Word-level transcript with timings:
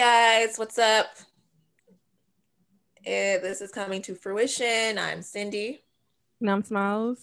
Hey 0.00 0.46
guys, 0.46 0.58
what's 0.58 0.78
up? 0.78 1.08
Eh, 3.04 3.36
this 3.36 3.60
is 3.60 3.70
coming 3.70 4.00
to 4.00 4.14
fruition. 4.14 4.96
I'm 4.96 5.20
Cindy. 5.20 5.82
And 6.40 6.50
I'm 6.50 6.64
Smiles. 6.64 7.18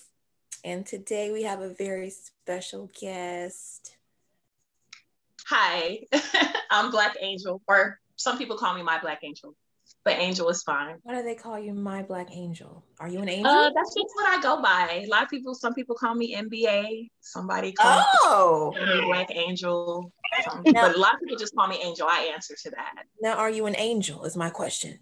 And 0.64 0.86
today 0.86 1.32
we 1.32 1.42
have 1.42 1.62
a 1.62 1.74
very 1.74 2.12
special 2.12 2.92
guest. 3.02 3.96
Hi, 5.48 6.02
I'm 6.70 6.92
Black 6.92 7.16
Angel, 7.20 7.64
or 7.68 8.00
some 8.16 8.38
people 8.38 8.58
call 8.58 8.76
me 8.76 8.84
my 8.84 9.00
Black 9.00 9.22
Angel, 9.24 9.56
but 10.08 10.20
Angel 10.20 10.48
is 10.50 10.64
fine. 10.64 10.96
Why 11.04 11.16
do 11.16 11.24
they 11.24 11.36
call 11.36 11.60
you 11.60 11.74
my 11.74 12.02
Black 12.02 12.30
Angel? 12.32 12.84
Are 13.00 13.10
you 13.10 13.20
an 13.20 13.30
angel? 13.30 13.52
Uh, 13.52 13.70
that's 13.76 13.94
just 13.94 14.08
what 14.16 14.28
I 14.28 14.42
go 14.42 14.62
by. 14.62 15.04
A 15.06 15.08
lot 15.08 15.24
of 15.24 15.30
people, 15.30 15.54
some 15.54 15.74
people 15.74 15.96
call 15.96 16.16
me 16.16 16.36
MBA. 16.36 17.10
Somebody 17.20 17.74
calls 17.74 18.06
oh. 18.24 18.74
me 18.74 19.06
Black 19.06 19.30
Angel. 19.36 20.12
but 20.66 20.96
a 20.96 21.00
lot 21.00 21.16
of 21.16 21.20
people 21.20 21.38
just 21.38 21.56
call 21.56 21.68
me 21.68 21.80
Angel. 21.84 22.08
I 22.10 22.32
answer 22.34 22.56
to 22.64 22.70
that. 22.72 23.04
Now, 23.22 23.36
are 23.36 23.50
you 23.50 23.66
an 23.66 23.76
angel? 23.78 24.24
Is 24.24 24.38
my 24.38 24.50
question. 24.50 25.00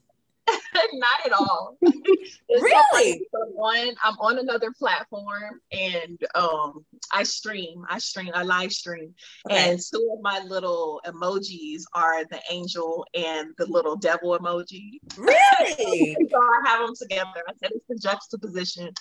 Not 0.93 1.25
at 1.25 1.33
all. 1.33 1.77
really? 2.49 3.27
one, 3.53 3.95
I'm 4.03 4.15
on 4.19 4.39
another 4.39 4.71
platform 4.77 5.61
and 5.71 6.19
um 6.35 6.85
I 7.11 7.23
stream, 7.23 7.85
I 7.89 7.99
stream, 7.99 8.31
I 8.33 8.43
live 8.43 8.71
stream. 8.71 9.13
Okay. 9.49 9.71
And 9.71 9.79
two 9.79 10.09
of 10.13 10.21
my 10.21 10.39
little 10.45 11.01
emojis 11.05 11.83
are 11.93 12.25
the 12.25 12.39
angel 12.49 13.05
and 13.13 13.49
the 13.57 13.65
little 13.65 13.95
devil 13.95 14.37
emoji. 14.37 14.99
Really? 15.17 16.17
so 16.31 16.37
I 16.37 16.69
have 16.69 16.85
them 16.85 16.95
together. 16.99 17.43
I 17.47 17.53
said 17.59 17.71
it's 17.73 17.85
the 17.87 17.97
juxtaposition. 17.97 18.91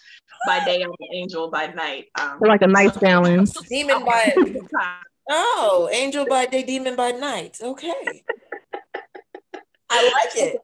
By 0.47 0.65
day 0.65 0.83
I'm 0.83 0.91
an 0.91 1.09
angel, 1.15 1.51
by 1.51 1.69
night. 1.69 2.07
Um, 2.19 2.39
like 2.41 2.63
a 2.63 2.67
nice 2.67 2.97
balance. 2.97 3.53
Demon 3.69 4.05
by 4.05 4.35
Oh, 5.31 5.89
angel 5.91 6.27
by 6.27 6.47
day, 6.47 6.63
demon 6.63 6.97
by 6.97 7.13
night. 7.13 7.59
Okay. 7.63 8.25
I 9.89 10.03
like 10.03 10.37
it. 10.37 10.59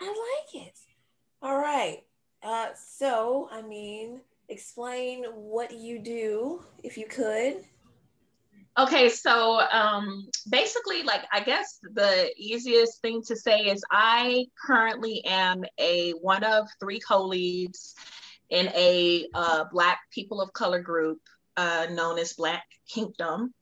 I 0.00 0.06
like 0.06 0.66
it. 0.66 0.78
All 1.42 1.58
right. 1.58 2.02
Uh, 2.42 2.68
so, 2.74 3.48
I 3.50 3.62
mean, 3.62 4.20
explain 4.48 5.24
what 5.24 5.72
you 5.72 5.98
do, 5.98 6.62
if 6.84 6.96
you 6.96 7.06
could. 7.06 7.64
Okay, 8.78 9.08
so 9.08 9.60
um, 9.72 10.28
basically, 10.50 11.02
like, 11.02 11.22
I 11.32 11.40
guess 11.40 11.78
the 11.94 12.30
easiest 12.36 13.00
thing 13.00 13.22
to 13.22 13.34
say 13.34 13.60
is 13.60 13.82
I 13.90 14.46
currently 14.66 15.24
am 15.24 15.64
a 15.78 16.10
one 16.20 16.44
of 16.44 16.68
three 16.78 17.00
co-leads 17.00 17.94
in 18.50 18.68
a 18.68 19.26
uh, 19.32 19.64
Black 19.72 20.00
people 20.10 20.42
of 20.42 20.52
color 20.52 20.80
group 20.80 21.20
uh, 21.56 21.86
known 21.90 22.18
as 22.18 22.34
Black 22.34 22.64
Kingdom. 22.86 23.54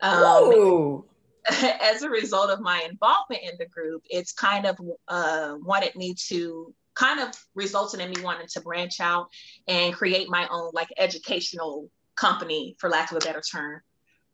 Um, 0.00 1.04
as 1.80 2.02
a 2.02 2.10
result 2.10 2.50
of 2.50 2.60
my 2.60 2.86
involvement 2.88 3.42
in 3.42 3.56
the 3.58 3.66
group, 3.66 4.02
it's 4.08 4.32
kind 4.32 4.66
of 4.66 4.78
uh, 5.08 5.56
wanted 5.60 5.94
me 5.96 6.14
to 6.28 6.74
kind 6.94 7.20
of 7.20 7.28
resulted 7.54 8.00
in 8.00 8.10
me 8.10 8.22
wanting 8.22 8.48
to 8.48 8.60
branch 8.60 9.00
out 9.00 9.28
and 9.68 9.94
create 9.94 10.28
my 10.28 10.46
own 10.50 10.70
like 10.74 10.88
educational 10.98 11.90
company, 12.16 12.76
for 12.78 12.90
lack 12.90 13.10
of 13.10 13.16
a 13.16 13.20
better 13.20 13.40
term. 13.40 13.80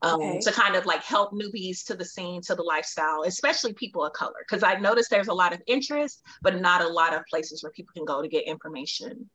Um, 0.03 0.21
okay. 0.21 0.41
to 0.41 0.53
kind 0.53 0.77
of 0.77 0.85
like 0.85 1.03
help 1.03 1.33
newbies 1.33 1.83
to 1.87 1.95
the 1.95 2.05
scene, 2.05 2.43
to 2.43 2.55
the 2.55 2.63
lifestyle, 2.63 3.23
especially 3.23 3.73
people 3.73 4.05
of 4.05 4.13
color. 4.13 4.35
Because 4.47 4.63
I've 4.63 4.83
noticed 4.83 5.09
there's 5.09 5.29
a 5.29 5.35
lot 5.35 5.55
of 5.55 5.63
interest, 5.67 6.23
but 6.43 6.61
not 6.61 6.83
a 6.83 6.87
lot 6.87 7.15
of 7.15 7.25
places 7.31 7.63
where 7.63 7.73
people 7.73 7.95
can 7.95 8.05
go 8.05 8.21
to 8.21 8.29
get 8.29 8.45
information. 8.45 9.31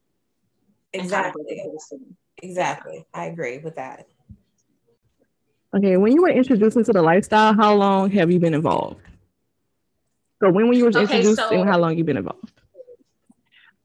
Exactly. 0.93 1.43
Kind 1.49 1.61
of 1.67 1.99
exactly. 2.43 3.07
I 3.11 3.25
agree 3.25 3.57
with 3.57 3.75
that. 3.77 4.05
Okay, 5.75 5.95
when 5.97 6.11
you 6.11 6.21
were 6.21 6.29
introduced 6.29 6.75
into 6.75 6.91
the 6.91 7.01
lifestyle, 7.01 7.53
how 7.53 7.73
long 7.75 8.11
have 8.11 8.29
you 8.29 8.39
been 8.39 8.53
involved? 8.53 9.01
So 10.41 10.49
when 10.49 10.67
when 10.67 10.77
you 10.77 10.83
were 10.83 10.89
okay, 10.89 11.01
introduced 11.01 11.37
so, 11.37 11.49
and 11.49 11.67
how 11.69 11.79
long 11.79 11.97
you 11.97 12.03
been 12.03 12.17
involved? 12.17 12.51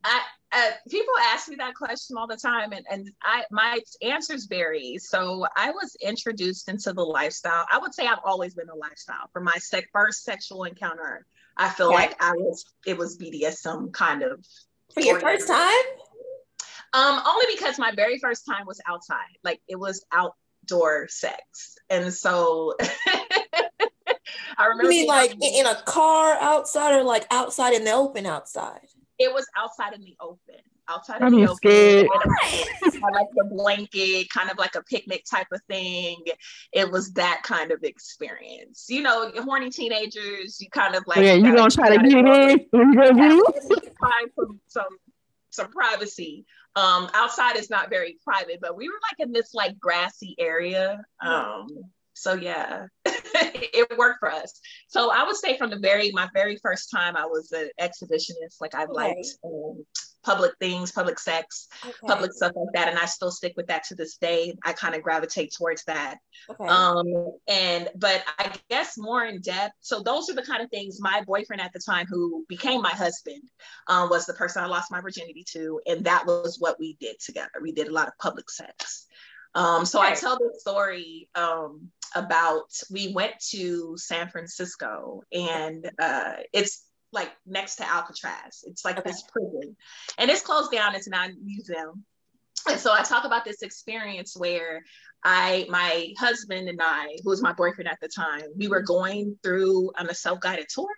I, 0.03 0.23
uh, 0.53 0.71
people 0.89 1.13
ask 1.21 1.49
me 1.49 1.57
that 1.57 1.75
question 1.75 2.17
all 2.17 2.27
the 2.27 2.37
time, 2.37 2.73
and, 2.73 2.85
and 2.91 3.11
I 3.23 3.45
my 3.51 3.79
answers 4.03 4.47
vary. 4.47 4.99
So 4.99 5.47
I 5.57 5.71
was 5.71 5.97
introduced 6.01 6.69
into 6.69 6.93
the 6.93 7.03
lifestyle. 7.03 7.67
I 7.71 7.79
would 7.79 7.95
say 7.95 8.07
I've 8.07 8.19
always 8.25 8.55
been 8.55 8.69
a 8.69 8.75
lifestyle. 8.75 9.29
For 9.33 9.41
my 9.41 9.57
sec- 9.59 9.91
first 9.93 10.25
sexual 10.25 10.65
encounter, 10.65 11.27
I 11.57 11.69
feel 11.69 11.89
okay. 11.89 11.97
like 11.97 12.23
I 12.23 12.33
was 12.33 12.65
it 12.85 12.97
was 12.97 13.17
BDSM 13.17 13.93
kind 13.93 14.23
of. 14.23 14.45
For 14.95 15.03
your 15.03 15.21
first 15.21 15.47
time? 15.47 15.85
Um, 16.95 17.21
only 17.27 17.45
because 17.55 17.79
my 17.79 17.93
very 17.95 18.19
first 18.19 18.47
time 18.47 18.65
was 18.67 18.81
outside. 18.89 19.37
Like 19.45 19.61
it 19.69 19.79
was 19.79 20.05
out 20.11 20.35
outdoor 20.67 21.09
sex. 21.09 21.77
And 21.91 22.13
so 22.13 22.75
I 24.59 24.67
remember. 24.67 24.85
You 24.85 24.89
mean 24.89 25.07
like 25.07 25.37
in 25.43 25.67
a 25.67 25.77
car 25.83 26.37
outside 26.41 26.99
or 26.99 27.05
like 27.05 27.27
outside 27.31 27.75
in 27.75 27.85
the 27.85 27.93
open 27.93 28.27
outside? 28.27 28.81
It 29.19 29.33
was 29.33 29.47
outside 29.57 29.95
in 29.95 30.03
the 30.03 30.17
open. 30.21 30.57
Outside 30.89 31.21
in 31.23 31.33
the 31.33 31.49
open. 31.49 32.09
like 33.13 33.27
the 33.35 33.45
blanket, 33.51 34.29
kind 34.31 34.51
of 34.51 34.59
like 34.59 34.77
a 34.77 34.83
picnic 34.83 35.25
type 35.29 35.49
of 35.53 35.61
thing. 35.69 36.23
It 36.73 36.91
was 36.91 37.13
that 37.15 37.43
kind 37.43 37.73
of 37.73 37.83
experience. 37.83 38.87
You 38.89 39.03
know, 39.03 39.33
horny 39.39 39.71
teenagers, 39.71 40.61
you 40.61 40.71
kind 40.71 40.95
of 40.95 41.05
like. 41.07 41.19
Yeah, 41.19 41.35
you 41.35 41.55
gonna 41.55 41.71
try 41.71 41.97
to 41.97 42.03
get 42.09 42.15
in? 42.15 43.43
Find 43.99 44.31
some, 44.37 44.61
some 44.69 44.97
some 45.57 45.71
privacy. 45.71 46.45
Um, 46.77 47.09
outside 47.15 47.57
is 47.57 47.71
not 47.71 47.91
very 47.91 48.19
private, 48.23 48.59
but 48.61 48.77
we 48.77 48.89
were 48.89 49.01
like 49.11 49.27
in 49.27 49.33
this 49.33 49.55
like 49.55 49.79
grassy 49.81 50.37
area. 50.39 51.03
Um, 51.25 51.67
so 52.13 52.35
yeah, 52.35 52.87
it 53.05 53.99
worked 53.99 54.21
for 54.21 54.31
us. 54.31 54.61
So 54.89 55.11
I 55.11 55.25
would 55.25 55.37
say 55.37 55.59
from 55.59 55.71
the 55.71 55.79
very 55.79 56.11
my 56.13 56.29
very 56.35 56.57
first 56.63 56.91
time 56.91 57.17
I 57.17 57.27
was 57.27 57.53
an 57.53 57.71
exhibitionist. 57.81 58.61
Like 58.61 58.75
I 58.75 58.85
liked 58.85 59.27
um, 59.45 59.85
public 60.27 60.53
things, 60.59 60.91
public 60.91 61.19
sex, 61.21 61.69
okay. 61.85 61.95
public 62.05 62.33
stuff 62.33 62.53
like 62.57 62.75
that. 62.75 62.89
And 62.89 62.99
I 62.99 63.07
still 63.07 63.31
stick 63.31 63.55
with 63.57 63.69
that 63.69 63.85
to 63.85 63.95
this 63.95 64.17
day. 64.17 64.53
I 64.65 64.73
kind 64.73 64.97
of 64.97 65.03
gravitate 65.03 65.55
towards 65.57 65.85
that. 65.85 66.17
Okay. 66.51 66.67
Um, 66.67 67.07
and 67.47 67.89
but 67.95 68.25
I 68.39 68.53
guess 68.69 68.99
more 68.99 69.25
in 69.25 69.41
depth. 69.41 69.75
So 69.81 70.03
those 70.03 70.29
are 70.29 70.35
the 70.35 70.43
kind 70.43 70.63
of 70.63 70.69
things 70.71 71.01
my 71.01 71.23
boyfriend 71.25 71.63
at 71.63 71.73
the 71.73 71.81
time, 71.81 72.07
who 72.11 72.45
became 72.49 72.83
my 72.83 72.91
husband, 72.91 73.43
um, 73.87 74.11
was 74.11 74.27
the 74.27 74.35
person 74.35 74.63
I 74.63 74.67
lost 74.67 74.91
my 74.91 75.01
virginity 75.01 75.45
to, 75.53 75.81
and 75.87 76.05
that 76.05 76.27
was 76.27 76.57
what 76.59 76.79
we 76.81 76.97
did 77.01 77.21
together. 77.21 77.53
We 77.63 77.73
did 77.73 77.87
a 77.87 77.93
lot 77.93 78.09
of 78.09 78.19
public 78.19 78.51
sex. 78.51 79.07
Um, 79.55 79.87
so 79.87 80.01
okay. 80.01 80.09
I 80.09 80.15
tell 80.15 80.37
the 80.37 80.55
story 80.59 81.31
um, 81.35 81.89
about 82.15 82.73
we 82.91 83.13
went 83.13 83.35
to 83.51 83.97
San 83.97 84.29
Francisco, 84.29 85.23
and 85.33 85.89
uh, 85.99 86.35
it's 86.53 86.83
like 87.13 87.31
next 87.47 87.77
to 87.77 87.89
Alcatraz. 87.89 88.65
It's 88.65 88.85
like 88.85 88.99
okay. 88.99 89.11
this 89.11 89.23
prison, 89.23 89.77
and 90.19 90.31
it's 90.31 90.43
closed 90.43 90.73
down. 90.73 90.95
It's 90.95 91.09
not 91.09 91.31
a 91.31 91.35
museum. 91.43 92.05
And 92.69 92.81
so 92.81 92.93
I 92.93 93.03
talk 93.03 93.25
about 93.25 93.45
this 93.45 93.63
experience 93.63 94.37
where 94.37 94.83
I, 95.25 95.67
my 95.69 96.13
husband 96.19 96.69
and 96.69 96.81
I, 96.83 97.17
who 97.23 97.31
was 97.31 97.43
my 97.43 97.53
boyfriend 97.53 97.89
at 97.89 97.99
the 98.01 98.09
time, 98.09 98.43
we 98.57 98.69
were 98.69 98.83
going 98.83 99.39
through 99.43 99.93
on 99.99 100.09
a 100.09 100.15
self-guided 100.15 100.67
tour. 100.69 100.89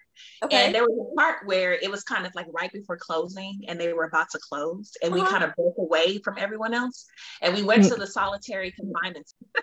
Okay. 0.45 0.65
And 0.67 0.75
there 0.75 0.83
was 0.83 1.09
a 1.13 1.15
part 1.15 1.47
where 1.47 1.75
it 1.75 1.91
was 1.91 2.03
kind 2.05 2.27
of 2.27 2.35
like 2.35 2.47
right 2.53 2.73
before 2.73 2.97
closing 2.97 3.61
and 3.69 3.81
they 3.81 3.93
were 3.93 4.05
about 4.05 4.31
to 4.31 4.39
close. 4.39 4.93
And 5.03 5.13
uh-huh. 5.13 5.25
we 5.25 5.31
kind 5.31 5.45
of 5.45 5.55
broke 5.57 5.79
away 5.79 6.19
from 6.19 6.37
everyone 6.39 6.75
else. 6.75 7.07
And 7.43 7.55
we 7.55 7.63
went 7.63 7.83
mm-hmm. 7.83 7.95
to 7.95 8.01
the 8.01 8.07
solitary 8.07 8.73
confinement 8.73 9.33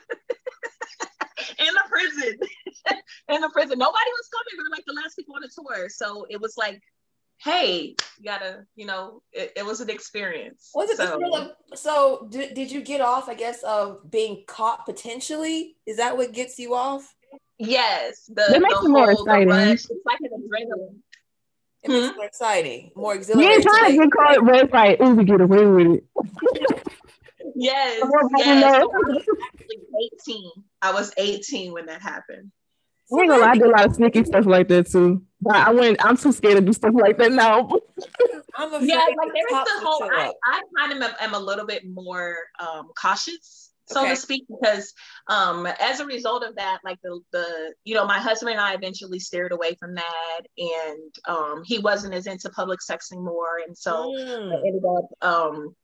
in 1.60 1.68
the 1.68 1.84
prison. 1.90 2.40
In 3.30 3.42
the 3.42 3.50
prison. 3.50 3.80
Nobody 3.80 4.12
was 4.12 4.30
coming. 4.32 4.58
We 4.58 4.64
were 4.64 4.72
like 4.72 4.86
the 4.86 4.94
last 4.94 5.16
people 5.16 5.36
on 5.36 5.42
the 5.42 5.50
tour. 5.50 5.90
So 5.90 6.26
it 6.30 6.40
was 6.40 6.56
like, 6.58 6.82
hey, 7.40 7.96
you 8.18 8.24
gotta, 8.24 8.66
you 8.76 8.86
know, 8.86 9.22
it, 9.32 9.54
it 9.58 9.66
was 9.66 9.82
an 9.82 9.90
experience. 9.90 10.72
Was 10.74 10.90
it 10.90 10.98
so, 10.98 11.20
of, 11.36 11.52
so 11.78 12.28
did, 12.30 12.54
did 12.54 12.72
you 12.72 12.82
get 12.82 13.02
off, 13.02 13.30
I 13.30 13.34
guess, 13.34 13.64
of 13.64 14.10
being 14.10 14.44
caught 14.48 14.86
potentially? 14.86 15.76
Is 15.86 15.98
that 15.98 16.18
what 16.18 16.34
gets 16.34 16.58
you 16.60 16.76
off? 16.76 17.14
Yes. 17.58 18.26
The, 18.28 18.46
that 18.50 18.62
makes 18.62 18.80
the 18.80 18.86
it 18.86 18.90
more 18.90 19.12
exciting. 19.12 19.50
Rush, 19.50 19.86
it's 19.90 20.06
like 20.06 20.20
an 20.22 20.32
adrenaline. 20.32 21.00
It 21.84 21.90
makes 21.92 22.10
hmm? 22.10 22.16
more 22.16 22.26
exciting, 22.26 22.92
more 22.96 23.14
exhilarating. 23.14 23.52
You 23.52 23.56
ain't 23.58 23.64
trying 23.64 23.92
to 23.92 24.04
get 24.04 24.12
caught 24.12 24.44
red 24.44 24.72
fight. 24.72 25.02
Ooh, 25.02 25.16
we 25.16 25.24
get 25.24 25.40
away 25.40 25.66
with 25.66 25.88
it. 25.98 26.04
yes. 27.56 28.02
yes. 28.38 28.74
I 28.74 28.86
was 28.86 29.24
18. 30.28 30.52
I 30.82 30.92
was 30.92 31.14
18 31.18 31.74
when 31.74 31.86
that 31.86 32.02
happened. 32.02 32.52
I 33.12 33.22
ain't 33.22 33.30
gonna 33.30 33.42
lie, 33.42 33.52
I 33.52 33.54
did 33.54 33.64
a 33.64 33.70
lot 33.70 33.86
of 33.86 33.96
sneaky 33.96 34.24
stuff 34.24 34.46
like 34.46 34.68
that 34.70 34.90
too. 34.90 35.22
But 35.42 35.56
I 35.56 35.72
went, 35.72 36.04
I'm 36.04 36.18
too 36.18 36.32
scared 36.32 36.58
to 36.58 36.62
do 36.62 36.74
stuff 36.74 36.94
like 36.96 37.18
that 37.18 37.32
now. 37.32 37.70
I'm 38.56 38.74
afraid 38.74 38.90
yeah, 38.90 38.96
like 38.96 39.32
there's 39.34 39.64
the 39.66 39.86
whole 39.86 40.04
I, 40.04 40.32
I 40.46 40.62
kind 40.78 40.94
of 40.94 41.02
am, 41.02 41.16
am, 41.20 41.34
a 41.34 41.40
little 41.40 41.66
bit 41.66 41.84
more 41.86 42.36
um, 42.60 42.90
cautious, 43.00 43.72
so 43.88 44.02
okay. 44.02 44.12
to 44.12 44.16
speak, 44.16 44.46
because 44.48 44.94
um, 45.28 45.68
as 45.68 46.00
a 46.00 46.06
result 46.06 46.44
of 46.44 46.56
that, 46.56 46.80
like 46.84 46.98
the 47.04 47.20
the 47.32 47.74
you 47.84 47.94
know, 47.94 48.06
my 48.06 48.18
husband 48.18 48.54
and 48.54 48.62
I 48.62 48.74
eventually 48.74 49.20
steered 49.20 49.52
away 49.52 49.76
from 49.80 49.96
that 49.96 50.42
and 50.58 51.14
um, 51.28 51.64
he 51.64 51.80
wasn't 51.80 52.14
as 52.14 52.28
into 52.28 52.50
public 52.50 52.82
sex 52.82 53.12
anymore. 53.12 53.60
And 53.68 53.78
so 53.78 54.14
mm. 54.18 54.52
I 54.52 54.68
ended 54.68 54.84
up 54.86 55.28
um 55.28 55.76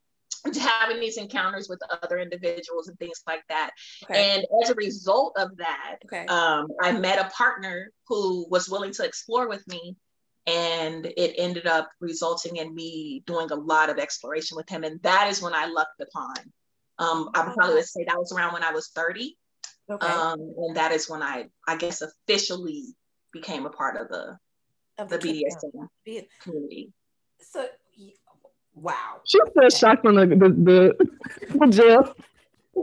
having 0.59 0.99
these 0.99 1.17
encounters 1.17 1.67
with 1.69 1.79
other 2.03 2.19
individuals 2.19 2.87
and 2.87 2.97
things 2.99 3.21
like 3.27 3.43
that. 3.49 3.71
Okay. 4.03 4.35
And 4.35 4.45
as 4.63 4.69
a 4.69 4.75
result 4.75 5.33
of 5.37 5.57
that, 5.57 5.97
okay. 6.05 6.25
um, 6.27 6.67
I 6.81 6.91
met 6.93 7.19
a 7.19 7.29
partner 7.29 7.91
who 8.07 8.47
was 8.49 8.69
willing 8.69 8.91
to 8.93 9.05
explore 9.05 9.47
with 9.47 9.67
me. 9.67 9.95
And 10.47 11.05
it 11.05 11.35
ended 11.37 11.67
up 11.67 11.89
resulting 11.99 12.57
in 12.57 12.73
me 12.73 13.21
doing 13.27 13.51
a 13.51 13.55
lot 13.55 13.91
of 13.91 13.99
exploration 13.99 14.57
with 14.57 14.67
him. 14.67 14.83
And 14.83 14.99
that 15.03 15.27
is 15.29 15.39
when 15.39 15.53
I 15.53 15.67
lucked 15.67 16.01
upon. 16.01 16.35
Um, 16.97 17.29
I 17.35 17.45
would 17.45 17.55
probably 17.55 17.83
say 17.83 18.05
that 18.07 18.17
was 18.17 18.31
around 18.31 18.53
when 18.53 18.63
I 18.63 18.71
was 18.71 18.89
30. 18.95 19.37
Okay. 19.89 20.07
Um, 20.07 20.39
and 20.57 20.75
that 20.77 20.91
is 20.91 21.07
when 21.07 21.21
I, 21.21 21.45
I 21.67 21.75
guess, 21.77 22.01
officially 22.01 22.85
became 23.31 23.67
a 23.67 23.69
part 23.69 24.01
of 24.01 24.09
the, 24.09 24.37
of 24.97 25.09
the, 25.09 25.17
the 25.19 25.45
BDSM 25.45 26.25
community. 26.41 26.91
So 27.39 27.67
Wow. 28.75 29.21
She's 29.25 29.41
so 29.53 29.69
shocked 29.69 30.05
on 30.05 30.15
the 30.15 30.25
the, 30.25 30.49
the, 30.49 31.57
the 31.59 31.67
jail. 31.67 32.15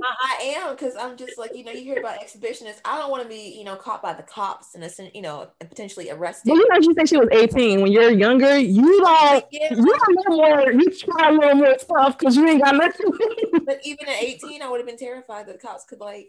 I, 0.03 0.55
am 0.59 0.75
because 0.75 0.95
I'm 0.97 1.17
just 1.17 1.39
like 1.39 1.57
you 1.57 1.65
know 1.65 1.73
you 1.73 1.83
hear 1.83 1.99
about 1.99 2.21
exhibitionists. 2.21 2.81
I 2.85 2.99
don't 2.99 3.11
want 3.11 3.23
to 3.23 3.29
be 3.29 3.57
you 3.57 3.65
know 3.65 3.75
caught 3.77 4.03
by 4.03 4.13
the 4.13 4.23
cops 4.23 4.75
and 4.75 5.11
you 5.15 5.23
know 5.23 5.49
and 5.61 5.69
potentially 5.69 6.11
arrested. 6.11 6.51
Well, 6.51 6.59
you 6.59 6.69
know, 6.69 6.81
she 6.81 6.93
said 6.95 7.09
she 7.09 7.17
was 7.17 7.29
18. 7.33 7.81
When 7.81 7.91
you're 7.91 8.11
younger, 8.11 8.59
you 8.59 9.01
don't 9.01 9.45
yeah. 9.51 9.73
you 9.73 9.79
a 9.79 10.11
little 10.11 10.37
more. 10.37 10.73
You 10.73 10.91
try 10.91 11.31
a 11.31 11.33
little 11.33 11.55
more 11.55 11.79
stuff 11.79 12.19
because 12.19 12.37
you 12.37 12.47
ain't 12.47 12.63
got 12.63 12.77
nothing. 12.77 13.11
but 13.65 13.81
even 13.85 14.09
at 14.09 14.23
18, 14.23 14.63
I 14.63 14.69
would 14.69 14.79
have 14.79 14.87
been 14.87 14.99
terrified 14.99 15.47
that 15.47 15.61
the 15.61 15.67
cops 15.67 15.85
could 15.85 16.01
like. 16.01 16.29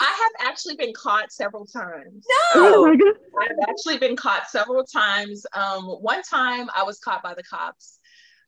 I 0.00 0.04
have 0.04 0.48
actually 0.48 0.76
been 0.76 0.92
caught 0.92 1.32
several 1.32 1.66
times. 1.66 2.24
No, 2.54 2.86
um, 2.86 3.00
I've 3.40 3.68
actually 3.68 3.98
been 3.98 4.16
caught 4.16 4.48
several 4.48 4.84
times. 4.84 5.44
Um, 5.54 5.84
one 5.84 6.22
time 6.22 6.68
I 6.76 6.84
was 6.84 6.98
caught 7.00 7.22
by 7.22 7.34
the 7.34 7.42
cops 7.42 7.97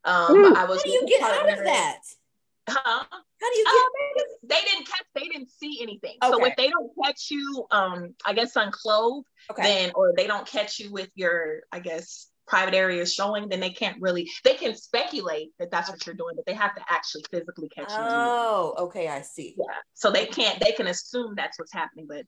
um, 0.05 0.57
I 0.57 0.65
was. 0.65 0.79
How 0.79 0.85
do 0.85 0.91
you 0.91 1.07
get 1.07 1.23
out 1.23 1.49
of 1.49 1.65
that? 1.65 1.99
Huh? 2.69 3.05
How 3.11 3.53
do 3.53 3.59
you 3.59 3.65
get? 3.65 3.75
Um, 3.75 4.39
they 4.45 4.61
didn't 4.61 4.87
catch. 4.87 5.05
They 5.15 5.29
didn't 5.29 5.51
see 5.51 5.79
anything. 5.83 6.17
Okay. 6.23 6.33
So 6.33 6.45
if 6.45 6.57
they 6.57 6.69
don't 6.69 6.91
catch 7.05 7.31
you, 7.31 7.67
um, 7.71 8.15
I 8.25 8.33
guess 8.33 8.57
unclothed, 8.57 9.27
okay. 9.51 9.63
then 9.63 9.93
or 9.95 10.13
they 10.17 10.27
don't 10.27 10.47
catch 10.47 10.79
you 10.79 10.91
with 10.91 11.11
your, 11.15 11.61
I 11.73 11.81
guess, 11.81 12.29
private 12.47 12.75
areas 12.75 13.15
showing, 13.15 13.49
then 13.49 13.61
they 13.61 13.71
can't 13.71 14.01
really. 14.01 14.29
They 14.45 14.55
can 14.55 14.75
speculate 14.75 15.51
that 15.59 15.71
that's 15.71 15.91
what 15.91 16.05
you're 16.07 16.15
doing, 16.15 16.35
but 16.37 16.47
they 16.47 16.55
have 16.55 16.75
to 16.75 16.83
actually 16.89 17.25
physically 17.31 17.69
catch 17.69 17.91
you. 17.91 17.97
Oh, 17.99 18.75
okay, 18.79 19.09
I 19.09 19.23
see. 19.23 19.55
Yeah. 19.59 19.75
So 19.95 20.11
they 20.11 20.27
can't. 20.27 20.61
They 20.61 20.73
can 20.73 20.87
assume 20.87 21.35
that's 21.37 21.59
what's 21.59 21.73
happening, 21.73 22.07
but 22.09 22.25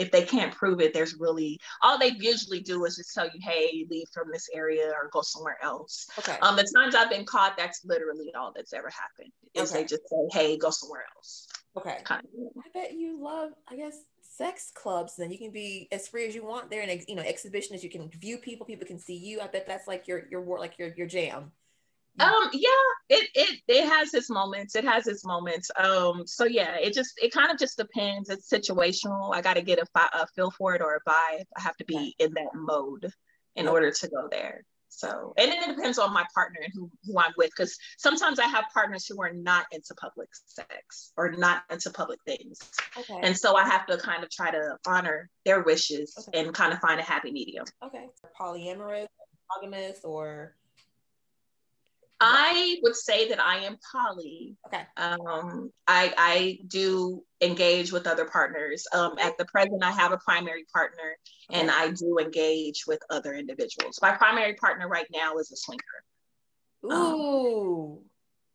if 0.00 0.10
they 0.10 0.22
can't 0.22 0.54
prove 0.54 0.80
it, 0.80 0.94
there's 0.94 1.14
really 1.20 1.60
all 1.82 1.98
they 1.98 2.12
usually 2.18 2.60
do 2.60 2.84
is 2.86 2.96
just 2.96 3.14
tell 3.14 3.26
you, 3.26 3.38
hey, 3.42 3.86
leave 3.90 4.06
from 4.12 4.28
this 4.32 4.48
area 4.54 4.88
or 4.88 5.10
go 5.12 5.20
somewhere 5.20 5.58
else. 5.62 6.08
Okay. 6.18 6.38
Um, 6.40 6.56
the 6.56 6.66
times 6.74 6.94
I've 6.94 7.10
been 7.10 7.26
caught, 7.26 7.56
that's 7.58 7.84
literally 7.84 8.32
all 8.34 8.52
that's 8.56 8.72
ever 8.72 8.88
happened. 8.88 9.32
Is 9.54 9.70
okay. 9.70 9.82
they 9.82 9.88
just 9.88 10.02
say, 10.08 10.38
hey, 10.38 10.56
go 10.56 10.70
somewhere 10.70 11.04
else. 11.16 11.46
Okay. 11.76 11.98
Kind 12.04 12.24
of. 12.24 12.62
I 12.64 12.68
bet 12.72 12.94
you 12.94 13.22
love, 13.22 13.50
I 13.68 13.76
guess, 13.76 13.98
sex 14.22 14.72
clubs. 14.74 15.16
Then 15.16 15.30
you 15.30 15.38
can 15.38 15.50
be 15.50 15.86
as 15.92 16.08
free 16.08 16.26
as 16.26 16.34
you 16.34 16.44
want 16.44 16.70
there, 16.70 16.82
and 16.82 17.02
you 17.06 17.14
know, 17.14 17.22
exhibitionists. 17.22 17.82
You 17.82 17.90
can 17.90 18.08
view 18.08 18.38
people. 18.38 18.64
People 18.64 18.86
can 18.86 18.98
see 18.98 19.16
you. 19.16 19.40
I 19.40 19.48
bet 19.48 19.66
that's 19.66 19.86
like 19.86 20.08
your 20.08 20.22
your 20.30 20.40
war, 20.40 20.58
like 20.58 20.78
your 20.78 20.94
your 20.96 21.06
jam. 21.06 21.52
Um, 22.18 22.50
yeah, 22.52 22.68
it 23.08 23.28
it 23.34 23.60
it 23.68 23.88
has 23.88 24.12
its 24.14 24.28
moments. 24.28 24.74
It 24.74 24.84
has 24.84 25.06
its 25.06 25.24
moments. 25.24 25.70
Um, 25.78 26.26
so 26.26 26.44
yeah, 26.44 26.76
it 26.76 26.92
just 26.92 27.12
it 27.22 27.32
kind 27.32 27.50
of 27.50 27.58
just 27.58 27.78
depends. 27.78 28.28
It's 28.28 28.50
situational. 28.50 29.34
I 29.34 29.40
got 29.40 29.54
to 29.54 29.62
get 29.62 29.78
a, 29.78 29.86
fi- 29.86 30.10
a 30.12 30.26
feel 30.34 30.50
for 30.50 30.74
it 30.74 30.82
or 30.82 30.96
a 30.96 31.10
vibe. 31.10 31.44
I 31.56 31.60
have 31.60 31.76
to 31.76 31.84
be 31.84 32.14
in 32.18 32.34
that 32.34 32.54
mode 32.54 33.10
in 33.56 33.68
order 33.68 33.90
to 33.90 34.08
go 34.08 34.28
there. 34.30 34.64
So, 34.90 35.32
and 35.38 35.50
then 35.50 35.62
it 35.62 35.76
depends 35.76 35.98
on 35.98 36.12
my 36.12 36.24
partner 36.34 36.60
and 36.62 36.72
who, 36.74 36.90
who 37.04 37.18
I'm 37.18 37.32
with. 37.38 37.50
Because 37.56 37.78
sometimes 37.96 38.38
I 38.38 38.46
have 38.46 38.64
partners 38.74 39.06
who 39.06 39.22
are 39.22 39.32
not 39.32 39.66
into 39.72 39.94
public 39.94 40.28
sex 40.46 41.12
or 41.16 41.30
not 41.30 41.62
into 41.70 41.90
public 41.90 42.18
things. 42.26 42.58
Okay. 42.98 43.20
And 43.22 43.36
so 43.36 43.54
I 43.54 43.64
have 43.64 43.86
to 43.86 43.96
kind 43.98 44.24
of 44.24 44.30
try 44.30 44.50
to 44.50 44.76
honor 44.86 45.30
their 45.44 45.62
wishes 45.62 46.14
okay. 46.28 46.40
and 46.40 46.52
kind 46.52 46.72
of 46.72 46.80
find 46.80 47.00
a 47.00 47.04
happy 47.04 47.30
medium. 47.30 47.64
Okay. 47.84 48.06
Polyamorous, 48.38 49.06
monogamous, 49.48 50.00
or 50.04 50.56
I 52.20 52.78
would 52.82 52.96
say 52.96 53.28
that 53.28 53.40
I 53.40 53.60
am 53.60 53.78
poly. 53.90 54.56
Okay. 54.66 54.82
Um, 54.96 55.72
I 55.86 56.12
I 56.16 56.58
do 56.66 57.24
engage 57.40 57.92
with 57.92 58.06
other 58.06 58.26
partners. 58.26 58.86
Um, 58.92 59.16
at 59.18 59.38
the 59.38 59.46
present, 59.46 59.82
I 59.82 59.90
have 59.90 60.12
a 60.12 60.18
primary 60.18 60.66
partner, 60.72 61.16
okay. 61.50 61.60
and 61.60 61.70
I 61.70 61.90
do 61.92 62.18
engage 62.18 62.86
with 62.86 63.00
other 63.08 63.34
individuals. 63.34 63.98
My 64.02 64.12
primary 64.12 64.54
partner 64.54 64.86
right 64.86 65.06
now 65.12 65.38
is 65.38 65.50
a 65.50 65.56
swinger. 65.56 65.80
Ooh. 66.84 66.92
Um, 66.92 67.98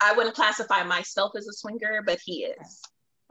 I 0.01 0.13
wouldn't 0.13 0.35
classify 0.35 0.83
myself 0.83 1.31
as 1.35 1.47
a 1.47 1.53
swinger, 1.53 2.03
but 2.05 2.19
he 2.23 2.43
is. 2.45 2.81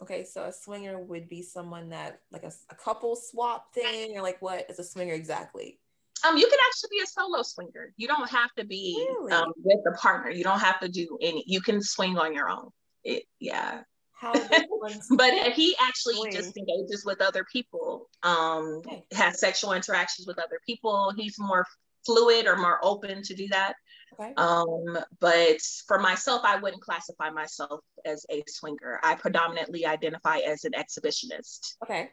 Okay, 0.03 0.25
so 0.25 0.45
a 0.45 0.53
swinger 0.53 0.99
would 0.99 1.29
be 1.29 1.43
someone 1.43 1.91
that 1.91 2.21
like 2.33 2.43
a, 2.43 2.53
a 2.71 2.75
couple 2.75 3.15
swap 3.15 3.73
thing, 3.73 4.17
or 4.19 4.23
like 4.23 4.43
what 4.43 4.67
is 4.69 4.81
a 4.81 4.85
swinger 4.85 5.15
exactly? 5.15 5.79
Um, 6.27 6.37
you 6.39 6.47
can 6.49 6.59
actually 6.69 6.91
be 6.93 7.03
a 7.03 7.07
solo 7.07 7.43
swinger. 7.43 7.93
You 7.97 8.09
don't 8.09 8.31
have 8.31 8.53
to 8.59 8.65
be 8.65 8.97
really? 8.97 9.33
um, 9.33 9.53
with 9.63 9.81
a 9.87 9.97
partner. 9.97 10.31
You 10.31 10.45
don't 10.45 10.61
have 10.61 10.81
to 10.81 10.89
do 10.89 11.19
any. 11.21 11.45
You 11.47 11.61
can 11.61 11.83
swing 11.83 12.19
on 12.19 12.35
your 12.35 12.49
own. 12.49 12.71
It, 13.03 13.25
yeah. 13.41 13.83
But 15.11 15.53
he 15.53 15.77
actually 15.81 16.15
swing. 16.15 16.33
just 16.33 16.57
engages 16.57 17.05
with 17.05 17.21
other 17.21 17.45
people. 17.53 18.09
Um, 18.23 18.81
okay. 18.87 19.05
has 19.13 19.39
sexual 19.39 19.73
interactions 19.73 20.27
with 20.27 20.39
other 20.39 20.61
people. 20.67 21.13
He's 21.17 21.39
more 21.39 21.67
fluid 22.07 22.47
or 22.47 22.57
more 22.57 22.79
open 22.83 23.23
to 23.23 23.35
do 23.35 23.49
that. 23.49 23.75
Okay. 24.19 24.33
Um, 24.37 24.99
but 25.21 25.61
for 25.89 25.99
myself, 25.99 26.43
I 26.45 26.57
wouldn't 26.57 26.83
classify 26.83 27.31
myself 27.31 27.81
as 28.05 28.25
a 28.31 28.43
swinger. 28.47 29.01
I 29.03 29.15
predominantly 29.15 29.87
identify 29.87 30.39
as 30.39 30.65
an 30.65 30.73
exhibitionist. 30.73 31.75
Okay. 31.83 32.11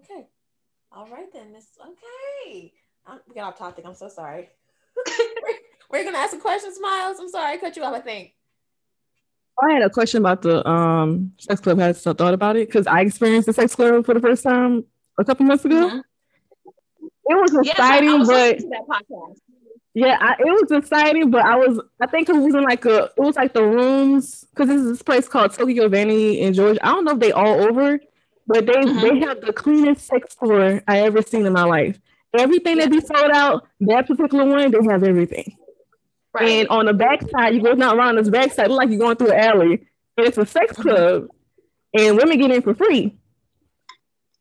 Okay. 0.00 0.26
All 0.92 1.08
right 1.08 1.32
then, 1.32 1.52
Miss. 1.52 1.66
Okay. 1.80 2.72
I'm, 3.10 3.18
we 3.28 3.34
got 3.34 3.52
off 3.52 3.58
topic. 3.58 3.84
I'm 3.86 3.94
so 3.94 4.08
sorry. 4.08 4.48
We're 5.90 5.98
you 5.98 6.04
gonna 6.04 6.18
ask 6.18 6.34
a 6.34 6.38
question, 6.38 6.72
Smiles? 6.72 7.18
I'm 7.18 7.28
sorry, 7.28 7.54
I 7.54 7.56
cut 7.56 7.76
you 7.76 7.82
off. 7.82 7.94
I 7.94 8.00
think. 8.00 8.34
I 9.62 9.72
had 9.72 9.82
a 9.82 9.90
question 9.90 10.22
about 10.22 10.42
the 10.42 10.66
um 10.68 11.32
sex 11.38 11.60
club. 11.60 11.78
Had 11.78 11.96
some 11.96 12.14
thought 12.16 12.34
about 12.34 12.56
it 12.56 12.68
because 12.68 12.86
I 12.86 13.00
experienced 13.00 13.46
the 13.46 13.52
sex 13.52 13.74
club 13.74 14.06
for 14.06 14.14
the 14.14 14.20
first 14.20 14.42
time 14.44 14.84
a 15.18 15.24
couple 15.24 15.46
months 15.46 15.64
ago. 15.64 15.88
Mm-hmm. 15.88 15.98
It 17.28 17.34
was 17.34 17.68
exciting, 17.68 18.24
yes, 18.24 18.26
but 18.26 19.36
yeah, 19.94 20.16
I, 20.20 20.32
it 20.38 20.44
was 20.44 20.70
exciting. 20.70 21.30
But 21.30 21.44
I 21.44 21.56
was, 21.56 21.80
I 22.00 22.06
think 22.06 22.28
it 22.28 22.34
was 22.34 22.54
in 22.54 22.62
like 22.62 22.84
a, 22.84 23.10
it 23.16 23.20
was 23.20 23.36
like 23.36 23.52
the 23.52 23.64
rooms 23.64 24.46
because 24.50 24.68
this 24.68 24.80
is 24.80 24.88
this 24.88 25.02
place 25.02 25.28
called 25.28 25.52
Tokyo 25.52 25.88
Vanity 25.88 26.40
in 26.40 26.54
Georgia. 26.54 26.84
I 26.84 26.92
don't 26.92 27.04
know 27.04 27.12
if 27.12 27.18
they 27.18 27.32
all 27.32 27.60
over, 27.60 28.00
but 28.46 28.66
they 28.66 28.72
mm-hmm. 28.72 29.00
they 29.00 29.20
have 29.26 29.40
the 29.40 29.52
cleanest 29.52 30.06
sex 30.06 30.34
floor 30.34 30.82
I 30.86 31.00
ever 31.00 31.22
seen 31.22 31.46
in 31.46 31.52
my 31.52 31.64
life. 31.64 31.98
Everything 32.36 32.78
that 32.78 32.90
be 32.90 33.00
sold 33.00 33.30
out, 33.32 33.66
that 33.80 34.06
particular 34.06 34.44
one, 34.44 34.70
they 34.70 34.78
have 34.90 35.02
everything. 35.02 35.56
Right. 36.32 36.48
And 36.48 36.68
on 36.68 36.86
the 36.86 36.94
backside, 36.94 37.54
you 37.54 37.62
go 37.62 37.72
not 37.72 37.96
around 37.96 38.16
this 38.16 38.28
backside, 38.28 38.68
look 38.68 38.78
like 38.78 38.90
you're 38.90 39.00
going 39.00 39.16
through 39.16 39.32
an 39.32 39.40
alley. 39.40 39.86
And 40.16 40.26
it's 40.26 40.38
a 40.38 40.46
sex 40.46 40.72
mm-hmm. 40.74 40.82
club, 40.82 41.28
and 41.94 42.16
women 42.16 42.38
get 42.38 42.50
in 42.50 42.62
for 42.62 42.74
free. 42.74 43.16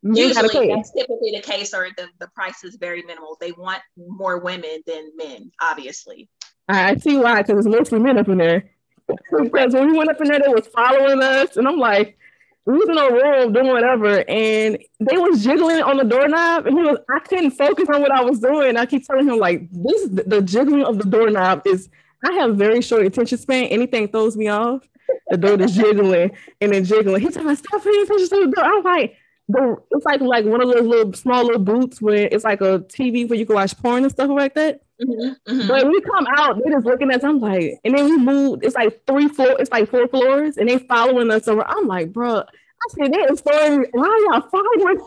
Usually, 0.02 0.68
that's 0.70 0.92
typically 0.92 1.32
the 1.36 1.42
case, 1.42 1.74
or 1.74 1.90
the, 1.98 2.08
the 2.20 2.28
price 2.30 2.64
is 2.64 2.76
very 2.76 3.02
minimal. 3.02 3.38
They 3.42 3.52
want 3.52 3.82
more 3.98 4.40
women 4.40 4.82
than 4.88 5.12
men, 5.16 5.52
obviously. 5.62 6.30
I 6.70 6.96
see 6.96 7.18
why, 7.18 7.42
because 7.42 7.66
it's 7.66 7.76
mostly 7.76 8.00
men 8.00 8.18
up 8.18 8.30
in 8.30 8.38
there. 8.38 8.70
because 9.08 9.74
when 9.74 9.92
we 9.92 9.98
went 9.98 10.10
up 10.10 10.22
in 10.22 10.28
there, 10.28 10.40
they 10.40 10.54
was 10.54 10.68
following 10.68 11.22
us, 11.22 11.58
and 11.58 11.68
I'm 11.68 11.78
like, 11.78 12.18
we 12.66 12.74
was 12.74 12.90
in 12.90 12.98
a 12.98 13.12
room 13.12 13.54
doing 13.54 13.68
whatever, 13.68 14.24
and 14.30 14.78
they 15.00 15.18
was 15.18 15.44
jiggling 15.44 15.82
on 15.82 15.98
the 15.98 16.04
doorknob, 16.04 16.68
and 16.68 16.78
he 16.78 16.84
was 16.84 16.98
I 17.10 17.20
couldn't 17.20 17.52
focus 17.52 17.90
on 17.90 18.02
what 18.02 18.12
I 18.12 18.22
was 18.22 18.40
doing. 18.40 18.78
I 18.78 18.86
keep 18.86 19.06
telling 19.06 19.28
him 19.28 19.38
like 19.38 19.68
this 19.72 20.10
the 20.10 20.42
jiggling 20.42 20.84
of 20.84 20.98
the 20.98 21.06
doorknob 21.06 21.64
is 21.66 21.90
I 22.24 22.34
have 22.34 22.56
very 22.56 22.82
short 22.82 23.06
attention 23.06 23.38
span. 23.38 23.66
Anything 23.66 24.08
throws 24.08 24.36
me 24.36 24.50
off. 24.50 24.88
The 25.30 25.38
door 25.38 25.60
is 25.62 25.76
jiggling 25.76 26.32
and 26.62 26.74
then 26.74 26.84
jiggling. 26.84 27.22
He's 27.22 27.36
like, 27.36 27.58
stop 27.58 27.84
paying 27.84 28.04
attention 28.04 28.30
to 28.30 28.46
the 28.46 28.52
door. 28.52 28.66
I'm 28.66 28.84
like, 28.84 29.16
it's 29.50 30.06
like 30.06 30.22
like 30.22 30.46
one 30.46 30.62
of 30.62 30.70
those 30.70 30.86
little 30.86 31.14
small 31.14 31.44
little 31.44 31.62
boots 31.62 32.02
where 32.02 32.28
it's 32.32 32.44
like 32.44 32.62
a 32.62 32.80
TV 32.80 33.28
where 33.28 33.38
you 33.38 33.46
can 33.46 33.56
watch 33.56 33.76
porn 33.78 34.04
and 34.04 34.12
stuff 34.12 34.30
like 34.30 34.54
that. 34.56 34.82
Mm-hmm, 35.02 35.52
mm-hmm. 35.52 35.68
But 35.68 35.88
we 35.88 36.02
come 36.02 36.28
out, 36.38 36.60
they're 36.62 36.74
just 36.74 36.86
looking 36.86 37.10
at 37.10 37.18
us. 37.18 37.24
I'm 37.24 37.40
like, 37.40 37.80
and 37.84 37.98
then 37.98 38.06
we 38.06 38.18
move. 38.18 38.60
It's 38.64 38.76
like 38.76 39.02
three 39.08 39.28
floor. 39.28 39.56
It's 39.60 39.72
like 39.72 39.90
four 39.90 40.08
floors, 40.08 40.58
and 40.58 40.70
they 40.70 40.78
following 40.78 41.32
us 41.32 41.48
over. 41.48 41.66
I'm 41.66 41.88
like, 41.88 42.12
bro, 42.12 42.40
I 42.40 42.44
said, 42.90 43.14
they 43.14 43.20
is 43.20 43.42
following. 43.42 43.86
Why 43.92 44.28
y'all 44.32 44.50
following? 44.50 44.98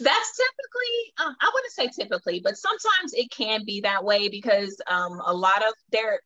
That's 0.00 0.36
typically, 0.36 1.26
um, 1.26 1.36
I 1.40 1.50
wouldn't 1.52 1.72
say 1.72 1.88
typically, 1.88 2.40
but 2.40 2.56
sometimes 2.56 3.12
it 3.12 3.30
can 3.30 3.64
be 3.64 3.82
that 3.82 4.04
way 4.04 4.28
because 4.28 4.80
um, 4.86 5.20
a 5.26 5.34
lot 5.34 5.58
of 5.58 5.74
their 5.90 6.20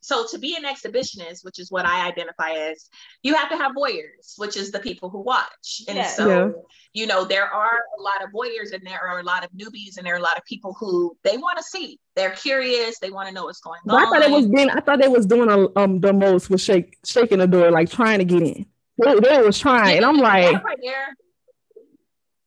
so 0.00 0.26
to 0.30 0.38
be 0.38 0.56
an 0.56 0.64
exhibitionist, 0.64 1.44
which 1.44 1.58
is 1.58 1.70
what 1.70 1.86
I 1.86 2.06
identify 2.06 2.50
as, 2.50 2.88
you 3.22 3.34
have 3.34 3.48
to 3.50 3.56
have 3.56 3.72
voyeurs, 3.72 4.34
which 4.36 4.56
is 4.56 4.70
the 4.70 4.80
people 4.80 5.10
who 5.10 5.20
watch. 5.20 5.82
And 5.88 5.96
yeah. 5.96 6.06
so, 6.06 6.28
yeah. 6.28 6.52
you 6.92 7.06
know, 7.06 7.24
there 7.24 7.46
are 7.46 7.78
a 7.98 8.02
lot 8.02 8.22
of 8.22 8.30
voyeurs 8.30 8.72
and 8.72 8.86
there 8.86 9.00
are 9.00 9.20
a 9.20 9.22
lot 9.22 9.44
of 9.44 9.50
newbies 9.52 9.96
and 9.96 10.06
there 10.06 10.14
are 10.14 10.18
a 10.18 10.22
lot 10.22 10.36
of 10.36 10.44
people 10.44 10.74
who 10.78 11.16
they 11.22 11.36
want 11.36 11.58
to 11.58 11.64
see. 11.64 11.98
They're 12.16 12.30
curious. 12.30 12.98
They 12.98 13.10
want 13.10 13.28
to 13.28 13.34
know 13.34 13.44
what's 13.44 13.60
going 13.60 13.80
well, 13.84 13.96
on. 13.96 14.06
I 14.06 14.10
thought 14.10 14.22
it 14.22 14.30
was 14.30 14.46
being. 14.46 14.70
I 14.70 14.80
thought 14.80 15.00
they 15.00 15.08
was 15.08 15.26
doing 15.26 15.50
a, 15.50 15.78
um 15.78 16.00
the 16.00 16.12
most 16.12 16.50
was 16.50 16.62
shake 16.62 16.98
shaking 17.04 17.38
the 17.38 17.46
door, 17.46 17.70
like 17.70 17.90
trying 17.90 18.18
to 18.18 18.24
get 18.24 18.42
in. 18.42 18.66
They, 19.02 19.18
they 19.18 19.42
was 19.42 19.58
trying, 19.58 19.90
yeah, 19.90 19.96
and 19.96 20.04
I'm 20.04 20.18
like, 20.18 20.62
right. 20.62 20.76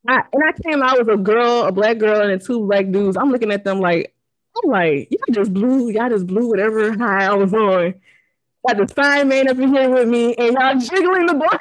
I, 0.08 0.22
and 0.32 0.42
I 0.42 0.52
came 0.62 0.82
out 0.82 0.98
with 0.98 1.10
a 1.10 1.18
girl, 1.18 1.64
a 1.64 1.72
black 1.72 1.98
girl, 1.98 2.28
and 2.28 2.42
two 2.42 2.66
black 2.66 2.90
dudes. 2.90 3.18
I'm 3.18 3.30
looking 3.30 3.52
at 3.52 3.64
them 3.64 3.80
like, 3.80 4.14
I'm 4.64 4.70
like, 4.70 5.08
y'all 5.10 5.34
just 5.34 5.52
blew, 5.52 5.90
y'all 5.90 6.10
just 6.10 6.26
blew 6.26 6.48
whatever 6.48 6.96
high 6.96 7.26
I 7.26 7.34
was 7.34 7.52
on. 7.54 7.94
Got 8.66 8.76
the 8.76 8.92
sign 8.94 9.28
man 9.28 9.48
up 9.48 9.58
in 9.58 9.72
here 9.72 9.90
with 9.90 10.08
me, 10.08 10.34
and 10.34 10.54
y'all 10.54 10.78
jiggling 10.78 11.26
the 11.26 11.34
bar. 11.34 11.60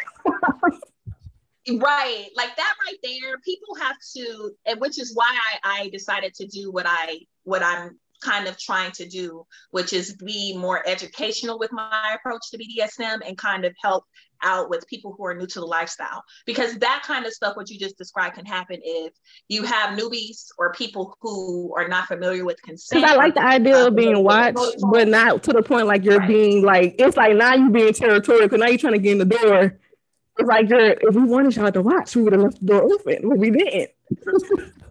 right, 1.80 2.28
like 2.36 2.56
that 2.56 2.74
right 2.86 2.98
there. 3.04 3.38
People 3.46 3.76
have 3.76 3.98
to, 4.16 4.52
and 4.66 4.80
which 4.80 5.00
is 5.00 5.14
why 5.16 5.38
I, 5.64 5.82
I 5.82 5.90
decided 5.90 6.34
to 6.36 6.48
do 6.48 6.72
what 6.72 6.86
I 6.88 7.20
what 7.44 7.64
I'm 7.64 8.00
kind 8.22 8.48
of 8.48 8.58
trying 8.58 8.92
to 8.94 9.08
do, 9.08 9.46
which 9.72 9.94
is 9.94 10.16
be 10.16 10.58
more 10.58 10.88
educational 10.88 11.60
with 11.60 11.72
my 11.72 12.16
approach 12.16 12.50
to 12.52 12.58
BDSM 12.58 13.20
and 13.26 13.38
kind 13.38 13.66
of 13.66 13.74
help 13.82 14.06
out 14.44 14.70
with 14.70 14.88
people 14.88 15.14
who 15.18 15.26
are 15.26 15.34
new 15.34 15.48
to 15.48 15.60
the 15.60 15.66
lifestyle. 15.66 16.24
Because 16.46 16.78
that 16.78 17.04
kind 17.06 17.26
of 17.26 17.34
stuff, 17.34 17.56
what 17.56 17.70
you 17.70 17.80
just 17.80 17.98
described, 17.98 18.36
can 18.36 18.46
happen 18.46 18.80
if 18.84 19.14
you 19.48 19.64
have 19.64 19.98
newbies 19.98 20.48
or 20.58 20.74
people 20.74 21.18
who 21.22 21.74
are 21.76 21.88
not 21.88 22.08
familiar 22.08 22.46
with 22.46 22.62
consent. 22.62 23.04
I 23.04 23.16
like 23.16 23.36
the 23.36 23.44
idea 23.44 23.88
of 23.88 23.96
being 23.96 24.16
um, 24.16 24.24
watched, 24.24 24.78
but 24.92 25.08
not 25.08 25.44
to 25.44 25.54
the 25.54 25.62
point 25.62 25.88
like 25.88 26.04
you're 26.04 26.20
right. 26.20 26.28
being 26.28 26.64
like, 26.64 26.96
it's 27.00 27.18
like 27.18 27.36
now 27.36 27.54
you're 27.54 27.70
being 27.70 27.94
territorial 27.94 28.46
because 28.46 28.60
now 28.60 28.68
you're 28.68 28.78
trying 28.78 28.94
to 28.94 29.00
get 29.00 29.14
in 29.14 29.18
the 29.20 29.26
door. 29.26 29.80
It's 30.40 30.48
like 30.48 30.70
you're, 30.70 30.92
if 30.92 31.16
we 31.16 31.24
wanted 31.24 31.56
y'all 31.56 31.72
to 31.72 31.82
watch, 31.82 32.16
we 32.16 32.24
would 32.24 32.34
have 32.34 32.42
left 32.42 32.60
the 32.60 32.66
door 32.66 32.84
open, 32.84 33.30
but 33.30 33.38
we 33.38 33.52
didn't. 33.52 33.92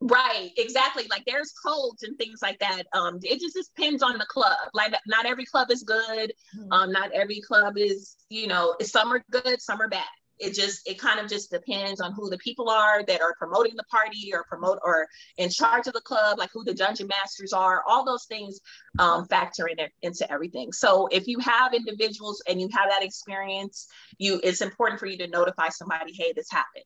Right, 0.00 0.50
exactly. 0.56 1.06
Like 1.10 1.24
there's 1.26 1.52
codes 1.64 2.04
and 2.04 2.16
things 2.18 2.38
like 2.40 2.58
that. 2.60 2.84
Um, 2.92 3.18
it 3.22 3.40
just 3.40 3.74
depends 3.74 4.02
on 4.02 4.16
the 4.16 4.26
club. 4.26 4.56
Like 4.72 4.94
not 5.06 5.26
every 5.26 5.44
club 5.44 5.70
is 5.70 5.82
good. 5.82 6.32
Mm-hmm. 6.56 6.72
Um, 6.72 6.92
not 6.92 7.10
every 7.12 7.40
club 7.40 7.76
is, 7.76 8.16
you 8.28 8.46
know, 8.46 8.76
some 8.80 9.12
are 9.12 9.24
good, 9.30 9.60
some 9.60 9.80
are 9.80 9.88
bad. 9.88 10.04
It 10.38 10.54
just 10.54 10.88
it 10.88 11.00
kind 11.00 11.18
of 11.18 11.28
just 11.28 11.50
depends 11.50 12.00
on 12.00 12.12
who 12.12 12.30
the 12.30 12.38
people 12.38 12.70
are 12.70 13.02
that 13.02 13.20
are 13.20 13.34
promoting 13.40 13.74
the 13.74 13.82
party 13.90 14.30
or 14.32 14.44
promote 14.44 14.78
or 14.84 15.08
in 15.36 15.50
charge 15.50 15.88
of 15.88 15.94
the 15.94 16.00
club, 16.00 16.38
like 16.38 16.50
who 16.52 16.62
the 16.62 16.74
dungeon 16.74 17.08
masters 17.08 17.52
are. 17.52 17.82
All 17.88 18.04
those 18.04 18.24
things 18.26 18.60
um, 19.00 19.26
factor 19.26 19.66
in 19.66 19.80
it, 19.80 19.90
into 20.02 20.30
everything. 20.30 20.70
So 20.70 21.08
if 21.10 21.26
you 21.26 21.40
have 21.40 21.74
individuals 21.74 22.40
and 22.48 22.60
you 22.60 22.68
have 22.72 22.88
that 22.88 23.02
experience, 23.02 23.88
you 24.18 24.40
it's 24.44 24.60
important 24.60 25.00
for 25.00 25.06
you 25.06 25.18
to 25.18 25.26
notify 25.26 25.70
somebody, 25.70 26.12
hey, 26.16 26.32
this 26.36 26.46
happened 26.52 26.84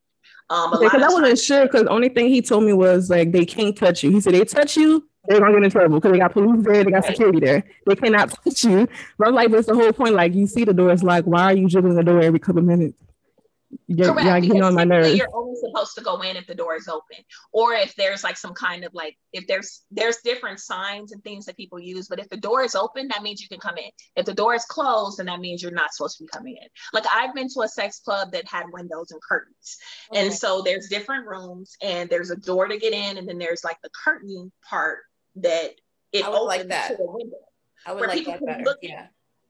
um, 0.51 0.71
because 0.81 1.03
I 1.03 1.09
wasn't 1.09 1.39
sure 1.39 1.63
because 1.65 1.85
the 1.85 1.91
only 1.91 2.09
thing 2.09 2.29
he 2.29 2.43
told 2.43 2.65
me 2.65 2.73
was 2.73 3.09
like 3.09 3.33
they 3.33 3.47
can't 3.47 3.77
touch 3.77 4.03
you. 4.03 4.11
He 4.11 4.21
said 4.21 4.35
they 4.35 4.45
touch 4.45 4.77
you, 4.77 5.09
they're 5.27 5.41
gonna 5.41 5.53
get 5.53 5.65
in 5.65 5.71
trouble 5.71 5.97
because 6.01 6.13
they 6.13 6.19
got 6.19 6.33
police 6.33 6.65
there, 6.65 6.85
they 6.85 6.91
got 6.91 7.05
security 7.05 7.41
there. 7.41 7.65
They 7.87 7.97
cannot 7.97 8.31
touch 8.45 8.65
you. 8.65 8.89
But 9.19 9.29
I'm 9.29 9.35
like, 9.35 9.51
that's 9.51 9.67
the 9.67 9.75
whole 9.75 9.93
point. 9.93 10.15
Like 10.15 10.35
you 10.35 10.47
see 10.47 10.65
the 10.65 10.75
door, 10.75 10.91
it's 10.91 11.03
like, 11.03 11.25
why 11.25 11.45
are 11.45 11.57
you 11.57 11.69
jiggling 11.69 11.95
the 11.95 12.03
door 12.03 12.21
every 12.21 12.39
couple 12.39 12.63
minutes? 12.63 12.95
Correct. 13.89 14.25
Yeah, 14.25 14.41
getting 14.41 14.63
on 14.63 14.75
my 14.75 14.85
nerves. 14.85 15.15
You're 15.15 15.35
only 15.35 15.57
supposed 15.57 15.95
to 15.95 16.03
go 16.03 16.21
in 16.21 16.37
if 16.37 16.47
the 16.47 16.55
door 16.55 16.77
is 16.77 16.89
open, 16.89 17.19
or 17.53 17.75
if 17.75 17.95
there's 17.97 18.23
like 18.23 18.37
some 18.37 18.53
kind 18.55 18.85
of 18.85 18.93
like 18.95 19.17
if 19.33 19.47
there's 19.47 19.83
there's 19.91 20.19
different 20.19 20.61
signs 20.61 21.13
and 21.13 21.23
things 21.25 21.47
that 21.47 21.57
people 21.57 21.81
use. 21.81 22.09
But 22.09 22.19
if 22.19 22.29
the 22.29 22.37
door 22.37 22.63
is 22.63 22.75
open, 22.75 23.09
that 23.09 23.23
means 23.23 23.41
you 23.41 23.49
can 23.49 23.61
come 23.61 23.79
in. 23.79 23.91
If 24.17 24.27
the 24.27 24.35
door 24.35 24.55
is 24.55 24.65
closed, 24.65 25.19
then 25.19 25.27
that 25.27 25.41
means 25.41 25.63
you're 25.63 25.73
not 25.73 25.93
supposed 25.95 26.19
to 26.19 26.25
be 26.25 26.29
coming 26.29 26.57
in. 26.57 26.69
Like 26.93 27.05
I've 27.13 27.35
been 27.35 27.49
to 27.51 27.61
a 27.63 27.69
sex 27.69 28.01
club 28.01 28.33
that 28.33 28.47
had 28.47 28.67
windows 28.73 29.11
and 29.11 29.21
curtains, 29.23 29.79
okay. 30.11 30.23
and 30.23 30.33
so 30.35 30.63
there's 30.63 30.89
different 30.89 31.27
rooms, 31.27 31.77
and 31.83 32.11
there's 32.11 32.31
a 32.31 32.37
door 32.37 32.69
to 32.69 32.79
get 32.79 32.93
in, 32.93 33.17
and 33.17 33.29
then 33.29 33.39
there's 33.39 33.65
like 33.65 33.81
the 33.83 33.91
curtain 34.05 34.53
part 34.69 34.99
that 35.37 35.71
it 36.13 36.27
opens 36.27 36.47
like 36.47 36.69
that. 36.69 36.89
to 36.91 36.97
the 36.97 37.07
window. 37.07 37.37
I 37.87 37.93
would 37.95 38.09
like 38.09 38.25
that 38.27 38.45
better. 38.45 38.77
yeah. 38.83 39.07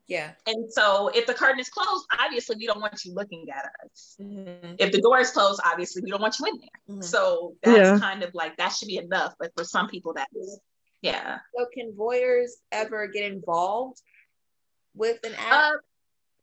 Yeah. 0.09 0.32
And 0.47 0.71
so 0.71 1.09
if 1.14 1.26
the 1.26 1.35
curtain 1.35 1.61
is 1.61 1.68
closed, 1.68 2.04
obviously 2.21 2.56
we 2.56 2.66
don't 2.66 2.80
want 2.80 3.04
you 3.04 3.14
looking 3.14 3.47
at 3.50 3.71
us. 3.85 4.16
Mm-hmm. 4.21 4.75
If 4.78 4.92
the 4.92 5.00
door 5.00 5.21
is 5.21 5.30
closed, 5.30 5.61
obviously 5.64 6.02
we 6.02 6.11
don't 6.11 6.21
want 6.21 6.38
you 6.38 6.47
in 6.47 6.59
there. 6.59 6.97
Mm-hmm. 6.97 7.02
So 7.02 7.54
that's 7.62 7.78
yeah. 7.78 7.99
kind 7.99 8.23
of 8.23 8.35
like 8.35 8.56
that 8.56 8.73
should 8.73 8.88
be 8.88 8.99
enough. 8.99 9.35
But 9.38 9.52
for 9.56 9.64
some 9.64 9.88
people, 9.88 10.14
that 10.14 10.28
is 10.35 10.61
yeah. 11.00 11.38
So 11.56 11.66
can 11.73 11.92
voyeurs 11.92 12.50
ever 12.71 13.09
get 13.09 13.30
involved 13.30 14.00
with 14.94 15.18
an 15.25 15.32
act? 15.35 15.52
Uh, 15.52 15.78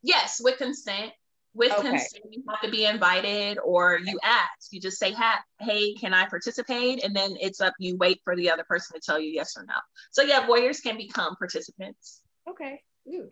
yes, 0.02 0.40
with 0.42 0.58
consent. 0.58 1.12
With 1.52 1.72
okay. 1.72 1.82
consent, 1.82 2.24
you 2.30 2.44
have 2.48 2.60
to 2.60 2.70
be 2.70 2.84
invited 2.84 3.58
or 3.58 3.98
you 3.98 4.20
ask. 4.22 4.70
You 4.70 4.80
just 4.80 5.00
say, 5.00 5.12
hey, 5.58 5.94
can 5.94 6.14
I 6.14 6.26
participate? 6.26 7.02
And 7.02 7.14
then 7.14 7.36
it's 7.40 7.60
up, 7.60 7.74
you 7.80 7.96
wait 7.96 8.20
for 8.22 8.36
the 8.36 8.50
other 8.50 8.62
person 8.62 8.94
to 8.94 9.00
tell 9.04 9.18
you 9.18 9.30
yes 9.30 9.56
or 9.56 9.64
no. 9.64 9.74
So 10.12 10.22
yeah, 10.22 10.46
voyeurs 10.46 10.80
can 10.80 10.96
become 10.96 11.34
participants. 11.34 12.20
Okay. 12.48 12.80
Ooh. 13.08 13.28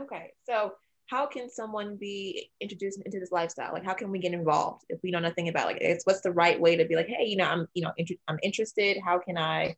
Okay. 0.00 0.32
So 0.46 0.72
how 1.06 1.26
can 1.26 1.50
someone 1.50 1.96
be 1.96 2.50
introduced 2.60 3.00
into 3.04 3.20
this 3.20 3.32
lifestyle? 3.32 3.72
Like, 3.72 3.84
how 3.84 3.94
can 3.94 4.10
we 4.10 4.18
get 4.18 4.32
involved 4.32 4.84
if 4.88 5.00
we 5.02 5.10
know 5.10 5.18
nothing 5.18 5.48
about 5.48 5.66
like 5.66 5.78
it's 5.80 6.06
what's 6.06 6.22
the 6.22 6.32
right 6.32 6.58
way 6.58 6.76
to 6.76 6.86
be 6.86 6.96
like, 6.96 7.08
hey, 7.08 7.26
you 7.26 7.36
know, 7.36 7.44
I'm 7.44 7.66
you 7.74 7.82
know, 7.82 7.92
inter- 7.96 8.14
I'm 8.28 8.38
interested. 8.42 8.98
How 9.04 9.18
can 9.18 9.36
I 9.36 9.76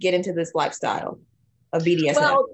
get 0.00 0.14
into 0.14 0.32
this 0.32 0.52
lifestyle 0.54 1.20
of 1.72 1.82
BDSM? 1.82 2.16
Well, 2.16 2.46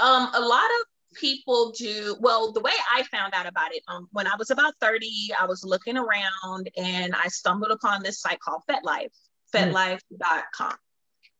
um, 0.00 0.30
a 0.34 0.40
lot 0.40 0.64
of 0.80 0.86
people 1.14 1.72
do 1.72 2.16
well 2.20 2.52
the 2.52 2.60
way 2.60 2.70
i 2.92 3.02
found 3.04 3.34
out 3.34 3.44
about 3.46 3.74
it 3.74 3.82
um, 3.88 4.06
when 4.12 4.28
i 4.28 4.36
was 4.38 4.50
about 4.50 4.72
30 4.80 5.30
i 5.40 5.44
was 5.44 5.64
looking 5.64 5.96
around 5.96 6.70
and 6.76 7.14
i 7.16 7.26
stumbled 7.26 7.72
upon 7.72 8.00
this 8.02 8.20
site 8.20 8.38
called 8.38 8.62
fetlife 8.70 9.10
fetlife.com 9.52 10.74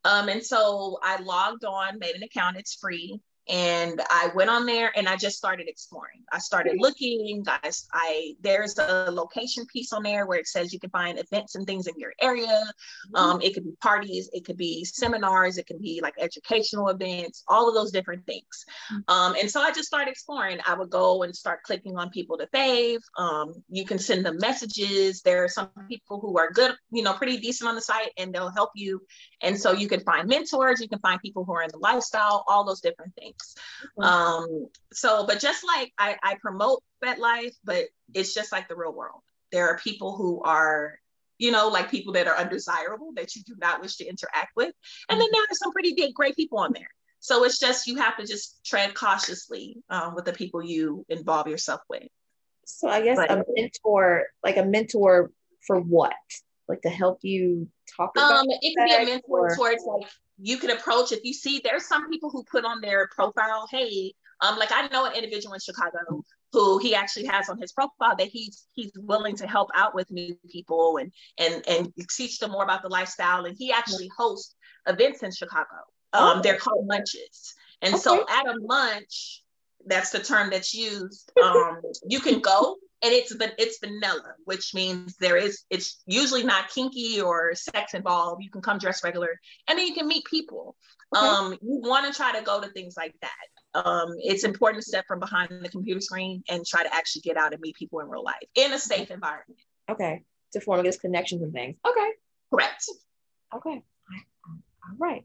um, 0.04 0.28
and 0.28 0.44
so 0.44 0.98
i 1.04 1.20
logged 1.22 1.64
on 1.64 2.00
made 2.00 2.16
an 2.16 2.22
account 2.24 2.56
it's 2.56 2.74
free 2.74 3.20
and 3.50 4.00
I 4.10 4.30
went 4.34 4.48
on 4.48 4.64
there 4.64 4.92
and 4.96 5.08
I 5.08 5.16
just 5.16 5.36
started 5.36 5.68
exploring. 5.68 6.22
I 6.32 6.38
started 6.38 6.76
looking, 6.78 7.42
guys. 7.42 7.88
I 7.92 8.34
there's 8.40 8.78
a 8.78 9.10
location 9.10 9.66
piece 9.66 9.92
on 9.92 10.04
there 10.04 10.26
where 10.26 10.38
it 10.38 10.46
says 10.46 10.72
you 10.72 10.78
can 10.78 10.90
find 10.90 11.18
events 11.18 11.56
and 11.56 11.66
things 11.66 11.88
in 11.88 11.94
your 11.98 12.12
area. 12.20 12.46
Mm-hmm. 12.46 13.16
Um, 13.16 13.42
it 13.42 13.54
could 13.54 13.64
be 13.64 13.72
parties, 13.82 14.30
it 14.32 14.44
could 14.44 14.56
be 14.56 14.84
seminars, 14.84 15.58
it 15.58 15.66
could 15.66 15.80
be 15.80 16.00
like 16.00 16.14
educational 16.18 16.88
events, 16.88 17.42
all 17.48 17.68
of 17.68 17.74
those 17.74 17.90
different 17.90 18.24
things. 18.24 18.64
Mm-hmm. 18.92 19.12
Um, 19.12 19.34
and 19.40 19.50
so 19.50 19.60
I 19.60 19.72
just 19.72 19.88
started 19.88 20.10
exploring. 20.10 20.58
I 20.66 20.74
would 20.74 20.90
go 20.90 21.24
and 21.24 21.34
start 21.34 21.64
clicking 21.64 21.96
on 21.96 22.10
people 22.10 22.38
to 22.38 22.46
fave. 22.54 23.00
Um, 23.18 23.54
you 23.68 23.84
can 23.84 23.98
send 23.98 24.24
them 24.24 24.36
messages. 24.38 25.22
There 25.22 25.42
are 25.42 25.48
some 25.48 25.70
people 25.88 26.20
who 26.20 26.38
are 26.38 26.52
good, 26.52 26.74
you 26.92 27.02
know, 27.02 27.14
pretty 27.14 27.38
decent 27.38 27.68
on 27.68 27.74
the 27.74 27.80
site, 27.80 28.12
and 28.16 28.32
they'll 28.32 28.50
help 28.50 28.70
you. 28.76 29.02
And 29.42 29.58
so 29.58 29.72
you 29.72 29.88
can 29.88 30.00
find 30.00 30.28
mentors. 30.28 30.80
You 30.80 30.88
can 30.88 31.00
find 31.00 31.20
people 31.20 31.44
who 31.44 31.52
are 31.52 31.62
in 31.62 31.70
the 31.72 31.78
lifestyle, 31.78 32.44
all 32.46 32.64
those 32.64 32.80
different 32.80 33.14
things. 33.16 33.39
Mm-hmm. 33.98 34.02
Um, 34.02 34.68
so, 34.92 35.26
but 35.26 35.40
just 35.40 35.64
like 35.64 35.92
I, 35.98 36.16
I 36.22 36.36
promote 36.40 36.82
FetLife, 37.04 37.54
but 37.64 37.84
it's 38.14 38.34
just 38.34 38.52
like 38.52 38.68
the 38.68 38.76
real 38.76 38.92
world. 38.92 39.20
There 39.52 39.68
are 39.68 39.78
people 39.78 40.16
who 40.16 40.42
are, 40.42 40.98
you 41.38 41.50
know, 41.50 41.68
like 41.68 41.90
people 41.90 42.12
that 42.14 42.28
are 42.28 42.36
undesirable 42.36 43.12
that 43.16 43.34
you 43.34 43.42
do 43.44 43.54
not 43.58 43.80
wish 43.80 43.96
to 43.96 44.06
interact 44.06 44.54
with. 44.56 44.72
And 45.08 45.20
then 45.20 45.28
there 45.32 45.42
are 45.42 45.54
some 45.54 45.72
pretty 45.72 45.94
big, 45.94 46.14
great 46.14 46.36
people 46.36 46.58
on 46.58 46.72
there. 46.72 46.90
So 47.20 47.44
it's 47.44 47.58
just 47.58 47.86
you 47.86 47.96
have 47.96 48.16
to 48.16 48.26
just 48.26 48.64
tread 48.64 48.94
cautiously 48.94 49.76
um, 49.90 50.14
with 50.14 50.24
the 50.24 50.32
people 50.32 50.64
you 50.64 51.04
involve 51.08 51.48
yourself 51.48 51.80
with. 51.88 52.08
So 52.64 52.88
I 52.88 53.02
guess 53.02 53.16
but, 53.16 53.30
a 53.30 53.44
mentor, 53.54 54.26
like 54.42 54.56
a 54.56 54.64
mentor 54.64 55.30
for 55.66 55.80
what? 55.80 56.14
Like 56.68 56.82
to 56.82 56.88
help 56.88 57.18
you 57.22 57.68
talk 57.96 58.12
about 58.16 58.32
um, 58.32 58.46
it 58.48 58.74
could 58.76 58.84
be 58.84 58.94
a 58.94 59.04
mentor 59.04 59.50
or? 59.50 59.56
towards 59.56 59.84
like 59.84 60.08
you 60.42 60.58
can 60.58 60.70
approach 60.70 61.12
if 61.12 61.20
you 61.22 61.32
see 61.32 61.60
there's 61.62 61.86
some 61.86 62.10
people 62.10 62.30
who 62.30 62.44
put 62.44 62.64
on 62.64 62.80
their 62.80 63.08
profile, 63.08 63.66
hey, 63.70 64.14
um, 64.40 64.58
like 64.58 64.72
I 64.72 64.88
know 64.88 65.04
an 65.04 65.14
individual 65.14 65.54
in 65.54 65.60
Chicago 65.60 66.24
who 66.52 66.78
he 66.78 66.94
actually 66.94 67.26
has 67.26 67.48
on 67.48 67.58
his 67.58 67.72
profile 67.72 68.16
that 68.16 68.26
he's 68.26 68.66
he's 68.72 68.90
willing 68.96 69.36
to 69.36 69.46
help 69.46 69.68
out 69.74 69.94
with 69.94 70.10
new 70.10 70.36
people 70.50 70.96
and 70.96 71.12
and 71.38 71.62
and 71.68 71.92
teach 72.10 72.38
them 72.38 72.50
more 72.50 72.64
about 72.64 72.82
the 72.82 72.88
lifestyle. 72.88 73.44
And 73.44 73.56
he 73.58 73.72
actually 73.72 74.10
hosts 74.16 74.54
events 74.86 75.22
in 75.22 75.30
Chicago. 75.30 75.76
Um, 76.12 76.38
oh. 76.38 76.40
they're 76.42 76.56
called 76.56 76.86
lunches. 76.86 77.54
And 77.82 77.94
okay. 77.94 78.02
so 78.02 78.26
at 78.28 78.46
a 78.46 78.54
lunch, 78.60 79.42
that's 79.86 80.10
the 80.10 80.18
term 80.18 80.50
that's 80.50 80.74
used. 80.74 81.30
Um, 81.42 81.80
you 82.06 82.20
can 82.20 82.40
go 82.40 82.76
and 83.02 83.12
it's 83.12 83.34
it's 83.58 83.78
vanilla, 83.78 84.34
which 84.44 84.74
means 84.74 85.16
there 85.16 85.36
is 85.36 85.64
it's 85.70 86.02
usually 86.06 86.42
not 86.42 86.68
kinky 86.68 87.20
or 87.20 87.54
sex 87.54 87.94
involved. 87.94 88.42
You 88.42 88.50
can 88.50 88.60
come 88.60 88.78
dressed 88.78 89.04
regular, 89.04 89.40
and 89.68 89.78
then 89.78 89.86
you 89.86 89.94
can 89.94 90.06
meet 90.06 90.24
people. 90.24 90.76
Okay. 91.14 91.26
Um, 91.26 91.52
you 91.62 91.80
want 91.80 92.06
to 92.06 92.16
try 92.16 92.38
to 92.38 92.44
go 92.44 92.60
to 92.60 92.68
things 92.68 92.94
like 92.96 93.14
that. 93.22 93.84
Um, 93.84 94.14
it's 94.18 94.44
important 94.44 94.82
to 94.82 94.88
step 94.88 95.06
from 95.06 95.18
behind 95.18 95.50
the 95.62 95.68
computer 95.68 96.00
screen 96.00 96.42
and 96.48 96.64
try 96.66 96.82
to 96.82 96.94
actually 96.94 97.22
get 97.22 97.36
out 97.36 97.52
and 97.52 97.60
meet 97.60 97.76
people 97.76 98.00
in 98.00 98.08
real 98.08 98.22
life 98.22 98.36
in 98.54 98.72
a 98.72 98.78
safe 98.78 99.10
environment. 99.10 99.60
Okay, 99.90 100.22
to 100.52 100.60
form 100.60 100.84
those 100.84 100.98
connections 100.98 101.42
and 101.42 101.52
things. 101.52 101.76
Okay, 101.88 102.10
correct. 102.52 102.84
Okay, 103.54 103.82
all 104.90 104.96
right. 104.98 105.24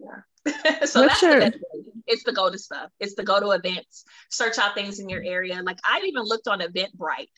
All 0.00 0.08
right. 0.08 0.22
Yeah. 0.46 0.84
so 0.84 1.02
that's 1.02 1.18
sure. 1.18 1.40
the 1.40 1.60
It's 2.06 2.24
the 2.24 2.32
go 2.32 2.50
to 2.50 2.58
stuff. 2.58 2.90
It's 3.00 3.14
the 3.14 3.22
go 3.22 3.40
to 3.40 3.50
events, 3.50 4.04
search 4.30 4.58
out 4.58 4.74
things 4.74 4.98
in 4.98 5.08
your 5.08 5.22
area. 5.22 5.60
Like 5.62 5.78
I 5.84 6.02
even 6.06 6.22
looked 6.22 6.48
on 6.48 6.60
Eventbrite. 6.60 7.28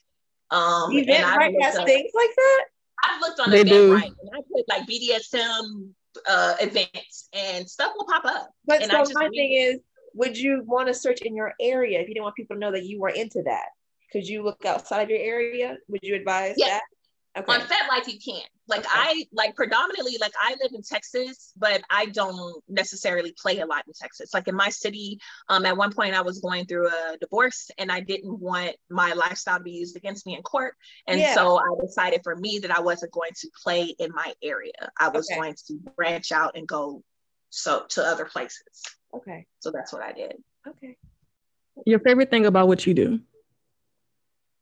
Um, 0.50 0.90
Eventbrite 0.90 1.54
has 1.62 1.76
up, 1.76 1.87
things 1.87 2.11
like 2.14 2.30
that. 2.37 2.64
I've 3.04 3.20
looked 3.20 3.40
on 3.40 3.50
they 3.50 3.64
Eventbrite 3.64 4.04
and 4.04 4.30
I 4.32 4.40
put 4.52 4.68
like 4.68 4.87
BDSM 4.88 5.90
uh, 6.28 6.54
events 6.61 7.28
and 7.32 7.68
stuff 7.68 7.92
will 7.96 8.06
pop 8.06 8.25
up. 8.25 8.50
But 8.64 8.82
and 8.82 8.90
so 8.90 9.04
my 9.14 9.28
thing 9.28 9.52
is, 9.52 9.80
would 10.14 10.38
you 10.38 10.62
want 10.64 10.88
to 10.88 10.94
search 10.94 11.23
in 11.23 11.34
your 11.34 11.54
area 11.61 12.00
if 12.00 12.08
you 12.08 12.14
didn't 12.14 12.25
want 12.25 12.37
people 12.37 12.56
to 12.56 12.61
know 12.61 12.73
that 12.73 12.84
you 12.84 13.00
were 13.00 13.08
into 13.08 13.42
that? 13.42 13.66
Could 14.12 14.26
you 14.26 14.44
look 14.44 14.64
outside 14.64 15.02
of 15.02 15.11
your 15.11 15.18
area? 15.18 15.76
Would 15.88 16.00
you 16.02 16.14
advise 16.14 16.54
yeah. 16.56 16.78
that? 17.34 17.42
Okay. 17.42 17.52
On 17.52 17.61
FetLife, 17.61 18.06
you 18.06 18.18
can. 18.25 18.42
Like 18.66 18.80
okay. 18.80 18.88
I 18.92 19.25
like 19.33 19.54
predominantly 19.56 20.16
like 20.21 20.33
I 20.40 20.56
live 20.62 20.73
in 20.75 20.83
Texas, 20.83 21.52
but 21.56 21.83
I 21.90 22.06
don't 22.06 22.62
necessarily 22.68 23.35
play 23.40 23.59
a 23.61 23.66
lot 23.66 23.85
in 23.87 23.92
Texas. 23.92 24.33
Like 24.33 24.49
in 24.49 24.54
my 24.54 24.71
city, 24.71 25.18
um, 25.49 25.66
at 25.66 25.76
one 25.76 25.92
point 25.92 26.14
I 26.14 26.23
was 26.23 26.40
going 26.40 26.64
through 26.64 26.88
a 26.88 27.16
divorce 27.21 27.71
and 27.76 27.92
I 27.92 28.00
didn't 28.00 28.40
want 28.40 28.76
my 28.88 29.12
lifestyle 29.12 29.59
to 29.59 29.64
be 29.64 29.73
used 29.73 29.97
against 29.97 30.26
me 30.26 30.35
in 30.35 30.42
court. 30.42 30.75
And 31.06 31.21
yeah. 31.21 31.35
so 31.35 31.59
I 31.59 31.66
decided 31.80 32.23
for 32.25 32.37
me 32.37 32.59
that 32.61 32.71
I 32.71 32.80
wasn't 32.80 33.12
going 33.12 33.33
to 33.37 33.50
play 33.62 33.94
in 33.99 34.11
my 34.14 34.33
area. 34.42 34.73
I 34.99 35.09
was 35.09 35.28
okay. 35.30 35.38
going 35.38 35.54
to 35.66 35.78
branch 35.97 36.33
out 36.33 36.56
and 36.56 36.66
go 36.66 37.02
so 37.50 37.85
to 37.90 38.02
other 38.02 38.25
places. 38.25 38.62
Okay. 39.14 39.47
So 39.61 39.71
that's 39.71 39.92
what 39.92 40.02
I 40.02 40.12
did. 40.12 40.37
Okay. 40.66 40.97
Your 41.85 41.99
favorite 41.99 42.30
thing 42.30 42.47
about 42.47 42.68
what 42.68 42.87
you 42.87 42.94
do? 42.94 43.21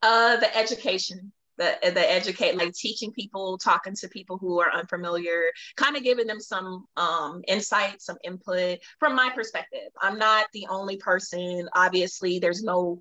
Uh, 0.02 0.36
the 0.36 0.56
education 0.56 1.32
the 1.62 1.90
the 1.92 2.10
educate 2.10 2.56
like 2.56 2.72
teaching 2.72 3.12
people 3.12 3.58
talking 3.58 3.94
to 3.94 4.08
people 4.08 4.38
who 4.38 4.60
are 4.60 4.72
unfamiliar 4.72 5.44
kind 5.76 5.96
of 5.96 6.02
giving 6.02 6.26
them 6.26 6.40
some 6.40 6.86
um, 6.96 7.42
insight 7.48 8.00
some 8.02 8.16
input. 8.24 8.78
From 8.98 9.14
my 9.14 9.30
perspective 9.34 9.90
i'm 10.00 10.18
not 10.18 10.46
the 10.52 10.66
only 10.68 10.96
person. 10.96 11.68
Obviously 11.74 12.38
there's 12.38 12.62
no 12.62 13.00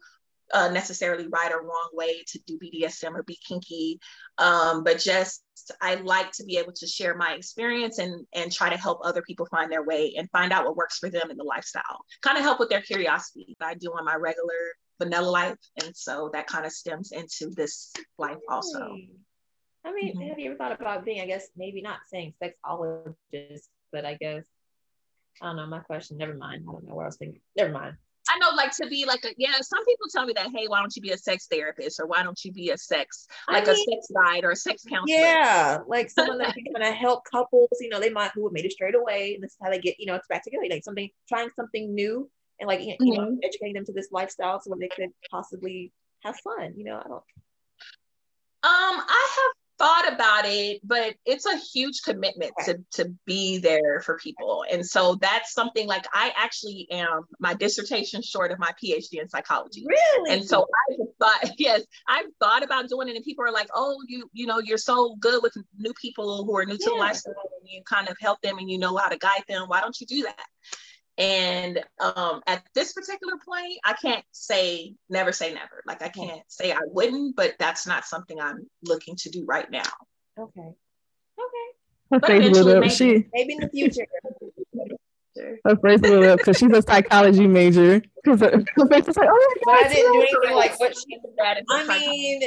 uh, 0.53 0.70
necessarily 0.70 1.27
right 1.27 1.51
or 1.51 1.62
wrong 1.62 1.89
way 1.93 2.24
to 2.27 2.39
do 2.46 2.60
BDSM 2.60 3.13
or 3.13 3.24
be 3.24 3.38
kinky, 3.48 4.00
um, 4.38 4.84
but 4.84 5.00
just 5.00 5.43
I 5.79 5.96
like 5.96 6.31
to 6.34 6.43
be 6.43 6.58
able 6.58 6.74
to 6.74 6.88
share 6.88 7.15
my 7.15 7.34
experience 7.34 8.00
and 8.00 8.25
and 8.34 8.51
try 8.51 8.70
to 8.70 8.77
help 8.77 9.00
other 9.03 9.22
people 9.22 9.46
find 9.48 9.72
their 9.72 9.84
way 9.84 10.15
and 10.17 10.29
find 10.31 10.51
out 10.51 10.65
what 10.65 10.75
works 10.75 10.98
for 10.98 11.10
them 11.10 11.29
in 11.29 11.38
the 11.38 11.43
lifestyle. 11.43 12.05
Kind 12.22 12.38
of 12.38 12.43
help 12.43 12.60
with 12.60 12.70
their 12.70 12.81
curiosity. 12.81 13.55
I 13.62 13.75
do 13.75 13.91
on 13.91 14.05
my 14.05 14.15
regular 14.15 14.74
vanilla 15.01 15.29
life. 15.29 15.58
And 15.84 15.96
so 15.96 16.29
that 16.34 16.48
kind 16.48 16.65
of 16.65 16.72
stems 16.72 17.12
into 17.12 17.53
this 17.55 17.93
life 18.17 18.38
also. 18.50 18.98
I 19.84 19.91
mean, 19.93 20.15
mm-hmm. 20.15 20.29
have 20.29 20.39
you 20.39 20.51
ever 20.51 20.58
thought 20.58 20.79
about 20.79 21.05
being, 21.05 21.22
I 21.22 21.25
guess, 21.25 21.48
maybe 21.58 21.81
not 21.81 22.00
saying 22.12 22.34
sexologist, 22.41 23.67
but 23.91 24.05
I 24.05 24.15
guess, 24.15 24.43
I 25.41 25.48
don't 25.48 25.55
know, 25.55 25.65
my 25.65 25.79
question, 25.79 26.17
never 26.17 26.36
mind. 26.36 26.65
I 26.67 26.72
don't 26.72 26.88
know 26.88 26.93
where 26.93 27.05
I 27.05 27.08
was 27.08 27.17
thinking. 27.17 27.41
Never 27.58 27.72
mind. 27.72 27.98
I 28.30 28.38
know, 28.40 28.50
like 28.56 28.72
to 28.78 28.88
be 28.88 29.06
like 29.06 29.25
a 29.25 29.30
yeah. 29.38 29.54
Some 29.62 29.84
people 29.86 30.08
tell 30.13 30.25
me 30.25 30.34
that, 30.34 30.50
hey, 30.56 30.68
why 30.68 30.80
don't 30.80 30.96
you 30.96 31.01
be 31.01 31.12
a 31.12 31.18
sex 31.18 31.48
therapist 31.51 32.00
or 32.00 32.06
why 32.06 32.24
don't 32.24 32.40
you 32.46 32.51
be 32.51 32.70
a 32.70 32.78
sex 32.78 33.28
like 33.50 33.68
I 33.68 33.74
mean, 33.74 33.88
a 33.90 33.96
sex 33.96 34.08
guide 34.16 34.44
or 34.44 34.51
a 34.51 34.56
sex 34.56 34.84
counselor? 34.84 35.18
Yeah, 35.18 35.80
like 35.88 36.10
someone 36.10 36.38
that 36.38 36.54
can 36.54 36.66
kind 36.74 36.88
of 36.88 36.94
help 36.94 37.24
couples. 37.30 37.70
You 37.80 37.90
know, 37.90 38.00
they 38.00 38.10
might 38.10 38.32
who 38.34 38.46
have 38.46 38.54
made 38.54 38.66
it 38.66 38.72
straight 38.72 38.96
away, 38.96 39.34
and 39.34 39.44
this 39.44 39.51
is 39.51 39.58
how 39.62 39.70
they 39.70 39.80
get 39.80 40.00
you 40.00 40.06
know 40.06 40.16
it's 40.16 40.28
back 40.28 40.44
together. 40.44 40.63
Like 40.70 40.84
something 40.84 41.10
trying 41.28 41.50
something 41.56 41.94
new 41.94 42.30
and 42.62 42.68
like 42.68 42.82
you 42.82 42.96
know 43.00 43.24
mm-hmm. 43.24 43.36
educating 43.44 43.74
them 43.74 43.86
to 43.86 43.92
this 43.92 44.10
lifestyle 44.12 44.62
so 44.62 44.70
when 44.70 44.80
they 44.80 44.88
could 44.88 45.10
possibly 45.30 45.92
have 46.24 46.36
fun 46.38 46.74
you 46.78 46.86
know 46.86 46.96
i 46.96 47.08
don't 47.08 47.24
um 48.63 49.04
i 49.10 49.30
have 49.36 49.51
thought 49.82 50.14
about 50.14 50.44
it 50.46 50.80
but 50.84 51.16
it's 51.26 51.48
a 51.48 51.58
huge 51.58 52.04
commitment 52.04 52.52
to 52.66 52.78
to 52.92 53.12
be 53.26 53.58
there 53.58 54.00
for 54.02 54.18
people. 54.18 54.64
And 54.72 54.86
so 54.86 55.16
that's 55.16 55.54
something 55.54 55.88
like 55.88 56.06
i 56.14 56.32
actually 56.38 56.88
am 56.92 57.24
my 57.40 57.56
dissertation 57.56 58.22
short 58.22 58.52
of 58.52 58.60
my 58.60 58.72
phd 58.82 59.14
in 59.14 59.28
psychology. 59.28 59.84
Really? 59.88 60.36
And 60.36 60.48
so 60.48 60.68
i 60.90 60.96
thought 61.20 61.52
yes 61.58 61.82
i've 62.08 62.26
thought 62.40 62.64
about 62.64 62.90
doing 62.90 63.10
it 63.10 63.16
and 63.16 63.26
people 63.26 63.44
are 63.44 63.52
like 63.52 63.70
oh 63.74 63.98
you 64.08 64.30
you 64.34 64.46
know 64.46 64.60
you're 64.60 64.78
so 64.78 65.16
good 65.20 65.42
with 65.42 65.54
new 65.78 65.94
people 65.94 66.46
who 66.46 66.56
are 66.56 66.66
new 66.66 66.78
to 66.78 66.84
yeah. 66.84 66.90
the 66.94 67.00
lifestyle 67.00 67.34
and 67.60 67.70
you 67.70 67.82
kind 67.84 68.08
of 68.08 68.15
help 68.22 68.39
them 68.41 68.60
and 68.60 68.70
you 68.70 68.78
know 68.78 68.96
how 68.98 69.08
to 69.08 69.17
guide 69.17 69.44
them. 69.48 69.63
Why 69.67 69.82
don't 69.82 70.00
you 70.00 70.06
do 70.06 70.24
that 70.24 70.46
and 71.17 71.84
um, 72.00 72.41
at 72.47 72.63
this 72.74 72.93
particular 72.93 73.34
point, 73.45 73.78
I 73.86 73.93
can't 73.93 74.24
say 74.32 74.95
never 75.10 75.32
say 75.32 75.54
never. 75.54 75.84
Like 75.86 76.02
I 76.02 76.10
can't 76.10 76.41
say 76.47 76.71
I 76.71 76.80
wouldn't, 76.86 77.36
but 77.36 77.56
that's 77.60 77.86
not 77.86 78.06
something 78.06 78.39
I'm 78.39 78.67
looking 78.84 79.15
to 79.17 79.30
do 79.30 79.45
right 79.45 79.69
now. 79.69 79.84
Okay. 80.39 80.62
Okay. 80.62 81.67
Her 82.12 82.19
but 82.19 82.28
face 82.28 82.58
lit. 82.58 82.80
Maybe, 82.80 82.89
she 82.89 83.28
maybe 83.34 83.54
in 83.54 83.60
the 83.60 83.69
future. 83.69 84.06
her 85.65 85.76
face 85.78 86.02
lit 86.02 86.24
up 86.24 86.39
because 86.39 86.58
she's 86.58 86.71
a 86.71 86.82
psychology 86.82 87.47
major. 87.47 88.02
Because 88.24 88.39
her 88.39 88.88
face 88.88 89.08
is 89.08 89.17
like, 89.17 89.30
oh 89.30 89.56
my 89.65 89.74
god. 89.74 89.86
I 89.86 89.93
didn't 89.93 90.13
do 90.13 90.21
anything 90.21 90.56
like 90.56 90.80
what 90.80 90.95
she. 90.95 91.19
I 91.69 92.00
mean, 92.00 92.41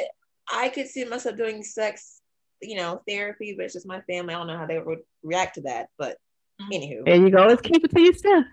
I 0.51 0.69
could 0.71 0.89
see 0.89 1.05
myself 1.05 1.37
doing 1.37 1.63
sex, 1.63 2.21
you 2.63 2.77
know, 2.77 3.03
therapy, 3.07 3.55
but 3.57 3.67
it's 3.67 3.75
just 3.75 3.87
my 3.87 4.01
family. 4.03 4.35
I 4.35 4.39
don't 4.39 4.47
know 4.47 4.59
how 4.59 4.67
they 4.67 4.81
would 4.81 5.01
react 5.23 5.57
to 5.57 5.61
that, 5.63 5.91
but. 5.99 6.17
Anywho. 6.61 7.05
There 7.05 7.17
you 7.17 7.31
go. 7.31 7.47
Let's 7.47 7.63
keep 7.63 7.85
it 7.85 7.91
to 7.91 8.01
yourself 8.01 8.45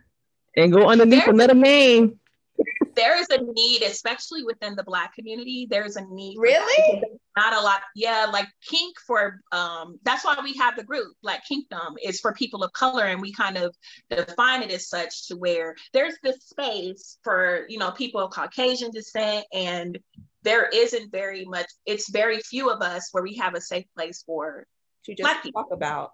and 0.55 0.71
go 0.71 0.89
underneath 0.89 1.25
there's, 1.25 1.33
another 1.33 1.53
name. 1.53 2.19
There 2.93 3.17
is 3.17 3.29
a 3.29 3.37
need, 3.41 3.83
especially 3.83 4.43
within 4.43 4.75
the 4.75 4.83
Black 4.83 5.15
community. 5.15 5.65
There's 5.69 5.95
a 5.95 6.05
need. 6.05 6.37
Really? 6.37 7.01
Not 7.37 7.53
a 7.53 7.61
lot. 7.61 7.81
Yeah, 7.95 8.27
like 8.31 8.47
kink 8.67 8.97
for 9.07 9.39
um. 9.53 9.97
That's 10.03 10.25
why 10.25 10.37
we 10.43 10.53
have 10.55 10.75
the 10.75 10.83
group. 10.83 11.15
Black 11.23 11.47
Kingdom 11.47 11.95
is 12.03 12.19
for 12.19 12.33
people 12.33 12.63
of 12.63 12.73
color, 12.73 13.05
and 13.05 13.21
we 13.21 13.31
kind 13.31 13.55
of 13.55 13.73
define 14.09 14.61
it 14.61 14.71
as 14.71 14.89
such 14.89 15.29
to 15.29 15.37
where 15.37 15.73
there's 15.93 16.15
this 16.21 16.43
space 16.43 17.17
for 17.23 17.65
you 17.69 17.79
know 17.79 17.91
people 17.91 18.19
of 18.19 18.31
Caucasian 18.31 18.91
descent 18.91 19.45
and 19.53 19.97
there 20.43 20.67
isn't 20.73 21.11
very 21.11 21.45
much 21.45 21.67
it's 21.85 22.09
very 22.09 22.39
few 22.39 22.69
of 22.69 22.81
us 22.81 23.09
where 23.11 23.23
we 23.23 23.35
have 23.35 23.55
a 23.55 23.61
safe 23.61 23.85
place 23.95 24.23
for 24.25 24.65
to 25.05 25.15
just 25.15 25.53
talk 25.53 25.67
about 25.71 26.11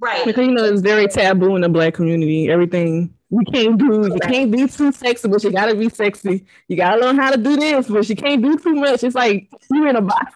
right 0.00 0.24
because 0.26 0.46
you 0.46 0.52
know 0.52 0.64
it's 0.64 0.80
very 0.80 1.06
taboo 1.06 1.54
in 1.56 1.62
the 1.62 1.68
black 1.68 1.94
community 1.94 2.50
everything 2.50 3.14
you 3.30 3.44
can't 3.52 3.78
do 3.78 4.08
you 4.12 4.18
can't 4.20 4.50
be 4.50 4.66
too 4.66 4.90
sexy, 4.90 5.28
but 5.28 5.42
you 5.44 5.52
gotta 5.52 5.74
be 5.74 5.88
sexy. 5.88 6.44
You 6.66 6.76
gotta 6.76 7.00
learn 7.00 7.16
how 7.16 7.30
to 7.30 7.36
do 7.36 7.56
this, 7.56 7.88
but 7.88 8.08
you 8.08 8.16
can't 8.16 8.42
do 8.42 8.58
too 8.58 8.74
much. 8.74 9.04
It's 9.04 9.14
like 9.14 9.48
you're 9.70 9.86
in 9.86 9.96
a 9.96 10.02
box. 10.02 10.34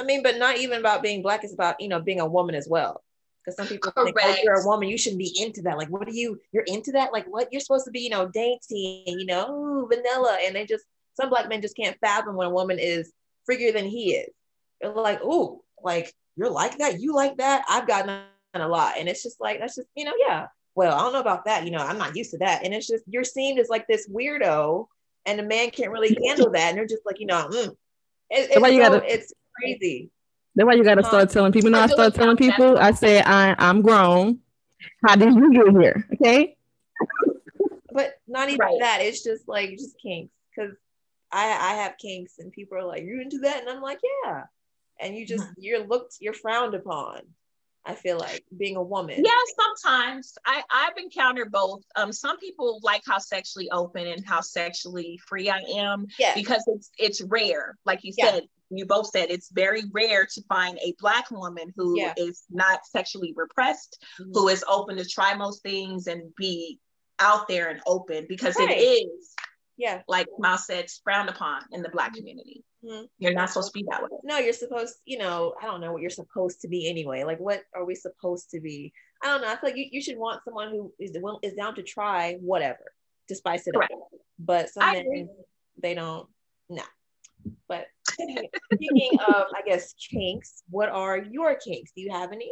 I 0.00 0.04
mean, 0.04 0.22
but 0.22 0.38
not 0.38 0.56
even 0.56 0.80
about 0.80 1.02
being 1.02 1.22
black, 1.22 1.44
it's 1.44 1.52
about 1.52 1.80
you 1.80 1.88
know 1.88 2.00
being 2.00 2.20
a 2.20 2.26
woman 2.26 2.54
as 2.54 2.66
well. 2.66 3.02
Because 3.44 3.58
some 3.58 3.66
people 3.66 3.92
Correct. 3.92 4.18
think, 4.18 4.38
oh, 4.38 4.42
you're 4.42 4.62
a 4.62 4.66
woman, 4.66 4.88
you 4.88 4.96
shouldn't 4.96 5.18
be 5.18 5.36
into 5.38 5.60
that. 5.62 5.76
Like, 5.76 5.88
what 5.88 6.08
are 6.08 6.12
you? 6.12 6.40
You're 6.52 6.64
into 6.64 6.92
that? 6.92 7.12
Like, 7.12 7.26
what? 7.26 7.52
You're 7.52 7.60
supposed 7.60 7.84
to 7.84 7.90
be, 7.90 8.00
you 8.00 8.08
know, 8.08 8.26
dainty, 8.26 9.04
you 9.06 9.26
know, 9.26 9.52
ooh, 9.52 9.86
vanilla, 9.86 10.38
and 10.42 10.56
they 10.56 10.64
just 10.64 10.84
some 11.20 11.28
black 11.28 11.48
men 11.50 11.60
just 11.60 11.76
can't 11.76 11.98
fathom 12.00 12.36
when 12.36 12.46
a 12.46 12.50
woman 12.50 12.78
is 12.78 13.12
freakier 13.48 13.72
than 13.72 13.84
he 13.84 14.14
is. 14.14 14.30
They're 14.80 14.92
like, 14.92 15.22
ooh, 15.22 15.60
like 15.82 16.14
you're 16.36 16.50
like 16.50 16.78
that, 16.78 17.00
you 17.00 17.14
like 17.14 17.36
that. 17.36 17.66
I've 17.68 17.86
gotten 17.86 18.22
a 18.62 18.68
lot, 18.68 18.94
and 18.98 19.08
it's 19.08 19.22
just 19.22 19.40
like 19.40 19.60
that's 19.60 19.76
just 19.76 19.88
you 19.94 20.04
know, 20.04 20.14
yeah 20.18 20.46
well, 20.74 20.94
I 20.94 21.02
don't 21.02 21.12
know 21.12 21.20
about 21.20 21.44
that. 21.44 21.64
You 21.64 21.70
know, 21.70 21.78
I'm 21.78 21.98
not 21.98 22.16
used 22.16 22.32
to 22.32 22.38
that. 22.38 22.64
And 22.64 22.74
it's 22.74 22.86
just, 22.86 23.04
you're 23.06 23.24
seen 23.24 23.58
as 23.58 23.68
like 23.68 23.86
this 23.86 24.08
weirdo 24.08 24.86
and 25.26 25.40
a 25.40 25.42
man 25.42 25.70
can't 25.70 25.90
really 25.90 26.16
handle 26.26 26.50
that. 26.50 26.70
And 26.70 26.78
they're 26.78 26.86
just 26.86 27.06
like, 27.06 27.20
you 27.20 27.26
know, 27.26 27.48
mm. 27.48 27.68
it, 28.30 28.50
it's, 28.50 28.60
why 28.60 28.68
you 28.68 28.82
so, 28.82 28.90
gotta, 28.90 29.12
it's 29.12 29.32
crazy. 29.56 30.10
That's 30.54 30.66
why 30.66 30.74
you 30.74 30.84
got 30.84 30.96
to 30.96 31.04
start 31.04 31.30
telling 31.30 31.52
people. 31.52 31.70
You 31.70 31.76
know, 31.76 31.82
I 31.82 31.86
start 31.86 32.14
telling 32.14 32.36
people, 32.36 32.78
I 32.78 32.92
say, 32.92 33.22
I, 33.22 33.54
I'm 33.58 33.82
grown. 33.82 34.40
How 35.06 35.16
did 35.16 35.34
you 35.34 35.52
get 35.52 35.80
here? 35.80 36.06
Okay. 36.14 36.56
But 37.92 38.14
not 38.26 38.48
even 38.48 38.58
right. 38.58 38.78
that. 38.80 38.98
It's 39.02 39.22
just 39.22 39.48
like, 39.48 39.70
just 39.70 39.96
kinks. 40.00 40.32
Cause 40.58 40.70
I, 41.32 41.46
I 41.46 41.74
have 41.82 41.98
kinks 41.98 42.38
and 42.38 42.52
people 42.52 42.78
are 42.78 42.84
like, 42.84 43.02
you 43.04 43.20
into 43.20 43.38
that? 43.38 43.60
And 43.60 43.68
I'm 43.68 43.82
like, 43.82 44.00
yeah. 44.24 44.44
And 45.00 45.16
you 45.16 45.26
just, 45.26 45.44
mm-hmm. 45.44 45.52
you're 45.58 45.86
looked, 45.86 46.16
you're 46.20 46.34
frowned 46.34 46.74
upon. 46.74 47.22
I 47.86 47.94
feel 47.94 48.18
like 48.18 48.44
being 48.56 48.76
a 48.76 48.82
woman. 48.82 49.22
Yeah, 49.24 49.30
sometimes 49.58 50.34
I 50.44 50.62
I've 50.70 50.96
encountered 50.96 51.52
both. 51.52 51.82
Um, 51.96 52.12
some 52.12 52.38
people 52.38 52.80
like 52.82 53.02
how 53.06 53.18
sexually 53.18 53.70
open 53.70 54.06
and 54.06 54.24
how 54.24 54.40
sexually 54.40 55.20
free 55.26 55.50
I 55.50 55.60
am. 55.76 56.06
Yeah. 56.18 56.34
Because 56.34 56.62
it's 56.66 56.90
it's 56.98 57.22
rare, 57.22 57.76
like 57.84 58.00
you 58.02 58.12
yeah. 58.16 58.32
said. 58.32 58.42
You 58.70 58.86
both 58.86 59.08
said 59.10 59.30
it's 59.30 59.50
very 59.52 59.82
rare 59.92 60.26
to 60.34 60.42
find 60.48 60.78
a 60.78 60.94
black 60.98 61.30
woman 61.30 61.72
who 61.76 61.96
yeah. 62.00 62.14
is 62.16 62.42
not 62.50 62.80
sexually 62.86 63.32
repressed, 63.36 64.02
mm-hmm. 64.18 64.32
who 64.32 64.48
is 64.48 64.64
open 64.66 64.96
to 64.96 65.04
try 65.04 65.34
most 65.34 65.62
things 65.62 66.08
and 66.08 66.34
be 66.34 66.80
out 67.18 67.48
there 67.48 67.68
and 67.68 67.80
open 67.86 68.26
because 68.28 68.56
right. 68.56 68.70
it 68.70 68.80
is 68.80 69.34
yeah 69.76 70.02
like 70.08 70.26
Mal 70.38 70.58
said 70.58 70.86
frowned 71.02 71.28
upon 71.28 71.62
in 71.72 71.82
the 71.82 71.88
black 71.88 72.10
mm-hmm. 72.10 72.18
community 72.18 72.64
mm-hmm. 72.84 73.04
you're 73.18 73.34
not 73.34 73.48
supposed 73.50 73.72
to 73.72 73.78
be 73.78 73.86
that 73.90 74.02
way. 74.02 74.08
No 74.22 74.38
you're 74.38 74.52
supposed 74.52 74.96
you 75.04 75.18
know 75.18 75.54
i 75.62 75.66
don't 75.66 75.80
know 75.80 75.92
what 75.92 76.02
you're 76.02 76.10
supposed 76.10 76.60
to 76.60 76.68
be 76.68 76.88
anyway. 76.88 77.24
Like 77.24 77.40
what 77.40 77.62
are 77.74 77.84
we 77.84 77.94
supposed 77.94 78.50
to 78.50 78.60
be? 78.60 78.92
I 79.22 79.28
don't 79.28 79.40
know. 79.40 79.48
I 79.48 79.56
feel 79.56 79.70
like 79.70 79.76
you, 79.76 79.86
you 79.90 80.02
should 80.02 80.18
want 80.18 80.42
someone 80.44 80.70
who 80.70 80.92
is 80.98 81.16
is 81.42 81.54
down 81.54 81.74
to 81.76 81.82
try 81.82 82.34
whatever 82.40 82.92
to 83.28 83.34
spice 83.34 83.66
it 83.66 83.74
Correct. 83.74 83.92
up 83.92 84.08
but 84.38 84.68
some 84.68 84.92
men 84.92 85.28
they 85.82 85.94
don't 85.94 86.28
no 86.68 86.82
but 87.68 87.86
speaking 88.10 89.18
of 89.28 89.46
i 89.54 89.62
guess 89.64 89.94
kinks 89.94 90.62
what 90.70 90.88
are 90.88 91.18
your 91.18 91.54
kinks? 91.56 91.92
Do 91.94 92.02
you 92.02 92.12
have 92.12 92.32
any 92.32 92.50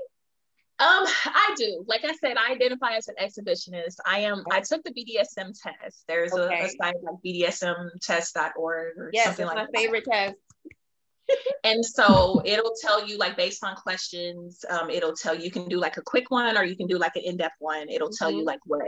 Um, 0.82 1.06
I 1.26 1.54
do. 1.56 1.84
Like 1.86 2.04
I 2.04 2.12
said, 2.14 2.36
I 2.36 2.52
identify 2.52 2.94
as 2.96 3.06
an 3.06 3.14
exhibitionist. 3.22 3.96
I 4.04 4.18
am. 4.20 4.42
I 4.50 4.60
took 4.60 4.82
the 4.82 4.90
BDSM 4.90 5.52
test. 5.62 6.02
There's 6.08 6.32
okay. 6.32 6.62
a, 6.62 6.64
a, 6.64 6.68
site 6.70 6.96
like 7.02 7.14
BDSMtest.org 7.24 8.98
or 8.98 9.10
yes, 9.12 9.26
something 9.26 9.46
like 9.46 9.56
that. 9.56 9.68
Yes, 9.72 9.74
my 9.74 9.80
favorite 9.80 10.04
test. 10.10 10.34
and 11.64 11.84
so 11.84 12.42
it'll 12.44 12.74
tell 12.80 13.06
you 13.06 13.16
like 13.16 13.36
based 13.36 13.62
on 13.62 13.76
questions. 13.76 14.64
Um, 14.68 14.90
it'll 14.90 15.14
tell 15.14 15.36
you 15.36 15.44
you 15.44 15.52
can 15.52 15.68
do 15.68 15.78
like 15.78 15.98
a 15.98 16.02
quick 16.02 16.32
one 16.32 16.58
or 16.58 16.64
you 16.64 16.76
can 16.76 16.88
do 16.88 16.98
like 16.98 17.14
an 17.14 17.22
in-depth 17.22 17.56
one. 17.60 17.88
It'll 17.88 18.10
tell 18.10 18.30
mm-hmm. 18.30 18.38
you 18.38 18.44
like 18.44 18.60
what 18.64 18.82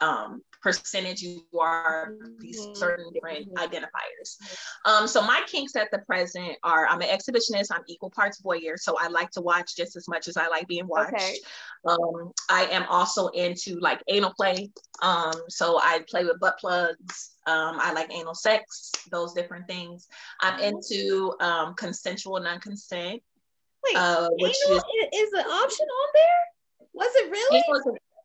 um, 0.00 0.42
percentage 0.62 1.22
you 1.22 1.44
are, 1.58 2.14
these 2.38 2.60
mm-hmm. 2.60 2.74
certain 2.74 3.12
different 3.12 3.52
mm-hmm. 3.52 3.64
identifiers. 3.64 4.36
Um, 4.84 5.06
so 5.06 5.22
my 5.22 5.42
kinks 5.46 5.76
at 5.76 5.90
the 5.90 5.98
present 6.00 6.56
are 6.62 6.86
I'm 6.86 7.00
an 7.00 7.08
exhibitionist, 7.08 7.68
I'm 7.70 7.82
equal 7.88 8.10
parts 8.10 8.42
voyeur, 8.42 8.76
so 8.76 8.96
I 8.98 9.08
like 9.08 9.30
to 9.32 9.40
watch 9.40 9.76
just 9.76 9.96
as 9.96 10.08
much 10.08 10.28
as 10.28 10.36
I 10.36 10.48
like 10.48 10.66
being 10.68 10.86
watched. 10.86 11.14
Okay. 11.14 11.36
Um, 11.86 12.32
I 12.50 12.64
am 12.66 12.84
also 12.88 13.28
into 13.28 13.78
like 13.80 14.02
anal 14.08 14.32
play. 14.36 14.70
Um, 15.02 15.32
so 15.48 15.78
I 15.78 16.04
play 16.08 16.24
with 16.24 16.40
butt 16.40 16.58
plugs. 16.58 17.34
Um, 17.46 17.78
I 17.80 17.92
like 17.92 18.12
anal 18.12 18.34
sex, 18.34 18.92
those 19.10 19.32
different 19.32 19.66
things. 19.66 20.06
I'm 20.40 20.54
mm-hmm. 20.54 20.64
into 20.64 21.34
um, 21.40 21.74
consensual 21.74 22.40
non-consent. 22.40 23.22
Wait, 23.84 23.96
uh, 23.96 24.28
which 24.32 24.56
anal 24.66 24.78
is, 24.78 24.84
is 25.14 25.32
an 25.32 25.46
option 25.46 25.86
on 25.86 26.08
there? 26.14 26.88
Was 26.94 27.12
it 27.14 27.30
really? 27.30 27.62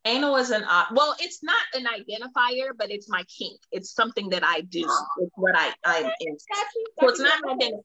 Anal 0.06 0.36
is 0.36 0.52
an 0.52 0.64
uh, 0.64 0.86
well 0.94 1.16
it's 1.20 1.44
not 1.44 1.62
an 1.74 1.86
identifier 1.86 2.72
but 2.78 2.92
it's 2.92 3.10
my 3.10 3.24
kink. 3.24 3.60
It's 3.72 3.94
something 3.94 4.30
that 4.30 4.44
i 4.44 4.62
do. 4.62 4.88
It's 5.20 5.32
what 5.36 5.56
i 5.56 5.74
i'm 5.86 6.06
into 6.20 6.40
so 7.00 7.10
it's 7.10 7.20
not 7.20 7.40
an 7.44 7.60
identifier. 7.60 7.82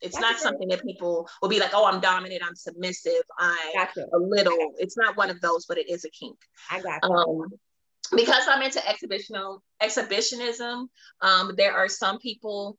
It's 0.00 0.16
gotcha. 0.16 0.32
not 0.32 0.40
something 0.40 0.68
that 0.68 0.82
people 0.82 1.28
will 1.42 1.48
be 1.48 1.58
like 1.58 1.70
oh 1.74 1.86
i'm 1.86 2.00
dominant 2.00 2.42
i'm 2.44 2.54
submissive 2.54 3.22
i'm 3.38 3.72
gotcha. 3.74 4.06
a 4.12 4.18
little. 4.18 4.72
It's 4.78 4.96
not 4.96 5.16
one 5.16 5.30
of 5.30 5.40
those 5.40 5.66
but 5.66 5.78
it 5.78 5.88
is 5.88 6.04
a 6.04 6.10
kink. 6.10 6.36
I 6.70 6.80
got 6.80 7.02
um 7.04 7.48
because 8.16 8.44
i'm 8.48 8.62
into 8.62 8.80
exhibitional 8.88 9.62
exhibitionism 9.82 10.88
um 11.20 11.52
there 11.58 11.74
are 11.74 11.88
some 11.88 12.18
people 12.18 12.78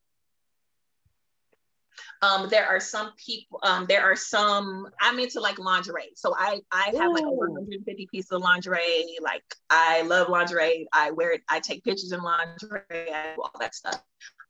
um, 2.22 2.48
there 2.48 2.66
are 2.66 2.80
some 2.80 3.12
people, 3.16 3.60
um, 3.62 3.86
there 3.86 4.02
are 4.02 4.16
some, 4.16 4.88
I'm 5.00 5.18
into 5.18 5.40
like 5.40 5.58
lingerie. 5.58 6.12
So 6.14 6.34
I, 6.36 6.60
I 6.70 6.92
have 6.96 7.10
Ooh. 7.10 7.14
like 7.14 7.24
over 7.24 7.50
150 7.50 8.08
pieces 8.10 8.32
of 8.32 8.42
lingerie. 8.42 9.16
Like 9.22 9.42
I 9.70 10.02
love 10.02 10.28
lingerie. 10.28 10.86
I 10.92 11.10
wear 11.10 11.32
it. 11.32 11.42
I 11.48 11.60
take 11.60 11.84
pictures 11.84 12.12
in 12.12 12.22
lingerie, 12.22 12.82
I 12.90 13.34
do 13.34 13.42
all 13.42 13.52
that 13.60 13.74
stuff. 13.74 14.02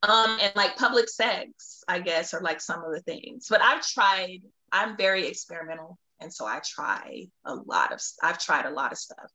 Um, 0.02 0.38
and 0.40 0.52
like 0.56 0.76
public 0.76 1.08
sex, 1.08 1.84
I 1.86 2.00
guess, 2.00 2.32
are 2.32 2.40
like 2.40 2.60
some 2.60 2.82
of 2.82 2.92
the 2.92 3.00
things. 3.00 3.46
But 3.50 3.60
I've 3.62 3.86
tried, 3.86 4.40
I'm 4.72 4.96
very 4.96 5.26
experimental. 5.26 5.98
And 6.20 6.32
so 6.32 6.46
I 6.46 6.60
try 6.64 7.26
a 7.44 7.54
lot 7.54 7.92
of, 7.92 8.00
I've 8.22 8.38
tried 8.38 8.66
a 8.66 8.70
lot 8.70 8.92
of 8.92 8.98
stuff 8.98 9.30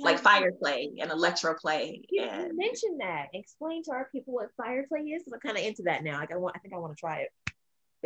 like 0.00 0.18
fire 0.18 0.52
play 0.52 0.90
and 1.00 1.10
electro 1.10 1.54
play. 1.54 2.02
Yeah, 2.10 2.48
mention 2.52 2.98
that. 2.98 3.26
Explain 3.34 3.82
to 3.84 3.92
our 3.92 4.08
people 4.10 4.34
what 4.34 4.48
fire 4.56 4.84
play 4.88 5.00
is. 5.00 5.22
I'm 5.32 5.40
kind 5.40 5.56
of 5.56 5.64
into 5.64 5.82
that 5.82 6.02
now. 6.02 6.18
Like 6.18 6.32
I 6.32 6.36
want, 6.36 6.56
I 6.56 6.60
think 6.60 6.74
I 6.74 6.78
want 6.78 6.96
to 6.96 7.00
try 7.00 7.20
it 7.20 7.30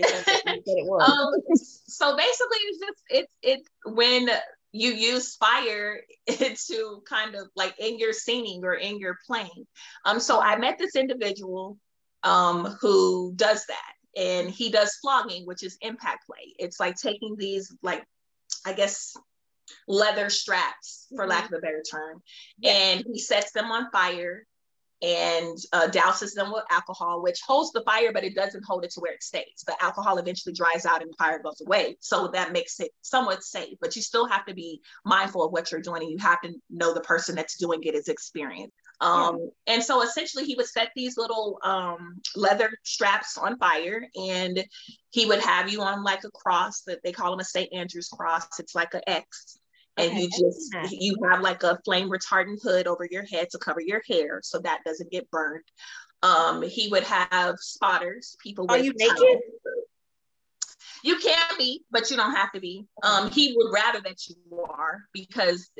um, 0.02 1.33
so 1.87 2.16
basically, 2.16 2.59
it's 2.66 2.78
just 2.78 3.02
it's 3.11 3.35
it's 3.42 3.68
when 3.85 4.28
you 4.72 4.90
use 4.92 5.37
fire 5.37 6.00
to 6.28 7.02
kind 7.09 7.35
of 7.37 7.48
like 7.54 7.74
in 7.78 7.98
your 7.98 8.12
singing 8.12 8.64
or 8.64 8.74
in 8.74 8.98
your 8.98 9.18
playing. 9.26 9.66
Um, 10.04 10.18
so 10.18 10.40
I 10.40 10.57
met 10.57 10.78
this 10.78 10.96
individual 10.96 11.78
um, 12.24 12.76
who 12.80 13.33
does 13.37 13.64
that, 13.66 14.20
and 14.20 14.50
he 14.50 14.70
does 14.70 14.96
flogging, 15.00 15.46
which 15.46 15.62
is 15.62 15.78
impact 15.80 16.26
play. 16.26 16.54
It's 16.59 16.80
like 16.80 16.96
taking 16.96 17.37
these 17.38 17.72
like 17.83 18.04
I 18.66 18.72
guess 18.72 19.14
leather 19.87 20.28
straps, 20.28 21.07
for 21.11 21.22
mm-hmm. 21.22 21.30
lack 21.30 21.46
of 21.46 21.59
a 21.59 21.61
better 21.61 21.83
term, 21.88 22.22
yeah. 22.59 22.72
and 22.72 23.04
he 23.07 23.18
sets 23.18 23.52
them 23.52 23.70
on 23.70 23.90
fire 23.92 24.44
and 25.05 25.59
uh, 25.75 25.87
douses 25.88 26.33
them 26.33 26.51
with 26.51 26.64
alcohol, 26.71 27.23
which 27.23 27.40
holds 27.47 27.73
the 27.73 27.83
fire, 27.83 28.11
but 28.11 28.25
it 28.25 28.35
doesn't 28.35 28.64
hold 28.64 28.85
it 28.85 28.90
to 28.93 29.01
where 29.01 29.12
it 29.12 29.23
stays. 29.23 29.62
The 29.67 29.77
alcohol 29.85 30.17
eventually 30.17 30.55
dries 30.55 30.87
out 30.87 31.03
and 31.03 31.11
the 31.11 31.17
fire 31.19 31.40
goes 31.43 31.61
away. 31.61 31.99
So 32.01 32.29
that 32.29 32.53
makes 32.53 32.81
it 32.81 32.90
somewhat 33.03 33.43
safe, 33.43 33.77
but 33.83 33.97
you 33.97 34.03
still 34.03 34.27
have 34.27 34.47
to 34.47 34.55
be 34.55 34.81
mindful 35.05 35.45
of 35.45 35.53
what 35.53 35.71
you're 35.71 35.83
doing 35.83 36.03
and 36.03 36.11
you 36.11 36.19
have 36.19 36.40
to 36.40 36.55
know 36.71 36.95
the 36.95 37.03
person 37.03 37.35
that's 37.35 37.59
doing 37.59 37.83
it 37.83 37.95
is 37.95 38.09
experienced. 38.09 38.73
Um, 39.03 39.51
and 39.67 39.83
so 39.83 40.03
essentially 40.03 40.45
he 40.45 40.55
would 40.55 40.69
set 40.69 40.88
these 40.97 41.19
little 41.19 41.59
um, 41.62 42.23
leather 42.35 42.71
straps 42.85 43.37
on 43.37 43.59
fire 43.59 44.07
and 44.17 44.64
he 45.11 45.27
would 45.27 45.40
have 45.40 45.71
you 45.71 45.83
on 45.83 46.03
like 46.03 46.25
a 46.25 46.31
cross 46.31 46.81
that 46.83 47.01
they 47.05 47.12
call 47.12 47.31
them 47.31 47.40
a 47.40 47.45
St. 47.45 47.71
Andrew's 47.75 48.09
cross. 48.09 48.47
It's 48.59 48.75
like 48.75 48.95
an 48.95 49.03
X 49.07 49.59
and 49.96 50.11
okay. 50.11 50.22
you 50.22 50.28
just 50.28 50.74
you 50.90 51.16
have 51.30 51.40
like 51.40 51.62
a 51.62 51.78
flame 51.85 52.11
retardant 52.11 52.62
hood 52.62 52.87
over 52.87 53.07
your 53.11 53.24
head 53.24 53.48
to 53.50 53.59
cover 53.59 53.80
your 53.80 54.02
hair 54.09 54.40
so 54.42 54.59
that 54.59 54.80
doesn't 54.85 55.11
get 55.11 55.30
burned. 55.30 55.64
Um 56.22 56.62
he 56.62 56.88
would 56.88 57.04
have 57.04 57.57
spotters 57.59 58.37
people 58.42 58.66
are 58.68 58.78
you 58.78 58.92
naked? 58.96 59.40
You 61.02 61.16
can 61.16 61.59
be 61.59 61.83
but 61.90 62.11
you 62.11 62.16
don't 62.16 62.35
have 62.35 62.52
to 62.52 62.61
be. 62.61 62.87
Um 63.02 63.30
he 63.30 63.54
would 63.57 63.72
rather 63.72 64.00
that 64.00 64.26
you 64.28 64.64
are 64.68 65.02
because 65.12 65.70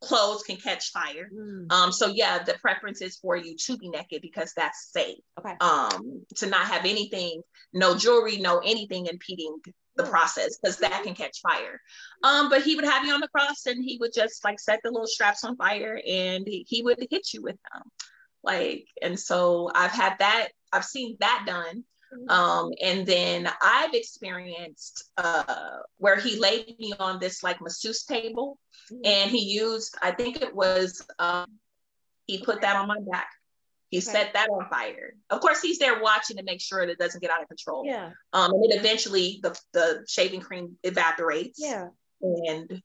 clothes 0.00 0.42
can 0.42 0.56
catch 0.56 0.90
fire. 0.92 1.28
Mm. 1.34 1.72
um 1.72 1.90
so 1.90 2.06
yeah 2.06 2.42
the 2.44 2.54
preference 2.60 3.00
is 3.00 3.16
for 3.16 3.36
you 3.36 3.56
to 3.56 3.76
be 3.76 3.88
naked 3.88 4.22
because 4.22 4.52
that's 4.56 4.92
safe. 4.92 5.18
Okay. 5.38 5.54
Um 5.60 6.24
to 6.36 6.46
not 6.46 6.66
have 6.66 6.84
anything 6.84 7.42
no 7.72 7.96
jewelry 7.96 8.36
no 8.36 8.58
anything 8.58 9.06
impeding 9.06 9.56
the 9.96 10.04
process 10.04 10.58
because 10.58 10.78
that 10.78 11.02
can 11.04 11.14
catch 11.14 11.40
fire. 11.40 11.80
Um, 12.22 12.48
but 12.48 12.62
he 12.62 12.74
would 12.76 12.84
have 12.84 13.04
you 13.04 13.12
on 13.12 13.20
the 13.20 13.28
cross 13.28 13.66
and 13.66 13.82
he 13.82 13.98
would 14.00 14.12
just 14.12 14.44
like 14.44 14.60
set 14.60 14.80
the 14.82 14.90
little 14.90 15.06
straps 15.06 15.44
on 15.44 15.56
fire 15.56 16.00
and 16.06 16.46
he, 16.46 16.66
he 16.68 16.82
would 16.82 17.06
hit 17.10 17.32
you 17.32 17.42
with 17.42 17.56
them. 17.72 17.82
Like, 18.42 18.86
and 19.00 19.18
so 19.18 19.70
I've 19.74 19.92
had 19.92 20.16
that, 20.18 20.48
I've 20.72 20.84
seen 20.84 21.16
that 21.20 21.44
done. 21.46 21.84
Mm-hmm. 22.12 22.30
Um, 22.30 22.70
and 22.82 23.06
then 23.06 23.50
I've 23.62 23.94
experienced 23.94 25.10
uh, 25.16 25.78
where 25.98 26.16
he 26.16 26.38
laid 26.38 26.78
me 26.78 26.92
on 26.98 27.18
this 27.18 27.42
like 27.42 27.60
masseuse 27.60 28.04
table 28.04 28.58
mm-hmm. 28.92 29.00
and 29.04 29.30
he 29.30 29.44
used, 29.44 29.96
I 30.02 30.12
think 30.12 30.42
it 30.42 30.54
was, 30.54 31.04
um, 31.18 31.46
he 32.26 32.42
put 32.42 32.62
that 32.62 32.76
on 32.76 32.88
my 32.88 32.98
back 33.10 33.28
he 33.94 34.00
okay. 34.00 34.10
set 34.10 34.32
that 34.32 34.48
on 34.48 34.68
fire. 34.68 35.14
Of 35.30 35.40
course, 35.40 35.62
he's 35.62 35.78
there 35.78 36.02
watching 36.02 36.36
to 36.38 36.42
make 36.42 36.60
sure 36.60 36.84
that 36.84 36.90
it 36.90 36.98
doesn't 36.98 37.20
get 37.20 37.30
out 37.30 37.42
of 37.42 37.48
control. 37.48 37.84
Yeah. 37.86 38.10
Um, 38.32 38.52
and 38.52 38.64
then 38.64 38.76
eventually 38.80 39.38
the, 39.40 39.56
the 39.72 40.04
shaving 40.08 40.40
cream 40.40 40.76
evaporates. 40.82 41.60
Yeah. 41.62 41.90
And 42.20 42.82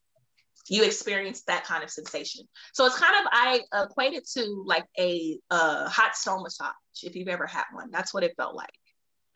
you 0.67 0.83
experience 0.83 1.41
that 1.47 1.63
kind 1.63 1.83
of 1.83 1.89
sensation. 1.89 2.47
So 2.73 2.85
it's 2.85 2.99
kind 2.99 3.15
of 3.19 3.31
I 3.31 3.61
equate 3.85 4.13
it 4.13 4.29
to 4.37 4.63
like 4.67 4.85
a 4.99 5.39
uh, 5.49 5.89
hot 5.89 6.15
stone 6.15 6.43
massage 6.43 6.73
if 7.01 7.15
you've 7.15 7.27
ever 7.27 7.47
had 7.47 7.63
one. 7.73 7.89
That's 7.89 8.13
what 8.13 8.23
it 8.23 8.35
felt 8.37 8.53
like. 8.53 8.69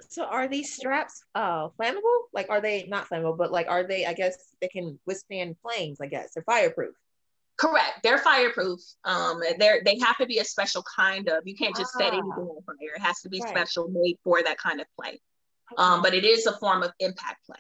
So 0.10 0.26
are 0.26 0.48
these 0.48 0.76
straps 0.76 1.24
uh 1.34 1.70
flammable? 1.70 2.20
Like 2.34 2.52
are 2.52 2.62
they 2.62 2.86
not 2.88 3.10
flammable, 3.10 3.36
but 3.36 3.52
like 3.52 3.66
are 3.68 3.84
they? 3.84 4.06
I 4.06 4.14
guess 4.14 4.38
they 4.62 4.68
can 4.68 5.00
withstand 5.08 5.56
flames. 5.64 6.00
I 6.00 6.06
guess 6.06 6.34
they're 6.36 6.44
fireproof. 6.44 6.94
Correct. 7.58 8.00
They're 8.04 8.18
fireproof. 8.18 8.80
Um, 9.04 9.42
they're 9.60 9.82
they 9.86 10.00
have 10.00 10.18
to 10.18 10.26
be 10.26 10.40
a 10.40 10.46
special 10.46 10.84
kind 10.96 11.30
of. 11.30 11.44
You 11.46 11.56
can't 11.56 11.76
just 11.76 11.92
ah. 11.96 12.00
set 12.00 12.14
anything 12.14 12.32
on 12.32 12.64
fire. 12.64 12.96
It 12.96 13.02
has 13.02 13.22
to 13.22 13.30
be 13.30 13.40
right. 13.42 13.50
special, 13.50 13.88
made 13.90 14.18
for 14.24 14.42
that 14.44 14.58
kind 14.58 14.82
of 14.82 14.88
play. 15.00 15.22
Um, 15.78 16.02
but 16.02 16.14
it 16.14 16.26
is 16.26 16.46
a 16.46 16.58
form 16.58 16.84
of 16.84 16.92
impact 17.00 17.46
play. 17.46 17.60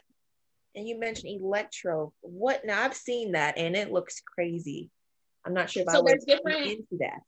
And 0.75 0.87
you 0.87 0.99
mentioned 0.99 1.39
electro. 1.39 2.13
What 2.21 2.65
now? 2.65 2.83
I've 2.83 2.95
seen 2.95 3.33
that, 3.33 3.57
and 3.57 3.75
it 3.75 3.91
looks 3.91 4.21
crazy. 4.21 4.89
I'm 5.45 5.53
not 5.53 5.69
sure 5.69 5.83
if 5.83 5.89
so 5.89 5.99
I 5.99 6.01
was 6.01 6.23
different 6.25 6.65
into 6.65 6.97
that. 6.99 7.21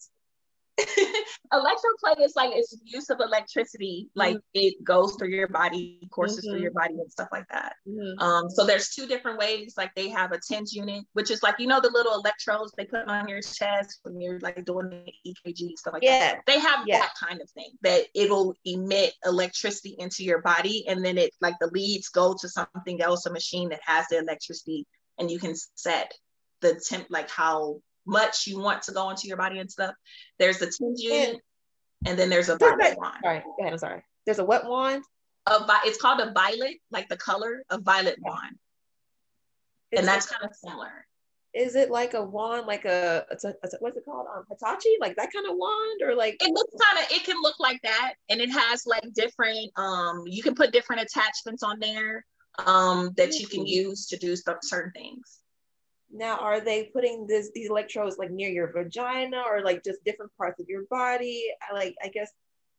electroplay 1.53 2.19
is 2.21 2.35
like 2.35 2.51
it's 2.53 2.77
use 2.83 3.09
of 3.09 3.19
electricity, 3.21 4.09
like 4.15 4.35
mm-hmm. 4.35 4.39
it 4.53 4.83
goes 4.83 5.15
through 5.15 5.29
your 5.29 5.47
body, 5.47 5.99
courses 6.11 6.39
mm-hmm. 6.39 6.51
through 6.51 6.61
your 6.61 6.71
body 6.71 6.95
and 6.95 7.11
stuff 7.11 7.29
like 7.31 7.45
that. 7.51 7.73
Mm-hmm. 7.87 8.21
Um, 8.21 8.49
so 8.49 8.65
there's 8.65 8.89
two 8.89 9.07
different 9.07 9.39
ways. 9.39 9.75
Like 9.77 9.91
they 9.95 10.09
have 10.09 10.33
a 10.33 10.39
TENS 10.39 10.73
unit, 10.73 11.05
which 11.13 11.31
is 11.31 11.41
like 11.43 11.55
you 11.59 11.67
know 11.67 11.79
the 11.79 11.91
little 11.91 12.15
electrodes 12.15 12.73
they 12.77 12.85
put 12.85 13.07
on 13.07 13.27
your 13.27 13.41
chest 13.41 13.99
when 14.03 14.19
you're 14.19 14.39
like 14.39 14.65
doing 14.65 14.89
the 14.89 15.31
EKG 15.31 15.77
stuff 15.77 15.93
like 15.93 16.03
yeah. 16.03 16.19
that. 16.19 16.39
They 16.45 16.59
have 16.59 16.85
yeah. 16.85 16.99
that 16.99 17.13
kind 17.21 17.41
of 17.41 17.49
thing 17.51 17.71
that 17.81 18.05
it'll 18.13 18.53
emit 18.65 19.13
electricity 19.25 19.95
into 19.97 20.23
your 20.23 20.41
body, 20.41 20.85
and 20.87 21.03
then 21.05 21.17
it 21.17 21.31
like 21.39 21.55
the 21.59 21.69
leads 21.73 22.09
go 22.09 22.35
to 22.39 22.49
something 22.49 23.01
else, 23.01 23.25
a 23.25 23.31
machine 23.31 23.69
that 23.69 23.81
has 23.85 24.07
the 24.09 24.17
electricity, 24.17 24.85
and 25.17 25.31
you 25.31 25.39
can 25.39 25.55
set 25.75 26.13
the 26.61 26.81
temp 26.89 27.07
like 27.09 27.29
how 27.29 27.79
much 28.05 28.47
you 28.47 28.59
want 28.59 28.83
to 28.83 28.91
go 28.91 29.09
into 29.09 29.27
your 29.27 29.37
body 29.37 29.59
and 29.59 29.71
stuff. 29.71 29.95
There's 30.39 30.59
the 30.59 30.67
TENS 30.67 31.01
unit, 31.01 31.37
and 32.05 32.17
then 32.17 32.29
there's 32.29 32.49
a 32.49 32.57
violet 32.57 32.97
wand. 32.97 33.17
Sorry, 33.23 33.39
go 33.39 33.55
ahead. 33.59 33.73
I'm 33.73 33.79
sorry. 33.79 34.03
There's 34.25 34.39
a 34.39 34.45
what 34.45 34.67
wand? 34.69 35.03
A 35.47 35.65
vi- 35.65 35.81
it's 35.85 36.01
called 36.01 36.19
a 36.19 36.31
violet, 36.31 36.77
like 36.91 37.07
the 37.09 37.17
color 37.17 37.63
of 37.69 37.83
violet 37.83 38.17
wand, 38.19 38.57
Is 39.91 39.99
and 39.99 40.07
that's 40.07 40.25
kind 40.25 40.43
of 40.43 40.55
similar. 40.55 41.05
Is 41.53 41.75
it 41.75 41.89
like 41.89 42.15
a 42.15 42.23
wand, 42.23 42.67
like 42.67 42.83
a, 42.83 43.25
a, 43.31 43.47
a 43.47 43.69
what's 43.79 43.95
it 43.95 44.03
called, 44.03 44.27
um, 44.35 44.43
Hitachi, 44.49 44.97
like 44.99 45.15
that 45.15 45.31
kind 45.31 45.45
of 45.47 45.55
wand, 45.55 46.01
or 46.01 46.15
like? 46.15 46.35
It 46.41 46.51
looks 46.51 46.73
kind 46.83 47.05
of. 47.05 47.11
It 47.11 47.23
can 47.23 47.41
look 47.41 47.59
like 47.59 47.79
that, 47.83 48.15
and 48.29 48.41
it 48.41 48.51
has 48.51 48.85
like 48.85 49.13
different. 49.13 49.71
Um, 49.77 50.23
you 50.25 50.43
can 50.43 50.55
put 50.55 50.73
different 50.73 51.03
attachments 51.03 51.63
on 51.63 51.79
there, 51.79 52.25
um, 52.65 53.11
that 53.17 53.39
you 53.39 53.47
can 53.47 53.65
use 53.65 54.07
to 54.07 54.17
do 54.17 54.35
certain 54.35 54.91
things. 54.91 55.39
Now, 56.15 56.37
are 56.37 56.61
they 56.61 56.85
putting 56.85 57.27
this 57.27 57.51
these 57.53 57.69
electrodes 57.69 58.17
like 58.17 58.31
near 58.31 58.49
your 58.49 58.71
vagina 58.71 59.43
or 59.45 59.61
like 59.63 59.83
just 59.83 60.03
different 60.05 60.31
parts 60.37 60.61
of 60.61 60.69
your 60.69 60.83
body? 60.89 61.43
Like, 61.73 61.95
I 62.01 62.07
guess, 62.07 62.31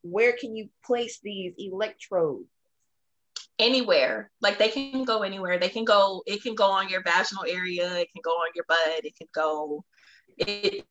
where 0.02 0.32
can 0.32 0.56
you 0.56 0.70
place 0.84 1.20
these 1.22 1.52
electrodes? 1.58 2.48
Anywhere, 3.58 4.30
like 4.40 4.58
they 4.58 4.68
can 4.68 5.04
go 5.04 5.22
anywhere. 5.22 5.58
They 5.58 5.68
can 5.68 5.84
go. 5.84 6.22
It 6.26 6.42
can 6.42 6.54
go 6.54 6.70
on 6.70 6.88
your 6.88 7.02
vaginal 7.02 7.44
area. 7.46 7.94
It 7.96 8.08
can 8.12 8.22
go 8.24 8.32
on 8.32 8.48
your 8.54 8.64
butt. 8.68 9.04
It 9.04 9.16
can 9.16 9.28
go. 9.34 9.84
It, 10.38 10.84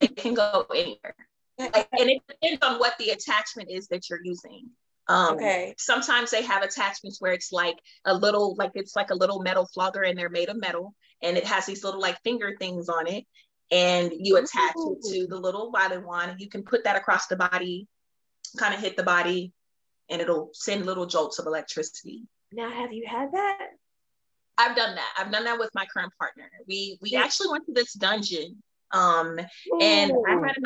it 0.00 0.16
can 0.16 0.34
go 0.34 0.66
anywhere. 0.74 1.14
Like, 1.58 1.88
and 1.98 2.10
it 2.10 2.22
depends 2.26 2.64
on 2.64 2.78
what 2.78 2.96
the 2.98 3.10
attachment 3.10 3.70
is 3.70 3.88
that 3.88 4.08
you're 4.08 4.24
using. 4.24 4.70
Um, 5.08 5.34
okay. 5.34 5.74
Sometimes 5.78 6.30
they 6.30 6.42
have 6.42 6.62
attachments 6.62 7.20
where 7.20 7.32
it's 7.32 7.52
like 7.52 7.76
a 8.04 8.14
little, 8.14 8.54
like 8.56 8.72
it's 8.74 8.94
like 8.94 9.10
a 9.10 9.14
little 9.14 9.40
metal 9.42 9.66
flogger, 9.66 10.02
and 10.02 10.18
they're 10.18 10.28
made 10.28 10.48
of 10.48 10.60
metal, 10.60 10.94
and 11.22 11.36
it 11.36 11.44
has 11.44 11.66
these 11.66 11.84
little 11.84 12.00
like 12.00 12.20
finger 12.22 12.54
things 12.58 12.88
on 12.88 13.06
it, 13.06 13.24
and 13.70 14.12
you 14.14 14.36
attach 14.36 14.76
Ooh. 14.78 14.96
it 14.96 15.12
to 15.12 15.26
the 15.26 15.38
little 15.38 15.70
violet 15.70 16.04
wand, 16.04 16.30
and 16.32 16.40
you 16.40 16.48
can 16.48 16.62
put 16.62 16.84
that 16.84 16.96
across 16.96 17.26
the 17.26 17.36
body, 17.36 17.86
kind 18.58 18.74
of 18.74 18.80
hit 18.80 18.96
the 18.96 19.02
body, 19.02 19.52
and 20.10 20.20
it'll 20.20 20.50
send 20.52 20.86
little 20.86 21.06
jolts 21.06 21.38
of 21.38 21.46
electricity. 21.46 22.22
Now, 22.52 22.70
have 22.70 22.92
you 22.92 23.06
had 23.06 23.32
that? 23.32 23.68
I've 24.58 24.76
done 24.76 24.94
that. 24.94 25.14
I've 25.18 25.32
done 25.32 25.44
that 25.44 25.58
with 25.58 25.70
my 25.74 25.86
current 25.86 26.12
partner. 26.18 26.50
We 26.68 26.98
we 27.00 27.10
yeah. 27.10 27.22
actually 27.22 27.50
went 27.50 27.66
to 27.66 27.72
this 27.72 27.94
dungeon, 27.94 28.62
um, 28.92 29.38
Ooh. 29.38 29.78
and 29.80 30.12
I 30.28 30.32
had 30.46 30.56
an 30.56 30.64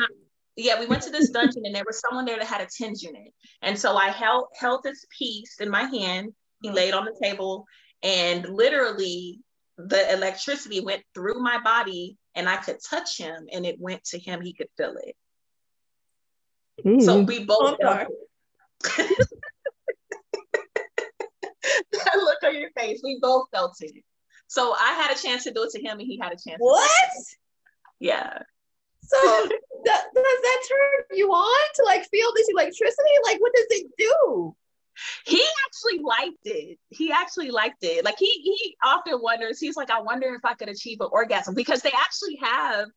yeah, 0.57 0.79
we 0.79 0.87
went 0.87 1.03
to 1.03 1.11
this 1.11 1.29
dungeon 1.29 1.61
and 1.65 1.75
there 1.75 1.83
was 1.85 1.99
someone 1.99 2.25
there 2.25 2.37
that 2.39 2.47
had 2.47 2.61
a 2.61 2.65
TENS 2.65 3.03
unit. 3.03 3.31
And 3.61 3.77
so 3.77 3.95
I 3.95 4.09
held 4.09 4.45
held 4.59 4.81
this 4.83 5.05
piece 5.17 5.59
in 5.59 5.69
my 5.69 5.83
hand. 5.83 6.33
He 6.61 6.71
laid 6.71 6.95
on 6.95 7.05
the 7.05 7.15
table 7.21 7.65
and 8.01 8.49
literally 8.49 9.39
the 9.77 10.13
electricity 10.13 10.79
went 10.79 11.03
through 11.13 11.39
my 11.41 11.59
body 11.61 12.17
and 12.35 12.49
I 12.49 12.57
could 12.57 12.77
touch 12.87 13.17
him 13.17 13.47
and 13.51 13.65
it 13.65 13.79
went 13.79 14.03
to 14.05 14.19
him. 14.19 14.41
He 14.41 14.53
could 14.53 14.69
feel 14.77 14.95
it. 14.97 15.15
Mm. 16.83 17.01
So 17.01 17.21
we 17.21 17.43
both 17.43 17.77
felt 17.81 18.07
it. 18.97 19.27
that 21.91 22.15
look 22.15 22.43
on 22.43 22.59
your 22.59 22.71
face. 22.77 23.01
We 23.03 23.19
both 23.21 23.47
felt 23.51 23.75
it. 23.81 24.03
So 24.47 24.73
I 24.73 24.93
had 24.93 25.15
a 25.15 25.21
chance 25.21 25.43
to 25.43 25.51
do 25.51 25.63
it 25.63 25.71
to 25.71 25.81
him 25.81 25.99
and 25.99 26.07
he 26.07 26.19
had 26.21 26.31
a 26.31 26.37
chance. 26.37 26.57
What? 26.59 27.11
Yeah. 27.99 28.39
So 29.03 29.17
does 29.85 30.03
that 30.13 30.63
turn 30.69 31.17
you 31.17 31.29
on 31.29 31.67
to 31.75 31.83
like 31.85 32.07
feel 32.09 32.31
this 32.35 32.49
electricity? 32.49 33.09
Like, 33.23 33.39
what 33.39 33.53
does 33.53 33.67
it 33.69 33.87
do? 33.97 34.55
He 35.25 35.43
actually 35.65 35.99
liked 36.03 36.45
it. 36.45 36.77
He 36.89 37.11
actually 37.11 37.51
liked 37.51 37.83
it. 37.83 38.03
Like 38.05 38.17
he 38.17 38.27
he 38.27 38.75
often 38.83 39.19
wonders. 39.21 39.59
He's 39.59 39.75
like, 39.75 39.89
I 39.89 40.01
wonder 40.01 40.33
if 40.33 40.43
I 40.43 40.53
could 40.53 40.69
achieve 40.69 40.99
an 41.01 41.09
orgasm 41.11 41.53
because 41.53 41.81
they 41.81 41.91
actually 41.91 42.39
have 42.41 42.87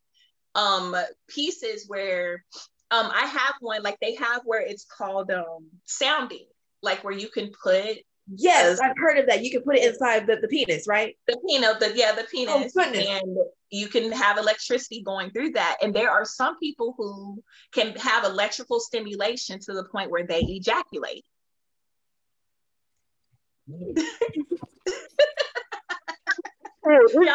um 0.55 0.97
pieces 1.29 1.85
where 1.89 2.45
um 2.91 3.11
I 3.13 3.27
have 3.27 3.55
one 3.61 3.83
like 3.83 3.99
they 4.01 4.15
have 4.17 4.43
where 4.45 4.63
it's 4.63 4.85
called 4.85 5.31
um 5.31 5.69
sounding 5.85 6.47
like 6.83 7.05
where 7.05 7.15
you 7.15 7.29
can 7.29 7.51
put 7.63 7.99
Yes, 8.37 8.79
I've 8.81 8.97
heard 8.97 9.19
of 9.19 9.27
that. 9.27 9.43
You 9.43 9.51
can 9.51 9.63
put 9.63 9.77
it 9.77 9.85
inside 9.85 10.27
the, 10.27 10.37
the 10.37 10.47
penis, 10.47 10.87
right? 10.87 11.17
The 11.27 11.37
penis, 11.49 11.77
the 11.81 11.93
yeah, 11.97 12.13
the 12.13 12.25
penis. 12.31 12.73
Oh, 12.77 12.83
and 12.83 13.37
you 13.71 13.89
can 13.89 14.13
have 14.13 14.39
electricity 14.39 15.03
going 15.03 15.31
through 15.31 15.53
that. 15.53 15.79
And 15.83 15.93
there 15.93 16.11
are 16.11 16.25
some 16.25 16.59
people 16.59 16.95
who 16.97 17.43
can 17.73 17.95
have 17.97 18.25
electrical 18.25 18.79
stimulation 18.79 19.59
to 19.61 19.73
the 19.73 19.85
point 19.85 20.11
where 20.11 20.27
they 20.27 20.41
ejaculate. 20.41 21.25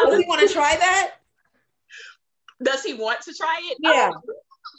Does 0.10 0.20
he 0.20 0.26
want 0.28 0.42
to 0.48 0.54
try 0.54 0.76
that? 0.76 1.12
Does 2.64 2.84
he 2.84 2.94
want 2.94 3.22
to 3.22 3.34
try 3.34 3.60
it? 3.72 3.78
Yeah. 3.82 4.12
Um, 4.16 4.22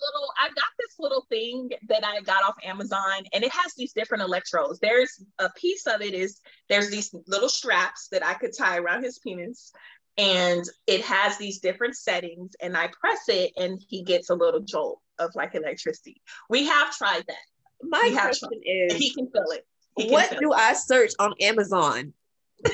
little 0.02 0.28
I 0.38 0.48
got 0.48 0.72
this 0.78 0.94
little 0.98 1.26
thing 1.28 1.70
that 1.88 2.04
I 2.04 2.20
got 2.20 2.42
off 2.44 2.56
Amazon 2.64 3.24
and 3.32 3.44
it 3.44 3.52
has 3.52 3.74
these 3.76 3.92
different 3.92 4.22
electrodes. 4.22 4.78
There's 4.80 5.22
a 5.38 5.50
piece 5.50 5.86
of 5.86 6.00
it 6.00 6.14
is 6.14 6.40
there's 6.68 6.90
these 6.90 7.14
little 7.26 7.48
straps 7.48 8.08
that 8.08 8.24
I 8.24 8.34
could 8.34 8.56
tie 8.56 8.78
around 8.78 9.04
his 9.04 9.18
penis 9.18 9.72
and 10.18 10.64
it 10.86 11.02
has 11.02 11.36
these 11.38 11.58
different 11.60 11.96
settings 11.96 12.52
and 12.60 12.76
I 12.76 12.88
press 13.00 13.28
it 13.28 13.52
and 13.56 13.80
he 13.88 14.02
gets 14.02 14.30
a 14.30 14.34
little 14.34 14.60
jolt 14.60 15.00
of 15.18 15.30
like 15.34 15.54
electricity. 15.54 16.20
We 16.48 16.66
have 16.66 16.96
tried 16.96 17.24
that. 17.26 17.36
My 17.82 18.10
question 18.12 18.60
is 18.64 18.94
he 18.94 19.12
can 19.12 19.30
feel 19.30 19.50
it. 19.52 19.66
What 19.96 20.36
do. 20.38 20.52
I 20.52 20.74
search 20.74 21.12
on 21.18 21.34
Amazon 21.40 22.12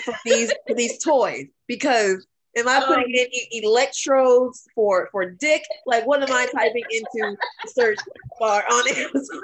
for 0.05 0.15
these 0.25 0.53
for 0.67 0.75
these 0.75 1.03
toys? 1.03 1.47
Because 1.67 2.27
Am 2.55 2.69
I 2.69 2.81
putting 2.87 3.05
um, 3.05 3.29
in 3.51 3.65
electrodes 3.65 4.69
for 4.75 5.09
for 5.11 5.31
dick? 5.31 5.65
Like, 5.87 6.07
what 6.07 6.23
am 6.23 6.31
I 6.31 6.47
typing 6.55 6.85
into 6.91 7.37
the 7.65 7.71
search 7.71 7.99
bar 8.39 8.63
on 8.71 8.89
Amazon? 8.89 9.41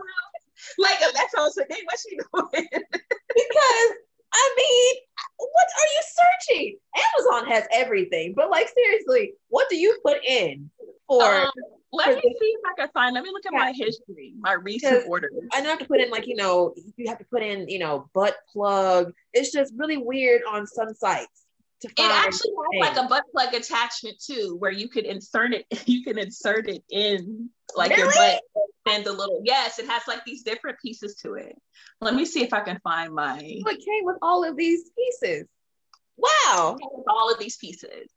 Like 0.76 0.98
electrodes 1.00 1.54
for 1.54 1.64
dick? 1.68 1.84
What's 1.84 2.02
she 2.02 2.16
doing? 2.16 2.68
because 2.72 3.90
I 4.34 4.54
mean, 4.58 4.94
what 5.38 5.68
are 5.78 5.88
you 5.94 6.02
searching? 6.50 6.78
Amazon 6.96 7.50
has 7.50 7.64
everything, 7.72 8.34
but 8.36 8.50
like 8.50 8.68
seriously, 8.68 9.32
what 9.48 9.70
do 9.70 9.76
you 9.76 9.98
put 10.04 10.22
in 10.24 10.70
for? 11.06 11.22
Um, 11.22 11.50
let 11.92 12.16
me 12.16 12.20
see 12.22 12.46
if 12.46 12.60
I 12.66 12.80
can 12.82 12.90
find. 12.92 13.14
Let 13.14 13.24
me 13.24 13.30
look 13.32 13.46
at 13.46 13.52
yeah. 13.52 13.58
my 13.58 13.72
history, 13.72 14.34
my 14.38 14.52
recent 14.52 15.08
orders. 15.08 15.32
I 15.52 15.60
don't 15.60 15.70
have 15.70 15.78
to 15.78 15.86
put 15.86 16.00
in 16.00 16.10
like 16.10 16.26
you 16.26 16.36
know, 16.36 16.74
you 16.96 17.08
have 17.08 17.18
to 17.18 17.24
put 17.24 17.42
in 17.42 17.68
you 17.68 17.78
know, 17.78 18.08
butt 18.14 18.36
plug. 18.52 19.12
It's 19.32 19.52
just 19.52 19.72
really 19.76 19.96
weird 19.96 20.42
on 20.48 20.66
some 20.66 20.94
sites 20.94 21.44
it 21.84 21.92
actually 21.98 22.52
has 22.82 22.96
like 22.96 22.96
a 22.96 23.08
butt 23.08 23.24
plug 23.32 23.54
attachment 23.54 24.20
too, 24.20 24.56
where 24.58 24.70
you 24.70 24.88
could 24.88 25.04
insert 25.04 25.54
it. 25.54 25.66
You 25.86 26.02
can 26.02 26.18
insert 26.18 26.68
it 26.68 26.82
in 26.90 27.50
like 27.76 27.90
really? 27.90 28.02
your 28.02 28.12
butt 28.12 28.42
and 28.90 29.04
the 29.04 29.12
little. 29.12 29.42
Yes, 29.44 29.78
it 29.78 29.86
has 29.86 30.02
like 30.06 30.24
these 30.24 30.42
different 30.42 30.78
pieces 30.80 31.14
to 31.22 31.34
it. 31.34 31.56
Let 32.00 32.14
me 32.14 32.24
see 32.24 32.42
if 32.42 32.52
I 32.52 32.60
can 32.60 32.78
find 32.82 33.14
my. 33.14 33.58
What 33.62 33.76
came 33.78 34.04
with 34.04 34.16
all 34.22 34.44
of 34.44 34.56
these 34.56 34.90
pieces? 34.90 35.46
Wow! 36.16 36.76
all 37.08 37.32
of 37.32 37.38
these 37.38 37.56
pieces. 37.56 38.10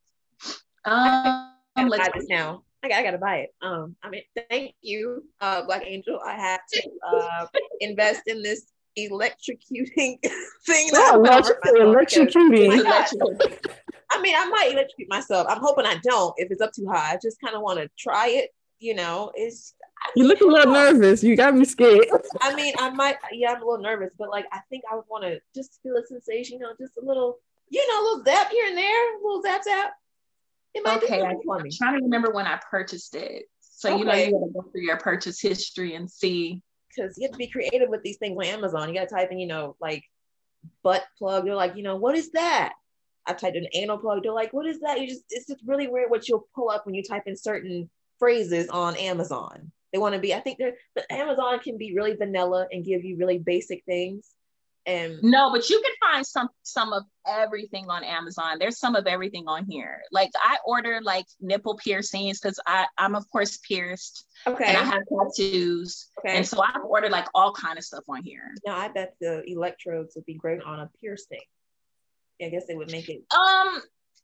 Um, 0.85 1.53
I 1.75 1.87
buy 1.87 2.09
this 2.13 2.25
now. 2.27 2.63
I, 2.83 2.87
I 2.87 3.03
gotta 3.03 3.17
buy 3.17 3.37
it. 3.37 3.49
Um, 3.61 3.95
I 4.03 4.09
mean, 4.09 4.23
thank 4.49 4.73
you, 4.81 5.23
uh, 5.39 5.65
Black 5.65 5.83
Angel. 5.85 6.19
I 6.25 6.33
have 6.33 6.61
to 6.73 6.89
uh, 7.07 7.47
invest 7.79 8.23
in 8.27 8.41
this 8.41 8.65
electrocuting 8.97 10.19
thing. 10.65 10.89
Oh, 10.93 11.23
electrocuting. 11.23 11.93
I 14.11 14.21
mean, 14.21 14.35
I 14.35 14.49
might 14.49 14.71
electrocute 14.71 15.09
myself. 15.09 15.47
I'm 15.49 15.61
hoping 15.61 15.85
I 15.85 15.97
don't 16.03 16.33
if 16.37 16.51
it's 16.51 16.61
up 16.61 16.73
too 16.73 16.87
high. 16.87 17.13
I 17.13 17.19
just 17.21 17.39
kind 17.39 17.55
of 17.55 17.61
want 17.61 17.79
to 17.79 17.89
try 17.97 18.29
it. 18.29 18.49
You 18.79 18.95
know, 18.95 19.31
it's. 19.35 19.75
You 20.15 20.25
look 20.25 20.41
a 20.41 20.45
little 20.45 20.73
nervous. 20.73 21.23
You 21.23 21.35
got 21.35 21.55
me 21.55 21.63
scared. 21.63 22.07
I 22.41 22.55
mean, 22.55 22.73
I 22.79 22.89
might. 22.89 23.17
Yeah, 23.31 23.51
I'm 23.51 23.61
a 23.61 23.65
little 23.65 23.83
nervous, 23.83 24.09
but 24.17 24.29
like, 24.29 24.45
I 24.51 24.59
think 24.69 24.83
I 24.91 24.95
would 24.95 25.05
want 25.07 25.23
to 25.23 25.39
just 25.55 25.79
feel 25.83 25.95
a 25.95 26.05
sensation. 26.05 26.57
You 26.57 26.63
know, 26.63 26.73
just 26.79 26.97
a 26.97 27.05
little. 27.05 27.37
You 27.69 27.87
know, 27.87 28.01
a 28.01 28.03
little 28.03 28.23
zap 28.25 28.51
here 28.51 28.67
and 28.67 28.77
there, 28.77 29.15
a 29.15 29.23
little 29.23 29.41
zap 29.41 29.63
zap. 29.63 29.93
It 30.73 30.83
might 30.83 31.03
okay, 31.03 31.21
I'm 31.21 31.37
trying 31.71 31.97
to 31.97 32.03
remember 32.03 32.31
when 32.31 32.47
I 32.47 32.59
purchased 32.69 33.15
it. 33.15 33.43
So 33.59 33.89
okay. 33.89 33.99
you 33.99 34.05
know, 34.05 34.13
you 34.13 34.31
gotta 34.31 34.51
go 34.53 34.71
through 34.71 34.83
your 34.83 34.97
purchase 34.97 35.41
history 35.41 35.95
and 35.95 36.09
see 36.09 36.61
because 36.95 37.17
you 37.17 37.23
have 37.23 37.31
to 37.31 37.37
be 37.37 37.47
creative 37.47 37.89
with 37.89 38.03
these 38.03 38.17
things 38.17 38.37
on 38.37 38.45
Amazon. 38.45 38.89
You 38.89 38.95
got 38.95 39.09
to 39.09 39.15
type 39.15 39.31
in, 39.31 39.39
you 39.39 39.47
know, 39.47 39.75
like 39.81 40.03
butt 40.83 41.03
plug. 41.17 41.45
They're 41.45 41.55
like, 41.55 41.75
you 41.75 41.83
know, 41.83 41.95
what 41.95 42.15
is 42.15 42.31
that? 42.31 42.73
I 43.25 43.33
typed 43.33 43.55
in 43.55 43.67
anal 43.73 43.97
plug. 43.97 44.23
They're 44.23 44.33
like, 44.33 44.53
what 44.53 44.65
is 44.65 44.79
that? 44.81 44.99
You 44.99 45.07
just, 45.07 45.23
it's 45.29 45.47
just 45.47 45.61
really 45.65 45.87
weird 45.87 46.09
what 46.09 46.27
you'll 46.27 46.47
pull 46.55 46.69
up 46.69 46.85
when 46.85 46.95
you 46.95 47.03
type 47.03 47.23
in 47.25 47.37
certain 47.37 47.89
phrases 48.19 48.67
on 48.69 48.95
Amazon. 48.97 49.71
They 49.93 49.99
want 49.99 50.15
to 50.15 50.21
be, 50.21 50.33
I 50.33 50.39
think 50.39 50.57
they're, 50.57 50.75
but 50.95 51.05
Amazon 51.11 51.59
can 51.59 51.77
be 51.77 51.93
really 51.95 52.15
vanilla 52.15 52.67
and 52.71 52.85
give 52.85 53.03
you 53.03 53.17
really 53.17 53.37
basic 53.37 53.83
things. 53.85 54.27
And 54.87 55.21
no, 55.21 55.51
but 55.51 55.69
you 55.69 55.79
can 55.79 55.91
find 55.99 56.25
some 56.25 56.49
some 56.63 56.91
of 56.91 57.03
everything 57.27 57.89
on 57.89 58.03
Amazon. 58.03 58.57
There's 58.57 58.79
some 58.79 58.95
of 58.95 59.05
everything 59.05 59.47
on 59.47 59.65
here. 59.65 60.01
Like 60.11 60.31
I 60.41 60.57
ordered 60.65 61.03
like 61.03 61.27
nipple 61.39 61.77
piercings 61.77 62.39
because 62.39 62.59
I 62.65 62.87
I'm 62.97 63.13
of 63.13 63.29
course 63.29 63.57
pierced. 63.57 64.25
Okay. 64.47 64.65
And 64.65 64.77
I 64.77 64.83
have 64.83 65.03
tattoos. 65.07 66.09
Okay. 66.19 66.37
And 66.37 66.47
so 66.47 66.63
I've 66.63 66.83
ordered 66.83 67.11
like 67.11 67.27
all 67.35 67.53
kind 67.53 67.77
of 67.77 67.83
stuff 67.83 68.03
on 68.09 68.23
here. 68.23 68.55
Now 68.65 68.75
I 68.75 68.87
bet 68.87 69.13
the 69.21 69.43
electrodes 69.45 70.15
would 70.15 70.25
be 70.25 70.33
great 70.33 70.63
on 70.63 70.79
a 70.79 70.89
piercing. 70.99 71.41
I 72.41 72.49
guess 72.49 72.65
they 72.65 72.75
would 72.75 72.91
make 72.91 73.07
it. 73.07 73.23
Um, 73.31 73.81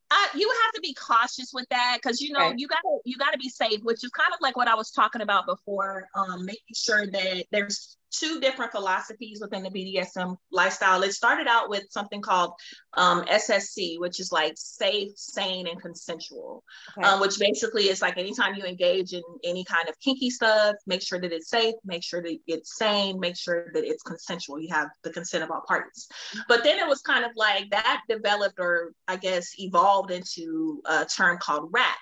I, 0.09 0.29
you 0.35 0.49
have 0.63 0.73
to 0.73 0.81
be 0.81 0.93
cautious 0.93 1.51
with 1.53 1.67
that 1.69 1.99
because 2.01 2.21
you 2.21 2.31
know 2.31 2.47
okay. 2.47 2.55
you 2.57 2.67
gotta 2.67 2.97
you 3.03 3.17
gotta 3.17 3.37
be 3.37 3.49
safe, 3.49 3.81
which 3.83 4.03
is 4.03 4.09
kind 4.11 4.33
of 4.33 4.39
like 4.41 4.55
what 4.55 4.67
I 4.67 4.75
was 4.75 4.91
talking 4.91 5.21
about 5.21 5.45
before. 5.45 6.07
Um, 6.15 6.45
making 6.45 6.75
sure 6.75 7.05
that 7.05 7.45
there's 7.51 7.96
two 8.11 8.39
different 8.39 8.71
philosophies 8.71 9.39
within 9.41 9.63
the 9.63 9.69
BDSM 9.69 10.37
lifestyle. 10.51 11.03
It 11.03 11.13
started 11.13 11.47
out 11.47 11.69
with 11.69 11.83
something 11.89 12.21
called 12.21 12.53
um, 12.93 13.23
SSC, 13.25 13.99
which 13.99 14.19
is 14.19 14.31
like 14.31 14.53
safe, 14.55 15.11
sane, 15.15 15.67
and 15.67 15.81
consensual, 15.81 16.63
okay. 16.97 17.07
um, 17.07 17.19
which 17.19 17.37
basically 17.39 17.89
is 17.89 18.01
like 18.01 18.17
anytime 18.17 18.55
you 18.55 18.63
engage 18.63 19.13
in 19.13 19.23
any 19.43 19.63
kind 19.63 19.89
of 19.89 19.99
kinky 19.99 20.29
stuff, 20.29 20.75
make 20.85 21.01
sure 21.01 21.19
that 21.19 21.31
it's 21.31 21.49
safe, 21.49 21.75
make 21.85 22.03
sure 22.03 22.21
that 22.21 22.37
it's 22.47 22.77
sane, 22.77 23.19
make 23.19 23.37
sure 23.37 23.69
that 23.73 23.83
it's 23.83 24.03
consensual. 24.03 24.59
You 24.59 24.73
have 24.73 24.89
the 25.03 25.11
consent 25.11 25.43
of 25.43 25.51
all 25.51 25.63
parties. 25.67 26.07
But 26.47 26.63
then 26.63 26.79
it 26.79 26.87
was 26.87 27.01
kind 27.01 27.25
of 27.25 27.31
like 27.35 27.69
that 27.71 28.01
developed, 28.09 28.59
or 28.59 28.93
I 29.07 29.17
guess 29.17 29.51
evolved 29.57 30.11
into 30.11 30.81
a 30.85 31.05
term 31.05 31.37
called 31.39 31.69
RACK, 31.71 31.97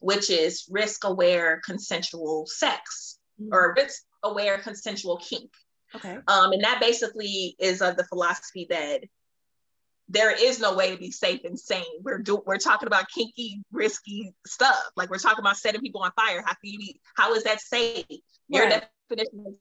which 0.00 0.30
is 0.30 0.64
risk 0.70 1.04
aware 1.04 1.60
consensual 1.64 2.46
sex 2.46 3.18
or 3.52 3.74
risk 3.76 4.02
aware 4.22 4.58
consensual 4.58 5.16
kink. 5.16 5.50
Okay. 5.94 6.18
Um, 6.28 6.52
and 6.52 6.64
that 6.64 6.80
basically 6.80 7.56
is 7.58 7.82
of 7.82 7.96
the 7.96 8.04
philosophy 8.04 8.66
that 8.70 9.02
there 10.08 10.32
is 10.32 10.58
no 10.58 10.74
way 10.74 10.90
to 10.90 10.98
be 10.98 11.10
safe 11.10 11.40
and 11.44 11.58
sane. 11.58 11.84
We're 12.02 12.18
do- 12.18 12.42
we're 12.44 12.58
talking 12.58 12.88
about 12.88 13.08
kinky, 13.14 13.62
risky 13.72 14.34
stuff. 14.46 14.90
Like 14.96 15.10
we're 15.10 15.18
talking 15.18 15.40
about 15.40 15.56
setting 15.56 15.80
people 15.80 16.02
on 16.02 16.10
fire. 16.12 16.42
How 16.44 16.54
can 16.54 16.58
you 16.62 16.78
be, 16.78 17.00
how 17.16 17.34
is 17.34 17.44
that 17.44 17.60
safe? 17.60 18.04
Your 18.48 18.68
definition 18.68 19.44
of 19.46 19.54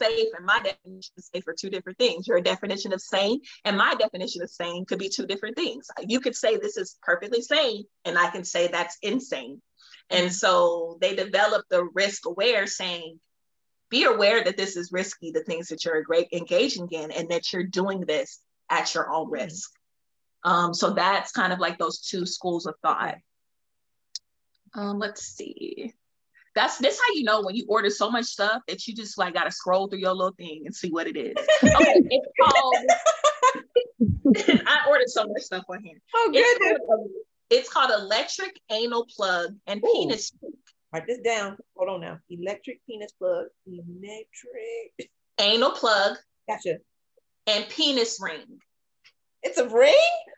safe 0.00 0.28
and 0.36 0.44
my 0.44 0.58
definition 0.58 1.12
of 1.16 1.24
safe 1.24 1.46
are 1.46 1.54
two 1.58 1.70
different 1.70 1.98
things. 1.98 2.26
Your 2.26 2.40
definition 2.40 2.92
of 2.92 3.00
sane 3.00 3.40
and 3.64 3.76
my 3.76 3.94
definition 3.94 4.42
of 4.42 4.50
sane 4.50 4.84
could 4.84 4.98
be 4.98 5.08
two 5.08 5.26
different 5.26 5.56
things. 5.56 5.86
You 6.06 6.20
could 6.20 6.34
say 6.34 6.56
this 6.56 6.76
is 6.76 6.98
perfectly 7.02 7.40
sane, 7.40 7.84
and 8.04 8.18
I 8.18 8.30
can 8.30 8.44
say 8.44 8.68
that's 8.68 8.98
insane. 9.02 9.62
And 10.10 10.32
so 10.32 10.98
they 11.00 11.14
developed 11.14 11.70
the 11.70 11.84
risk 11.94 12.26
aware 12.26 12.66
saying, 12.66 13.20
be 13.90 14.04
aware 14.04 14.42
that 14.42 14.56
this 14.56 14.76
is 14.76 14.92
risky, 14.92 15.30
the 15.30 15.42
things 15.44 15.68
that 15.68 15.84
you're 15.84 16.04
engaging 16.32 16.88
in, 16.90 17.10
and 17.10 17.28
that 17.30 17.52
you're 17.52 17.64
doing 17.64 18.00
this 18.00 18.40
at 18.70 18.94
your 18.94 19.10
own 19.10 19.26
mm-hmm. 19.26 19.34
risk. 19.34 19.70
Um, 20.44 20.74
so 20.74 20.90
that's 20.90 21.32
kind 21.32 21.52
of 21.52 21.58
like 21.58 21.78
those 21.78 22.00
two 22.00 22.26
schools 22.26 22.66
of 22.66 22.74
thought. 22.82 23.16
Um, 24.74 24.98
let's 24.98 25.22
see. 25.22 25.94
That's 26.54 26.78
this 26.78 26.98
how 26.98 27.14
you 27.14 27.24
know 27.24 27.42
when 27.42 27.56
you 27.56 27.64
order 27.68 27.90
so 27.90 28.10
much 28.10 28.26
stuff 28.26 28.62
that 28.68 28.86
you 28.86 28.94
just 28.94 29.18
like 29.18 29.34
gotta 29.34 29.50
scroll 29.50 29.88
through 29.88 29.98
your 29.98 30.14
little 30.14 30.34
thing 30.36 30.62
and 30.66 30.74
see 30.74 30.90
what 30.90 31.06
it 31.08 31.16
is. 31.16 31.34
Okay, 31.36 32.02
it's 32.10 32.26
called. 32.40 32.76
I 34.66 34.86
ordered 34.88 35.08
so 35.08 35.26
much 35.26 35.42
stuff 35.42 35.64
on 35.68 35.82
here. 35.82 35.98
Oh 36.14 36.30
goodness. 36.32 36.56
It's 36.60 36.86
called, 36.86 37.10
it's 37.50 37.68
called 37.68 37.90
electric 37.90 38.60
anal 38.70 39.06
plug 39.16 39.56
and 39.66 39.82
Ooh. 39.84 39.92
penis 39.92 40.32
Write 40.94 41.08
this 41.08 41.18
down. 41.18 41.56
Hold 41.76 41.90
on 41.90 42.00
now. 42.02 42.18
Electric 42.30 42.78
penis 42.86 43.10
plug. 43.18 43.46
Electric 43.66 45.10
anal 45.40 45.72
plug. 45.72 46.16
Gotcha. 46.48 46.76
And 47.48 47.68
penis 47.68 48.20
ring. 48.22 48.60
It's 49.42 49.58
a 49.58 49.68
ring? 49.68 49.94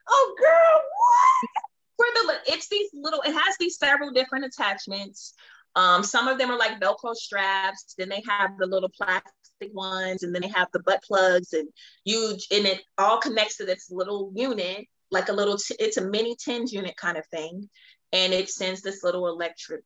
Oh 0.09 0.35
girl, 0.39 0.81
what? 0.97 1.51
For 1.99 2.07
the 2.15 2.55
it's 2.55 2.69
these 2.71 2.89
little, 2.95 3.21
it 3.21 3.35
has 3.35 3.57
these 3.61 3.77
several 3.77 4.13
different 4.13 4.47
attachments. 4.47 5.35
Um, 5.75 6.03
some 6.03 6.27
of 6.27 6.39
them 6.39 6.51
are 6.51 6.59
like 6.59 6.81
Velcro 6.81 7.15
straps, 7.15 7.95
then 7.99 8.09
they 8.09 8.23
have 8.27 8.53
the 8.59 8.67
little 8.67 8.89
plastic 8.89 9.75
ones, 9.75 10.23
and 10.23 10.35
then 10.35 10.41
they 10.41 10.49
have 10.49 10.69
the 10.73 10.81
butt 10.81 11.03
plugs, 11.03 11.53
and 11.53 11.69
you 12.05 12.31
and 12.51 12.65
it 12.65 12.81
all 12.97 13.19
connects 13.19 13.59
to 13.59 13.67
this 13.67 13.91
little 13.91 14.33
unit, 14.35 14.87
like 15.11 15.29
a 15.29 15.35
little, 15.35 15.59
t- 15.59 15.77
it's 15.79 15.99
a 15.99 16.09
mini 16.09 16.35
TENS 16.35 16.73
unit 16.73 16.97
kind 16.97 17.19
of 17.19 17.27
thing. 17.27 17.69
And 18.13 18.33
it 18.33 18.49
sends 18.49 18.81
this 18.81 19.03
little 19.03 19.27
electric 19.27 19.83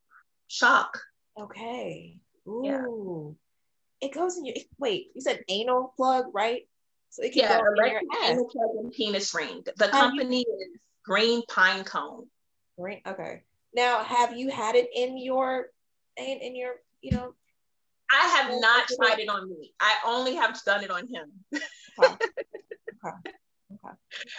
shock. 0.51 1.01
Okay. 1.39 2.19
Ooh. 2.47 2.63
Yeah. 2.65 4.09
It 4.09 4.15
goes 4.15 4.37
in 4.37 4.45
your 4.45 4.57
wait, 4.79 5.11
you 5.15 5.21
said 5.21 5.45
anal 5.49 5.93
plug, 5.97 6.27
right? 6.33 6.63
So 7.11 7.23
it 7.23 7.33
can 7.33 7.43
yeah, 7.43 7.61
go 7.61 7.85
in 7.85 7.91
your 7.91 8.01
ass. 8.23 8.31
Anal 8.31 8.47
plug 8.47 8.71
and 8.79 8.93
penis 8.93 9.35
ring. 9.35 9.63
The 9.77 9.89
company 9.89 10.45
you, 10.47 10.75
is 10.75 10.81
Green 11.05 11.43
Pine 11.49 11.85
Cone. 11.85 12.27
Green 12.79 13.01
okay. 13.07 13.43
Now 13.75 14.03
have 14.03 14.37
you 14.37 14.51
had 14.51 14.75
it 14.75 14.89
in 14.95 15.19
your 15.19 15.67
in, 16.17 16.39
in 16.39 16.57
your, 16.57 16.75
you 17.01 17.13
know? 17.13 17.35
I 18.13 18.27
have 18.27 18.61
not 18.61 18.89
tried 18.89 19.21
it 19.21 19.29
on 19.29 19.49
me. 19.49 19.73
I 19.79 19.95
only 20.05 20.35
have 20.35 20.61
done 20.65 20.83
it 20.83 20.91
on 20.91 21.07
him. 21.07 21.31
Okay. 21.99 22.09
okay. 23.07 23.35
Okay. 23.73 23.95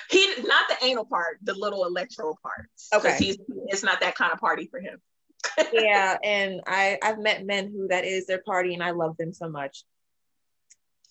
He 0.10 0.43
not 0.43 0.65
the 0.67 0.86
anal 0.86 1.06
part, 1.06 1.38
the 1.41 1.54
little 1.54 1.86
electro 1.86 2.36
parts. 2.41 2.89
Okay. 2.93 3.15
He's 3.17 3.38
it's 3.67 3.84
not 3.84 4.02
that 4.02 4.15
kind 4.15 4.34
of 4.34 4.39
party 4.39 4.67
for 4.69 4.82
him 4.82 5.00
yeah, 5.73 6.17
and 6.23 6.62
I 6.67 6.97
I've 7.01 7.19
met 7.19 7.45
men 7.45 7.71
who 7.71 7.88
that 7.88 8.06
is 8.06 8.25
their 8.25 8.41
party, 8.41 8.73
and 8.73 8.84
I 8.84 8.91
love 8.91 9.17
them 9.17 9.34
so 9.34 9.49
much. 9.49 9.84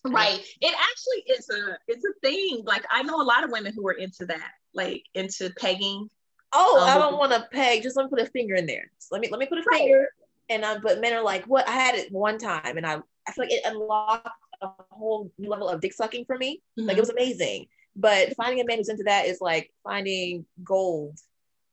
Right. 0.05 0.41
It 0.61 0.75
actually 0.75 1.35
is 1.35 1.49
a 1.51 1.79
it's 1.87 2.05
a 2.05 2.13
thing. 2.23 2.63
Like 2.65 2.85
I 2.91 3.03
know 3.03 3.21
a 3.21 3.25
lot 3.25 3.45
of 3.45 3.51
women 3.51 3.73
who 3.75 3.87
are 3.89 3.93
into 3.93 4.27
that, 4.27 4.53
like 4.75 5.05
into 5.15 5.51
pegging. 5.59 6.09
Oh, 6.53 6.81
um, 6.81 6.89
I 6.89 6.95
don't 6.99 7.19
want 7.19 7.33
to 7.33 7.47
peg. 7.53 7.83
Just 7.83 7.97
let 7.97 8.05
me 8.05 8.11
put 8.11 8.21
a 8.21 8.31
finger 8.31 8.55
in 8.55 8.67
there. 8.67 8.91
Just 8.99 9.13
let 9.13 9.21
me 9.21 9.29
let 9.31 9.41
me 9.41 9.47
put 9.47 9.59
a 9.59 9.63
right. 9.71 9.79
finger. 9.79 10.09
And 10.49 10.65
uh, 10.65 10.79
but 10.83 11.01
men 11.01 11.13
are 11.13 11.23
like, 11.23 11.45
what? 11.45 11.69
I 11.69 11.73
had 11.73 11.95
it 11.95 12.11
one 12.11 12.39
time, 12.39 12.77
and 12.77 12.87
I 12.87 12.97
I 13.29 13.33
feel 13.33 13.45
like 13.45 13.53
it 13.53 13.63
unlocked 13.65 14.29
a 14.63 14.69
whole 14.91 15.31
new 15.39 15.49
level 15.49 15.69
of 15.69 15.81
dick 15.81 15.93
sucking 15.93 16.25
for 16.25 16.37
me. 16.37 16.63
Mm-hmm. 16.79 16.89
Like 16.89 16.97
it 16.97 17.01
was 17.01 17.11
amazing. 17.11 17.67
But 17.97 18.35
finding 18.37 18.61
a 18.61 18.65
man 18.65 18.79
who's 18.79 18.89
into 18.89 19.03
that 19.05 19.27
is 19.27 19.41
like 19.41 19.73
finding 19.85 20.47
gold 20.65 21.19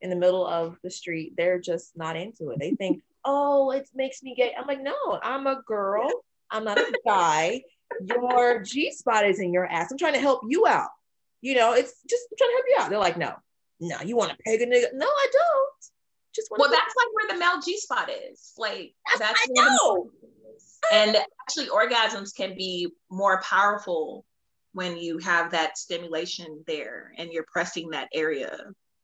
in 0.02 0.10
the 0.10 0.16
middle 0.16 0.46
of 0.46 0.78
the 0.84 0.92
street, 0.92 1.34
they're 1.38 1.60
just 1.60 1.98
not 1.98 2.16
into 2.16 2.50
it. 2.50 2.60
They 2.60 2.72
think, 2.72 3.02
oh, 3.26 3.72
it 3.72 3.90
makes 3.96 4.24
me 4.24 4.36
gay. 4.36 4.54
I'm 4.58 4.68
like, 4.68 4.82
no, 4.82 4.96
I'm 5.22 5.48
a 5.48 5.62
girl. 5.66 6.10
I'm 6.50 6.64
not 6.64 6.78
a 6.78 6.94
guy. 7.06 7.64
Your 8.02 8.64
G 8.64 8.92
spot 8.92 9.26
is 9.26 9.40
in 9.40 9.54
your 9.54 9.66
ass. 9.66 9.92
I'm 9.92 9.98
trying 9.98 10.14
to 10.14 10.20
help 10.20 10.42
you 10.48 10.66
out. 10.68 10.90
You 11.42 11.56
know, 11.56 11.74
it's 11.74 11.94
just 12.10 12.24
I'm 12.32 12.38
trying 12.38 12.50
to 12.50 12.54
help 12.54 12.66
you 12.70 12.76
out. 12.80 12.90
They're 12.90 13.00
like, 13.00 13.18
no, 13.18 13.34
no, 13.80 14.02
you 14.02 14.16
want 14.16 14.32
to 14.32 14.38
peg 14.46 14.62
a 14.62 14.66
nigga? 14.66 14.94
No, 14.94 15.06
I 15.06 15.28
don't. 15.32 15.74
Just 16.34 16.50
well, 16.52 16.70
that's 16.70 16.94
like 16.98 17.08
where 17.14 17.28
the 17.30 17.40
male 17.40 17.62
G 17.64 17.78
spot 17.78 18.10
is. 18.10 18.54
Like 18.58 18.94
that's, 19.06 19.20
that's 19.20 19.48
I 19.50 19.54
know. 19.54 20.10
And 20.94 21.18
actually, 21.42 21.68
orgasms 21.68 22.36
can 22.36 22.56
be 22.56 22.90
more 23.10 23.42
powerful 23.42 24.26
when 24.74 24.98
you 24.98 25.18
have 25.18 25.52
that 25.52 25.78
stimulation 25.78 26.64
there 26.68 27.12
and 27.18 27.32
you're 27.32 27.46
pressing 27.52 27.90
that 27.90 28.10
area 28.14 28.56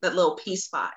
that 0.03 0.15
little 0.15 0.35
P 0.35 0.55
spot. 0.55 0.91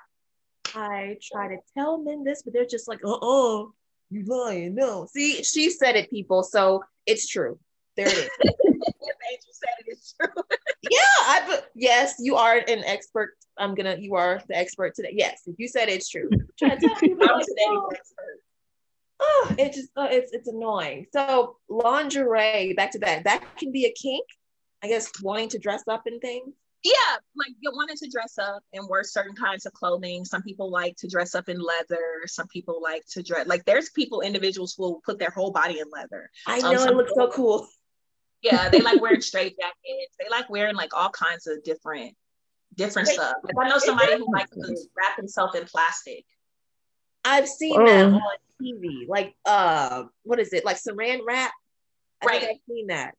I 0.75 1.17
try 1.21 1.47
to 1.47 1.57
tell 1.75 1.97
men 1.97 2.23
this, 2.23 2.43
but 2.43 2.53
they're 2.53 2.65
just 2.65 2.87
like, 2.87 2.99
uh 2.99 3.17
oh, 3.21 3.73
you 4.09 4.23
lying. 4.25 4.75
No. 4.75 5.07
See, 5.11 5.43
she 5.43 5.69
said 5.69 5.95
it, 5.95 6.09
people. 6.09 6.43
So 6.43 6.83
it's 7.05 7.27
true. 7.27 7.59
There 7.95 8.07
it 8.07 8.13
is. 8.13 8.29
Angel 9.31 9.51
said 9.51 9.69
it 9.85 9.91
is 9.91 10.13
true. 10.19 10.43
yeah, 10.89 10.99
I 11.21 11.43
but 11.47 11.69
yes, 11.75 12.15
you 12.19 12.35
are 12.35 12.57
an 12.57 12.83
expert. 12.85 13.31
I'm 13.57 13.75
gonna 13.75 13.97
you 13.99 14.15
are 14.15 14.41
the 14.47 14.55
expert 14.55 14.93
today. 14.95 15.13
Yes, 15.13 15.41
if 15.47 15.55
you 15.57 15.67
said 15.67 15.89
it's 15.89 16.09
true. 16.09 16.29
I'm 16.63 16.79
today's 16.79 16.99
expert. 17.09 18.41
Oh, 19.19 19.55
it 19.57 19.73
just 19.73 19.89
uh, 19.97 20.07
it's 20.11 20.31
it's 20.31 20.47
annoying. 20.47 21.07
So 21.11 21.57
lingerie, 21.69 22.73
back 22.75 22.91
to 22.91 22.99
that. 22.99 23.23
That 23.23 23.43
can 23.57 23.71
be 23.71 23.85
a 23.85 23.91
kink. 23.91 24.25
I 24.83 24.87
guess 24.87 25.11
wanting 25.23 25.49
to 25.49 25.59
dress 25.59 25.83
up 25.87 26.03
in 26.05 26.19
things 26.19 26.53
yeah, 26.83 27.17
like 27.35 27.53
you 27.59 27.71
wanted 27.71 27.97
to 27.97 28.09
dress 28.09 28.37
up 28.37 28.61
and 28.73 28.87
wear 28.87 29.03
certain 29.03 29.35
kinds 29.35 29.65
of 29.65 29.73
clothing. 29.73 30.25
Some 30.25 30.43
people 30.43 30.69
like 30.69 30.95
to 30.97 31.07
dress 31.07 31.35
up 31.35 31.49
in 31.49 31.59
leather. 31.59 32.23
Some 32.27 32.47
people 32.47 32.81
like 32.81 33.03
to 33.11 33.23
dress 33.23 33.47
like 33.47 33.65
there's 33.65 33.89
people, 33.89 34.21
individuals 34.21 34.75
who 34.77 34.83
will 34.83 35.01
put 35.03 35.19
their 35.19 35.31
whole 35.31 35.51
body 35.51 35.79
in 35.79 35.87
leather. 35.91 36.29
I 36.45 36.59
um, 36.59 36.73
know 36.73 36.83
um, 36.83 36.89
it 36.89 36.95
looks 36.95 37.13
so 37.15 37.29
cool. 37.31 37.67
Yeah, 38.41 38.69
they 38.69 38.81
like 38.81 39.01
wearing 39.01 39.21
straight 39.31 39.57
jackets. 39.57 40.15
They 40.19 40.29
like 40.29 40.49
wearing 40.49 40.75
like 40.75 40.95
all 40.95 41.09
kinds 41.09 41.47
of 41.47 41.63
different 41.63 42.15
different 42.75 43.07
stuff. 43.07 43.35
Like, 43.43 43.55
I 43.59 43.69
know 43.69 43.79
somebody 43.79 44.17
who 44.17 44.31
likes 44.31 44.51
to 44.51 44.77
wrap 44.95 45.17
himself 45.17 45.55
in 45.55 45.65
plastic. 45.65 46.25
I've 47.25 47.47
seen 47.47 47.83
that 47.83 48.05
oh. 48.05 48.15
on 48.15 48.21
TV. 48.61 49.07
Like 49.07 49.35
uh 49.45 50.03
what 50.23 50.39
is 50.39 50.53
it? 50.53 50.63
Like 50.63 50.77
saran 50.77 51.19
wrap. 51.27 51.51
I 52.21 52.25
right. 52.25 52.43
I've 52.43 52.57
seen 52.69 52.87
that. 52.87 53.15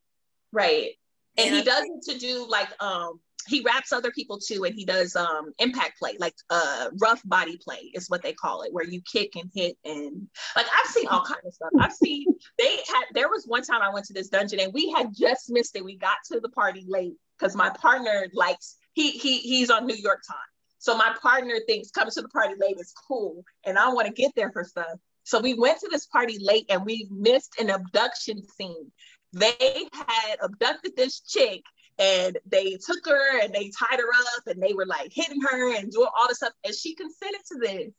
Right. 0.51 0.91
And, 1.37 1.47
and 1.47 1.55
he 1.57 1.63
does 1.63 1.83
it 1.83 2.11
to 2.11 2.17
do 2.17 2.47
like 2.49 2.69
um 2.81 3.19
he 3.49 3.61
wraps 3.61 3.91
other 3.91 4.11
people 4.11 4.39
too 4.39 4.63
and 4.63 4.75
he 4.75 4.85
does 4.85 5.15
um 5.15 5.51
impact 5.59 5.99
play 5.99 6.15
like 6.19 6.35
uh 6.49 6.89
rough 7.01 7.21
body 7.25 7.57
play 7.57 7.91
is 7.93 8.09
what 8.09 8.21
they 8.21 8.33
call 8.33 8.61
it 8.61 8.71
where 8.71 8.85
you 8.85 9.01
kick 9.01 9.35
and 9.35 9.49
hit 9.53 9.77
and 9.83 10.27
like 10.55 10.67
i've 10.77 10.91
seen 10.91 11.07
all 11.07 11.23
kinds 11.23 11.45
of 11.45 11.53
stuff. 11.53 11.69
I've 11.79 11.93
seen 11.93 12.25
they 12.57 12.77
had 12.87 13.05
there 13.13 13.29
was 13.29 13.45
one 13.45 13.63
time 13.63 13.81
i 13.81 13.89
went 13.89 14.05
to 14.07 14.13
this 14.13 14.29
dungeon 14.29 14.59
and 14.59 14.73
we 14.73 14.91
had 14.91 15.13
just 15.15 15.49
missed 15.49 15.75
it. 15.75 15.83
We 15.83 15.97
got 15.97 16.17
to 16.31 16.39
the 16.39 16.49
party 16.49 16.85
late 16.87 17.15
because 17.37 17.55
my 17.55 17.69
partner 17.69 18.27
likes 18.33 18.77
he 18.93 19.11
he 19.11 19.39
he's 19.39 19.69
on 19.69 19.85
new 19.85 19.95
york 19.95 20.21
time. 20.27 20.37
So 20.77 20.95
my 20.95 21.13
partner 21.21 21.55
thinks 21.67 21.91
coming 21.91 22.11
to 22.11 22.21
the 22.21 22.29
party 22.29 22.53
late 22.59 22.77
is 22.79 22.93
cool 23.07 23.43
and 23.65 23.77
i 23.77 23.89
want 23.89 24.07
to 24.07 24.13
get 24.13 24.33
there 24.35 24.51
for 24.51 24.63
stuff. 24.63 24.97
So 25.23 25.39
we 25.39 25.53
went 25.53 25.79
to 25.79 25.89
this 25.91 26.05
party 26.05 26.37
late 26.39 26.65
and 26.69 26.85
we 26.85 27.07
missed 27.11 27.59
an 27.59 27.69
abduction 27.69 28.47
scene. 28.47 28.91
They 29.33 29.87
had 29.93 30.37
abducted 30.41 30.95
this 30.95 31.19
chick 31.19 31.63
and 31.99 32.37
they 32.45 32.77
took 32.77 33.05
her 33.05 33.41
and 33.41 33.53
they 33.53 33.69
tied 33.69 33.99
her 33.99 34.09
up 34.37 34.47
and 34.47 34.61
they 34.61 34.73
were 34.73 34.85
like 34.85 35.11
hitting 35.13 35.41
her 35.41 35.75
and 35.75 35.91
doing 35.91 36.09
all 36.17 36.27
this 36.27 36.37
stuff 36.37 36.53
and 36.63 36.73
she 36.73 36.95
consented 36.95 37.41
to 37.51 37.59
this 37.59 37.91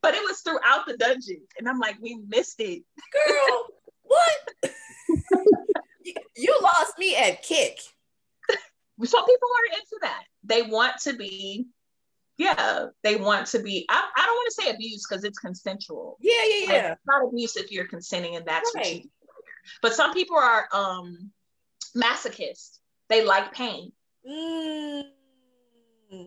but 0.00 0.14
it 0.14 0.22
was 0.22 0.40
throughout 0.40 0.86
the 0.86 0.96
dungeon 0.96 1.42
and 1.58 1.68
i'm 1.68 1.78
like 1.78 1.96
we 2.00 2.18
missed 2.28 2.60
it 2.60 2.82
girl 3.12 3.66
what 4.02 4.72
you 6.36 6.58
lost 6.62 6.98
me 6.98 7.16
at 7.16 7.42
kick. 7.42 7.78
Some 9.04 9.24
people 9.24 9.48
are 9.48 9.74
into 9.74 9.98
that. 10.02 10.24
They 10.44 10.62
want 10.62 10.98
to 11.02 11.14
be, 11.14 11.66
yeah, 12.36 12.86
they 13.02 13.16
want 13.16 13.46
to 13.48 13.58
be. 13.60 13.86
I, 13.88 14.08
I 14.16 14.26
don't 14.26 14.34
want 14.34 14.54
to 14.54 14.62
say 14.62 14.70
abuse 14.70 15.04
because 15.08 15.24
it's 15.24 15.38
consensual. 15.38 16.18
Yeah, 16.20 16.32
yeah, 16.48 16.66
yeah. 16.66 16.72
Like, 16.72 16.92
it's 16.92 17.06
not 17.06 17.26
abuse 17.26 17.56
if 17.56 17.72
you're 17.72 17.86
consenting 17.86 18.36
and 18.36 18.46
that's 18.46 18.72
right. 18.74 18.84
what 18.84 18.94
you 18.94 19.02
do. 19.02 19.08
But 19.80 19.94
some 19.94 20.12
people 20.12 20.36
are 20.36 20.68
um 20.72 21.30
masochists. 21.96 22.78
They 23.12 23.22
like 23.22 23.52
pain. 23.52 23.92
Mm, 24.26 25.04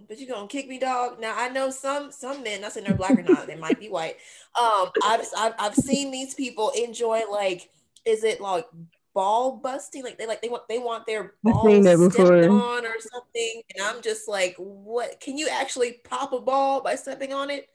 but 0.07 0.19
you 0.19 0.27
gonna 0.27 0.47
kick 0.47 0.67
me, 0.67 0.77
dog? 0.77 1.19
Now 1.19 1.33
I 1.35 1.49
know 1.49 1.71
some 1.71 2.11
some 2.11 2.43
men. 2.43 2.61
Not 2.61 2.73
saying 2.73 2.85
they're 2.85 2.95
black 2.95 3.17
or 3.17 3.23
not. 3.23 3.47
They 3.47 3.55
might 3.55 3.79
be 3.79 3.89
white. 3.89 4.17
Um, 4.53 4.91
I've, 5.03 5.25
I've 5.35 5.53
I've 5.57 5.75
seen 5.75 6.11
these 6.11 6.35
people 6.35 6.71
enjoy 6.77 7.23
like, 7.31 7.71
is 8.05 8.23
it 8.23 8.39
like 8.39 8.67
ball 9.15 9.57
busting? 9.57 10.03
Like 10.03 10.19
they 10.19 10.27
like 10.27 10.43
they 10.43 10.49
want 10.49 10.67
they 10.67 10.77
want 10.77 11.07
their 11.07 11.33
balls 11.41 11.87
stepped 11.87 12.21
on 12.21 12.85
or 12.85 12.99
something. 12.99 13.63
And 13.75 13.83
I'm 13.83 14.03
just 14.03 14.27
like, 14.27 14.55
what? 14.57 15.19
Can 15.19 15.39
you 15.39 15.47
actually 15.49 16.01
pop 16.03 16.33
a 16.33 16.39
ball 16.39 16.83
by 16.83 16.93
stepping 16.93 17.33
on 17.33 17.49
it? 17.49 17.67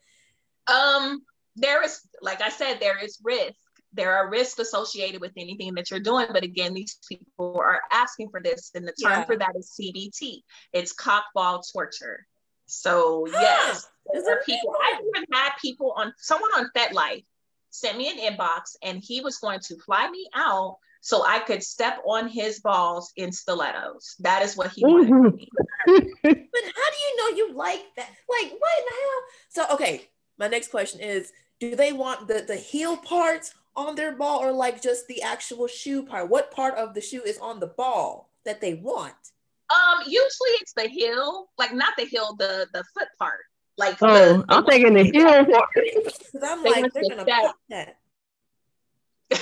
Um, 0.67 1.23
there 1.57 1.83
is, 1.83 1.99
like 2.21 2.41
I 2.41 2.47
said, 2.47 2.79
there 2.79 3.03
is 3.03 3.19
risk 3.21 3.59
there 3.93 4.15
are 4.15 4.29
risks 4.29 4.59
associated 4.59 5.21
with 5.21 5.31
anything 5.37 5.73
that 5.75 5.91
you're 5.91 5.99
doing. 5.99 6.27
But 6.31 6.43
again, 6.43 6.73
these 6.73 6.97
people 7.07 7.59
are 7.59 7.81
asking 7.91 8.29
for 8.29 8.41
this, 8.41 8.71
and 8.75 8.87
the 8.87 8.93
term 8.93 9.19
yeah. 9.19 9.25
for 9.25 9.37
that 9.37 9.55
is 9.57 9.73
CBT. 9.79 10.41
It's 10.73 10.93
cockball 10.93 11.61
torture. 11.73 12.25
So 12.65 13.27
yes, 13.27 13.87
there 14.13 14.37
are 14.37 14.43
people. 14.43 14.73
I 14.79 14.99
even 14.99 15.25
had 15.31 15.51
people 15.61 15.93
on 15.97 16.13
someone 16.17 16.51
on 16.55 16.69
FetLife 16.75 17.25
sent 17.69 17.97
me 17.97 18.09
an 18.09 18.17
inbox, 18.17 18.75
and 18.81 19.01
he 19.03 19.21
was 19.21 19.37
going 19.37 19.59
to 19.61 19.77
fly 19.79 20.09
me 20.09 20.27
out 20.33 20.77
so 21.01 21.25
I 21.25 21.39
could 21.39 21.63
step 21.63 21.99
on 22.05 22.29
his 22.29 22.59
balls 22.59 23.11
in 23.17 23.31
stilettos. 23.31 24.15
That 24.19 24.43
is 24.43 24.55
what 24.55 24.71
he 24.71 24.85
wanted 24.85 25.09
from 25.09 25.35
me. 25.35 25.49
but 25.87 25.93
how 25.93 26.31
do 26.31 26.33
you 26.33 27.17
know 27.17 27.37
you 27.37 27.53
like 27.55 27.83
that? 27.97 28.09
Like 28.29 28.51
what 28.51 28.79
in 28.79 28.85
the 28.85 28.95
hell? 29.01 29.23
So 29.49 29.65
okay, 29.73 30.09
my 30.37 30.47
next 30.47 30.69
question 30.69 31.01
is: 31.01 31.31
Do 31.59 31.75
they 31.75 31.91
want 31.91 32.27
the 32.27 32.45
the 32.47 32.55
heel 32.55 32.95
parts 32.95 33.53
on 33.75 33.95
their 33.95 34.13
ball 34.13 34.39
or 34.39 34.51
like 34.51 34.81
just 34.81 35.07
the 35.07 35.21
actual 35.21 35.67
shoe 35.67 36.03
part? 36.03 36.29
What 36.29 36.51
part 36.51 36.75
of 36.75 36.93
the 36.93 37.01
shoe 37.01 37.21
is 37.23 37.37
on 37.37 37.59
the 37.59 37.67
ball 37.67 38.29
that 38.45 38.61
they 38.61 38.73
want? 38.75 39.13
Um, 39.69 40.03
usually 40.05 40.51
it's 40.59 40.73
the 40.73 40.87
heel, 40.87 41.49
like 41.57 41.73
not 41.73 41.93
the 41.97 42.05
heel, 42.05 42.35
the 42.37 42.67
the 42.73 42.83
foot 42.93 43.07
part. 43.17 43.39
Like 43.77 43.97
oh, 44.01 44.37
the, 44.37 44.45
I'm 44.49 44.65
thinking 44.65 44.93
the 44.93 45.03
heel 45.03 45.45
part. 45.45 45.69
Because 45.75 46.43
I'm 46.43 46.63
they 46.63 46.69
like, 46.69 46.93
they're 46.93 47.03
gonna 47.09 47.25
that. 47.25 47.41
pop 47.41 47.55
that. 47.69 47.97
I'm 49.31 49.39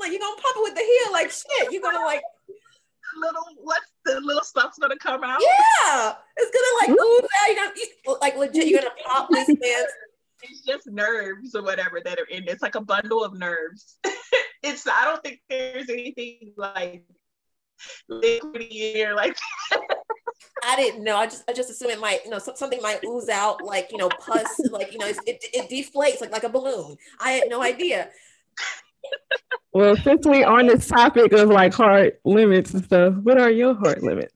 like, 0.00 0.12
you're 0.12 0.20
gonna 0.20 0.40
pop 0.40 0.56
it 0.56 0.62
with 0.62 0.74
the 0.74 0.80
heel, 0.80 1.12
like 1.12 1.30
shit. 1.30 1.72
You're 1.72 1.82
gonna 1.82 2.04
like 2.04 2.22
little 3.16 3.44
what's 3.62 3.86
the 4.04 4.20
little 4.20 4.44
stuff's 4.44 4.78
gonna 4.78 4.98
come 4.98 5.24
out? 5.24 5.40
Yeah, 5.40 6.14
it's 6.36 6.50
gonna 6.50 6.92
like 6.92 7.00
ooze 7.00 7.22
out. 7.22 7.48
You're 7.48 7.56
gonna 7.56 7.72
you, 7.76 8.18
like 8.20 8.36
legit. 8.36 8.66
You're 8.68 8.80
gonna 8.80 8.94
pop 9.04 9.28
this 9.30 9.48
man's 9.48 9.88
it's 10.48 10.62
just 10.62 10.86
nerves 10.86 11.54
or 11.54 11.62
whatever 11.62 12.00
that 12.04 12.18
are 12.18 12.26
in 12.26 12.44
it. 12.44 12.50
It's 12.50 12.62
like 12.62 12.74
a 12.74 12.80
bundle 12.80 13.24
of 13.24 13.38
nerves. 13.38 13.98
it's 14.62 14.86
I 14.86 15.04
don't 15.04 15.22
think 15.22 15.40
there's 15.48 15.90
anything 15.90 16.52
like 16.56 17.04
liquidy 18.10 18.68
here 18.68 19.14
like 19.14 19.36
I 20.64 20.76
didn't 20.76 21.04
know. 21.04 21.16
I 21.16 21.26
just 21.26 21.44
I 21.48 21.52
just 21.52 21.70
assume 21.70 21.90
it 21.90 22.00
might, 22.00 22.24
you 22.24 22.30
know, 22.30 22.38
something 22.38 22.80
might 22.80 23.04
ooze 23.04 23.28
out 23.28 23.62
like, 23.62 23.90
you 23.92 23.98
know, 23.98 24.08
pus, 24.08 24.60
like, 24.70 24.92
you 24.92 24.98
know, 24.98 25.06
it, 25.06 25.20
it 25.26 25.70
deflates 25.70 26.20
like 26.20 26.32
like 26.32 26.44
a 26.44 26.48
balloon. 26.48 26.96
I 27.20 27.32
had 27.32 27.48
no 27.48 27.62
idea. 27.62 28.10
Well, 29.72 29.96
since 29.96 30.24
we're 30.26 30.46
on 30.46 30.68
this 30.68 30.86
topic 30.86 31.32
of 31.32 31.48
like 31.48 31.74
hard 31.74 32.18
limits 32.24 32.72
and 32.72 32.84
stuff, 32.84 33.14
what 33.22 33.40
are 33.40 33.50
your 33.50 33.74
hard 33.74 34.02
limits? 34.02 34.32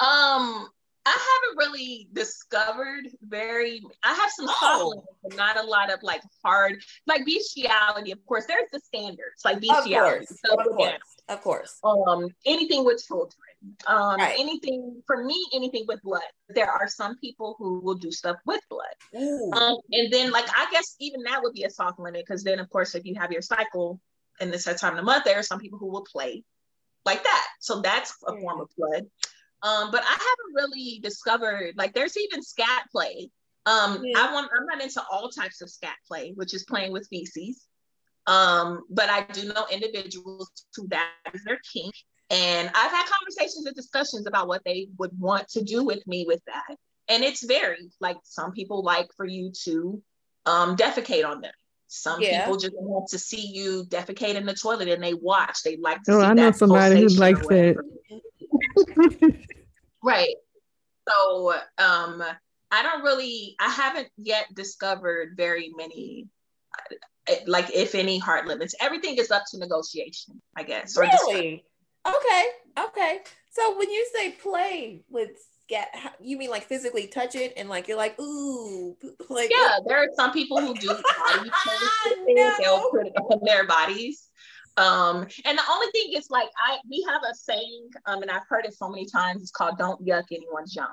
um, 0.00 0.68
I 1.08 1.40
haven't 1.46 1.58
really 1.58 2.08
discovered 2.12 3.08
very. 3.22 3.82
I 4.04 4.14
have 4.14 4.30
some 4.30 4.46
oh. 4.48 5.04
but 5.22 5.36
not 5.36 5.58
a 5.58 5.62
lot 5.62 5.92
of 5.92 6.02
like 6.02 6.22
hard, 6.44 6.82
like 7.06 7.24
bestiality. 7.24 8.12
Of 8.12 8.24
course, 8.26 8.46
there's 8.46 8.70
the 8.72 8.80
standards, 8.80 9.42
like 9.44 9.60
bestiality. 9.60 10.26
Of 10.50 10.66
course, 10.66 10.68
of 10.68 10.76
course, 10.76 11.00
of 11.28 11.40
course. 11.42 11.78
Um, 11.84 12.28
anything 12.44 12.84
with 12.84 13.02
children. 13.06 13.34
Um, 13.86 14.18
right. 14.18 14.36
anything 14.38 15.02
for 15.06 15.24
me, 15.24 15.44
anything 15.52 15.84
with 15.88 16.00
blood. 16.02 16.22
There 16.48 16.70
are 16.70 16.86
some 16.86 17.18
people 17.18 17.56
who 17.58 17.80
will 17.80 17.96
do 17.96 18.12
stuff 18.12 18.36
with 18.46 18.60
blood. 18.70 18.94
Um, 19.52 19.78
and 19.90 20.12
then 20.12 20.30
like 20.30 20.46
I 20.56 20.70
guess 20.70 20.94
even 21.00 21.22
that 21.24 21.42
would 21.42 21.54
be 21.54 21.64
a 21.64 21.70
soft 21.70 21.98
limit 21.98 22.24
because 22.26 22.44
then 22.44 22.60
of 22.60 22.70
course 22.70 22.94
if 22.94 23.04
you 23.04 23.16
have 23.16 23.32
your 23.32 23.42
cycle 23.42 24.00
and 24.40 24.52
this 24.52 24.64
time 24.64 24.92
of 24.92 24.96
the 24.96 25.02
month, 25.02 25.24
there 25.24 25.38
are 25.38 25.42
some 25.42 25.58
people 25.58 25.78
who 25.78 25.88
will 25.88 26.04
play 26.04 26.44
like 27.04 27.24
that. 27.24 27.46
So 27.60 27.80
that's 27.80 28.14
a 28.26 28.38
form 28.38 28.60
of 28.60 28.68
blood. 28.76 29.06
Um, 29.62 29.90
but 29.90 30.02
I 30.02 30.12
haven't 30.12 30.54
really 30.54 31.00
discovered 31.02 31.74
like 31.76 31.94
there's 31.94 32.16
even 32.16 32.42
scat 32.42 32.84
play. 32.92 33.30
Um, 33.66 34.02
yeah. 34.04 34.18
I 34.18 34.32
want 34.32 34.50
I'm 34.56 34.66
not 34.66 34.82
into 34.82 35.02
all 35.10 35.28
types 35.30 35.60
of 35.60 35.70
scat 35.70 35.96
play, 36.06 36.32
which 36.36 36.54
is 36.54 36.64
playing 36.64 36.92
with 36.92 37.08
feces. 37.08 37.66
Um, 38.26 38.82
but 38.90 39.08
I 39.08 39.22
do 39.32 39.48
know 39.48 39.66
individuals 39.70 40.50
who 40.76 40.86
that 40.88 41.10
is 41.32 41.42
their 41.44 41.60
kink. 41.72 41.94
And 42.30 42.68
I've 42.68 42.90
had 42.90 43.06
conversations 43.06 43.64
and 43.66 43.74
discussions 43.74 44.26
about 44.26 44.48
what 44.48 44.62
they 44.64 44.88
would 44.98 45.18
want 45.18 45.48
to 45.48 45.62
do 45.62 45.82
with 45.82 46.06
me 46.06 46.26
with 46.26 46.42
that. 46.46 46.76
And 47.08 47.24
it's 47.24 47.44
varied. 47.44 47.90
Like 48.00 48.18
some 48.22 48.52
people 48.52 48.82
like 48.82 49.08
for 49.16 49.24
you 49.24 49.50
to 49.64 50.02
um, 50.44 50.76
defecate 50.76 51.26
on 51.26 51.40
them. 51.40 51.52
Some 51.88 52.20
yeah. 52.20 52.44
people 52.44 52.58
just 52.58 52.74
want 52.76 53.08
to 53.08 53.18
see 53.18 53.40
you 53.46 53.84
defecate 53.88 54.34
in 54.34 54.44
the 54.44 54.54
toilet 54.54 54.88
and 54.88 55.02
they 55.02 55.14
watch. 55.14 55.62
They 55.64 55.76
like 55.78 56.02
to 56.02 56.12
oh, 56.12 56.20
see 56.20 56.26
I 56.26 56.34
know 56.34 56.50
somebody 56.52 57.00
who 57.00 57.08
likes 57.08 57.46
it. 57.50 57.76
right. 60.04 60.34
So 61.08 61.54
um 61.78 62.22
I 62.70 62.82
don't 62.82 63.02
really 63.02 63.56
I 63.58 63.70
haven't 63.70 64.08
yet 64.18 64.46
discovered 64.54 65.32
very 65.34 65.72
many 65.76 66.28
uh, 66.78 67.36
like 67.46 67.70
if 67.74 67.94
any 67.94 68.18
hard 68.18 68.46
limits. 68.46 68.74
Everything 68.80 69.16
is 69.16 69.30
up 69.30 69.44
to 69.50 69.58
negotiation, 69.58 70.42
I 70.54 70.64
guess. 70.64 70.94
Really? 70.94 71.64
Okay. 72.06 72.44
Okay. 72.78 73.20
So 73.50 73.78
when 73.78 73.90
you 73.90 74.06
say 74.14 74.32
play 74.32 75.00
with 75.08 75.30
scat, 75.68 75.88
you 76.20 76.38
mean 76.38 76.50
like 76.50 76.64
physically 76.64 77.06
touch 77.06 77.34
it 77.34 77.52
and 77.56 77.68
like 77.68 77.88
you're 77.88 77.96
like 77.96 78.18
ooh, 78.20 78.96
like 79.28 79.50
yeah. 79.50 79.78
There 79.86 79.98
are 79.98 80.08
some 80.16 80.32
people 80.32 80.60
who 80.60 80.74
do 80.74 80.88
body 80.88 81.50
no. 82.28 82.52
They'll 82.58 82.90
put 82.90 83.06
it 83.06 83.12
on 83.16 83.40
their 83.44 83.66
bodies. 83.66 84.28
Um, 84.76 85.26
and 85.44 85.58
the 85.58 85.62
only 85.70 85.86
thing 85.92 86.12
is 86.14 86.30
like 86.30 86.48
I 86.56 86.78
we 86.88 87.04
have 87.08 87.22
a 87.28 87.34
saying, 87.34 87.88
um, 88.06 88.22
and 88.22 88.30
I've 88.30 88.46
heard 88.48 88.64
it 88.64 88.74
so 88.74 88.88
many 88.88 89.06
times, 89.06 89.42
it's 89.42 89.50
called 89.50 89.76
don't 89.78 90.04
yuck 90.04 90.24
anyone's 90.30 90.74
yum. 90.74 90.88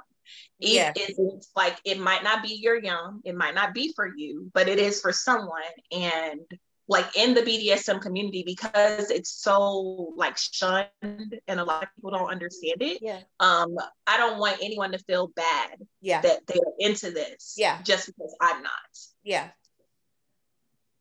It 0.59 0.69
yeah. 0.69 0.93
is 0.95 1.49
like 1.55 1.78
it 1.86 1.99
might 1.99 2.23
not 2.23 2.41
be 2.41 2.59
your 2.61 2.82
yum, 2.82 3.21
it 3.23 3.36
might 3.36 3.53
not 3.53 3.73
be 3.73 3.93
for 3.95 4.11
you, 4.15 4.49
but 4.53 4.67
it 4.67 4.80
is 4.80 5.01
for 5.01 5.11
someone. 5.11 5.61
And 5.91 6.41
like 6.88 7.17
in 7.17 7.33
the 7.33 7.41
BDSM 7.41 7.99
community, 8.01 8.43
because 8.45 9.09
it's 9.09 9.31
so 9.31 10.13
like 10.15 10.38
shunned 10.38 11.39
and 11.47 11.59
a 11.59 11.63
lot 11.63 11.83
of 11.83 11.89
people 11.95 12.11
don't 12.11 12.29
understand 12.29 12.81
it. 12.81 12.99
Yeah. 13.01 13.19
Um, 13.39 13.75
I 14.05 14.17
don't 14.17 14.39
want 14.39 14.57
anyone 14.61 14.91
to 14.91 14.99
feel 14.99 15.27
bad 15.36 15.79
yeah. 16.01 16.21
that 16.21 16.45
they're 16.45 16.57
into 16.79 17.11
this. 17.11 17.55
Yeah. 17.57 17.81
Just 17.83 18.07
because 18.07 18.36
I'm 18.39 18.61
not. 18.61 18.71
Yeah. 19.23 19.49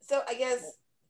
So 0.01 0.23
I 0.27 0.35
guess 0.35 0.63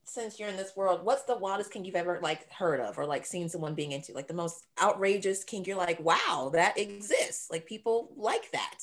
since 0.05 0.39
you're 0.39 0.49
in 0.49 0.57
this 0.57 0.77
world, 0.77 1.05
what's 1.05 1.25
the 1.25 1.37
wildest 1.37 1.73
kink 1.73 1.87
you've 1.87 1.97
ever 1.97 2.19
like 2.23 2.51
heard 2.51 2.81
of 2.81 2.99
or 2.99 3.07
like 3.07 3.27
seen 3.27 3.49
someone 3.49 3.75
being 3.75 3.93
into? 3.93 4.13
Like 4.13 4.29
the 4.29 4.35
most 4.35 4.65
outrageous 4.81 5.45
kink 5.45 5.67
you're 5.67 5.77
like, 5.77 6.01
wow, 6.01 6.51
that 6.53 6.79
exists. 6.79 7.49
Like 7.51 7.67
people 7.67 8.13
like 8.17 8.51
that. 8.53 8.79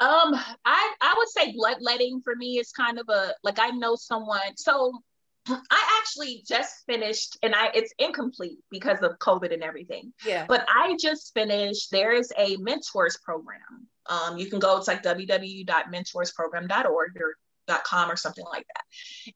Um, 0.00 0.34
I 0.64 0.94
I 1.00 1.14
would 1.16 1.28
say 1.28 1.52
bloodletting 1.52 2.22
for 2.24 2.34
me 2.34 2.58
is 2.58 2.72
kind 2.72 2.98
of 2.98 3.08
a 3.08 3.34
like 3.44 3.60
I 3.60 3.70
know 3.70 3.94
someone. 3.94 4.56
So 4.56 4.92
I 5.48 5.98
actually 5.98 6.44
just 6.46 6.84
finished, 6.86 7.36
and 7.42 7.52
I 7.54 7.70
it's 7.74 7.92
incomplete 7.98 8.58
because 8.70 9.02
of 9.02 9.18
COVID 9.18 9.52
and 9.52 9.62
everything. 9.62 10.12
Yeah. 10.24 10.46
But 10.48 10.64
I 10.68 10.96
just 11.00 11.34
finished. 11.34 11.90
There 11.90 12.12
is 12.12 12.32
a 12.38 12.56
mentors 12.58 13.18
program. 13.24 13.88
Um, 14.06 14.38
you 14.38 14.48
can 14.50 14.58
go. 14.58 14.76
It's 14.76 14.88
like 14.88 15.02
www.mentorsprogram.org 15.02 17.20
or 17.20 17.36
com 17.84 18.10
or 18.10 18.16
something 18.16 18.44
like 18.44 18.66
that. 18.74 18.84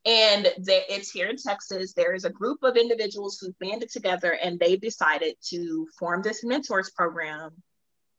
And 0.05 0.53
they, 0.65 0.83
it's 0.89 1.11
here 1.11 1.29
in 1.29 1.37
Texas. 1.37 1.93
There 1.95 2.15
is 2.15 2.25
a 2.25 2.31
group 2.31 2.63
of 2.63 2.77
individuals 2.77 3.39
who 3.41 3.55
banded 3.61 3.91
together 3.91 4.39
and 4.43 4.59
they 4.59 4.77
decided 4.77 5.37
to 5.51 5.87
form 5.99 6.23
this 6.23 6.45
mentors 6.45 6.91
program 6.91 7.51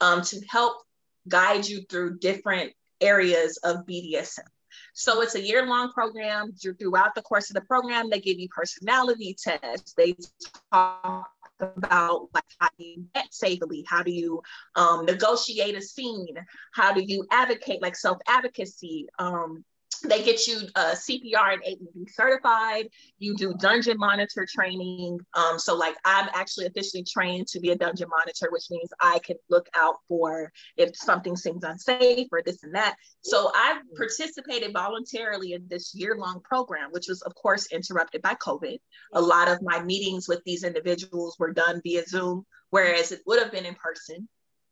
um, 0.02 0.22
to 0.24 0.42
help 0.50 0.82
guide 1.28 1.68
you 1.68 1.82
through 1.90 2.20
different 2.20 2.74
areas 3.02 3.58
of 3.58 3.86
BDSM. 3.86 4.40
So 4.94 5.22
it's 5.22 5.36
a 5.36 5.42
year 5.42 5.66
long 5.66 5.92
program. 5.92 6.54
Throughout 6.54 7.16
the 7.16 7.22
course 7.22 7.50
of 7.50 7.56
the 7.56 7.62
program, 7.62 8.10
they 8.10 8.20
give 8.20 8.40
you 8.40 8.48
personality 8.50 9.36
tests. 9.40 9.94
They 9.94 10.16
talk 10.72 11.30
about 11.60 12.30
like 12.34 12.44
how 12.60 12.70
do 12.78 12.86
you 12.86 13.06
get 13.16 13.34
safely 13.34 13.84
how 13.88 14.04
do 14.04 14.12
you 14.12 14.42
um, 14.76 15.06
negotiate 15.06 15.76
a 15.76 15.82
scene 15.82 16.36
how 16.72 16.94
do 16.94 17.02
you 17.02 17.26
advocate 17.32 17.82
like 17.82 17.96
self 17.96 18.20
advocacy 18.28 19.08
um, 19.18 19.64
they 20.00 20.24
get 20.24 20.48
you 20.48 20.62
uh, 20.76 20.94
CPR 20.94 21.54
and 21.54 21.64
AED 21.66 22.10
certified. 22.10 22.88
You 23.20 23.36
do 23.36 23.54
dungeon 23.60 23.98
monitor 23.98 24.46
training. 24.50 25.20
Um, 25.34 25.60
so, 25.60 25.76
like, 25.76 25.96
I'm 26.06 26.30
actually 26.34 26.66
officially 26.66 27.04
trained 27.04 27.48
to 27.48 27.60
be 27.60 27.72
a 27.72 27.76
dungeon 27.76 28.10
monitor, 28.10 28.50
which 28.52 28.66
means 28.70 28.90
I 29.02 29.20
can 29.20 29.38
look 29.50 29.68
out 29.76 29.96
for 30.08 30.52
if 30.78 30.96
something 30.96 31.36
seems 31.36 31.64
unsafe 31.64 32.28
or 32.32 32.42
this 32.46 32.64
and 32.64 32.76
that. 32.76 32.96
So, 33.22 33.52
I've 33.56 33.82
participated 33.96 34.74
voluntarily 34.74 35.54
in 35.54 35.66
this 35.68 35.94
year 35.94 36.16
long 36.18 36.42
program, 36.44 36.92
which 36.92 37.08
was, 37.08 37.22
of 37.24 37.34
course, 37.36 37.68
interrupted 37.72 38.22
by 38.22 38.36
COVID. 38.36 38.78
A 39.14 39.22
lot 39.22 39.48
of 39.48 39.62
my 39.62 39.82
meetings 39.84 40.28
with 40.28 40.42
these 40.46 40.64
individuals 40.64 41.36
were 41.40 41.54
done 41.54 41.82
via 41.84 42.06
Zoom, 42.06 42.46
whereas 42.70 43.12
it 43.12 43.22
would 43.26 43.42
have 43.42 43.52
been 43.52 43.66
in 43.66 43.76
person. 43.76 44.28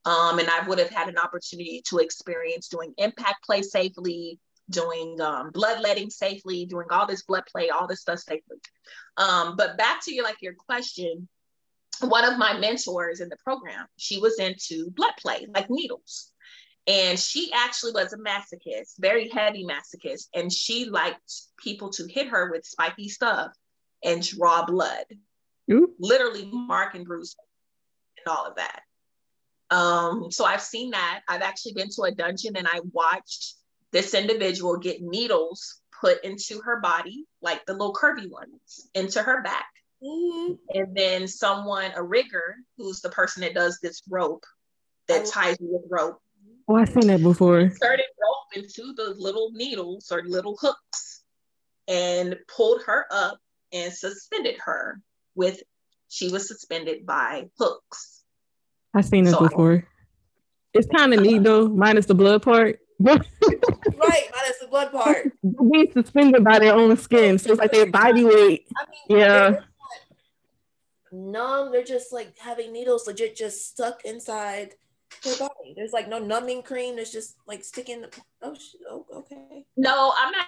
Um, 0.06 0.38
and 0.38 0.48
I 0.48 0.68
would 0.68 0.78
have 0.78 0.92
had 0.92 1.10
an 1.10 1.18
opportunity 1.18 1.82
to 1.88 1.98
experience 1.98 2.68
doing 2.68 2.94
impact 2.98 3.44
play 3.44 3.64
safely, 3.64 4.40
doing 4.70 5.20
um, 5.22 5.52
bloodletting 5.52 6.10
safely, 6.10 6.66
doing 6.66 6.88
all 6.90 7.06
this 7.06 7.24
blood 7.24 7.44
play, 7.52 7.70
all 7.70 7.88
this 7.88 8.02
stuff 8.02 8.20
safely. 8.20 8.58
Um, 9.18 9.56
but 9.56 9.78
back 9.78 10.04
to 10.06 10.14
your 10.14 10.24
like 10.24 10.42
your 10.42 10.54
question, 10.54 11.28
one 12.02 12.26
of 12.26 12.38
my 12.38 12.58
mentors 12.58 13.22
in 13.22 13.30
the 13.30 13.38
program, 13.44 13.86
she 13.98 14.20
was 14.20 14.40
into 14.40 14.90
blood 14.92 15.14
play, 15.20 15.48
like 15.54 15.70
needles. 15.70 16.32
And 16.88 17.18
she 17.20 17.52
actually 17.54 17.94
was 17.94 18.14
a 18.14 18.18
masochist, 18.18 18.94
very 19.00 19.30
heavy 19.30 19.66
masochist. 19.66 20.28
And 20.36 20.52
she 20.52 20.86
liked 20.86 21.34
people 21.58 21.90
to 21.92 22.08
hit 22.08 22.28
her 22.28 22.52
with 22.52 22.66
spiky 22.66 23.10
stuff 23.10 23.52
and 24.04 24.22
draw 24.22 24.66
blood, 24.66 25.06
Ooh. 25.72 25.94
literally 26.00 26.48
mark 26.52 26.94
and 26.94 27.06
bruise 27.06 27.36
and 28.18 28.36
all 28.36 28.46
of 28.46 28.56
that. 28.58 28.82
Um, 29.72 30.32
so 30.32 30.46
I've 30.46 30.62
seen 30.62 30.92
that. 30.92 31.22
I've 31.28 31.42
actually 31.42 31.74
been 31.74 31.90
to 31.96 32.04
a 32.04 32.12
dungeon 32.12 32.56
and 32.56 32.68
I 32.68 32.82
watched 32.92 33.56
this 33.96 34.14
individual 34.14 34.76
get 34.76 35.02
needles 35.02 35.80
put 36.02 36.22
into 36.26 36.60
her 36.60 36.82
body, 36.82 37.26
like 37.42 37.66
the 37.66 37.72
little 37.72 37.94
curvy 37.94 38.30
ones, 38.30 38.90
into 38.94 39.24
her 39.24 39.42
back. 39.42 39.68
Mm-hmm. 40.04 40.56
And 40.74 40.98
then 40.98 41.28
someone, 41.30 41.92
a 41.96 42.04
rigger, 42.04 42.58
who's 42.78 43.00
the 43.00 43.10
person 43.10 43.42
that 43.44 43.54
does 43.54 43.80
this 43.82 44.02
rope, 44.10 44.44
that 45.08 45.22
oh. 45.22 45.32
ties 45.32 45.58
you 45.62 45.70
with 45.72 45.90
rope. 45.90 46.20
Oh, 46.68 46.76
I've 46.76 46.90
seen 46.90 47.08
that 47.08 47.24
before. 47.24 47.60
Inserted 47.60 48.06
rope 48.22 48.64
into 48.64 48.94
the 48.98 49.16
little 49.18 49.52
needles 49.54 50.12
or 50.12 50.24
little 50.26 50.58
hooks 50.60 51.24
and 51.88 52.36
pulled 52.54 52.82
her 52.88 53.06
up 53.10 53.40
and 53.72 53.94
suspended 53.94 54.58
her 54.66 55.00
with, 55.36 55.64
she 56.10 56.30
was 56.30 56.50
suspended 56.50 57.06
by 57.06 57.48
hooks. 57.58 58.24
I've 58.94 59.06
seen 59.06 59.26
it 59.26 59.32
so 59.32 59.40
before. 59.40 59.76
I, 59.76 59.84
it's 60.74 60.88
kind 60.94 61.14
of 61.14 61.22
neat 61.22 61.44
though, 61.44 61.70
minus 61.70 62.08
the 62.08 62.16
blood 62.16 62.42
part 62.42 62.82
right, 63.00 63.22
minus 63.42 64.60
the 64.62 64.68
blood 64.70 64.92
part. 64.92 65.32
Be 65.72 65.92
suspended 65.92 66.44
by 66.44 66.60
their 66.60 66.74
own 66.74 66.96
skin, 66.98 67.38
so 67.38 67.52
it's 67.52 67.60
like 67.60 67.72
their 67.72 67.92
body 67.92 68.24
weight. 68.24 68.68
I 68.78 68.86
mean, 68.90 69.20
yeah. 69.20 69.60
Numb. 71.12 71.72
They're 71.72 71.84
just 71.84 72.12
like 72.12 72.38
having 72.38 72.74
needles 72.74 73.08
legit 73.08 73.36
just 73.36 73.68
stuck 73.68 74.04
inside 74.06 74.76
their 75.24 75.38
body. 75.38 75.74
There's 75.76 75.94
like 75.94 76.10
no 76.10 76.20
numbing 76.20 76.64
cream. 76.64 76.96
There's 76.96 77.12
just 77.12 77.38
like 77.48 77.64
sticking. 77.64 78.06
Oh, 78.42 78.56
oh 78.90 79.06
okay. 79.14 79.66
No, 79.78 80.14
I'm 80.18 80.32
not 80.32 80.48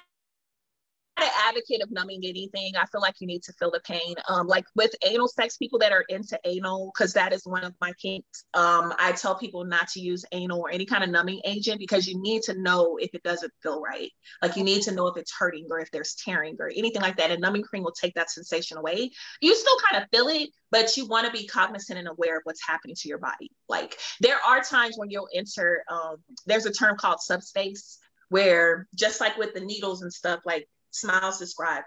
an 1.20 1.30
advocate 1.48 1.82
of 1.82 1.92
numbing 1.92 2.22
anything. 2.24 2.74
I 2.76 2.86
feel 2.86 3.02
like 3.02 3.16
you 3.20 3.28
need 3.28 3.44
to 3.44 3.54
feel 3.54 3.72
the 3.72 3.80
pain. 3.82 4.16
Um, 4.28 4.48
like 4.48 4.66
with 4.76 4.94
anal 5.06 5.28
sex, 5.28 5.58
people 5.58 5.80
that 5.80 5.92
are 5.92 6.06
into 6.10 6.40
anal, 6.44 6.92
because 6.94 7.14
that 7.14 7.34
is 7.34 7.46
one 7.46 7.64
of 7.64 7.74
my 7.82 7.92
kinks. 8.02 8.46
Um, 8.54 8.94
I 9.00 9.14
tell 9.14 9.36
people 9.36 9.64
not 9.66 9.88
to 9.90 10.00
use 10.00 10.26
anal 10.32 10.62
or 10.62 10.70
any 10.70 10.86
kind 10.86 11.04
of 11.04 11.10
numbing 11.10 11.42
agent 11.46 11.80
because 11.80 12.08
you 12.08 12.22
need 12.22 12.44
to 12.44 12.60
know 12.60 12.98
if 13.00 13.14
it 13.14 13.24
doesn't 13.24 13.52
feel 13.64 13.82
right. 13.82 14.12
Like 14.42 14.56
you 14.56 14.64
need 14.64 14.84
to 14.84 14.92
know 14.92 15.08
if 15.08 15.18
it's 15.18 15.34
hurting 15.38 15.68
or 15.72 15.80
if 15.80 15.90
there's 15.92 16.16
tearing 16.16 16.56
or 16.60 16.70
anything 16.76 17.02
like 17.02 17.18
that. 17.18 17.32
And 17.32 17.42
numbing 17.42 17.64
cream 17.64 17.84
will 17.84 17.92
take 17.92 18.14
that 18.16 18.30
sensation 18.30 18.78
away. 18.78 19.12
You 19.42 19.56
still 19.56 19.78
kind 19.90 20.04
of 20.04 20.10
feel 20.10 20.28
it, 20.28 20.50
but 20.72 20.96
you 20.98 21.08
want 21.08 21.26
to 21.26 21.32
be 21.32 21.48
cognizant 21.48 21.98
and 21.98 22.08
aware 22.08 22.38
of 22.38 22.42
what's 22.44 22.66
happening 22.66 22.96
to 23.00 23.10
your 23.10 23.18
body. 23.18 23.52
Like 23.68 23.98
there 24.20 24.38
are 24.46 24.62
times 24.62 24.98
when 24.98 25.10
you'll 25.10 25.30
enter. 25.34 25.84
Um, 25.90 26.18
there's 26.46 26.66
a 26.66 26.72
term 26.72 26.98
called 26.98 27.22
subspace 27.22 28.00
where 28.30 28.88
just 28.96 29.22
like 29.22 29.38
with 29.38 29.54
the 29.54 29.62
needles 29.62 30.02
and 30.02 30.12
stuff, 30.12 30.42
like 30.46 30.68
Smiles 30.92 31.40
described, 31.40 31.86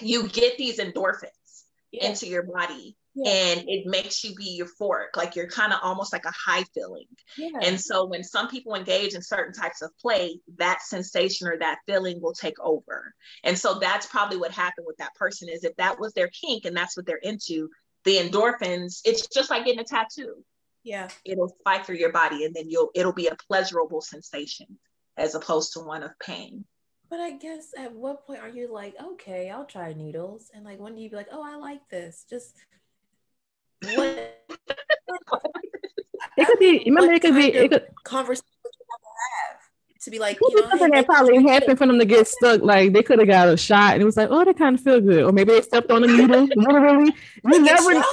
you 0.00 0.28
get 0.28 0.56
these 0.56 0.78
endorphins 0.78 1.30
yeah. 1.92 2.08
into 2.08 2.26
your 2.26 2.42
body 2.42 2.96
yeah. 3.14 3.30
and 3.30 3.68
it 3.68 3.86
makes 3.86 4.22
you 4.22 4.34
be 4.34 4.60
euphoric 4.62 5.16
like 5.16 5.34
you're 5.34 5.48
kind 5.48 5.72
of 5.72 5.80
almost 5.82 6.12
like 6.12 6.24
a 6.24 6.32
high 6.32 6.64
feeling 6.74 7.06
yeah. 7.36 7.58
and 7.62 7.80
so 7.80 8.06
when 8.06 8.22
some 8.22 8.48
people 8.48 8.74
engage 8.74 9.14
in 9.14 9.22
certain 9.22 9.52
types 9.52 9.82
of 9.82 9.90
play 9.98 10.38
that 10.58 10.80
sensation 10.82 11.48
or 11.48 11.58
that 11.58 11.78
feeling 11.86 12.20
will 12.20 12.32
take 12.32 12.58
over 12.60 13.12
and 13.44 13.58
so 13.58 13.78
that's 13.78 14.06
probably 14.06 14.36
what 14.36 14.52
happened 14.52 14.86
with 14.86 14.96
that 14.98 15.14
person 15.14 15.48
is 15.48 15.64
if 15.64 15.74
that 15.76 15.98
was 15.98 16.12
their 16.12 16.28
kink 16.28 16.64
and 16.64 16.76
that's 16.76 16.96
what 16.96 17.06
they're 17.06 17.16
into 17.16 17.68
the 18.04 18.16
endorphins 18.16 19.00
it's 19.04 19.26
just 19.28 19.50
like 19.50 19.64
getting 19.64 19.80
a 19.80 19.84
tattoo 19.84 20.36
yeah 20.84 21.08
it'll 21.24 21.54
spike 21.60 21.84
through 21.84 21.96
your 21.96 22.12
body 22.12 22.44
and 22.44 22.54
then 22.54 22.68
you'll 22.68 22.90
it'll 22.94 23.12
be 23.12 23.26
a 23.26 23.36
pleasurable 23.48 24.00
sensation 24.00 24.66
as 25.16 25.34
opposed 25.34 25.72
to 25.72 25.80
one 25.80 26.02
of 26.02 26.10
pain 26.20 26.64
but 27.10 27.18
I 27.18 27.32
guess 27.32 27.74
at 27.76 27.92
what 27.92 28.24
point 28.24 28.40
are 28.40 28.48
you 28.48 28.72
like, 28.72 28.94
okay, 29.02 29.50
I'll 29.50 29.64
try 29.64 29.92
needles? 29.92 30.50
And 30.54 30.64
like, 30.64 30.78
when 30.78 30.94
do 30.94 31.02
you 31.02 31.10
be 31.10 31.16
like, 31.16 31.28
oh, 31.32 31.42
I 31.42 31.56
like 31.56 31.86
this? 31.90 32.24
Just 32.30 32.56
what? 33.82 34.38
it 36.36 36.46
could 36.46 36.58
be. 36.60 36.82
Remember, 36.86 37.12
it 37.12 37.20
could 37.20 37.34
be. 37.34 37.52
It 37.52 37.70
could 37.70 37.86
conversation 38.04 38.46
have 38.62 40.02
to 40.02 40.10
be 40.10 40.20
like, 40.20 40.38
you 40.40 40.54
know, 40.54 40.68
something 40.68 40.92
hey, 40.92 41.00
that 41.00 41.06
probably 41.06 41.42
happened 41.42 41.78
for 41.78 41.86
them 41.86 41.98
to 41.98 42.04
get 42.04 42.28
stuck. 42.28 42.62
Like 42.62 42.92
they 42.92 43.02
could 43.02 43.18
have 43.18 43.28
got 43.28 43.48
a 43.48 43.56
shot, 43.56 43.94
and 43.94 44.02
it 44.02 44.06
was 44.06 44.16
like, 44.16 44.28
oh, 44.30 44.44
they 44.44 44.54
kind 44.54 44.78
of 44.78 44.82
feel 44.82 45.00
good, 45.00 45.24
or 45.24 45.32
maybe 45.32 45.52
they 45.52 45.62
stepped 45.62 45.90
on 45.90 46.04
a 46.04 46.06
needle. 46.06 46.48
Literally, 46.56 47.12
you 47.44 47.62
never. 47.62 47.94
Know. 47.94 48.04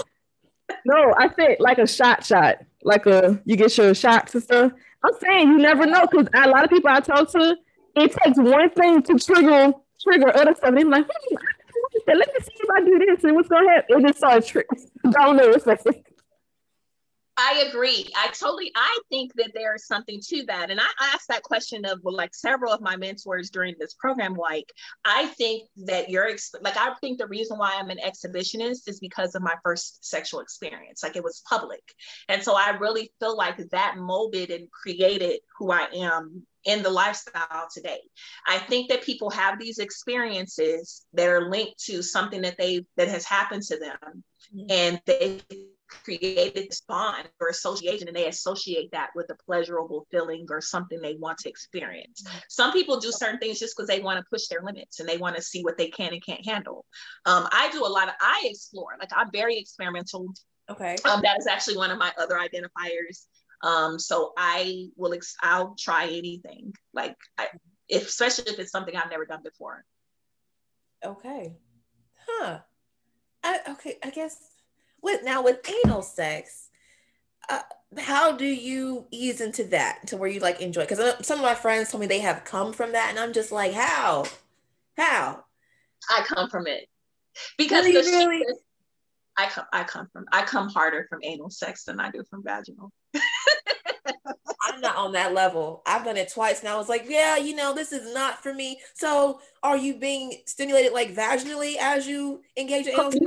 No, 0.85 1.13
I 1.17 1.29
said 1.39 1.57
like 1.59 1.77
a 1.77 1.87
shot, 1.87 2.25
shot, 2.25 2.57
like 2.81 3.05
a 3.05 3.39
you 3.45 3.55
get 3.55 3.77
your 3.77 3.93
shots 3.93 4.33
and 4.33 4.43
stuff. 4.43 4.71
I'm 5.03 5.13
saying 5.21 5.49
you 5.49 5.57
never 5.59 5.85
know 5.85 6.07
because 6.09 6.27
a 6.33 6.49
lot 6.49 6.63
of 6.63 6.71
people 6.71 6.89
I 6.89 6.99
talk 6.99 7.31
to 7.31 7.55
it 8.01 8.15
takes 8.23 8.37
one 8.37 8.69
thing 8.71 9.01
to 9.03 9.19
trigger 9.19 9.73
trigger 10.01 10.35
other 10.35 10.55
stuff. 10.55 10.69
And 10.69 10.77
they're 10.77 10.85
like, 10.85 11.05
hmm, 11.05 11.35
let 12.07 12.17
me 12.19 12.25
see 12.41 12.51
if 12.53 12.69
I 12.75 12.83
do 12.83 12.99
this 12.99 13.23
and 13.23 13.35
what's 13.35 13.49
gonna 13.49 13.69
happen. 13.69 13.99
It 13.99 14.07
just 14.07 14.17
starts 14.19 14.51
triggering. 14.51 14.89
Don't 15.11 15.37
know. 15.37 15.49
It's 15.49 15.65
I 17.39 17.65
agree. 17.69 18.09
I 18.15 18.29
totally. 18.29 18.71
I 18.75 18.99
think 19.11 19.31
that 19.35 19.51
there 19.53 19.75
is 19.75 19.85
something 19.85 20.19
to 20.29 20.43
that, 20.47 20.71
and 20.71 20.79
I 20.79 20.87
asked 21.13 21.27
that 21.27 21.43
question 21.43 21.85
of 21.85 21.99
well, 22.01 22.15
like 22.15 22.33
several 22.33 22.73
of 22.73 22.81
my 22.81 22.95
mentors 22.95 23.51
during 23.51 23.75
this 23.79 23.93
program. 23.93 24.33
Like, 24.33 24.73
I 25.05 25.27
think 25.27 25.69
that 25.85 26.09
you're 26.09 26.31
like 26.61 26.77
I 26.77 26.95
think 26.99 27.19
the 27.19 27.27
reason 27.27 27.59
why 27.59 27.77
I'm 27.79 27.91
an 27.91 27.99
exhibitionist 28.03 28.87
is 28.87 28.99
because 28.99 29.35
of 29.35 29.43
my 29.43 29.53
first 29.63 30.03
sexual 30.03 30.39
experience. 30.39 31.03
Like, 31.03 31.15
it 31.15 31.23
was 31.23 31.43
public, 31.47 31.83
and 32.27 32.41
so 32.41 32.55
I 32.55 32.71
really 32.71 33.11
feel 33.19 33.37
like 33.37 33.57
that 33.69 33.97
molded 33.97 34.49
and 34.49 34.71
created 34.71 35.41
who 35.59 35.71
I 35.71 35.89
am 35.93 36.43
in 36.67 36.83
the 36.83 36.89
lifestyle 36.89 37.67
today. 37.73 37.99
I 38.47 38.59
think 38.59 38.89
that 38.89 39.01
people 39.01 39.29
have 39.31 39.59
these 39.59 39.79
experiences 39.79 41.05
that 41.13 41.29
are 41.29 41.49
linked 41.49 41.79
to 41.85 42.03
something 42.03 42.41
that 42.43 42.57
they 42.57 42.85
that 42.97 43.07
has 43.07 43.25
happened 43.25 43.63
to 43.63 43.79
them, 43.79 44.23
mm-hmm. 44.53 44.65
and 44.69 45.01
they 45.05 45.41
created 45.87 46.53
this 46.53 46.81
bond 46.81 47.29
or 47.39 47.47
association 47.47 48.09
and 48.09 48.15
they 48.15 48.27
associate 48.27 48.91
that 48.91 49.09
with 49.15 49.29
a 49.29 49.35
pleasurable 49.45 50.05
feeling 50.11 50.45
or 50.49 50.59
something 50.59 51.01
they 51.01 51.15
want 51.15 51.37
to 51.37 51.49
experience. 51.49 52.23
Mm-hmm. 52.23 52.37
Some 52.49 52.73
people 52.73 52.99
do 52.99 53.09
certain 53.09 53.39
things 53.39 53.57
just 53.57 53.75
because 53.75 53.87
they 53.87 54.01
want 54.01 54.19
to 54.19 54.25
push 54.29 54.47
their 54.47 54.61
limits 54.61 54.99
and 54.99 55.07
they 55.07 55.17
want 55.17 55.37
to 55.37 55.41
see 55.41 55.63
what 55.63 55.77
they 55.77 55.87
can 55.87 56.11
and 56.11 56.25
can't 56.25 56.45
handle. 56.45 56.85
Um, 57.25 57.47
I 57.51 57.69
do 57.71 57.85
a 57.85 57.87
lot 57.87 58.09
of, 58.09 58.15
I 58.19 58.41
explore, 58.45 58.97
like 58.99 59.11
I'm 59.15 59.31
very 59.31 59.57
experimental. 59.57 60.33
Okay. 60.69 60.97
Um, 61.05 61.21
that 61.23 61.39
is 61.39 61.47
actually 61.47 61.77
one 61.77 61.91
of 61.91 61.97
my 61.97 62.11
other 62.19 62.35
identifiers. 62.35 63.25
Um, 63.61 63.99
so 63.99 64.33
I 64.37 64.89
will, 64.95 65.13
ex- 65.13 65.35
I'll 65.41 65.75
try 65.75 66.05
anything 66.05 66.73
like 66.93 67.15
I, 67.37 67.47
if, 67.89 68.07
especially 68.07 68.51
if 68.51 68.59
it's 68.59 68.71
something 68.71 68.95
I've 68.95 69.09
never 69.09 69.25
done 69.25 69.41
before. 69.43 69.83
Okay. 71.03 71.55
Huh. 72.27 72.59
I, 73.43 73.59
okay. 73.69 73.97
I 74.03 74.09
guess 74.09 74.37
with 75.01 75.23
now 75.23 75.43
with 75.43 75.59
anal 75.85 76.01
sex, 76.01 76.69
uh, 77.49 77.61
how 77.97 78.35
do 78.35 78.45
you 78.45 79.07
ease 79.11 79.41
into 79.41 79.63
that 79.65 80.07
to 80.07 80.17
where 80.17 80.29
you 80.29 80.39
like 80.39 80.61
enjoy? 80.61 80.81
Because 80.81 80.99
uh, 80.99 81.21
some 81.21 81.39
of 81.39 81.45
my 81.45 81.55
friends 81.55 81.91
told 81.91 82.01
me 82.01 82.07
they 82.07 82.19
have 82.19 82.43
come 82.43 82.73
from 82.73 82.91
that, 82.91 83.09
and 83.09 83.19
I'm 83.19 83.33
just 83.33 83.51
like, 83.51 83.73
how, 83.73 84.25
how? 84.97 85.45
I 86.09 86.23
come 86.23 86.49
from 86.49 86.67
it 86.67 86.87
because 87.57 87.85
really, 87.85 88.01
the 88.01 88.11
really? 88.11 88.45
I 89.37 89.47
come, 89.47 89.65
I 89.71 89.83
come 89.83 90.07
from, 90.11 90.25
I 90.31 90.43
come 90.43 90.69
harder 90.69 91.05
from 91.09 91.19
anal 91.23 91.49
sex 91.49 91.83
than 91.83 91.99
I 91.99 92.11
do 92.11 92.23
from 92.29 92.43
vaginal. 92.43 92.91
I'm 94.77 94.81
not 94.81 94.95
on 94.95 95.11
that 95.13 95.33
level. 95.33 95.81
I've 95.87 96.05
done 96.05 96.17
it 96.17 96.31
twice, 96.31 96.59
and 96.59 96.69
I 96.69 96.77
was 96.77 96.87
like, 96.87 97.05
yeah, 97.07 97.35
you 97.37 97.55
know, 97.55 97.73
this 97.73 97.91
is 97.91 98.13
not 98.13 98.43
for 98.43 98.53
me. 98.53 98.79
So, 98.93 99.41
are 99.63 99.75
you 99.75 99.95
being 99.95 100.41
stimulated 100.45 100.93
like 100.93 101.15
vaginally 101.15 101.77
as 101.77 102.07
you 102.07 102.41
engage 102.55 102.85
in 102.85 102.93
anal 102.93 103.11
sex? 103.11 103.25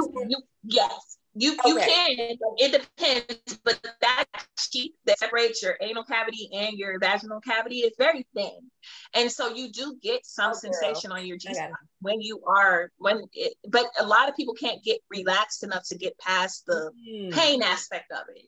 yes, 0.63 1.19
you 1.35 1.57
okay. 1.65 1.69
you 1.69 1.77
can. 1.77 2.39
It 2.59 2.73
depends, 2.99 3.59
but 3.65 3.85
that 4.01 4.27
sheet 4.59 4.95
that 5.07 5.19
separates 5.19 5.61
your 5.61 5.75
anal 5.81 6.05
cavity 6.05 6.49
and 6.55 6.79
your 6.79 7.01
vaginal 7.01 7.41
cavity 7.41 7.79
is 7.79 7.95
very 7.99 8.25
thin. 8.37 8.71
And 9.15 9.31
so 9.31 9.53
you 9.53 9.73
do 9.73 9.97
get 10.01 10.25
some 10.25 10.53
oh, 10.53 10.55
sensation 10.55 11.11
on 11.11 11.27
your 11.27 11.37
G 11.37 11.53
spot 11.53 11.71
when 12.01 12.21
you 12.21 12.43
are 12.47 12.93
when 12.99 13.25
it, 13.33 13.55
but 13.69 13.87
a 13.99 14.07
lot 14.07 14.29
of 14.29 14.37
people 14.37 14.55
can't 14.55 14.85
get 14.85 15.01
relaxed 15.11 15.65
enough 15.65 15.83
to 15.89 15.99
get 15.99 16.17
past 16.19 16.65
the 16.67 16.93
mm. 17.11 17.33
pain 17.33 17.61
aspect 17.61 18.13
of 18.13 18.23
it. 18.37 18.47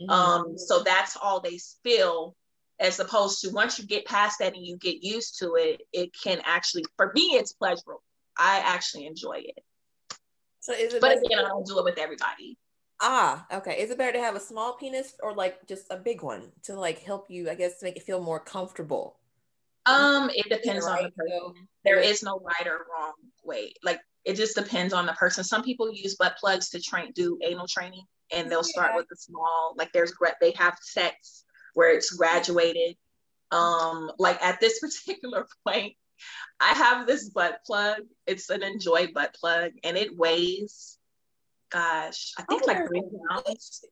Mm. 0.00 0.10
Um, 0.10 0.58
so 0.58 0.82
that's 0.84 1.16
all 1.16 1.40
they 1.40 1.58
feel 1.82 2.36
as 2.80 2.98
opposed 3.00 3.40
to 3.40 3.50
once 3.50 3.78
you 3.78 3.86
get 3.86 4.04
past 4.04 4.38
that 4.40 4.54
and 4.54 4.66
you 4.66 4.76
get 4.76 5.02
used 5.02 5.38
to 5.38 5.54
it, 5.54 5.82
it 5.92 6.10
can 6.22 6.40
actually 6.44 6.84
for 6.96 7.12
me 7.14 7.22
it's 7.34 7.52
pleasurable. 7.52 8.02
I 8.36 8.62
actually 8.64 9.06
enjoy 9.06 9.42
it. 9.44 9.64
So 10.60 10.72
is 10.72 10.94
it 10.94 11.00
but 11.00 11.18
again, 11.18 11.38
I 11.38 11.48
don't 11.48 11.66
do 11.66 11.78
it 11.78 11.84
with 11.84 11.98
everybody. 11.98 12.58
Ah, 13.00 13.46
okay. 13.52 13.80
Is 13.80 13.90
it 13.90 13.98
better 13.98 14.12
to 14.12 14.20
have 14.20 14.34
a 14.34 14.40
small 14.40 14.74
penis 14.74 15.14
or 15.22 15.34
like 15.34 15.66
just 15.66 15.86
a 15.90 15.96
big 15.96 16.22
one 16.22 16.52
to 16.62 16.78
like 16.78 17.02
help 17.02 17.30
you, 17.30 17.50
I 17.50 17.54
guess, 17.54 17.78
to 17.78 17.84
make 17.84 17.96
it 17.96 18.02
feel 18.02 18.20
more 18.20 18.40
comfortable? 18.40 19.18
Um, 19.86 20.30
it 20.34 20.48
depends 20.48 20.86
right? 20.86 20.98
on 20.98 21.04
the 21.04 21.10
person. 21.10 21.68
There 21.84 21.98
is 21.98 22.22
no 22.22 22.40
right 22.42 22.66
or 22.66 22.86
wrong 22.90 23.12
way. 23.44 23.74
Like 23.82 24.00
it 24.24 24.34
just 24.34 24.56
depends 24.56 24.94
on 24.94 25.06
the 25.06 25.12
person. 25.12 25.44
Some 25.44 25.62
people 25.62 25.92
use 25.92 26.16
butt 26.16 26.36
plugs 26.40 26.70
to 26.70 26.80
train, 26.80 27.12
do 27.14 27.38
anal 27.44 27.66
training, 27.66 28.04
and 28.32 28.50
they'll 28.50 28.62
start 28.62 28.92
with 28.94 29.06
the 29.10 29.16
small. 29.16 29.74
Like 29.76 29.92
there's 29.92 30.14
they 30.40 30.52
have 30.52 30.78
sets 30.80 31.43
where 31.74 31.94
it's 31.94 32.10
graduated. 32.10 32.96
Um, 33.50 34.10
like 34.18 34.42
at 34.42 34.60
this 34.60 34.80
particular 35.06 35.46
point, 35.66 35.94
I 36.60 36.72
have 36.72 37.06
this 37.06 37.28
butt 37.28 37.60
plug. 37.66 38.00
It's 38.26 38.48
an 38.50 38.62
Njoy 38.62 39.12
butt 39.12 39.34
plug, 39.38 39.72
and 39.82 39.96
it 39.96 40.16
weighs, 40.16 40.98
gosh, 41.70 42.32
I 42.38 42.42
think 42.44 42.62
oh, 42.64 42.66
like 42.66 42.86
three 42.86 43.02
pounds. 43.28 43.84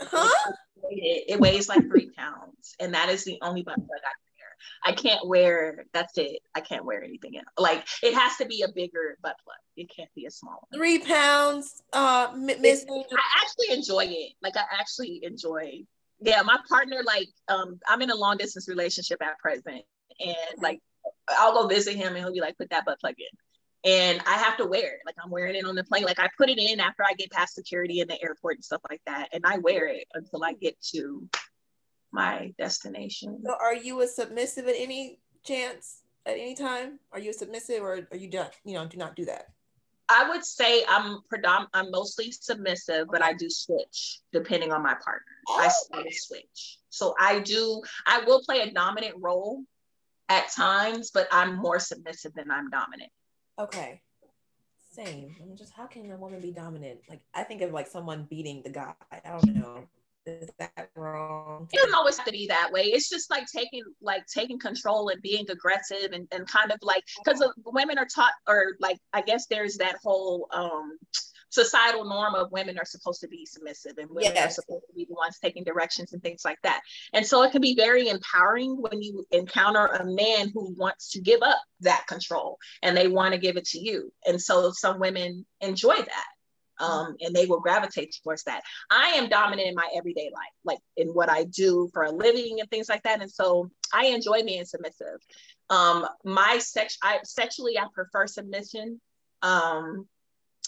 Huh? 0.00 0.52
It, 0.90 1.24
it, 1.34 1.40
weighs 1.40 1.68
like 1.68 1.86
three 1.86 2.10
pounds, 2.16 2.74
and 2.80 2.94
that 2.94 3.08
is 3.08 3.24
the 3.24 3.38
only 3.42 3.62
butt 3.62 3.76
plug 3.76 4.00
I 4.04 4.12
wear. 4.26 4.92
I 4.92 4.92
can't 4.92 5.26
wear. 5.26 5.84
That's 5.92 6.16
it. 6.18 6.40
I 6.54 6.60
can't 6.60 6.84
wear 6.84 7.02
anything 7.02 7.36
else. 7.36 7.46
Like 7.58 7.86
it 8.02 8.14
has 8.14 8.36
to 8.38 8.46
be 8.46 8.62
a 8.62 8.68
bigger 8.68 9.16
butt 9.22 9.36
plug. 9.44 9.56
It 9.76 9.90
can't 9.94 10.10
be 10.14 10.26
a 10.26 10.30
small 10.30 10.66
one. 10.68 10.78
Three 10.78 10.98
pounds. 10.98 11.82
Uh, 11.92 12.28
Miss. 12.36 12.84
I 12.88 13.42
actually 13.42 13.76
enjoy 13.76 14.06
it. 14.08 14.32
Like 14.42 14.56
I 14.56 14.64
actually 14.78 15.20
enjoy. 15.22 15.84
Yeah, 16.20 16.42
my 16.42 16.58
partner. 16.68 17.02
Like 17.04 17.28
um, 17.48 17.78
I'm 17.88 18.02
in 18.02 18.10
a 18.10 18.16
long 18.16 18.36
distance 18.36 18.68
relationship 18.68 19.22
at 19.22 19.38
present, 19.38 19.82
and 20.18 20.62
like 20.62 20.80
I'll 21.28 21.54
go 21.54 21.66
visit 21.66 21.96
him, 21.96 22.08
and 22.08 22.18
he'll 22.18 22.32
be 22.32 22.40
like, 22.40 22.58
"Put 22.58 22.70
that 22.70 22.84
butt 22.84 23.00
plug 23.00 23.14
in." 23.18 23.38
and 23.84 24.20
I 24.26 24.34
have 24.34 24.56
to 24.58 24.66
wear 24.66 24.94
it. 24.94 25.00
Like 25.06 25.14
I'm 25.22 25.30
wearing 25.30 25.54
it 25.54 25.64
on 25.64 25.74
the 25.74 25.84
plane. 25.84 26.04
Like 26.04 26.18
I 26.18 26.28
put 26.36 26.50
it 26.50 26.58
in 26.58 26.80
after 26.80 27.02
I 27.02 27.14
get 27.14 27.30
past 27.30 27.54
security 27.54 28.00
in 28.00 28.08
the 28.08 28.22
airport 28.22 28.56
and 28.56 28.64
stuff 28.64 28.82
like 28.90 29.00
that, 29.06 29.28
and 29.32 29.44
I 29.46 29.58
wear 29.58 29.86
it 29.86 30.06
until 30.14 30.44
I 30.44 30.52
get 30.52 30.80
to 30.92 31.28
my 32.12 32.52
destination. 32.58 33.40
So 33.44 33.54
are 33.60 33.74
you 33.74 34.00
a 34.02 34.06
submissive 34.06 34.66
at 34.68 34.74
any 34.76 35.18
chance 35.44 36.02
at 36.26 36.34
any 36.34 36.54
time? 36.54 36.98
Are 37.12 37.18
you 37.18 37.30
a 37.30 37.34
submissive 37.34 37.82
or 37.82 38.06
are 38.10 38.16
you 38.16 38.28
done, 38.28 38.50
you 38.64 38.74
know, 38.74 38.86
do 38.86 38.96
not 38.96 39.16
do 39.16 39.24
that? 39.26 39.46
I 40.10 40.28
would 40.28 40.44
say 40.44 40.84
I'm 40.88 41.20
predom 41.32 41.66
I'm 41.72 41.90
mostly 41.90 42.32
submissive, 42.32 43.06
but 43.10 43.22
I 43.22 43.32
do 43.32 43.48
switch 43.48 44.20
depending 44.32 44.72
on 44.72 44.82
my 44.82 44.94
partner. 44.94 45.32
Oh. 45.48 45.70
I 45.92 46.02
switch. 46.10 46.78
So 46.90 47.14
I 47.18 47.40
do 47.40 47.82
I 48.06 48.24
will 48.24 48.42
play 48.42 48.60
a 48.60 48.72
dominant 48.72 49.14
role 49.18 49.62
at 50.28 50.50
times, 50.50 51.10
but 51.12 51.28
I'm 51.30 51.56
more 51.56 51.78
submissive 51.78 52.34
than 52.34 52.50
I'm 52.50 52.70
dominant. 52.70 53.10
Okay. 53.58 54.00
Same. 54.92 55.36
I'm 55.40 55.56
just 55.56 55.72
how 55.72 55.86
can 55.86 56.10
a 56.10 56.16
woman 56.16 56.40
be 56.40 56.50
dominant? 56.50 57.00
Like 57.08 57.20
I 57.32 57.44
think 57.44 57.62
of 57.62 57.72
like 57.72 57.86
someone 57.86 58.26
beating 58.28 58.62
the 58.64 58.70
guy. 58.70 58.94
I 59.12 59.20
don't 59.30 59.54
know 59.54 59.84
is 60.30 60.50
that 60.58 60.90
wrong? 60.94 61.68
It 61.72 61.76
doesn't 61.76 61.94
always 61.94 62.16
have 62.16 62.26
to 62.26 62.32
be 62.32 62.46
that 62.48 62.70
way. 62.72 62.82
It's 62.82 63.08
just 63.08 63.30
like 63.30 63.46
taking 63.46 63.82
like 64.00 64.26
taking 64.26 64.58
control 64.58 65.08
and 65.08 65.20
being 65.22 65.46
aggressive 65.50 66.12
and, 66.12 66.26
and 66.32 66.46
kind 66.46 66.70
of 66.70 66.78
like 66.82 67.04
because 67.24 67.44
women 67.64 67.98
are 67.98 68.06
taught 68.06 68.32
or 68.46 68.76
like 68.80 68.98
I 69.12 69.22
guess 69.22 69.46
there's 69.46 69.76
that 69.76 69.96
whole 70.02 70.48
um 70.52 70.98
societal 71.50 72.04
norm 72.04 72.34
of 72.34 72.50
women 72.52 72.78
are 72.78 72.84
supposed 72.84 73.20
to 73.20 73.28
be 73.28 73.44
submissive 73.44 73.98
and 73.98 74.08
women 74.08 74.32
yes. 74.34 74.46
are 74.46 74.62
supposed 74.62 74.86
to 74.88 74.94
be 74.94 75.04
the 75.04 75.14
ones 75.14 75.38
taking 75.42 75.64
directions 75.64 76.12
and 76.12 76.22
things 76.22 76.42
like 76.44 76.58
that. 76.62 76.80
And 77.12 77.26
so 77.26 77.42
it 77.42 77.52
can 77.52 77.60
be 77.60 77.74
very 77.74 78.08
empowering 78.08 78.76
when 78.80 79.02
you 79.02 79.24
encounter 79.32 79.86
a 79.86 80.04
man 80.04 80.50
who 80.54 80.72
wants 80.78 81.10
to 81.10 81.20
give 81.20 81.42
up 81.42 81.58
that 81.80 82.06
control 82.06 82.58
and 82.82 82.96
they 82.96 83.08
want 83.08 83.34
to 83.34 83.40
give 83.40 83.56
it 83.56 83.64
to 83.66 83.78
you. 83.78 84.12
And 84.26 84.40
so 84.40 84.70
some 84.70 85.00
women 85.00 85.44
enjoy 85.60 85.96
that 85.96 86.26
um, 86.80 87.16
and 87.20 87.34
they 87.34 87.46
will 87.46 87.60
gravitate 87.60 88.16
towards 88.22 88.44
that. 88.44 88.62
I 88.90 89.10
am 89.10 89.28
dominant 89.28 89.68
in 89.68 89.74
my 89.74 89.88
everyday 89.94 90.30
life, 90.32 90.52
like 90.64 90.78
in 90.96 91.08
what 91.08 91.30
I 91.30 91.44
do 91.44 91.90
for 91.92 92.02
a 92.02 92.10
living 92.10 92.60
and 92.60 92.68
things 92.70 92.88
like 92.88 93.02
that. 93.02 93.20
And 93.20 93.30
so 93.30 93.70
I 93.92 94.06
enjoy 94.06 94.42
being 94.42 94.64
submissive. 94.64 95.20
Um, 95.68 96.06
my 96.24 96.58
sex, 96.58 96.98
I 97.02 97.18
sexually, 97.24 97.78
I 97.78 97.84
prefer 97.92 98.26
submission 98.26 99.00
um, 99.42 100.06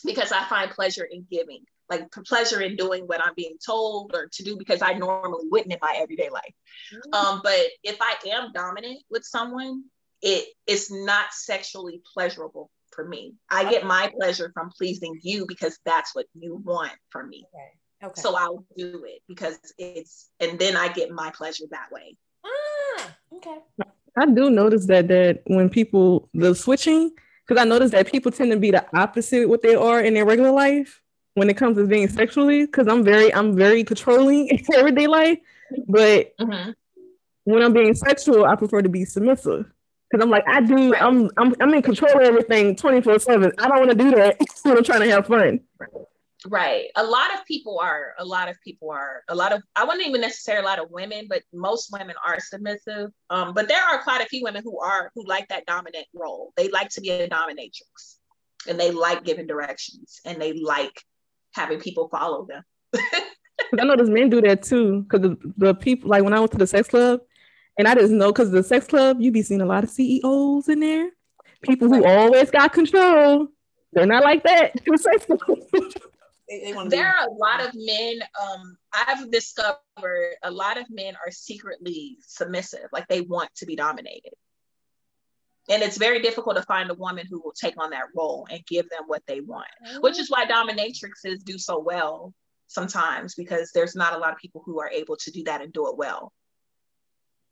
because 0.04 0.32
I 0.32 0.44
find 0.44 0.70
pleasure 0.70 1.04
in 1.04 1.26
giving, 1.30 1.64
like 1.88 2.10
pleasure 2.10 2.60
in 2.60 2.76
doing 2.76 3.04
what 3.04 3.24
I'm 3.24 3.34
being 3.34 3.56
told 3.64 4.12
or 4.14 4.28
to 4.32 4.44
do 4.44 4.56
because 4.56 4.82
I 4.82 4.92
normally 4.92 5.48
wouldn't 5.50 5.72
in 5.72 5.78
my 5.80 5.96
everyday 5.98 6.30
life. 6.30 6.54
Mm-hmm. 6.94 7.14
Um, 7.14 7.40
but 7.42 7.60
if 7.82 7.96
I 8.00 8.14
am 8.30 8.52
dominant 8.52 9.02
with 9.10 9.24
someone, 9.24 9.84
it 10.20 10.46
is 10.68 10.90
not 10.90 11.32
sexually 11.32 12.00
pleasurable 12.14 12.70
for 12.94 13.06
me. 13.06 13.34
I 13.50 13.70
get 13.70 13.84
my 13.84 14.12
pleasure 14.18 14.50
from 14.54 14.70
pleasing 14.70 15.18
you 15.22 15.46
because 15.46 15.78
that's 15.84 16.14
what 16.14 16.26
you 16.34 16.56
want 16.56 16.92
from 17.10 17.28
me. 17.28 17.44
Okay. 17.54 18.08
Okay. 18.08 18.20
So 18.20 18.36
I'll 18.36 18.64
do 18.76 19.04
it 19.06 19.22
because 19.28 19.58
it's, 19.78 20.30
and 20.40 20.58
then 20.58 20.76
I 20.76 20.88
get 20.88 21.10
my 21.10 21.30
pleasure 21.30 21.64
that 21.70 21.92
way. 21.92 22.16
Ah, 22.44 23.16
okay. 23.36 23.58
I 24.18 24.26
do 24.26 24.50
notice 24.50 24.86
that 24.86 25.08
that 25.08 25.42
when 25.46 25.70
people 25.70 26.28
the 26.34 26.54
switching, 26.54 27.12
because 27.46 27.60
I 27.60 27.64
notice 27.64 27.92
that 27.92 28.10
people 28.10 28.32
tend 28.32 28.50
to 28.50 28.58
be 28.58 28.70
the 28.70 28.84
opposite 28.96 29.48
what 29.48 29.62
they 29.62 29.74
are 29.74 30.00
in 30.00 30.14
their 30.14 30.26
regular 30.26 30.50
life 30.50 31.00
when 31.34 31.48
it 31.48 31.56
comes 31.56 31.76
to 31.76 31.86
being 31.86 32.08
sexually. 32.08 32.66
Because 32.66 32.88
I'm 32.88 33.04
very 33.04 33.32
I'm 33.32 33.56
very 33.56 33.84
controlling 33.84 34.48
in 34.48 34.60
everyday 34.74 35.06
life, 35.06 35.38
but 35.88 36.36
mm-hmm. 36.38 36.72
when 37.44 37.62
I'm 37.62 37.72
being 37.72 37.94
sexual, 37.94 38.44
I 38.44 38.56
prefer 38.56 38.82
to 38.82 38.88
be 38.88 39.04
submissive. 39.04 39.70
Cause 40.12 40.20
I'm 40.20 40.28
like, 40.28 40.44
I 40.46 40.60
do, 40.60 40.94
I'm, 40.94 41.30
I'm, 41.38 41.54
I'm 41.58 41.72
in 41.72 41.80
control 41.80 42.12
of 42.14 42.20
everything 42.20 42.76
24 42.76 43.18
seven. 43.20 43.50
I 43.58 43.66
don't 43.66 43.78
want 43.78 43.90
to 43.90 43.96
do 43.96 44.10
that 44.10 44.36
when 44.62 44.76
I'm 44.76 44.84
trying 44.84 45.00
to 45.00 45.10
have 45.10 45.26
fun. 45.26 45.60
Right. 46.46 46.88
A 46.96 47.04
lot 47.04 47.32
of 47.32 47.46
people 47.46 47.78
are, 47.78 48.12
a 48.18 48.24
lot 48.24 48.50
of 48.50 48.56
people 48.62 48.90
are, 48.90 49.22
a 49.28 49.34
lot 49.34 49.52
of, 49.52 49.62
I 49.74 49.84
wouldn't 49.84 50.06
even 50.06 50.20
necessarily 50.20 50.64
a 50.64 50.68
lot 50.68 50.80
of 50.80 50.90
women, 50.90 51.28
but 51.30 51.42
most 51.54 51.90
women 51.90 52.14
are 52.26 52.40
submissive. 52.40 53.10
Um, 53.30 53.54
but 53.54 53.68
there 53.68 53.82
are 53.82 54.02
quite 54.02 54.20
a 54.20 54.26
few 54.26 54.42
women 54.42 54.62
who 54.62 54.78
are, 54.80 55.10
who 55.14 55.24
like 55.26 55.48
that 55.48 55.64
dominant 55.64 56.06
role. 56.12 56.52
They 56.58 56.68
like 56.68 56.90
to 56.90 57.00
be 57.00 57.08
a 57.08 57.26
dominatrix 57.26 58.16
and 58.68 58.78
they 58.78 58.90
like 58.90 59.24
giving 59.24 59.46
directions 59.46 60.20
and 60.26 60.38
they 60.38 60.52
like 60.52 61.00
having 61.54 61.80
people 61.80 62.08
follow 62.10 62.46
them. 62.46 62.62
I 63.78 63.84
know 63.84 63.96
those 63.96 64.10
men 64.10 64.28
do 64.28 64.42
that 64.42 64.62
too. 64.62 65.06
Cause 65.08 65.22
the, 65.22 65.38
the 65.56 65.74
people, 65.74 66.10
like 66.10 66.22
when 66.22 66.34
I 66.34 66.40
went 66.40 66.52
to 66.52 66.58
the 66.58 66.66
sex 66.66 66.88
club, 66.88 67.20
and 67.78 67.88
I 67.88 67.94
just 67.94 68.12
know 68.12 68.32
because 68.32 68.50
the 68.50 68.62
sex 68.62 68.86
club, 68.86 69.20
you 69.20 69.30
be 69.30 69.42
seeing 69.42 69.60
a 69.60 69.66
lot 69.66 69.84
of 69.84 69.90
CEOs 69.90 70.68
in 70.68 70.80
there, 70.80 71.10
people 71.62 71.88
who 71.88 72.04
always 72.04 72.50
got 72.50 72.72
control. 72.72 73.48
They're 73.92 74.06
not 74.06 74.24
like 74.24 74.42
that. 74.44 74.72
there 76.88 77.06
are 77.06 77.26
a 77.26 77.32
lot 77.32 77.62
of 77.62 77.72
men. 77.74 78.20
Um, 78.40 78.76
I've 78.92 79.30
discovered 79.30 80.34
a 80.42 80.50
lot 80.50 80.78
of 80.78 80.86
men 80.90 81.14
are 81.24 81.30
secretly 81.30 82.18
submissive, 82.26 82.88
like 82.92 83.08
they 83.08 83.20
want 83.22 83.50
to 83.56 83.66
be 83.66 83.76
dominated. 83.76 84.32
And 85.68 85.82
it's 85.82 85.96
very 85.96 86.20
difficult 86.20 86.56
to 86.56 86.62
find 86.62 86.90
a 86.90 86.94
woman 86.94 87.26
who 87.30 87.40
will 87.42 87.52
take 87.52 87.80
on 87.80 87.90
that 87.90 88.06
role 88.16 88.46
and 88.50 88.66
give 88.66 88.88
them 88.90 89.02
what 89.06 89.22
they 89.26 89.40
want, 89.40 89.68
which 90.00 90.18
is 90.18 90.28
why 90.28 90.44
dominatrixes 90.44 91.44
do 91.44 91.56
so 91.56 91.78
well 91.78 92.34
sometimes 92.66 93.34
because 93.34 93.70
there's 93.72 93.94
not 93.94 94.14
a 94.14 94.18
lot 94.18 94.32
of 94.32 94.38
people 94.38 94.62
who 94.64 94.80
are 94.80 94.88
able 94.88 95.16
to 95.16 95.30
do 95.30 95.44
that 95.44 95.60
and 95.60 95.72
do 95.72 95.88
it 95.88 95.96
well 95.96 96.32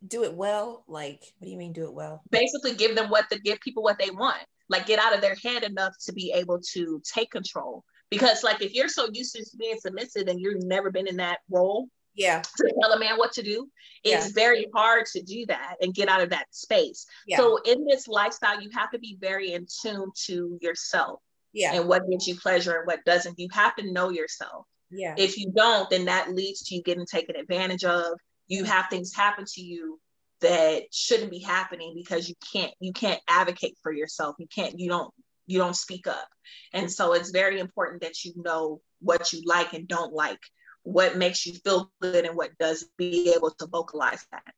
do 0.07 0.24
it 0.24 0.34
well 0.34 0.84
like 0.88 1.20
what 1.38 1.46
do 1.46 1.51
you 1.51 1.59
mean 1.59 1.72
do 1.72 1.84
it 1.84 1.92
well? 1.92 2.22
Basically 2.30 2.74
give 2.74 2.96
them 2.96 3.11
what 3.11 3.28
to 3.30 3.38
give 3.38 3.61
people 3.61 3.82
what 3.82 3.98
they 3.98 4.11
want 4.11 4.42
like 4.70 4.86
get 4.86 5.01
out 5.01 5.14
of 5.14 5.20
their 5.20 5.34
head 5.34 5.64
enough 5.64 5.94
to 6.07 6.12
be 6.12 6.32
able 6.34 6.61
to 6.72 7.03
take 7.05 7.30
control. 7.30 7.84
Because 8.09 8.42
like 8.42 8.62
if 8.62 8.72
you're 8.72 8.88
so 8.88 9.09
used 9.12 9.34
to 9.34 9.44
being 9.59 9.78
submissive 9.78 10.28
and 10.28 10.40
you've 10.40 10.64
never 10.64 10.90
been 10.90 11.07
in 11.07 11.16
that 11.16 11.40
role 11.51 11.88
yeah. 12.14 12.40
to 12.40 12.74
tell 12.80 12.92
a 12.92 12.98
man 12.98 13.18
what 13.18 13.32
to 13.32 13.42
do 13.42 13.68
it's 14.03 14.26
yeah. 14.28 14.32
very 14.34 14.66
hard 14.74 15.05
to 15.05 15.22
do 15.22 15.44
that 15.46 15.76
and 15.80 15.94
get 15.94 16.09
out 16.09 16.22
of 16.22 16.30
that 16.30 16.46
space. 16.51 17.07
Yeah. 17.26 17.36
so 17.36 17.59
in 17.66 17.84
this 17.84 18.09
lifestyle 18.09 18.61
you 18.61 18.70
have 18.72 18.90
to 18.92 18.98
be 18.98 19.18
very 19.20 19.53
in 19.53 19.66
tune 19.82 20.11
to 20.26 20.59
yourself 20.62 21.20
yeah. 21.53 21.74
and 21.74 21.86
what 21.86 22.09
gives 22.11 22.26
you 22.26 22.36
pleasure 22.36 22.78
and 22.78 22.86
what 22.86 23.05
doesn't. 23.05 23.38
You 23.38 23.48
have 23.53 23.76
to 23.76 23.92
know 23.92 24.09
yourself. 24.09 24.66
Yeah. 24.90 25.14
If 25.18 25.36
you 25.36 25.53
don't 25.55 25.90
then 25.90 26.07
that 26.07 26.32
leads 26.32 26.62
to 26.62 26.76
you 26.76 26.82
getting 26.82 27.07
taken 27.07 27.36
advantage 27.36 27.84
of 27.84 28.12
you 28.51 28.64
have 28.64 28.86
things 28.90 29.14
happen 29.14 29.44
to 29.46 29.62
you 29.62 29.98
that 30.42 30.82
shouldn't 30.92 31.30
be 31.30 31.38
happening 31.38 31.92
because 31.94 32.28
you 32.28 32.34
can't 32.53 32.72
you 32.80 32.92
can't 32.92 33.20
advocate 33.28 33.76
for 33.82 33.92
yourself 33.92 34.36
you 34.38 34.46
can't 34.55 34.78
you 34.78 34.88
don't 34.88 35.12
you 35.46 35.59
don't 35.59 35.76
speak 35.76 36.07
up 36.07 36.28
and 36.72 36.90
so 36.90 37.12
it's 37.14 37.30
very 37.30 37.59
important 37.59 38.03
that 38.03 38.24
you 38.24 38.32
know 38.36 38.80
what 39.01 39.32
you 39.32 39.42
like 39.46 39.72
and 39.72 39.88
don't 39.88 40.12
like 40.12 40.40
what 40.82 41.16
makes 41.16 41.46
you 41.46 41.55
feel 41.55 41.90
good 42.01 42.24
and 42.24 42.36
what 42.36 42.51
does 42.59 42.88
be 42.98 43.32
able 43.34 43.51
to 43.51 43.66
vocalize 43.66 44.26
that 44.30 44.55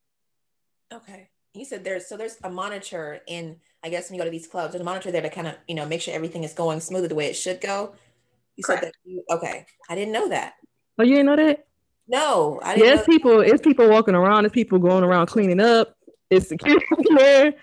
okay 0.93 1.29
you 1.55 1.65
said 1.65 1.85
there's 1.85 2.09
so 2.09 2.17
there's 2.17 2.39
a 2.45 2.51
monitor 2.51 3.21
in 3.27 3.57
I 3.85 3.89
guess 3.89 4.09
when 4.09 4.15
you 4.15 4.21
go 4.21 4.25
to 4.25 4.31
these 4.31 4.47
clubs, 4.47 4.73
there's 4.73 4.81
a 4.81 4.85
monitor 4.85 5.11
there 5.11 5.23
to 5.23 5.31
kind 5.31 5.49
of 5.49 5.55
you 5.67 5.75
know 5.75 5.87
make 5.87 6.01
sure 6.01 6.15
everything 6.15 6.45
is 6.45 6.55
going 6.55 6.81
smoothly 6.81 7.09
the 7.09 7.15
way 7.15 7.27
it 7.27 7.35
should 7.35 7.61
go. 7.61 7.95
You 8.57 8.65
Correct. 8.65 8.85
said 8.85 8.93
that 8.93 9.11
you, 9.11 9.25
okay. 9.31 9.67
I 9.89 9.95
didn't 9.95 10.13
know 10.13 10.29
that. 10.29 10.55
Oh, 10.99 11.03
you 11.03 11.17
didn't 11.17 11.27
know 11.27 11.37
that? 11.37 11.67
No, 12.09 12.61
I 12.63 12.75
didn't. 12.75 12.87
Yeah, 12.87 12.95
it's 12.95 13.07
people. 13.07 13.39
That. 13.39 13.49
It's 13.49 13.63
people 13.63 13.89
walking 13.89 14.15
around. 14.15 14.45
It's 14.45 14.55
people 14.55 14.79
going 14.79 15.05
around 15.05 15.27
cleaning 15.27 15.61
up. 15.61 15.95
It's 16.31 16.49
security 16.49 16.85
there. 17.17 17.55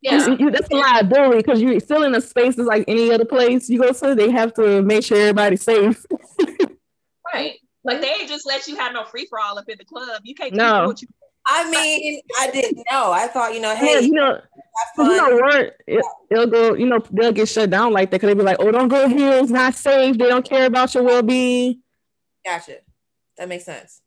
Yeah, 0.00 0.36
you, 0.38 0.50
that's 0.50 0.68
a 0.70 0.76
liability 0.76 1.38
because 1.38 1.62
you're 1.62 1.80
still 1.80 2.02
in 2.02 2.14
a 2.14 2.20
space 2.20 2.56
that's 2.56 2.68
like 2.68 2.84
any 2.88 3.10
other 3.10 3.24
place 3.24 3.70
you 3.70 3.80
go 3.80 3.90
to. 3.90 4.14
They 4.14 4.30
have 4.30 4.52
to 4.54 4.82
make 4.82 5.02
sure 5.02 5.16
everybody's 5.16 5.62
safe. 5.62 6.04
right. 7.32 7.54
Like 7.84 8.02
they 8.02 8.08
ain't 8.08 8.28
just 8.28 8.46
let 8.46 8.68
you 8.68 8.76
have 8.76 8.92
no 8.92 9.04
free 9.04 9.26
for 9.26 9.40
all 9.40 9.58
up 9.58 9.68
in 9.68 9.78
the 9.78 9.84
club. 9.84 10.20
You 10.24 10.34
can't 10.34 10.54
no. 10.54 10.88
what 10.88 11.00
you 11.00 11.08
I 11.46 11.70
mean, 11.70 12.20
I 12.40 12.50
didn't 12.50 12.84
know. 12.90 13.12
I 13.12 13.26
thought, 13.26 13.54
you 13.54 13.60
know, 13.60 13.76
hey, 13.76 13.94
yeah, 13.94 14.00
you 14.00 14.12
know, 14.12 14.40
you 14.96 15.16
know 15.16 15.36
what? 15.36 15.76
It, 15.86 16.04
will 16.30 16.46
go, 16.46 16.74
you 16.74 16.86
know, 16.86 17.02
they'll 17.10 17.32
get 17.32 17.48
shut 17.48 17.68
down 17.68 17.92
like 17.92 18.10
that 18.10 18.20
because 18.20 18.28
they'll 18.28 18.36
be 18.36 18.42
like, 18.42 18.56
oh, 18.60 18.70
don't 18.70 18.88
go 18.88 19.08
here. 19.08 19.34
It's 19.34 19.50
not 19.50 19.74
safe. 19.74 20.16
They 20.16 20.28
don't 20.28 20.44
care 20.44 20.66
about 20.66 20.94
your 20.94 21.02
well 21.02 21.22
being. 21.22 21.82
Gotcha. 22.44 22.78
That 23.36 23.48
makes 23.48 23.64
sense. 23.64 24.00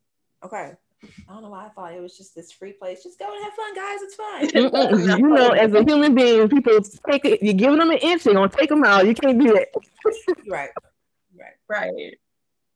Okay. 0.43 0.73
I 1.03 1.33
don't 1.33 1.43
know 1.43 1.49
why 1.49 1.65
I 1.65 1.69
thought 1.69 1.93
it 1.93 2.01
was 2.01 2.17
just 2.17 2.33
this 2.33 2.51
free 2.51 2.73
place. 2.73 3.03
Just 3.03 3.19
go 3.19 3.31
and 3.31 3.43
have 3.43 3.53
fun, 3.53 3.75
guys. 3.75 4.01
It's 4.01 4.15
fine. 4.15 5.19
you 5.19 5.27
know, 5.27 5.49
as 5.51 5.73
a 5.73 5.83
human 5.83 6.15
being, 6.15 6.49
people 6.49 6.79
take 7.09 7.25
it. 7.25 7.43
You're 7.43 7.53
giving 7.53 7.77
them 7.77 7.91
an 7.91 7.97
inch, 7.97 8.23
they're 8.23 8.33
gonna 8.33 8.49
take 8.49 8.69
them 8.69 8.83
out. 8.83 9.05
You 9.05 9.13
can't 9.13 9.39
do 9.39 9.53
that. 9.53 9.67
right. 10.49 10.69
Right. 11.37 11.53
Right. 11.69 12.17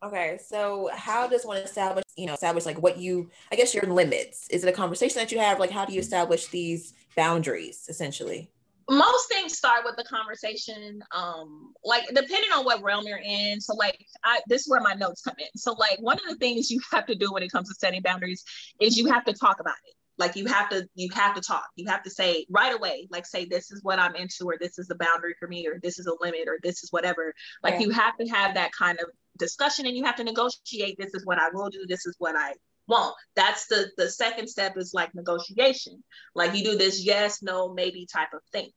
Okay, 0.03 0.39
so 0.43 0.89
how 0.95 1.27
does 1.27 1.45
one 1.45 1.57
establish, 1.57 2.05
you 2.15 2.25
know, 2.25 2.33
establish 2.33 2.65
like 2.65 2.81
what 2.81 2.97
you, 2.97 3.29
I 3.51 3.55
guess 3.55 3.75
your 3.75 3.83
limits? 3.83 4.47
Is 4.49 4.63
it 4.63 4.69
a 4.69 4.71
conversation 4.71 5.19
that 5.19 5.31
you 5.31 5.37
have? 5.37 5.59
Like, 5.59 5.69
how 5.69 5.85
do 5.85 5.93
you 5.93 5.99
establish 5.99 6.47
these 6.47 6.93
boundaries 7.15 7.85
essentially? 7.87 8.49
Most 8.89 9.29
things 9.29 9.57
start 9.57 9.83
with 9.85 9.95
the 9.95 10.03
conversation, 10.03 11.01
um, 11.15 11.73
like 11.83 12.07
depending 12.07 12.51
on 12.53 12.65
what 12.65 12.81
realm 12.83 13.05
you're 13.05 13.21
in. 13.23 13.61
So, 13.61 13.73
like, 13.75 13.97
I 14.23 14.41
this 14.47 14.61
is 14.61 14.69
where 14.69 14.81
my 14.81 14.93
notes 14.93 15.21
come 15.21 15.35
in. 15.39 15.47
So, 15.55 15.73
like, 15.73 15.97
one 16.01 16.17
of 16.17 16.25
the 16.27 16.35
things 16.35 16.69
you 16.69 16.79
have 16.91 17.05
to 17.07 17.15
do 17.15 17.31
when 17.31 17.43
it 17.43 17.51
comes 17.51 17.69
to 17.69 17.75
setting 17.75 18.01
boundaries 18.01 18.43
is 18.79 18.97
you 18.97 19.07
have 19.11 19.25
to 19.25 19.33
talk 19.33 19.59
about 19.59 19.75
it 19.87 19.95
like 20.17 20.35
you 20.35 20.45
have 20.45 20.69
to 20.69 20.87
you 20.95 21.09
have 21.13 21.33
to 21.33 21.41
talk 21.41 21.65
you 21.75 21.87
have 21.87 22.03
to 22.03 22.09
say 22.09 22.45
right 22.49 22.75
away 22.75 23.07
like 23.09 23.25
say 23.25 23.45
this 23.45 23.71
is 23.71 23.81
what 23.83 23.97
i'm 23.97 24.15
into 24.15 24.45
or 24.45 24.55
this 24.59 24.77
is 24.77 24.87
the 24.87 24.95
boundary 24.95 25.33
for 25.39 25.47
me 25.47 25.67
or 25.67 25.79
this 25.81 25.97
is 25.99 26.05
a 26.05 26.13
limit 26.21 26.47
or 26.47 26.59
this 26.61 26.83
is 26.83 26.91
whatever 26.91 27.33
like 27.63 27.75
yeah. 27.75 27.79
you 27.79 27.89
have 27.89 28.15
to 28.17 28.27
have 28.27 28.53
that 28.53 28.71
kind 28.77 28.99
of 28.99 29.07
discussion 29.37 29.85
and 29.85 29.95
you 29.95 30.03
have 30.03 30.15
to 30.15 30.23
negotiate 30.23 30.95
this 30.99 31.13
is 31.13 31.25
what 31.25 31.39
i 31.39 31.49
will 31.53 31.69
do 31.69 31.85
this 31.87 32.05
is 32.05 32.15
what 32.19 32.35
i 32.35 32.53
won't 32.87 33.15
that's 33.35 33.67
the 33.67 33.89
the 33.97 34.09
second 34.09 34.47
step 34.47 34.77
is 34.77 34.93
like 34.93 35.13
negotiation 35.15 36.03
like 36.35 36.55
you 36.55 36.63
do 36.63 36.77
this 36.77 37.03
yes 37.03 37.41
no 37.41 37.73
maybe 37.73 38.07
type 38.11 38.33
of 38.33 38.41
thing 38.51 38.69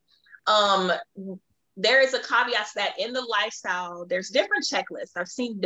um 0.47 0.93
there 1.77 2.01
is 2.01 2.15
a 2.15 2.21
caveat 2.21 2.69
that 2.77 2.93
in 2.99 3.13
the 3.13 3.23
lifestyle 3.23 4.07
there's 4.07 4.29
different 4.31 4.65
checklists 4.65 5.13
i've 5.17 5.29
seen 5.29 5.61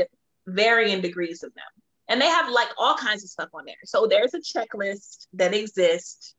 varying 0.47 1.01
degrees 1.01 1.43
of 1.43 1.53
them 1.55 1.82
and 2.09 2.20
they 2.20 2.26
have 2.26 2.51
like 2.51 2.68
all 2.78 2.97
kinds 2.97 3.22
of 3.22 3.30
stuff 3.30 3.51
on 3.55 3.64
there. 3.66 3.76
So 3.84 4.07
there's 4.07 4.34
a 4.34 4.41
checklist 4.41 5.26
that 5.34 5.55
exists. 5.55 6.34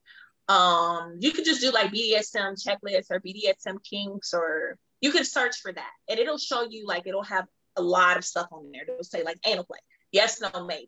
Um, 0.48 1.18
you 1.20 1.32
could 1.32 1.46
just 1.46 1.62
do 1.62 1.72
like 1.72 1.94
BDSM 1.94 2.56
checklists 2.66 3.12
or 3.12 3.20
BDSM 3.20 3.78
kinks, 3.88 4.34
or 4.34 4.78
you 5.00 5.12
can 5.12 5.24
search 5.24 5.58
for 5.62 5.72
that, 5.72 5.92
and 6.10 6.20
it'll 6.20 6.40
show 6.40 6.66
you 6.68 6.88
like 6.88 7.06
it'll 7.06 7.24
have 7.24 7.46
a 7.76 7.82
lot 7.82 8.18
of 8.18 8.26
stuff 8.26 8.48
on 8.52 8.72
there. 8.72 8.82
It'll 8.84 9.04
say 9.04 9.24
like 9.24 9.38
anal 9.46 9.64
play, 9.64 9.80
yes, 10.12 10.42
no, 10.42 10.66
maybe. 10.66 10.88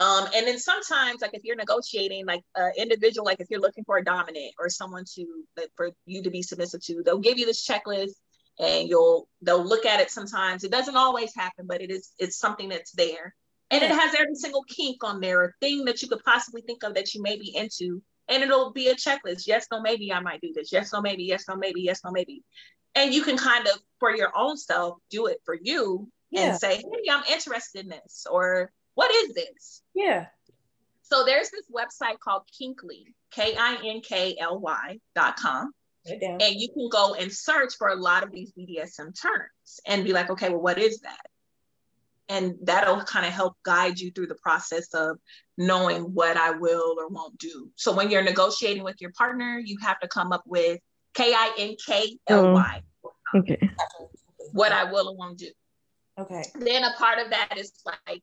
Um, 0.00 0.28
and 0.34 0.46
then 0.46 0.58
sometimes, 0.58 1.22
like 1.22 1.34
if 1.34 1.42
you're 1.44 1.56
negotiating, 1.56 2.24
like 2.26 2.42
an 2.54 2.72
individual, 2.76 3.24
like 3.24 3.40
if 3.40 3.48
you're 3.50 3.60
looking 3.60 3.84
for 3.84 3.98
a 3.98 4.04
dominant 4.04 4.54
or 4.58 4.68
someone 4.68 5.04
to 5.16 5.26
like, 5.56 5.70
for 5.76 5.90
you 6.06 6.22
to 6.22 6.30
be 6.30 6.42
submissive 6.42 6.82
to, 6.84 7.02
they'll 7.04 7.18
give 7.18 7.38
you 7.38 7.46
this 7.46 7.66
checklist, 7.66 8.12
and 8.60 8.88
you'll 8.88 9.28
they'll 9.42 9.64
look 9.64 9.86
at 9.86 10.00
it. 10.00 10.10
Sometimes 10.10 10.62
it 10.62 10.70
doesn't 10.70 10.96
always 10.96 11.34
happen, 11.34 11.66
but 11.66 11.80
it 11.80 11.90
is 11.90 12.12
it's 12.18 12.38
something 12.38 12.68
that's 12.68 12.92
there 12.92 13.34
and 13.70 13.82
it 13.82 13.90
has 13.90 14.14
every 14.14 14.34
single 14.34 14.64
kink 14.64 15.04
on 15.04 15.20
there, 15.20 15.44
a 15.44 15.52
thing 15.60 15.84
that 15.84 16.00
you 16.00 16.08
could 16.08 16.24
possibly 16.24 16.62
think 16.62 16.82
of 16.84 16.94
that 16.94 17.14
you 17.14 17.22
may 17.22 17.36
be 17.36 17.54
into. 17.54 18.02
And 18.28 18.42
it'll 18.42 18.72
be 18.72 18.88
a 18.88 18.94
checklist. 18.94 19.46
Yes, 19.46 19.66
no, 19.70 19.80
maybe 19.80 20.12
I 20.12 20.20
might 20.20 20.40
do 20.40 20.52
this. 20.54 20.72
Yes, 20.72 20.92
no, 20.92 21.00
maybe. 21.00 21.24
Yes, 21.24 21.44
no, 21.48 21.56
maybe. 21.56 21.82
Yes, 21.82 22.00
no, 22.04 22.10
maybe. 22.10 22.42
And 22.94 23.12
you 23.12 23.22
can 23.22 23.36
kind 23.36 23.66
of, 23.66 23.78
for 24.00 24.14
your 24.14 24.32
own 24.36 24.56
self, 24.56 24.98
do 25.10 25.26
it 25.26 25.38
for 25.44 25.56
you 25.60 26.08
yeah. 26.30 26.42
and 26.42 26.58
say, 26.58 26.76
hey, 26.76 27.10
I'm 27.10 27.24
interested 27.30 27.84
in 27.84 27.90
this. 27.90 28.26
Or 28.30 28.70
what 28.98 29.14
is 29.14 29.34
this? 29.34 29.82
Yeah. 29.94 30.26
So 31.02 31.24
there's 31.24 31.50
this 31.50 31.64
website 31.72 32.18
called 32.18 32.42
Kinkly, 32.58 33.14
K 33.30 33.54
I 33.56 33.78
N 33.84 34.00
K 34.00 34.36
L 34.40 34.58
Y 34.58 34.98
dot 35.14 35.36
com. 35.36 35.72
And 36.04 36.54
you 36.54 36.68
can 36.72 36.88
go 36.90 37.14
and 37.14 37.30
search 37.30 37.74
for 37.76 37.88
a 37.88 37.94
lot 37.94 38.22
of 38.22 38.32
these 38.32 38.50
BDSM 38.52 39.20
terms 39.20 39.80
and 39.86 40.04
be 40.04 40.12
like, 40.12 40.30
okay, 40.30 40.48
well, 40.48 40.62
what 40.62 40.78
is 40.78 41.00
that? 41.00 41.20
and 42.28 42.54
that'll 42.62 43.02
kind 43.04 43.26
of 43.26 43.32
help 43.32 43.56
guide 43.62 43.98
you 43.98 44.10
through 44.10 44.26
the 44.26 44.34
process 44.34 44.92
of 44.94 45.18
knowing 45.56 46.02
what 46.02 46.36
I 46.36 46.50
will 46.50 46.96
or 46.98 47.08
won't 47.08 47.38
do. 47.38 47.70
So 47.76 47.92
when 47.94 48.10
you're 48.10 48.22
negotiating 48.22 48.84
with 48.84 48.96
your 49.00 49.12
partner, 49.12 49.60
you 49.64 49.78
have 49.82 49.98
to 50.00 50.08
come 50.08 50.32
up 50.32 50.42
with 50.46 50.78
K 51.14 51.32
I 51.32 51.54
N 51.58 51.76
K 51.84 52.18
L 52.28 52.52
Y. 52.52 52.82
Oh, 53.04 53.38
okay. 53.38 53.58
What 54.52 54.72
I 54.72 54.84
will 54.84 55.08
or 55.08 55.16
won't 55.16 55.38
do. 55.38 55.50
Okay. 56.18 56.42
Then 56.58 56.84
a 56.84 56.92
part 56.98 57.18
of 57.18 57.30
that 57.30 57.56
is 57.56 57.72
like 57.86 58.22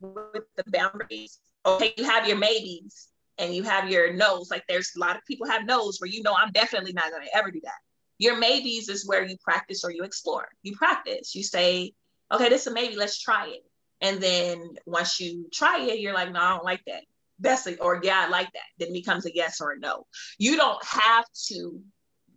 with 0.00 0.44
the 0.56 0.64
boundaries. 0.70 1.38
Okay, 1.64 1.94
you 1.96 2.04
have 2.04 2.28
your 2.28 2.36
maybes 2.36 3.08
and 3.38 3.54
you 3.54 3.62
have 3.62 3.90
your 3.90 4.12
no's. 4.12 4.50
Like 4.50 4.64
there's 4.68 4.92
a 4.96 5.00
lot 5.00 5.16
of 5.16 5.24
people 5.26 5.46
have 5.46 5.66
no's 5.66 6.00
where 6.00 6.10
you 6.10 6.22
know 6.22 6.34
I'm 6.34 6.52
definitely 6.52 6.92
not 6.92 7.10
gonna 7.10 7.26
ever 7.34 7.50
do 7.50 7.60
that. 7.64 7.78
Your 8.18 8.36
maybes 8.36 8.88
is 8.88 9.06
where 9.06 9.24
you 9.24 9.36
practice 9.42 9.84
or 9.84 9.90
you 9.90 10.02
explore. 10.02 10.48
You 10.62 10.74
practice. 10.76 11.34
You 11.34 11.42
say, 11.42 11.92
okay, 12.32 12.48
this 12.48 12.62
is 12.62 12.68
a 12.68 12.72
maybe, 12.72 12.96
let's 12.96 13.20
try 13.20 13.48
it. 13.48 13.64
And 14.00 14.20
then 14.20 14.76
once 14.86 15.20
you 15.20 15.48
try 15.52 15.80
it, 15.80 16.00
you're 16.00 16.14
like, 16.14 16.32
no, 16.32 16.40
I 16.40 16.50
don't 16.50 16.64
like 16.64 16.82
that. 16.86 17.02
A, 17.44 17.76
or 17.78 18.00
yeah, 18.02 18.24
I 18.26 18.28
like 18.30 18.50
that. 18.52 18.62
Then 18.78 18.88
it 18.88 18.94
becomes 18.94 19.26
a 19.26 19.34
yes 19.34 19.60
or 19.60 19.72
a 19.72 19.78
no. 19.78 20.06
You 20.38 20.56
don't 20.56 20.82
have 20.84 21.26
to 21.48 21.80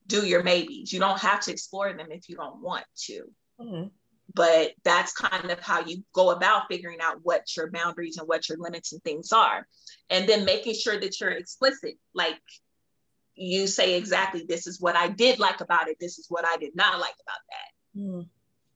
do 0.08 0.26
your 0.26 0.44
maybes. 0.44 0.92
You 0.92 1.00
don't 1.00 1.20
have 1.20 1.40
to 1.42 1.52
explore 1.52 1.94
them 1.94 2.08
if 2.12 2.28
you 2.28 2.36
don't 2.36 2.62
want 2.62 2.86
to. 3.06 3.24
Mm-hmm. 3.62 3.88
But 4.34 4.74
that's 4.84 5.14
kind 5.14 5.50
of 5.50 5.60
how 5.60 5.82
you 5.82 6.04
go 6.14 6.30
about 6.32 6.68
figuring 6.70 7.00
out 7.02 7.20
what 7.24 7.46
your 7.58 7.72
boundaries 7.72 8.18
and 8.18 8.28
what 8.28 8.48
your 8.48 8.58
limits 8.60 8.94
and 8.94 9.04
things 9.04 9.32
are. 9.32 9.68
And 10.10 10.30
then 10.30 10.46
making 10.46 10.76
sure 10.76 11.00
that 11.00 11.20
you're 11.20 11.32
explicit. 11.32 11.96
Like 12.14 12.40
you 13.36 13.68
say 13.68 13.98
exactly, 13.98 14.46
this 14.48 14.68
is 14.68 14.80
what 14.80 14.96
I 14.96 15.08
did 15.08 15.40
like 15.40 15.62
about 15.62 15.88
it. 15.88 15.98
This 16.00 16.20
is 16.20 16.28
what 16.30 16.46
I 16.46 16.58
did 16.58 16.76
not 16.76 17.00
like 17.00 17.16
about 17.22 17.40
that. 17.50 18.00
Mm 18.00 18.30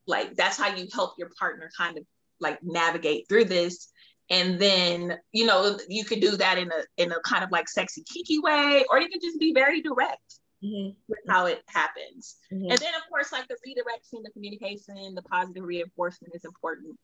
like 0.05 0.35
that's 0.35 0.57
how 0.57 0.73
you 0.75 0.87
help 0.93 1.13
your 1.17 1.29
partner 1.39 1.69
kind 1.77 1.97
of 1.97 2.03
like 2.39 2.59
navigate 2.63 3.27
through 3.29 3.45
this 3.45 3.89
and 4.29 4.59
then 4.59 5.17
you 5.31 5.45
know 5.45 5.77
you 5.87 6.03
could 6.03 6.19
do 6.19 6.35
that 6.35 6.57
in 6.57 6.69
a 6.71 7.01
in 7.03 7.11
a 7.11 7.19
kind 7.21 7.43
of 7.43 7.51
like 7.51 7.69
sexy 7.69 8.03
kiki 8.03 8.39
way 8.39 8.83
or 8.89 8.99
you 8.99 9.09
can 9.09 9.21
just 9.21 9.39
be 9.39 9.53
very 9.53 9.81
direct 9.81 10.39
mm-hmm. 10.63 10.89
with 11.07 11.19
how 11.27 11.45
it 11.45 11.61
happens 11.67 12.37
mm-hmm. 12.51 12.69
and 12.69 12.79
then 12.79 12.93
of 12.95 13.01
course 13.09 13.31
like 13.31 13.47
the 13.47 13.57
redirection 13.65 14.21
the 14.23 14.31
communication 14.31 15.15
the 15.15 15.21
positive 15.23 15.63
reinforcement 15.63 16.33
is 16.35 16.45
important 16.45 16.97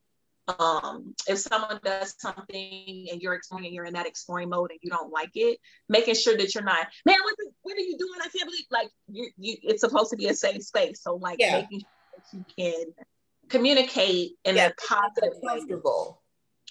um 0.60 1.14
if 1.28 1.38
someone 1.38 1.80
does 1.84 2.16
something 2.18 3.08
and 3.12 3.22
you're 3.22 3.36
exploring 3.36 3.66
and 3.66 3.76
you're 3.76 3.86
in 3.86 3.94
that 3.94 4.08
exploring 4.08 4.50
mode 4.50 4.72
and 4.72 4.80
you 4.82 4.90
don't 4.90 5.12
like 5.12 5.30
it 5.36 5.60
making 5.90 6.16
sure 6.16 6.36
that 6.36 6.56
you're 6.56 6.64
not 6.64 6.88
man 7.06 7.18
what, 7.24 7.36
the, 7.38 7.52
what 7.62 7.76
are 7.76 7.82
you 7.82 7.98
doing 7.98 8.20
i 8.20 8.28
can't 8.30 8.50
believe 8.50 8.66
like 8.72 8.90
you 9.12 9.30
you 9.38 9.56
it's 9.62 9.82
supposed 9.82 10.10
to 10.10 10.18
be 10.18 10.28
a 10.28 10.34
safe 10.34 10.64
space 10.64 11.04
so 11.04 11.16
like 11.16 11.38
yeah. 11.40 11.62
making 11.62 11.82
sure 11.82 11.90
that 12.16 12.38
you 12.38 12.46
can 12.58 13.06
communicate 13.50 14.32
in 14.46 14.56
yeah, 14.56 14.68
a 14.68 14.88
positive 14.88 15.34
comfortable. 15.46 16.22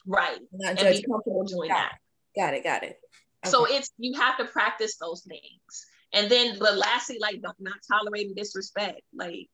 Right. 0.07 0.39
Not 0.53 0.81
and 0.81 0.97
be 0.97 1.03
comfortable 1.03 1.45
doing 1.45 1.69
got 1.69 1.77
that. 1.77 1.99
Got 2.37 2.55
it. 2.55 2.65
Got 2.65 2.83
it. 2.85 2.99
Okay. 3.45 3.51
So 3.51 3.67
it's 3.67 3.91
you 3.99 4.19
have 4.19 4.39
to 4.39 4.45
practice 4.47 4.97
those 4.97 5.23
things. 5.23 5.87
And 6.13 6.31
then 6.31 6.59
but 6.59 6.77
lastly, 6.77 7.19
like 7.21 7.43
don't 7.43 7.57
tolerating 7.91 8.35
disrespect. 8.35 9.03
Like 9.15 9.49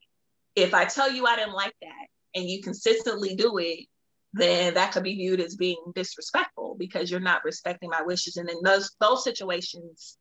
if 0.54 0.74
I 0.74 0.84
tell 0.84 1.10
you 1.10 1.26
I 1.26 1.36
didn't 1.36 1.54
like 1.54 1.74
that 1.82 2.06
and 2.34 2.48
you 2.48 2.62
consistently 2.62 3.34
do 3.34 3.58
it, 3.58 3.86
then 4.32 4.74
that 4.74 4.92
could 4.92 5.04
be 5.04 5.14
viewed 5.14 5.40
as 5.40 5.56
being 5.56 5.82
disrespectful 5.94 6.76
because 6.78 7.10
you're 7.10 7.20
not 7.20 7.44
respecting 7.44 7.90
my 7.90 8.02
wishes. 8.02 8.36
And 8.36 8.48
in 8.48 8.58
those 8.62 8.90
those 9.00 9.24
situations, 9.24 10.18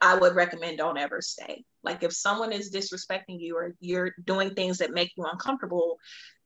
I 0.00 0.14
would 0.14 0.34
recommend 0.34 0.78
don't 0.78 0.98
ever 0.98 1.20
stay. 1.20 1.64
Like 1.82 2.02
if 2.02 2.12
someone 2.12 2.52
is 2.52 2.72
disrespecting 2.72 3.40
you 3.40 3.56
or 3.56 3.74
you're 3.80 4.14
doing 4.24 4.54
things 4.54 4.78
that 4.78 4.92
make 4.92 5.12
you 5.16 5.24
uncomfortable, 5.24 5.98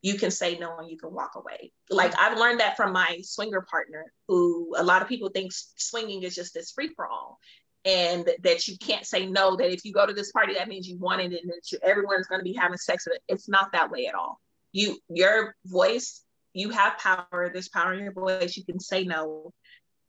you 0.03 0.19
can 0.19 0.31
say 0.31 0.57
no 0.59 0.79
and 0.79 0.91
you 0.91 0.97
can 0.97 1.13
walk 1.13 1.33
away. 1.35 1.73
Like 1.91 2.17
I've 2.19 2.39
learned 2.39 2.61
that 2.61 2.77
from 2.77 2.93
my 2.93 3.19
swinger 3.23 3.67
partner, 3.69 4.13
who 4.29 4.75
a 4.77 4.85
lot 4.85 5.03
of 5.03 5.09
people 5.09 5.31
think 5.31 5.53
swinging 5.53 6.23
is 6.23 6.35
just 6.35 6.55
this 6.55 6.73
free 6.73 6.93
for 6.95 7.07
all. 7.09 7.39
And 7.85 8.29
that 8.43 8.67
you 8.67 8.79
can't 8.79 9.05
say 9.05 9.27
no, 9.27 9.57
that 9.57 9.71
if 9.71 9.85
you 9.85 9.93
go 9.93 10.07
to 10.07 10.15
this 10.15 10.33
party, 10.33 10.55
that 10.55 10.69
means 10.69 10.89
you 10.89 10.97
wanted 10.99 11.35
it 11.35 11.43
and 11.43 11.51
that 11.51 11.71
you, 11.71 11.79
everyone's 11.83 12.27
going 12.27 12.41
to 12.41 12.45
be 12.45 12.55
having 12.55 12.79
sex 12.79 13.05
with 13.07 13.17
it. 13.17 13.23
It's 13.29 13.49
not 13.49 13.73
that 13.73 13.91
way 13.91 14.07
at 14.07 14.15
all. 14.15 14.41
You, 14.73 14.97
your 15.11 15.55
voice, 15.67 16.23
you 16.55 16.71
have 16.71 16.97
power. 16.99 17.51
There's 17.53 17.69
power 17.69 17.93
in 17.93 18.03
your 18.03 18.13
voice. 18.13 18.57
You 18.57 18.65
can 18.65 18.81
say 18.81 19.05
no 19.05 19.53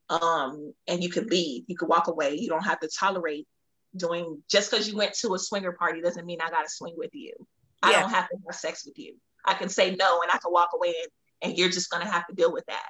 um, 0.10 0.74
and 0.88 1.04
you 1.04 1.10
can 1.10 1.28
leave. 1.28 1.64
You 1.68 1.76
can 1.76 1.88
walk 1.88 2.08
away. 2.08 2.36
You 2.36 2.48
don't 2.48 2.64
have 2.64 2.80
to 2.80 2.88
tolerate 2.88 3.48
doing 3.96 4.42
just 4.50 4.70
because 4.70 4.88
you 4.88 4.96
went 4.96 5.14
to 5.14 5.34
a 5.34 5.40
swinger 5.40 5.72
party 5.72 6.02
doesn't 6.02 6.26
mean 6.26 6.40
I 6.42 6.50
got 6.50 6.64
to 6.64 6.70
swing 6.70 6.96
with 6.98 7.12
you. 7.14 7.34
I 7.82 7.92
don't 7.92 8.10
have 8.10 8.28
to 8.30 8.38
have 8.46 8.56
sex 8.56 8.86
with 8.86 8.98
you. 8.98 9.16
I 9.44 9.54
can 9.54 9.70
say 9.70 9.96
no 9.96 10.22
and 10.22 10.32
I 10.32 10.38
can 10.38 10.52
walk 10.52 10.70
away 10.74 10.94
and, 11.02 11.52
and 11.52 11.58
you're 11.58 11.70
just 11.70 11.92
gonna 11.92 12.10
have 12.10 12.26
to 12.28 12.34
deal 12.34 12.52
with 12.52 12.66
that. 12.66 12.90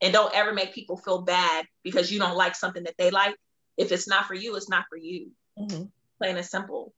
And 0.00 0.12
don't 0.12 0.34
ever 0.34 0.52
make 0.52 0.74
people 0.74 0.96
feel 0.96 1.22
bad 1.22 1.66
because 1.82 2.10
you 2.10 2.18
don't 2.18 2.36
like 2.36 2.54
something 2.54 2.84
that 2.84 2.94
they 2.96 3.10
like. 3.10 3.36
If 3.76 3.92
it's 3.92 4.08
not 4.08 4.26
for 4.26 4.34
you, 4.34 4.56
it's 4.56 4.68
not 4.68 4.86
for 4.88 4.96
you. 4.96 5.30
Mm-hmm. 5.58 5.84
Plain 6.18 6.36
and 6.36 6.46
simple. 6.46 6.94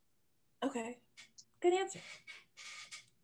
Okay. 0.64 0.98
Good 1.60 1.74
answer. 1.74 1.98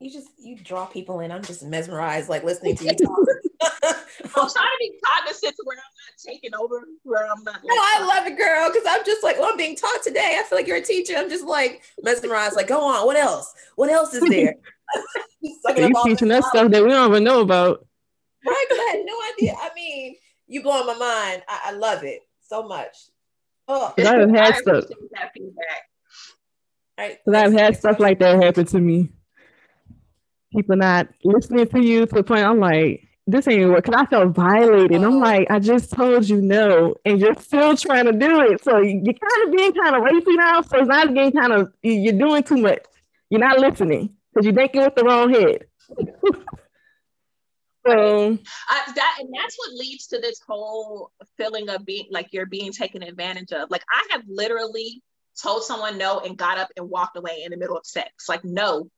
You 0.00 0.11
just 0.11 0.28
you 0.38 0.57
draw 0.57 0.86
people 0.86 1.20
in. 1.20 1.30
I'm 1.30 1.42
just 1.42 1.62
mesmerized, 1.62 2.28
like 2.28 2.44
listening 2.44 2.76
to 2.76 2.84
you 2.84 2.90
talk. 2.90 3.18
I'm 4.24 4.30
trying 4.32 4.50
to 4.50 4.78
be 4.78 4.92
cognizant 5.05 5.57
to 5.57 5.62
where 5.64 5.76
I'm 5.76 5.82
not 5.82 6.32
taking 6.32 6.55
over, 6.55 6.82
where 7.02 7.24
I'm 7.24 7.42
not. 7.44 7.55
Like, 7.55 7.64
no, 7.64 7.74
I 7.74 8.05
love 8.07 8.26
it, 8.26 8.36
girl, 8.36 8.68
because 8.68 8.86
I'm 8.88 9.05
just 9.05 9.22
like, 9.22 9.38
well, 9.38 9.50
I'm 9.50 9.57
being 9.57 9.76
taught 9.76 10.02
today. 10.02 10.36
I 10.38 10.42
feel 10.42 10.59
like 10.59 10.66
you're 10.66 10.76
a 10.76 10.82
teacher. 10.82 11.14
I'm 11.16 11.30
just 11.30 11.44
like 11.44 11.82
mesmerized. 12.02 12.57
Like, 12.57 12.68
go 12.68 12.82
on. 12.82 13.07
What 13.07 13.16
else? 13.16 13.52
What 13.76 13.90
else 13.90 14.14
is 14.14 14.28
there? 14.28 14.55
You're 15.76 15.90
teaching 16.05 16.30
us 16.30 16.46
stuff 16.48 16.70
that 16.70 16.82
we 16.82 16.90
don't 16.90 17.11
even 17.11 17.24
know 17.24 17.40
about. 17.40 17.86
Right? 18.46 18.66
I 18.70 18.92
had 18.92 19.05
no 19.05 19.18
idea. 19.32 19.55
I 19.59 19.70
mean, 19.74 20.16
you 20.46 20.62
blowing 20.62 20.86
my 20.86 20.94
mind. 20.94 21.42
I, 21.48 21.61
I 21.66 21.72
love 21.72 22.05
it 22.05 22.20
so 22.42 22.66
much. 22.66 22.96
Oh, 23.68 23.94
I 23.98 24.02
have 24.02 24.30
had 24.30 24.56
stuff. 24.56 24.84
That 25.12 25.30
feedback. 25.34 25.84
Right. 26.98 27.18
I've 27.34 27.52
had 27.52 27.76
stuff 27.76 27.98
like 27.98 28.20
that 28.20 28.42
happen 28.42 28.66
to 28.66 28.80
me. 28.80 29.10
People 30.52 30.76
not 30.76 31.08
listening 31.24 31.66
to 31.66 31.80
you 31.80 32.06
to 32.06 32.14
the 32.14 32.22
point 32.22 32.44
I'm 32.44 32.60
like, 32.60 33.08
this 33.26 33.48
ain't 33.48 33.70
work 33.70 33.84
because 33.84 34.00
I 34.00 34.06
felt 34.06 34.34
violated. 34.34 35.02
I'm 35.02 35.14
oh. 35.14 35.18
like, 35.18 35.50
I 35.50 35.58
just 35.58 35.90
told 35.90 36.28
you 36.28 36.40
no, 36.40 36.94
and 37.04 37.18
you're 37.18 37.34
still 37.34 37.76
trying 37.76 38.04
to 38.04 38.12
do 38.12 38.40
it. 38.42 38.62
So 38.62 38.78
you're 38.78 39.14
kind 39.14 39.46
of 39.46 39.52
being 39.56 39.72
kind 39.72 39.96
of 39.96 40.02
racy 40.02 40.36
now. 40.36 40.60
So 40.60 40.78
it's 40.78 40.88
not 40.88 41.12
getting 41.14 41.32
kind 41.32 41.52
of 41.52 41.72
you're 41.82 42.12
doing 42.12 42.42
too 42.42 42.58
much. 42.58 42.84
You're 43.30 43.40
not 43.40 43.58
listening 43.58 44.14
because 44.32 44.46
you're 44.46 44.54
thinking 44.54 44.82
with 44.82 44.94
the 44.94 45.04
wrong 45.04 45.32
head. 45.32 45.64
so 47.87 48.39
I, 48.68 48.93
that 48.95 49.16
and 49.20 49.28
that's 49.35 49.57
what 49.59 49.74
leads 49.74 50.07
to 50.09 50.18
this 50.18 50.41
whole 50.47 51.11
feeling 51.37 51.68
of 51.68 51.85
being 51.85 52.07
like 52.11 52.28
you're 52.32 52.47
being 52.47 52.72
taken 52.72 53.03
advantage 53.03 53.53
of. 53.53 53.70
Like 53.70 53.85
I 53.91 54.07
have 54.12 54.22
literally 54.28 55.03
told 55.43 55.64
someone 55.64 55.99
no 55.99 56.20
and 56.20 56.37
got 56.37 56.59
up 56.59 56.68
and 56.76 56.89
walked 56.89 57.16
away 57.16 57.43
in 57.45 57.51
the 57.51 57.57
middle 57.57 57.76
of 57.76 57.87
sex. 57.87 58.28
Like 58.28 58.45
no, 58.45 58.89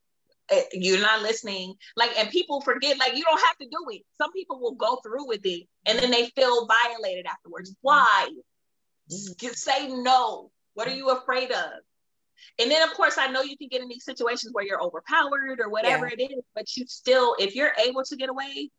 Eh, 0.51 0.62
you're 0.72 1.01
not 1.01 1.22
listening. 1.22 1.74
Like 1.97 2.16
and 2.18 2.30
people 2.30 2.61
forget 2.61 2.99
like 2.99 3.16
you 3.16 3.24
don't 3.24 3.41
have 3.41 3.59
to 3.59 3.66
do 3.66 3.78
it. 3.91 4.03
Some 4.18 4.32
people 4.32 4.61
will 4.61 4.74
go 4.74 4.97
through 4.97 5.26
with 5.26 5.45
it 5.45 5.66
and 5.87 5.99
then 5.99 6.11
they 6.11 6.26
feel 6.37 6.66
violated 6.66 7.26
afterwards. 7.26 7.74
Why? 7.80 8.28
Mm-hmm. 9.11 9.49
say 9.55 9.89
no. 9.89 10.51
What 10.74 10.89
are 10.89 10.95
you 10.95 11.11
afraid 11.11 11.51
of 11.51 11.64
and 12.59 12.70
then 12.70 12.82
of 12.82 12.95
course 12.95 13.16
i 13.18 13.26
know 13.26 13.43
you 13.43 13.57
can 13.57 13.68
get 13.68 13.82
in 13.82 13.89
these 13.89 14.05
situations 14.05 14.53
where 14.53 14.64
you're 14.64 14.82
overpowered 14.82 15.61
or 15.61 15.68
whatever 15.68 16.07
yeah. 16.07 16.24
it 16.24 16.32
is 16.32 16.45
but 16.55 16.76
you 16.76 16.84
still 16.87 17.37
if 17.39 17.55
you're 17.55 17.72
able 17.87 18.03
to 18.03 18.16
get 18.16 18.28
away 18.28 18.70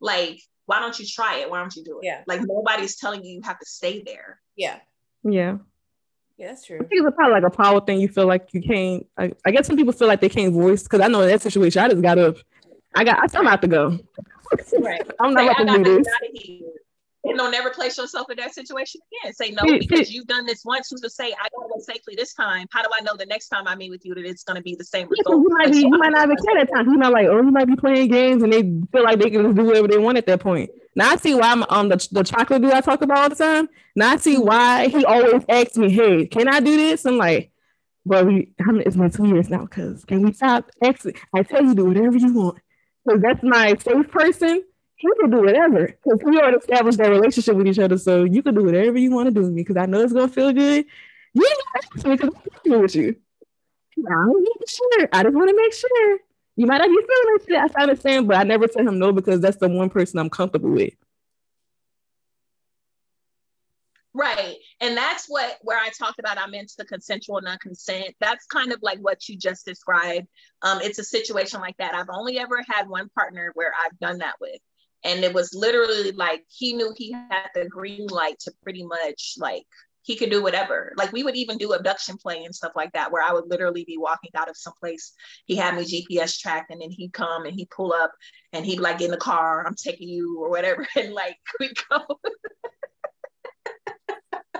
like 0.00 0.40
why 0.66 0.80
don't 0.80 0.98
you 0.98 1.06
try 1.06 1.38
it 1.38 1.50
why 1.50 1.58
don't 1.58 1.74
you 1.76 1.84
do 1.84 1.98
it 1.98 2.06
yeah 2.06 2.22
like 2.26 2.40
nobody's 2.44 2.96
telling 2.96 3.24
you 3.24 3.36
you 3.36 3.42
have 3.42 3.58
to 3.58 3.66
stay 3.66 4.02
there 4.02 4.40
yeah 4.56 4.78
yeah 5.22 5.56
yeah, 6.38 6.48
that's 6.48 6.66
true. 6.66 6.76
I 6.76 6.84
think 6.84 7.02
it's 7.02 7.16
probably 7.16 7.32
like 7.32 7.44
a 7.44 7.56
power 7.56 7.80
thing. 7.80 7.98
You 7.98 8.08
feel 8.08 8.26
like 8.26 8.52
you 8.52 8.60
can't. 8.60 9.06
I, 9.16 9.32
I 9.46 9.50
guess 9.50 9.66
some 9.66 9.76
people 9.76 9.94
feel 9.94 10.06
like 10.06 10.20
they 10.20 10.28
can't 10.28 10.52
voice 10.52 10.82
because 10.82 11.00
I 11.00 11.08
know 11.08 11.22
in 11.22 11.28
that 11.28 11.40
situation, 11.40 11.82
I 11.82 11.88
just 11.88 12.02
got 12.02 12.18
up. 12.18 12.36
I 12.94 13.04
got. 13.04 13.22
I 13.22 13.26
still 13.26 13.46
have 13.46 13.62
to 13.62 13.68
go. 13.68 13.98
Right. 14.78 15.02
I'm 15.18 15.34
not 15.34 15.44
like, 15.44 15.58
about 15.58 15.76
to 15.76 15.82
do 15.82 15.96
this. 15.96 16.06
And 17.28 17.38
don't 17.38 17.50
never 17.50 17.70
place 17.70 17.98
yourself 17.98 18.30
in 18.30 18.36
that 18.36 18.54
situation 18.54 19.00
again. 19.22 19.34
Say 19.34 19.50
no 19.50 19.78
because 19.78 20.12
you've 20.12 20.26
done 20.26 20.46
this 20.46 20.64
once. 20.64 20.88
Who's 20.90 21.00
to 21.00 21.10
say 21.10 21.32
I 21.32 21.48
got 21.48 21.64
away 21.64 21.80
safely 21.80 22.14
this 22.16 22.34
time? 22.34 22.66
How 22.70 22.82
do 22.82 22.88
I 22.98 23.02
know 23.02 23.16
the 23.16 23.26
next 23.26 23.48
time 23.48 23.66
I 23.66 23.74
meet 23.74 23.90
with 23.90 24.04
you 24.04 24.14
that 24.14 24.24
it's 24.24 24.44
going 24.44 24.56
to 24.56 24.62
be 24.62 24.76
the 24.76 24.84
same 24.84 25.08
result? 25.08 25.42
You 25.42 25.48
might, 25.50 25.72
be, 25.72 25.78
you 25.78 25.88
might 25.90 26.12
not 26.12 26.24
even 26.24 26.36
care 26.36 26.64
that 26.64 26.72
time. 26.72 26.88
You 26.88 26.96
know, 26.96 27.10
like, 27.10 27.26
oh, 27.26 27.36
you 27.38 27.50
might 27.50 27.66
be 27.66 27.76
playing 27.76 28.08
games 28.08 28.42
and 28.42 28.52
they 28.52 28.62
feel 28.92 29.04
like 29.04 29.18
they 29.18 29.30
can 29.30 29.42
just 29.42 29.56
do 29.56 29.64
whatever 29.64 29.88
they 29.88 29.98
want 29.98 30.18
at 30.18 30.26
that 30.26 30.40
point. 30.40 30.70
Now 30.94 31.10
I 31.10 31.16
see 31.16 31.34
why 31.34 31.52
I'm 31.52 31.62
um 31.68 31.90
the, 31.90 32.08
the 32.10 32.24
chocolate 32.24 32.62
dude 32.62 32.72
I 32.72 32.80
talk 32.80 33.02
about 33.02 33.18
all 33.18 33.28
the 33.28 33.34
time. 33.34 33.68
Now 33.94 34.12
I 34.12 34.16
see 34.16 34.38
why 34.38 34.88
he 34.88 35.04
always 35.04 35.42
asks 35.48 35.76
me, 35.76 35.90
"Hey, 35.90 36.26
can 36.26 36.48
I 36.48 36.60
do 36.60 36.74
this?" 36.76 37.04
I'm 37.04 37.18
like, 37.18 37.50
"Bro, 38.06 38.24
we, 38.24 38.52
it's 38.58 38.96
been 38.96 39.10
two 39.10 39.28
years 39.28 39.50
now. 39.50 39.66
Cause 39.66 40.04
can 40.06 40.22
we 40.22 40.32
stop? 40.32 40.70
Actually, 40.82 41.16
I 41.34 41.42
tell 41.42 41.62
you, 41.62 41.74
do 41.74 41.84
whatever 41.84 42.16
you 42.16 42.32
want. 42.32 42.58
Cause 43.06 43.20
that's 43.20 43.42
my 43.42 43.74
safe 43.76 44.10
person. 44.10 44.64
He 44.96 45.08
can 45.20 45.30
do 45.30 45.42
whatever. 45.42 45.88
Cause 46.04 46.18
we 46.24 46.38
already 46.38 46.56
established 46.56 46.98
that 46.98 47.10
relationship 47.10 47.54
with 47.56 47.66
each 47.66 47.78
other. 47.78 47.98
So 47.98 48.24
you 48.24 48.42
can 48.42 48.54
do 48.54 48.64
whatever 48.64 48.98
you 48.98 49.10
want 49.10 49.26
to 49.26 49.30
do 49.30 49.42
with 49.42 49.52
me. 49.52 49.62
Cause 49.62 49.76
I 49.76 49.86
know 49.86 50.00
it's 50.00 50.12
gonna 50.12 50.28
feel 50.28 50.52
good. 50.52 50.86
You 51.34 51.56
because 52.02 52.30
I'm 52.64 52.80
with 52.80 52.94
you. 52.94 53.16
I 53.98 54.10
don't 54.10 54.38
need 54.38 54.66
to 54.66 54.66
share. 54.66 55.08
I 55.12 55.22
just 55.22 55.34
want 55.34 55.50
to 55.50 55.56
make 55.56 55.72
sure. 55.72 56.18
You 56.58 56.66
might 56.66 56.78
not 56.78 56.88
be 56.88 56.94
feeling 56.94 57.66
it. 57.66 57.72
I 57.76 57.82
understand, 57.82 58.28
but 58.28 58.38
I 58.38 58.42
never 58.44 58.66
tell 58.66 58.88
him 58.88 58.98
no 58.98 59.12
because 59.12 59.42
that's 59.42 59.58
the 59.58 59.68
one 59.68 59.90
person 59.90 60.18
I'm 60.18 60.30
comfortable 60.30 60.70
with. 60.70 60.94
Right. 64.14 64.56
And 64.80 64.96
that's 64.96 65.26
what 65.28 65.58
where 65.60 65.78
I 65.78 65.90
talked 65.90 66.18
about 66.18 66.38
I'm 66.38 66.54
into 66.54 66.82
consensual 66.86 67.42
non-consent. 67.42 68.14
That's 68.18 68.46
kind 68.46 68.72
of 68.72 68.78
like 68.80 68.98
what 69.00 69.28
you 69.28 69.36
just 69.36 69.66
described. 69.66 70.26
Um, 70.62 70.80
it's 70.80 70.98
a 70.98 71.04
situation 71.04 71.60
like 71.60 71.76
that. 71.76 71.94
I've 71.94 72.08
only 72.10 72.38
ever 72.38 72.64
had 72.66 72.88
one 72.88 73.10
partner 73.10 73.50
where 73.54 73.72
I've 73.78 73.98
done 73.98 74.18
that 74.18 74.36
with. 74.40 74.58
And 75.06 75.24
it 75.24 75.32
was 75.32 75.54
literally 75.54 76.10
like 76.12 76.44
he 76.48 76.74
knew 76.74 76.92
he 76.96 77.12
had 77.12 77.48
the 77.54 77.66
green 77.66 78.08
light 78.08 78.40
to 78.40 78.52
pretty 78.62 78.84
much 78.84 79.34
like 79.38 79.64
he 80.02 80.16
could 80.16 80.30
do 80.30 80.42
whatever. 80.42 80.92
Like 80.96 81.12
we 81.12 81.22
would 81.22 81.36
even 81.36 81.58
do 81.58 81.72
abduction 81.72 82.16
play 82.16 82.44
and 82.44 82.54
stuff 82.54 82.72
like 82.76 82.92
that, 82.92 83.10
where 83.10 83.22
I 83.22 83.32
would 83.32 83.48
literally 83.48 83.84
be 83.84 83.98
walking 83.98 84.30
out 84.36 84.48
of 84.48 84.56
some 84.56 84.72
place. 84.78 85.12
He 85.46 85.56
had 85.56 85.76
me 85.76 85.84
GPS 85.84 86.38
tracked, 86.38 86.70
and 86.70 86.80
then 86.80 86.90
he'd 86.90 87.12
come 87.12 87.44
and 87.44 87.54
he'd 87.54 87.70
pull 87.70 87.92
up 87.92 88.12
and 88.52 88.66
he'd 88.66 88.80
like 88.80 89.00
in 89.00 89.10
the 89.10 89.16
car, 89.16 89.64
I'm 89.66 89.74
taking 89.74 90.08
you 90.08 90.40
or 90.40 90.50
whatever, 90.50 90.86
and 90.96 91.12
like 91.12 91.36
we 91.60 91.72
go. 91.90 91.98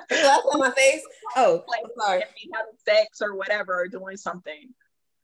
On 0.53 0.61
my 0.61 0.71
face. 0.71 1.03
Oh, 1.37 1.65
like, 1.69 1.83
sorry. 1.99 2.23
Having 2.53 2.73
sex 2.85 3.21
or 3.21 3.35
whatever, 3.37 3.81
or 3.81 3.89
doing 3.89 4.17
something. 4.17 4.73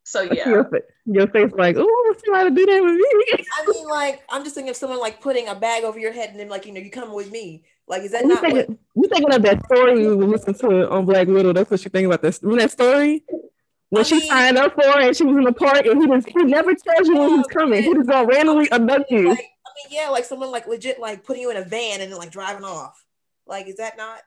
So 0.05 0.23
yeah, 0.23 0.49
your, 0.49 0.71
your 1.07 1.27
face 1.29 1.53
like, 1.53 1.77
oh, 1.79 2.05
what's 2.09 2.23
how 2.33 2.45
to 2.45 2.51
do 2.51 2.67
that 2.67 2.83
with 2.83 2.95
me? 2.95 3.47
I 3.59 3.67
mean, 3.71 3.89
like, 3.89 4.23
I'm 4.29 4.43
just 4.43 4.55
thinking 4.55 4.71
of 4.71 4.77
someone 4.77 4.99
like 4.99 5.21
putting 5.21 5.49
a 5.49 5.55
bag 5.55 5.85
over 5.85 5.99
your 5.99 6.13
head 6.13 6.31
and 6.31 6.41
then 6.41 6.49
like, 6.49 6.67
you 6.67 6.73
know, 6.73 6.81
you 6.81 6.91
come 6.91 7.13
with 7.13 7.31
me. 7.31 7.65
Like, 7.87 8.03
is 8.03 8.13
that 8.13 8.27
not? 8.27 8.41
Thinking, 8.41 8.57
what... 8.57 8.79
You 8.97 9.09
thinking 9.09 9.33
of 9.33 9.43
that 9.43 9.65
story 9.67 10.07
we 10.07 10.27
listened 10.27 10.59
to 10.61 10.91
on 10.91 11.05
Black 11.05 11.29
Widow? 11.29 11.53
That's 11.53 11.71
what 11.71 11.85
you 11.85 11.91
think 11.91 12.07
about 12.07 12.23
this. 12.23 12.43
Remember 12.43 12.63
that 12.63 12.73
story? 12.73 13.25
When 13.91 14.01
I 14.01 14.03
she 14.05 14.17
mean, 14.17 14.29
signed 14.29 14.59
up 14.59 14.75
for 14.75 14.83
it 14.99 15.07
and 15.07 15.17
she 15.17 15.25
was 15.25 15.37
in 15.37 15.45
the 15.45 15.53
park 15.53 15.85
and 15.87 16.01
he 16.01 16.09
just 16.09 16.29
he 16.29 16.43
never 16.45 16.75
tells 16.75 17.07
you 17.07 17.17
when 17.17 17.37
he's 17.37 17.47
coming. 17.47 17.83
He 17.83 17.93
just 17.95 18.09
gonna 18.09 18.27
randomly 18.27 18.71
abduct 18.73 19.11
you. 19.11 19.29
Like, 19.29 19.39
I 19.39 19.71
mean, 19.89 20.01
yeah, 20.01 20.09
like 20.09 20.25
someone 20.25 20.51
like 20.51 20.67
legit 20.67 20.99
like 20.99 21.25
putting 21.25 21.43
you 21.43 21.51
in 21.51 21.59
a 21.59 21.65
van 21.65 22.01
and 22.01 22.11
then 22.11 22.19
like 22.19 22.31
driving 22.31 22.65
off. 22.65 23.05
Like, 23.47 23.69
is 23.69 23.77
that 23.77 23.97
not? 23.97 24.21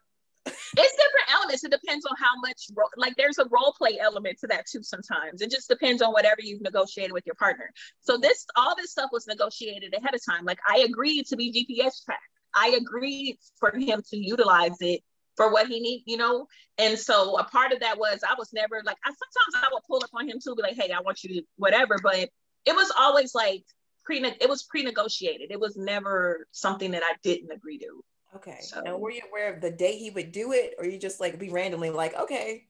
It's 0.77 0.95
different 0.95 1.33
elements. 1.33 1.63
It 1.63 1.71
depends 1.71 2.05
on 2.05 2.15
how 2.17 2.39
much 2.41 2.67
ro- 2.75 2.85
like 2.97 3.15
there's 3.17 3.37
a 3.37 3.45
role 3.49 3.73
play 3.77 3.99
element 3.99 4.39
to 4.39 4.47
that 4.47 4.65
too. 4.65 4.83
Sometimes 4.83 5.41
it 5.41 5.51
just 5.51 5.69
depends 5.69 6.01
on 6.01 6.11
whatever 6.11 6.41
you've 6.41 6.61
negotiated 6.61 7.11
with 7.11 7.25
your 7.25 7.35
partner. 7.35 7.71
So 8.01 8.17
this 8.17 8.45
all 8.55 8.75
this 8.75 8.91
stuff 8.91 9.09
was 9.11 9.27
negotiated 9.27 9.93
ahead 9.93 10.13
of 10.13 10.21
time. 10.25 10.45
Like 10.45 10.59
I 10.67 10.79
agreed 10.79 11.25
to 11.27 11.35
be 11.35 11.51
GPS 11.51 12.03
tracked. 12.03 12.21
I 12.53 12.77
agreed 12.79 13.37
for 13.59 13.75
him 13.75 14.01
to 14.09 14.17
utilize 14.17 14.77
it 14.79 15.01
for 15.35 15.51
what 15.51 15.67
he 15.67 15.79
need, 15.79 16.03
you 16.05 16.17
know. 16.17 16.47
And 16.77 16.97
so 16.97 17.37
a 17.37 17.43
part 17.43 17.71
of 17.71 17.81
that 17.81 17.97
was 17.97 18.21
I 18.27 18.35
was 18.37 18.51
never 18.53 18.81
like 18.85 18.97
I 19.05 19.09
sometimes 19.09 19.65
I 19.65 19.73
would 19.73 19.83
pull 19.87 20.01
up 20.03 20.09
on 20.13 20.27
him 20.27 20.39
too, 20.43 20.55
be 20.55 20.61
like, 20.61 20.75
hey, 20.75 20.91
I 20.91 21.01
want 21.01 21.23
you 21.23 21.35
to 21.35 21.47
whatever. 21.57 21.97
But 22.01 22.29
it 22.65 22.75
was 22.75 22.91
always 22.97 23.35
like 23.35 23.63
pre 24.03 24.23
it 24.23 24.49
was 24.49 24.63
pre-negotiated. 24.63 25.51
It 25.51 25.59
was 25.59 25.75
never 25.75 26.47
something 26.51 26.91
that 26.91 27.03
I 27.03 27.15
didn't 27.23 27.51
agree 27.51 27.79
to. 27.79 28.03
Okay. 28.35 28.57
So, 28.61 28.81
now 28.81 28.97
were 28.97 29.11
you 29.11 29.21
aware 29.29 29.53
of 29.53 29.61
the 29.61 29.71
day 29.71 29.97
he 29.97 30.09
would 30.09 30.31
do 30.31 30.51
it, 30.51 30.75
or 30.77 30.85
you 30.85 30.99
just 30.99 31.19
like 31.19 31.39
be 31.39 31.49
randomly 31.49 31.89
like, 31.89 32.15
okay? 32.15 32.65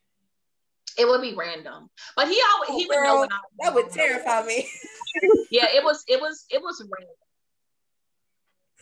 It 0.97 1.07
would 1.07 1.22
be 1.22 1.34
random, 1.36 1.89
but 2.16 2.28
he 2.28 2.39
always 2.53 2.70
oh, 2.70 2.78
he 2.78 2.86
would 2.88 3.03
know 3.03 3.20
when 3.22 3.32
I 3.32 3.39
that 3.63 3.74
would 3.74 3.91
terrify 3.91 4.43
me. 4.43 4.70
yeah, 5.51 5.66
it 5.74 5.84
was 5.84 6.03
it 6.07 6.22
was 6.22 6.45
it 6.49 6.61
was 6.61 6.82
random. 6.82 7.16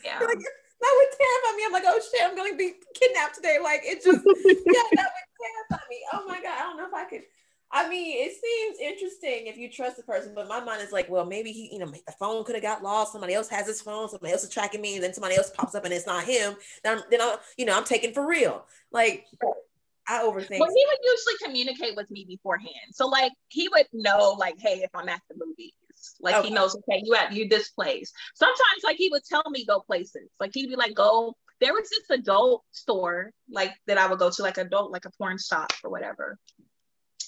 Yeah. 0.04 0.20
Like, 0.20 0.38
that 0.38 0.94
would 0.98 1.18
terrify 1.18 1.58
me. 1.58 1.64
I'm 1.66 1.72
like, 1.72 1.84
oh 1.88 2.00
shit, 2.00 2.22
I'm 2.24 2.36
gonna 2.36 2.56
be 2.56 2.74
kidnapped 2.94 3.36
today. 3.36 3.58
Like 3.64 3.82
it 3.84 4.04
just, 4.04 4.20
yeah, 4.20 4.84
that 4.94 5.10
would 5.10 5.30
terrify 5.40 5.84
me. 5.90 5.98
Oh 6.12 6.26
my 6.28 6.42
god, 6.42 6.54
I 6.60 6.62
don't 6.64 6.78
know 6.78 6.88
if 6.88 6.94
I 6.94 7.06
could. 7.06 7.22
I 7.76 7.90
mean, 7.90 8.16
it 8.18 8.34
seems 8.40 8.78
interesting 8.80 9.48
if 9.48 9.58
you 9.58 9.68
trust 9.68 9.98
the 9.98 10.04
person, 10.04 10.34
but 10.36 10.48
my 10.48 10.64
mind 10.64 10.84
is 10.84 10.92
like, 10.92 11.10
well, 11.10 11.26
maybe 11.26 11.52
he, 11.52 11.70
you 11.74 11.80
know, 11.80 11.88
the 11.88 12.14
phone 12.20 12.44
could 12.44 12.54
have 12.54 12.62
got 12.62 12.84
lost. 12.84 13.12
Somebody 13.12 13.34
else 13.34 13.50
has 13.50 13.66
his 13.66 13.82
phone. 13.82 14.08
Somebody 14.10 14.32
else 14.32 14.44
is 14.44 14.52
tracking 14.52 14.80
me, 14.80 14.96
and 14.96 15.04
then 15.04 15.14
somebody 15.14 15.36
else 15.36 15.50
pops 15.50 15.74
up 15.74 15.84
and 15.84 15.92
it's 15.92 16.06
not 16.06 16.24
him. 16.24 16.56
Then 16.84 17.00
I'm, 17.00 17.04
then 17.10 17.20
I, 17.20 17.38
you 17.58 17.66
know, 17.66 17.76
I'm 17.76 17.84
taken 17.84 18.14
for 18.14 18.28
real. 18.28 18.64
Like 18.92 19.26
I 20.08 20.20
overthink. 20.20 20.60
Well, 20.60 20.70
he 20.70 20.86
would 20.88 21.00
usually 21.04 21.38
communicate 21.44 21.96
with 21.96 22.12
me 22.12 22.26
beforehand, 22.30 22.94
so 22.94 23.08
like 23.08 23.32
he 23.48 23.68
would 23.70 23.88
know, 23.92 24.36
like, 24.38 24.56
hey, 24.60 24.82
if 24.84 24.92
I'm 24.94 25.10
at 25.10 25.22
the 25.28 25.44
movies, 25.44 25.74
like 26.22 26.36
okay. 26.36 26.50
he 26.50 26.54
knows, 26.54 26.76
okay, 26.76 27.02
you 27.04 27.16
at 27.16 27.34
you 27.34 27.50
this 27.50 27.70
place. 27.70 28.14
Sometimes, 28.36 28.84
like 28.84 28.98
he 28.98 29.10
would 29.10 29.24
tell 29.24 29.50
me 29.50 29.66
go 29.66 29.80
places. 29.80 30.30
Like 30.40 30.52
he'd 30.54 30.70
be 30.70 30.76
like, 30.76 30.94
go 30.94 31.36
there 31.60 31.74
was 31.74 31.90
this 31.90 32.20
adult 32.20 32.64
store 32.72 33.32
like 33.50 33.72
that 33.88 33.98
I 33.98 34.08
would 34.08 34.20
go 34.20 34.30
to, 34.30 34.42
like 34.42 34.58
adult, 34.58 34.92
like 34.92 35.06
a 35.06 35.12
porn 35.18 35.38
shop 35.38 35.72
or 35.84 35.90
whatever. 35.90 36.38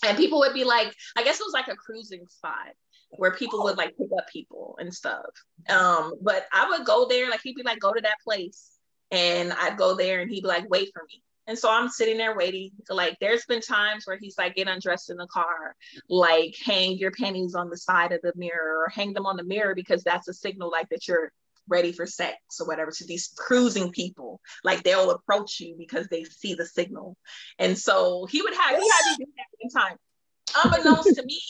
And 0.06 0.18
people 0.18 0.40
would 0.40 0.54
be 0.54 0.64
like, 0.64 0.94
I 1.16 1.24
guess 1.24 1.40
it 1.40 1.46
was 1.46 1.54
like 1.54 1.68
a 1.68 1.76
cruising 1.76 2.26
spot 2.28 2.74
where 3.12 3.32
people 3.32 3.64
would 3.64 3.78
like 3.78 3.98
pick 3.98 4.10
up 4.18 4.28
people 4.32 4.78
and 4.80 4.94
stuff. 4.94 5.26
Um, 5.70 6.16
but 6.22 6.46
I 6.54 6.70
would 6.70 6.86
go 6.86 7.08
there, 7.08 7.30
like 7.30 7.42
he'd 7.44 7.56
be 7.56 7.64
like, 7.64 7.80
go 7.80 7.94
to 7.94 8.02
that 8.02 8.18
place. 8.24 8.72
And 9.12 9.54
I'd 9.54 9.78
go 9.78 9.96
there 9.96 10.22
and 10.22 10.30
he'd 10.30 10.42
be 10.42 10.48
like, 10.48 10.70
wait 10.70 10.90
for 10.94 11.04
me. 11.04 11.22
And 11.48 11.58
so 11.58 11.70
I'm 11.70 11.90
sitting 11.90 12.18
there 12.18 12.36
waiting. 12.36 12.72
Like 12.90 13.18
there's 13.22 13.46
been 13.46 13.62
times 13.62 14.06
where 14.06 14.18
he's 14.18 14.38
like, 14.38 14.56
get 14.56 14.68
undressed 14.68 15.12
in 15.12 15.18
the 15.18 15.28
car, 15.28 15.76
like 16.10 16.56
hang 16.64 16.98
your 16.98 17.12
panties 17.12 17.54
on 17.54 17.70
the 17.70 17.78
side 17.78 18.12
of 18.12 18.22
the 18.22 18.34
mirror 18.36 18.80
or 18.80 18.90
hang 18.90 19.14
them 19.14 19.28
on 19.28 19.38
the 19.38 19.44
mirror 19.44 19.76
because 19.76 20.04
that's 20.04 20.28
a 20.28 20.34
signal 20.34 20.72
like 20.72 20.90
that 20.90 21.08
you're 21.08 21.32
ready 21.68 21.92
for 21.92 22.06
sex 22.06 22.38
or 22.60 22.68
whatever 22.68 22.92
to 22.92 23.06
these 23.06 23.34
cruising 23.36 23.92
people. 23.92 24.40
Like 24.64 24.84
they'll 24.84 25.12
approach 25.12 25.60
you 25.60 25.76
because 25.78 26.08
they 26.08 26.24
see 26.24 26.54
the 26.54 26.66
signal. 26.66 27.18
And 27.60 27.78
so 27.78 28.26
he 28.26 28.42
would 28.42 28.54
have 28.54 28.70
he 28.70 28.90
had 28.90 29.18
me 29.18 29.26
do 29.26 29.32
that 29.38 29.48
in 29.60 29.70
time. 29.70 29.98
Unbeknownst 30.64 31.16
to 31.16 31.26
me, 31.26 31.42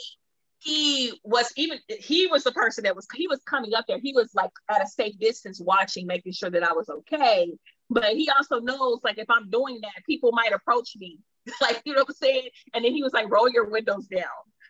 he 0.59 1.13
was 1.23 1.51
even 1.55 1.77
he 1.87 2.27
was 2.27 2.43
the 2.43 2.51
person 2.51 2.85
that 2.85 2.95
was 2.95 3.07
he 3.13 3.27
was 3.27 3.39
coming 3.45 3.73
up 3.75 3.85
there. 3.87 3.99
He 3.99 4.13
was 4.13 4.31
like 4.33 4.51
at 4.69 4.83
a 4.83 4.87
safe 4.87 5.17
distance 5.19 5.61
watching, 5.61 6.07
making 6.07 6.33
sure 6.33 6.49
that 6.49 6.63
I 6.63 6.73
was 6.73 6.89
okay. 6.89 7.51
But 7.89 8.15
he 8.15 8.29
also 8.29 8.59
knows 8.59 9.01
like 9.03 9.19
if 9.19 9.29
I'm 9.29 9.49
doing 9.49 9.79
that, 9.81 10.05
people 10.07 10.31
might 10.31 10.53
approach 10.53 10.93
me. 10.97 11.19
like, 11.61 11.81
you 11.85 11.93
know 11.93 12.01
what 12.01 12.09
I'm 12.09 12.15
saying? 12.15 12.49
And 12.73 12.83
then 12.83 12.93
he 12.93 13.03
was 13.03 13.13
like, 13.13 13.29
roll 13.29 13.47
your 13.47 13.69
windows 13.69 14.07
down. 14.07 14.23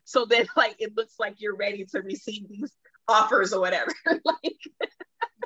So 0.03 0.25
that 0.25 0.47
like 0.57 0.75
it 0.79 0.95
looks 0.97 1.15
like 1.17 1.35
you're 1.37 1.55
ready 1.55 1.85
to 1.85 2.01
receive 2.01 2.47
these 2.49 2.73
offers 3.07 3.53
or 3.53 3.61
whatever. 3.61 3.93
like 4.05 4.59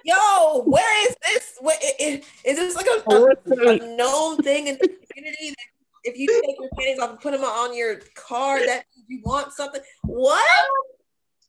Yo, 0.04 0.64
where 0.64 1.10
is 1.10 1.16
this? 1.24 1.58
What, 1.60 1.78
is, 2.00 2.26
is 2.46 2.58
this 2.58 2.76
like 2.76 2.86
a, 2.86 3.04
oh, 3.08 3.28
a, 3.28 3.70
a 3.70 3.96
known 3.96 4.38
thing 4.38 4.68
in 4.68 4.78
the 4.80 4.88
community 4.88 5.50
that 5.50 5.68
if 6.04 6.18
you 6.18 6.28
take 6.28 6.56
your 6.60 6.70
panties 6.78 7.00
off 7.00 7.12
and 7.12 7.20
put 7.20 7.32
them 7.32 7.44
on 7.44 7.76
your 7.76 7.98
car, 8.16 8.66
that 8.66 8.86
you 9.08 9.22
want 9.24 9.54
something? 9.54 9.82
What? 10.04 10.46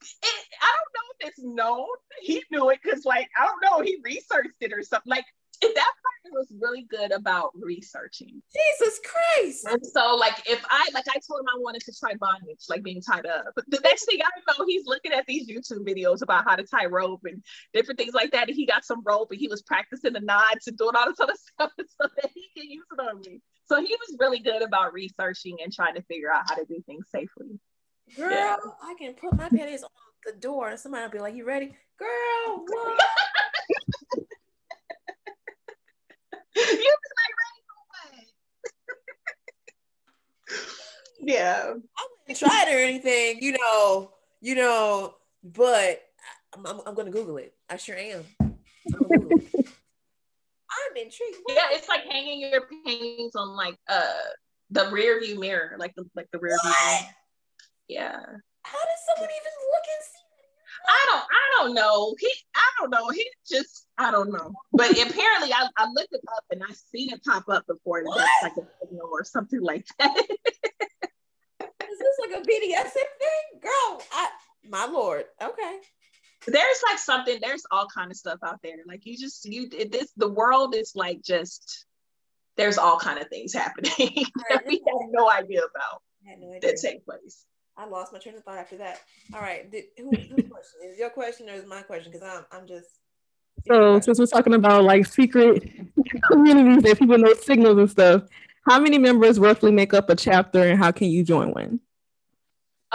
It, 0.03 0.45
I 0.61 0.67
don't 0.67 0.93
know 0.95 1.09
if 1.21 1.29
it's 1.29 1.43
known. 1.43 1.87
He 2.21 2.43
knew 2.51 2.71
it 2.71 2.81
because, 2.83 3.05
like, 3.05 3.29
I 3.39 3.47
don't 3.47 3.63
know, 3.63 3.85
he 3.85 3.99
researched 4.03 4.57
it 4.61 4.73
or 4.73 4.83
something. 4.83 5.11
Like, 5.11 5.27
that 5.75 5.93
partner 6.03 6.39
was 6.39 6.53
really 6.59 6.87
good 6.89 7.13
about 7.13 7.51
researching. 7.55 8.43
Jesus 8.53 9.01
Christ. 9.05 9.67
And 9.69 9.85
so, 9.85 10.17
like, 10.17 10.49
if 10.49 10.65
I 10.71 10.89
like 10.95 11.05
I 11.09 11.19
told 11.27 11.41
him 11.41 11.49
I 11.55 11.59
wanted 11.59 11.83
to 11.83 11.93
try 11.99 12.15
bondage, 12.15 12.65
like 12.69 12.83
being 12.83 13.03
tied 13.03 13.27
up. 13.27 13.47
But 13.55 13.65
the 13.69 13.81
next 13.85 14.07
thing 14.07 14.21
I 14.23 14.53
know, 14.59 14.65
he's 14.67 14.87
looking 14.87 15.13
at 15.13 15.27
these 15.27 15.49
YouTube 15.49 15.87
videos 15.87 16.23
about 16.23 16.45
how 16.45 16.57
to 16.57 16.65
tie 16.65 16.87
rope 16.87 17.21
and 17.25 17.43
different 17.75 17.99
things 17.99 18.15
like 18.15 18.33
that. 18.33 18.49
And 18.49 18.57
he 18.57 18.67
got 18.67 18.85
some 18.85 19.03
rope 19.05 19.31
and 19.31 19.41
he 19.41 19.49
was 19.49 19.63
practicing 19.63 20.15
the 20.15 20.21
knots 20.21 20.67
and 20.67 20.79
doing 20.79 20.95
all 20.97 21.07
this 21.07 21.21
other 21.21 21.35
stuff 21.55 21.73
so 21.77 22.09
that 22.17 22.31
he 22.35 22.49
can 22.57 22.71
use 22.71 22.87
it 22.93 23.01
on 23.01 23.21
me. 23.21 23.41
So 23.67 23.77
he 23.81 23.95
was 23.95 24.17
really 24.19 24.41
good 24.41 24.63
about 24.63 24.93
researching 24.93 25.59
and 25.63 25.73
trying 25.73 25.95
to 25.95 26.03
figure 26.03 26.33
out 26.33 26.49
how 26.49 26.57
to 26.57 26.65
do 26.65 26.83
things 26.87 27.07
safely. 27.15 27.59
Girl, 28.17 28.31
yeah. 28.31 28.57
I 28.83 28.95
can 28.99 29.15
put 29.15 29.37
my 29.37 29.49
panties 29.49 29.83
on 29.83 29.91
the 30.27 30.33
door 30.33 30.71
and 30.71 30.81
somebody 30.81 31.05
will 31.05 31.13
be 31.13 31.19
like, 31.19 31.35
You 31.35 31.45
ready? 31.45 31.77
Girl, 31.99 32.65
what? 32.67 33.01
You 36.57 36.63
was 36.63 37.13
like 37.21 37.35
ready 37.43 37.61
for 37.67 37.79
what? 40.49 40.67
yeah. 41.21 41.75
I 41.97 42.07
haven't 42.27 42.39
tried 42.39 42.75
or 42.75 42.79
anything, 42.79 43.43
you 43.43 43.53
know, 43.53 44.13
you 44.41 44.55
know, 44.55 45.15
but 45.43 46.03
I'm, 46.55 46.67
I'm, 46.67 46.81
I'm 46.87 46.95
gonna 46.95 47.11
Google 47.11 47.37
it. 47.39 47.55
I 47.69 47.77
sure 47.77 47.97
am. 47.97 48.25
I'm, 48.41 48.51
I'm 50.71 50.97
intrigued. 50.97 51.39
Yeah, 51.49 51.69
it's 51.73 51.89
like 51.89 52.05
hanging 52.11 52.41
your 52.41 52.67
paintings 52.85 53.35
on 53.35 53.57
like 53.57 53.77
uh 53.89 54.05
the 54.71 54.91
rear 54.91 55.21
view 55.21 55.39
mirror, 55.39 55.77
like 55.79 55.95
the 55.95 56.05
like 56.15 56.29
the 56.33 56.39
rear 56.39 56.57
what? 56.63 56.77
view. 56.77 57.09
Yeah. 57.89 58.21
How 58.63 58.79
does 58.79 59.03
someone 59.09 59.31
even 59.31 59.55
look 59.73 59.87
and 59.89 60.05
see 60.05 60.20
I 60.87 61.07
don't 61.11 61.23
I 61.23 61.51
don't 61.59 61.75
know. 61.75 62.15
He 62.19 62.33
I 62.55 62.69
don't 62.79 62.91
know. 62.91 63.09
He 63.11 63.29
just 63.49 63.87
I 63.99 64.11
don't 64.11 64.33
know. 64.33 64.53
But 64.73 64.91
apparently 64.91 65.53
I, 65.53 65.69
I 65.77 65.87
looked 65.93 66.13
it 66.13 66.21
up 66.37 66.45
and 66.51 66.63
I 66.63 66.73
seen 66.73 67.13
it 67.13 67.23
pop 67.25 67.49
up 67.49 67.67
before 67.67 68.03
that's 68.05 68.29
like 68.43 68.53
a 68.53 68.67
signal 68.81 69.09
or 69.11 69.25
something 69.25 69.61
like 69.61 69.87
that. 69.99 70.17
Is 70.19 71.99
this 71.99 72.19
like 72.21 72.39
a 72.39 72.43
BDSM 72.43 72.93
thing? 72.93 73.61
Girl, 73.61 74.03
I 74.13 74.29
my 74.69 74.87
lord. 74.87 75.25
Okay. 75.43 75.79
There's 76.47 76.83
like 76.89 76.99
something, 76.99 77.39
there's 77.43 77.65
all 77.71 77.87
kind 77.95 78.11
of 78.11 78.17
stuff 78.17 78.39
out 78.43 78.61
there. 78.63 78.77
Like 78.87 79.05
you 79.05 79.19
just 79.19 79.45
you 79.45 79.69
this 79.69 80.11
the 80.17 80.31
world 80.31 80.75
is 80.75 80.93
like 80.95 81.23
just 81.23 81.87
there's 82.57 82.79
all 82.79 82.99
kind 82.99 83.19
of 83.19 83.29
things 83.29 83.53
happening 83.53 83.93
that 84.51 84.65
we 84.67 84.83
have 84.87 85.09
no 85.11 85.31
idea 85.31 85.61
about 85.61 86.03
no 86.39 86.53
idea. 86.53 86.61
that 86.61 86.81
take 86.81 87.05
place. 87.05 87.45
I 87.77 87.87
lost 87.87 88.13
my 88.13 88.19
train 88.19 88.37
of 88.37 88.45
thought 88.45 88.59
after 88.59 88.77
that. 88.79 89.01
All 89.35 89.41
right, 89.41 89.71
Did, 89.71 89.85
who, 89.97 90.11
whose 90.11 90.49
question 90.51 90.81
is 90.85 90.99
your 90.99 91.11
question 91.11 91.49
or 91.49 91.55
is 91.55 91.67
my 91.67 91.83
question? 91.83 92.13
Because 92.13 92.27
I'm 92.29 92.45
I'm 92.53 92.67
just. 92.67 92.89
So 93.67 94.01
since 94.01 94.19
we're 94.19 94.27
talking 94.27 94.55
about 94.55 94.85
like 94.85 95.07
secret 95.07 95.71
communities 96.31 96.83
that 96.83 96.99
people 96.99 97.19
know 97.19 97.35
signals 97.35 97.79
and 97.79 97.91
stuff, 97.91 98.23
how 98.69 98.81
many 98.81 98.99
members 98.99 99.39
roughly 99.39 99.71
make 99.71 99.95
up 99.95 100.11
a 100.11 100.17
chapter, 100.17 100.63
and 100.63 100.79
how 100.79 100.93
can 100.93 101.11
you 101.11 101.25
join 101.25 101.53
one? 101.53 101.81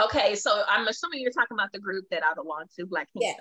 Okay, 0.02 0.34
so 0.34 0.62
I'm 0.68 0.86
assuming 0.88 1.20
you're 1.20 1.32
talking 1.32 1.56
about 1.56 1.72
the 1.72 1.78
group 1.78 2.04
that 2.10 2.22
I 2.22 2.34
belong 2.34 2.64
to, 2.76 2.86
Black 2.86 3.08
Kinkdom. 3.08 3.22
Yes. 3.22 3.38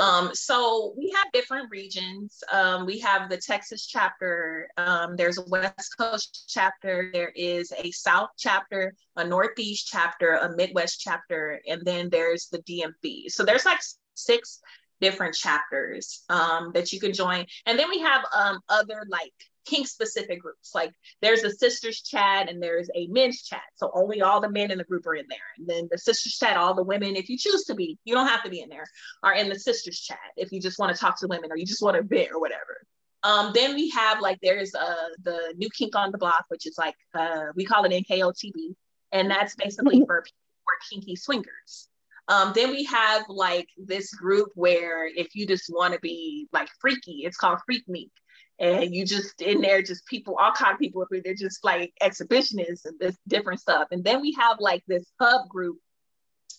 Um, 0.00 0.30
so 0.32 0.94
we 0.96 1.12
have 1.16 1.32
different 1.32 1.70
regions. 1.70 2.42
Um, 2.52 2.86
we 2.86 2.98
have 3.00 3.28
the 3.28 3.36
Texas 3.36 3.86
chapter. 3.86 4.68
Um, 4.76 5.16
there's 5.16 5.38
a 5.38 5.44
West 5.48 5.96
Coast 5.98 6.44
chapter. 6.48 7.10
There 7.12 7.32
is 7.34 7.72
a 7.76 7.90
South 7.90 8.30
chapter, 8.38 8.94
a 9.16 9.24
Northeast 9.24 9.88
chapter, 9.90 10.34
a 10.34 10.54
Midwest 10.54 11.00
chapter, 11.00 11.60
and 11.66 11.82
then 11.84 12.10
there's 12.10 12.46
the 12.46 12.58
DMV. 12.58 13.30
So 13.30 13.44
there's 13.44 13.64
like 13.64 13.80
six 14.14 14.60
different 15.00 15.34
chapters 15.34 16.22
um, 16.28 16.70
that 16.74 16.92
you 16.92 17.00
can 17.00 17.12
join. 17.12 17.44
And 17.66 17.76
then 17.76 17.88
we 17.90 17.98
have 17.98 18.24
um, 18.34 18.60
other 18.68 19.02
like 19.08 19.34
kink 19.64 19.86
specific 19.86 20.40
groups. 20.40 20.72
Like 20.74 20.92
there's 21.20 21.42
a 21.44 21.50
sisters 21.50 22.02
chat 22.02 22.48
and 22.48 22.62
there's 22.62 22.88
a 22.94 23.06
men's 23.08 23.42
chat. 23.42 23.62
So 23.76 23.90
only 23.94 24.22
all 24.22 24.40
the 24.40 24.50
men 24.50 24.70
in 24.70 24.78
the 24.78 24.84
group 24.84 25.06
are 25.06 25.14
in 25.14 25.26
there. 25.28 25.38
And 25.58 25.66
then 25.66 25.88
the 25.90 25.98
sisters 25.98 26.36
chat, 26.36 26.56
all 26.56 26.74
the 26.74 26.82
women, 26.82 27.16
if 27.16 27.28
you 27.28 27.38
choose 27.38 27.64
to 27.64 27.74
be, 27.74 27.98
you 28.04 28.14
don't 28.14 28.28
have 28.28 28.42
to 28.44 28.50
be 28.50 28.60
in 28.60 28.68
there, 28.68 28.86
are 29.22 29.34
in 29.34 29.48
the 29.48 29.58
sisters 29.58 30.00
chat 30.00 30.18
if 30.36 30.52
you 30.52 30.60
just 30.60 30.78
want 30.78 30.94
to 30.94 31.00
talk 31.00 31.18
to 31.20 31.26
women 31.26 31.50
or 31.50 31.56
you 31.56 31.66
just 31.66 31.82
want 31.82 31.96
to 31.96 32.02
bit 32.02 32.30
or 32.32 32.40
whatever. 32.40 32.78
Um, 33.24 33.52
then 33.54 33.74
we 33.74 33.88
have 33.90 34.20
like 34.20 34.38
there's 34.42 34.74
uh 34.74 35.08
the 35.22 35.54
new 35.56 35.68
kink 35.70 35.94
on 35.94 36.10
the 36.10 36.18
block, 36.18 36.44
which 36.48 36.66
is 36.66 36.76
like 36.76 36.96
uh 37.14 37.46
we 37.54 37.64
call 37.64 37.84
it 37.84 37.92
NKOTB, 37.92 38.74
and 39.12 39.30
that's 39.30 39.54
basically 39.54 40.00
for 40.06 40.24
for 40.64 40.74
kinky 40.90 41.14
swingers. 41.14 41.88
Um, 42.28 42.52
then 42.54 42.70
we 42.70 42.84
have 42.84 43.24
like 43.28 43.68
this 43.76 44.12
group 44.14 44.50
where 44.54 45.06
if 45.06 45.34
you 45.34 45.46
just 45.46 45.70
want 45.72 45.94
to 45.94 46.00
be 46.00 46.48
like 46.52 46.68
freaky, 46.80 47.22
it's 47.24 47.36
called 47.36 47.58
Freak 47.66 47.88
Meek 47.88 48.10
and 48.58 48.94
you 48.94 49.04
just 49.04 49.40
in 49.42 49.60
there 49.60 49.82
just 49.82 50.06
people 50.06 50.36
all 50.38 50.52
kind 50.52 50.74
of 50.74 50.78
people 50.78 51.04
they're 51.10 51.34
just 51.34 51.64
like 51.64 51.92
exhibitionists 52.02 52.84
and 52.84 52.98
this 52.98 53.16
different 53.26 53.60
stuff. 53.60 53.88
And 53.90 54.04
then 54.04 54.20
we 54.20 54.32
have 54.38 54.58
like 54.60 54.82
this 54.86 55.04
hub 55.20 55.48
group 55.48 55.78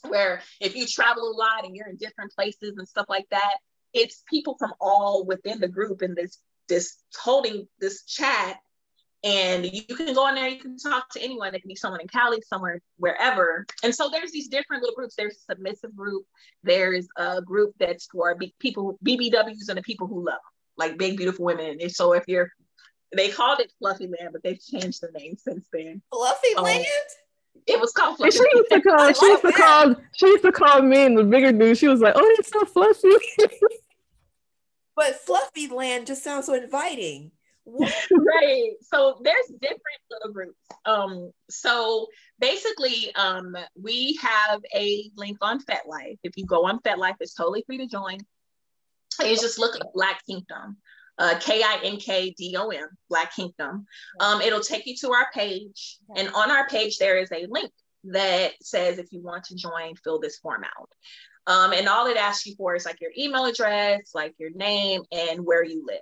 where 0.08 0.42
if 0.60 0.76
you 0.76 0.86
travel 0.86 1.30
a 1.30 1.36
lot 1.36 1.66
and 1.66 1.76
you're 1.76 1.88
in 1.88 1.96
different 1.98 2.34
places 2.34 2.76
and 2.78 2.88
stuff 2.88 3.06
like 3.08 3.26
that 3.32 3.58
it's 3.94 4.24
people 4.28 4.56
from 4.58 4.74
all 4.82 5.24
within 5.26 5.60
the 5.60 5.68
group 5.68 6.02
in 6.02 6.16
this 6.16 6.40
this 6.68 6.98
holding 7.16 7.68
this 7.80 8.04
chat. 8.04 8.58
And 9.26 9.66
you 9.66 9.84
can 9.84 10.14
go 10.14 10.28
in 10.28 10.36
there 10.36 10.50
you 10.50 10.60
can 10.60 10.78
talk 10.78 11.10
to 11.12 11.22
anyone. 11.22 11.56
It 11.56 11.62
can 11.62 11.70
be 11.70 11.76
someone 11.76 12.02
in 12.02 12.08
cali 12.08 12.42
somewhere 12.42 12.82
wherever. 12.98 13.66
And 13.82 13.96
so 13.96 14.10
there's 14.10 14.32
these 14.32 14.50
different 14.50 14.84
little 14.84 14.96
groups. 14.96 15.16
There's 15.16 15.36
a 15.36 15.54
submissive 15.54 15.96
group. 15.96 16.26
There's 16.64 17.08
a 17.16 17.42
group 17.42 17.74
that's 17.80 18.08
for 18.08 18.36
people 18.60 18.98
bbws 19.06 19.70
and 19.70 19.78
the 19.78 19.84
people 19.84 20.08
who 20.08 20.26
love 20.26 20.40
them 20.44 20.53
like 20.78 20.98
big 20.98 21.18
beautiful 21.18 21.46
women. 21.46 21.78
And 21.82 21.92
so 21.92 22.14
if 22.14 22.24
you're 22.28 22.50
they 23.16 23.30
called 23.30 23.60
it 23.60 23.72
Fluffy 23.80 24.08
Land, 24.08 24.32
but 24.32 24.44
they've 24.44 24.60
changed 24.60 25.02
the 25.02 25.12
name 25.12 25.36
since 25.38 25.68
then. 25.72 26.02
Fluffy 26.12 26.56
um, 26.58 26.64
Land? 26.64 26.86
It 27.68 27.80
was 27.80 27.92
called 27.92 28.18
Fluffy 28.18 28.32
she 28.32 28.44
used 28.54 28.72
to 28.72 28.82
call 28.82 29.14
she 29.14 29.26
used 29.26 29.42
to 29.44 29.52
call 29.52 29.96
she 30.16 30.28
used 30.28 30.44
to 30.44 30.52
call 30.52 30.82
me 30.82 31.06
and 31.06 31.18
the 31.18 31.24
bigger 31.24 31.52
dude. 31.52 31.78
She 31.78 31.88
was 31.88 32.02
like, 32.02 32.14
Oh, 32.18 32.36
it's 32.40 32.50
so 32.50 32.66
fluffy. 32.66 33.10
but 34.96 35.16
Fluffy 35.16 35.68
Land 35.68 36.08
just 36.08 36.24
sounds 36.24 36.48
so 36.48 36.54
inviting. 36.56 37.32
right. 37.66 38.72
So 38.82 39.22
there's 39.24 39.46
different 39.62 39.82
little 40.12 40.34
groups. 40.34 40.60
Um, 40.86 41.32
so 41.50 42.08
basically, 42.40 43.14
um, 43.16 43.56
we 43.80 44.20
have 44.22 44.62
a 44.76 45.10
link 45.16 45.38
on 45.40 45.64
FetLife. 45.64 46.18
If 46.24 46.34
you 46.36 46.46
go 46.46 46.66
on 46.66 46.80
FetLife, 46.80 47.16
it's 47.22 47.34
totally 47.34 47.64
free 47.66 47.78
to 47.78 47.88
join 47.88 48.20
is 49.22 49.42
just 49.42 49.60
look 49.60 49.76
at 49.76 49.94
Black 49.94 50.22
Kinkdom, 50.30 50.76
uh, 51.18 51.36
K-I-N-K-D-O-M, 51.40 52.88
Black 53.10 53.34
Kinkdom. 53.34 53.86
Um, 54.20 54.42
it'll 54.42 54.62
take 54.62 54.86
you 54.86 54.96
to 55.02 55.12
our 55.12 55.28
page. 55.34 55.98
And 56.16 56.30
on 56.34 56.52
our 56.52 56.68
page, 56.68 56.98
there 56.98 57.18
is 57.18 57.32
a 57.32 57.46
link 57.50 57.72
that 58.06 58.52
says 58.62 58.98
if 58.98 59.12
you 59.12 59.22
want 59.22 59.46
to 59.46 59.56
join, 59.56 59.96
fill 60.04 60.20
this 60.20 60.38
form 60.40 60.64
out. 60.64 60.90
Um, 61.46 61.74
and 61.74 61.88
all 61.88 62.08
it 62.08 62.18
asks 62.18 62.46
you 62.46 62.56
for 62.56 62.76
is 62.76 62.86
like 62.86 63.02
your 63.02 63.12
email 63.18 63.46
address, 63.46 64.12
like 64.14 64.34
your 64.40 64.52
name, 64.52 65.02
and 65.12 65.46
where 65.46 65.64
you 65.64 65.86
live. 65.88 66.00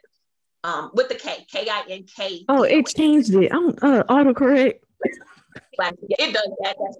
um, 0.63 0.91
with 0.93 1.09
the 1.09 1.15
K, 1.15 1.45
K 1.51 1.67
I 1.69 1.83
N 1.89 2.05
K. 2.15 2.45
Oh, 2.47 2.63
it 2.63 2.85
changed 2.87 3.33
it. 3.33 3.51
I'm 3.53 3.69
uh, 3.69 4.03
autocorrect. 4.03 4.75
It 6.09 6.33
does 6.33 6.49
that. 6.63 6.75
That's 6.79 6.97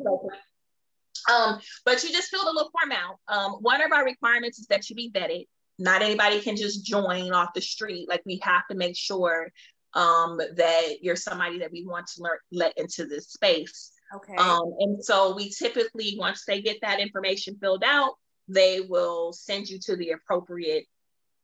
um, 1.32 1.59
but 1.86 2.03
you 2.03 2.12
just 2.12 2.30
fill 2.30 2.43
the 2.43 2.51
little 2.51 2.72
form 2.72 2.91
out. 2.91 3.20
Um, 3.28 3.51
one 3.62 3.82
of 3.82 3.91
our 3.91 4.03
requirements 4.03 4.57
is 4.59 4.68
that 4.68 4.89
you 4.89 4.95
be 4.95 5.12
vetted. 5.12 5.45
Not 5.82 6.02
anybody 6.02 6.40
can 6.40 6.56
just 6.56 6.86
join 6.86 7.32
off 7.32 7.54
the 7.56 7.62
street. 7.62 8.08
Like 8.08 8.22
we 8.26 8.40
have 8.44 8.68
to 8.70 8.76
make 8.76 8.96
sure 8.96 9.52
um, 9.94 10.38
that 10.38 11.02
you're 11.02 11.16
somebody 11.16 11.60
that 11.60 11.72
we 11.72 11.86
want 11.86 12.08
to 12.08 12.22
learn, 12.22 12.38
let 12.52 12.78
into 12.78 13.06
this 13.06 13.30
space. 13.30 13.92
Okay. 14.16 14.36
Um, 14.36 14.74
and 14.80 15.04
so 15.04 15.36
we 15.36 15.50
typically, 15.50 16.16
once 16.18 16.44
they 16.46 16.62
get 16.62 16.78
that 16.82 17.00
information 17.00 17.58
filled 17.60 17.84
out, 17.84 18.14
they 18.48 18.82
will 18.82 19.34
send 19.34 19.70
you 19.70 19.80
to 19.80 19.96
the 19.96 20.12
appropriate 20.12 20.86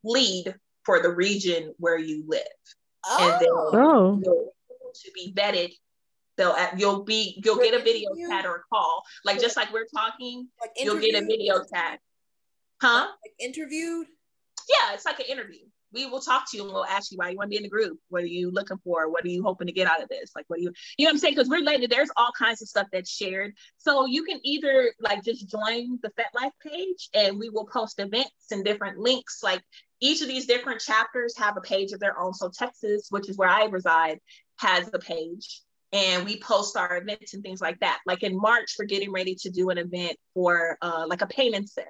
lead 0.03 0.53
for 0.85 1.01
the 1.01 1.09
region 1.09 1.73
where 1.77 1.97
you 1.97 2.23
live. 2.27 2.43
Oh. 3.05 3.31
And 3.31 3.41
then 3.41 3.49
Oh. 3.49 4.21
you'll 4.23 4.53
to 5.03 5.11
be 5.13 5.33
vetted. 5.33 5.73
They'll 6.37 6.55
you'll 6.77 7.03
be 7.03 7.41
you'll 7.43 7.57
get 7.57 7.73
a 7.73 7.83
video 7.83 8.09
chat 8.29 8.45
or 8.45 8.57
a 8.57 8.61
call. 8.71 9.03
Like 9.25 9.41
just 9.41 9.57
like 9.57 9.73
we're 9.73 9.87
talking, 9.93 10.47
like 10.61 10.71
you'll 10.77 10.99
get 10.99 11.15
a 11.15 11.25
video 11.25 11.63
chat. 11.73 11.99
Huh? 12.79 13.07
Like 13.07 13.33
interviewed. 13.39 14.07
Yeah, 14.67 14.93
it's 14.93 15.05
like 15.05 15.19
an 15.19 15.25
interview. 15.27 15.65
We 15.93 16.05
will 16.05 16.19
talk 16.19 16.49
to 16.51 16.57
you 16.57 16.63
and 16.63 16.73
we'll 16.73 16.85
ask 16.85 17.11
you 17.11 17.17
why 17.17 17.29
you 17.29 17.37
want 17.37 17.47
to 17.47 17.49
be 17.51 17.57
in 17.57 17.63
the 17.63 17.69
group. 17.69 17.97
What 18.09 18.23
are 18.23 18.27
you 18.27 18.51
looking 18.51 18.77
for? 18.83 19.09
What 19.09 19.23
are 19.23 19.29
you 19.29 19.41
hoping 19.41 19.67
to 19.67 19.73
get 19.73 19.89
out 19.89 20.03
of 20.03 20.09
this? 20.09 20.31
Like, 20.35 20.43
what 20.47 20.57
do 20.57 20.63
you, 20.63 20.73
you 20.97 21.05
know 21.05 21.09
what 21.09 21.13
I'm 21.15 21.19
saying? 21.19 21.35
Because 21.35 21.47
we're 21.47 21.61
letting, 21.61 21.87
there's 21.89 22.11
all 22.17 22.31
kinds 22.37 22.61
of 22.61 22.67
stuff 22.67 22.87
that's 22.91 23.09
shared. 23.09 23.53
So 23.77 24.05
you 24.05 24.23
can 24.23 24.39
either 24.43 24.93
like 24.99 25.23
just 25.23 25.49
join 25.49 25.97
the 26.03 26.11
FetLife 26.19 26.51
page 26.61 27.09
and 27.13 27.39
we 27.39 27.49
will 27.49 27.65
post 27.65 27.99
events 27.99 28.51
and 28.51 28.65
different 28.65 28.97
links. 28.97 29.39
Like 29.41 29.61
each 30.01 30.21
of 30.21 30.27
these 30.27 30.45
different 30.45 30.81
chapters 30.81 31.37
have 31.37 31.55
a 31.55 31.61
page 31.61 31.93
of 31.93 32.01
their 32.01 32.19
own. 32.19 32.33
So 32.33 32.49
Texas, 32.49 33.07
which 33.09 33.29
is 33.29 33.37
where 33.37 33.49
I 33.49 33.65
reside, 33.65 34.19
has 34.57 34.89
a 34.93 34.99
page 34.99 35.61
and 35.93 36.25
we 36.25 36.39
post 36.39 36.75
our 36.75 36.97
events 36.97 37.33
and 37.33 37.41
things 37.41 37.61
like 37.61 37.79
that. 37.79 37.99
Like 38.05 38.23
in 38.23 38.37
March, 38.37 38.75
we're 38.77 38.85
getting 38.85 39.11
ready 39.11 39.35
to 39.35 39.49
do 39.49 39.69
an 39.69 39.77
event 39.77 40.17
for 40.33 40.77
uh, 40.81 41.05
like 41.07 41.21
a 41.21 41.27
payment 41.27 41.69
sip. 41.69 41.85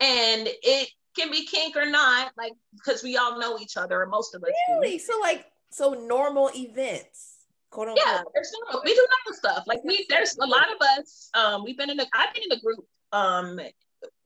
And 0.00 0.48
it 0.62 0.88
can 1.16 1.30
be 1.30 1.44
kink 1.44 1.76
or 1.76 1.86
not, 1.86 2.32
like 2.36 2.52
because 2.74 3.02
we 3.02 3.16
all 3.16 3.38
know 3.38 3.58
each 3.58 3.76
other, 3.76 4.02
or 4.02 4.06
most 4.06 4.34
of 4.34 4.42
us 4.42 4.50
do. 4.68 4.74
Really? 4.74 4.98
So 4.98 5.18
like 5.20 5.46
so 5.70 5.94
normal 5.94 6.50
events, 6.54 7.36
quote 7.70 7.88
unquote. 7.88 8.06
Yeah, 8.06 8.22
there's 8.34 8.52
no, 8.72 8.80
we 8.84 8.94
do 8.94 9.06
normal 9.26 9.38
stuff. 9.38 9.64
Like 9.66 9.80
we, 9.84 10.06
there's 10.08 10.36
a 10.38 10.46
lot 10.46 10.66
of 10.72 10.98
us. 10.98 11.30
Um, 11.34 11.64
we've 11.64 11.76
been 11.76 11.90
in 11.90 11.96
the. 11.96 12.06
I've 12.14 12.32
been 12.34 12.44
in 12.44 12.50
the 12.50 12.60
group 12.60 12.84
um 13.12 13.60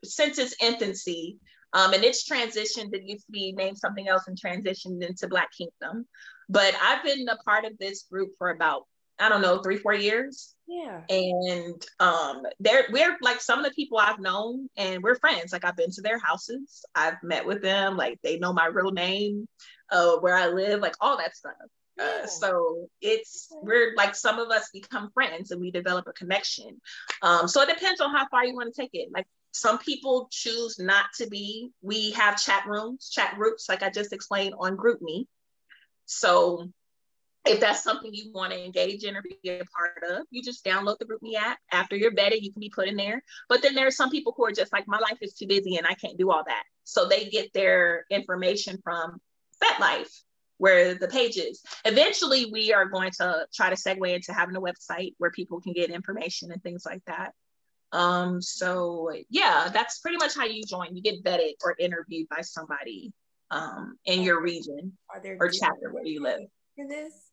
since 0.04 0.38
its 0.38 0.54
infancy. 0.60 1.38
Um, 1.74 1.94
and 1.94 2.04
it's 2.04 2.28
transitioned. 2.28 2.92
It 2.92 3.02
used 3.02 3.24
to 3.26 3.32
be 3.32 3.52
named 3.52 3.78
something 3.78 4.06
else 4.06 4.24
and 4.26 4.38
transitioned 4.38 5.02
into 5.02 5.26
Black 5.26 5.48
Kinkdom. 5.58 6.04
But 6.50 6.74
I've 6.82 7.02
been 7.02 7.26
a 7.28 7.36
part 7.36 7.64
of 7.64 7.78
this 7.78 8.02
group 8.10 8.32
for 8.36 8.50
about 8.50 8.82
I 9.18 9.28
don't 9.28 9.42
know 9.42 9.62
three 9.62 9.78
four 9.78 9.94
years. 9.94 10.54
Yeah. 10.72 11.02
and 11.10 11.86
um 12.00 12.42
they're 12.58 12.86
we're 12.90 13.18
like 13.20 13.42
some 13.42 13.58
of 13.58 13.64
the 13.66 13.72
people 13.72 13.98
I've 13.98 14.18
known 14.18 14.70
and 14.76 15.02
we're 15.02 15.16
friends 15.16 15.52
like 15.52 15.66
I've 15.66 15.76
been 15.76 15.90
to 15.90 16.00
their 16.00 16.18
houses 16.18 16.84
I've 16.94 17.22
met 17.22 17.44
with 17.46 17.60
them 17.60 17.96
like 17.98 18.18
they 18.22 18.38
know 18.38 18.54
my 18.54 18.66
real 18.66 18.90
name 18.90 19.46
uh 19.90 20.16
where 20.20 20.34
I 20.34 20.46
live 20.48 20.80
like 20.80 20.94
all 21.00 21.18
that 21.18 21.36
stuff. 21.36 21.52
Yeah. 21.98 22.22
uh, 22.22 22.26
so 22.26 22.88
it's 23.02 23.48
we're 23.62 23.94
like 23.96 24.14
some 24.14 24.38
of 24.38 24.48
us 24.48 24.70
become 24.72 25.10
friends 25.12 25.50
and 25.50 25.60
we 25.60 25.70
develop 25.70 26.06
a 26.08 26.12
connection. 26.14 26.80
Um 27.20 27.46
so 27.48 27.60
it 27.60 27.68
depends 27.68 28.00
on 28.00 28.10
how 28.14 28.26
far 28.30 28.46
you 28.46 28.54
want 28.54 28.74
to 28.74 28.80
take 28.80 28.94
it. 28.94 29.10
Like 29.12 29.26
some 29.52 29.78
people 29.78 30.28
choose 30.32 30.78
not 30.78 31.06
to 31.18 31.26
be 31.26 31.70
we 31.82 32.12
have 32.12 32.40
chat 32.40 32.64
rooms 32.66 33.10
chat 33.10 33.34
groups 33.36 33.68
like 33.68 33.82
I 33.82 33.90
just 33.90 34.14
explained 34.14 34.54
on 34.58 34.78
GroupMe. 34.78 35.26
So 36.06 36.70
if 37.45 37.59
that's 37.61 37.82
something 37.82 38.12
you 38.14 38.30
want 38.32 38.53
to 38.53 38.64
engage 38.64 39.05
in 39.05 39.16
or 39.16 39.22
be 39.22 39.36
a 39.49 39.64
part 39.76 40.03
of, 40.09 40.26
you 40.30 40.43
just 40.43 40.64
download 40.64 40.99
the 40.99 41.05
GroupMe 41.05 41.34
app. 41.34 41.59
After 41.72 41.97
you're 41.97 42.12
vetted, 42.12 42.43
you 42.43 42.53
can 42.53 42.61
be 42.61 42.70
put 42.70 42.86
in 42.86 42.97
there. 42.97 43.22
But 43.49 43.62
then 43.62 43.74
there 43.74 43.86
are 43.86 43.93
some 43.93 44.11
people 44.11 44.32
who 44.36 44.45
are 44.45 44.53
just 44.53 44.72
like, 44.72 44.86
my 44.86 44.99
life 44.99 45.18
is 45.20 45.34
too 45.34 45.47
busy 45.47 45.76
and 45.76 45.86
I 45.86 45.95
can't 45.95 46.18
do 46.18 46.30
all 46.30 46.45
that. 46.47 46.62
So 46.84 47.09
they 47.09 47.26
get 47.26 47.53
their 47.53 48.05
information 48.11 48.78
from 48.84 49.20
FetLife, 49.62 50.22
where 50.59 50.95
the 50.95 51.09
page 51.09 51.36
is. 51.36 51.62
Eventually, 51.84 52.47
we 52.53 52.72
are 52.72 52.86
going 52.86 53.11
to 53.18 53.47
try 53.53 53.70
to 53.70 53.76
segue 53.76 54.14
into 54.14 54.32
having 54.32 54.55
a 54.55 54.61
website 54.61 55.14
where 55.18 55.30
people 55.30 55.61
can 55.61 55.72
get 55.72 55.90
information 55.90 56.53
and 56.53 56.62
things 56.62 56.84
like 56.86 57.03
that. 57.07 57.32
Um, 57.90 58.40
so 58.40 59.11
yeah, 59.28 59.68
that's 59.72 59.99
pretty 59.99 60.16
much 60.16 60.34
how 60.34 60.45
you 60.45 60.62
join. 60.64 60.97
You 60.97 61.03
get 61.03 61.22
vetted 61.24 61.55
or 61.64 61.74
interviewed 61.78 62.28
by 62.28 62.40
somebody 62.40 63.12
um, 63.51 63.99
in 64.07 64.22
your 64.22 64.40
region 64.40 64.97
or 65.38 65.51
chapter 65.51 65.93
where 65.93 66.07
you 66.07 66.22
live. 66.22 66.40
this? 66.88 67.31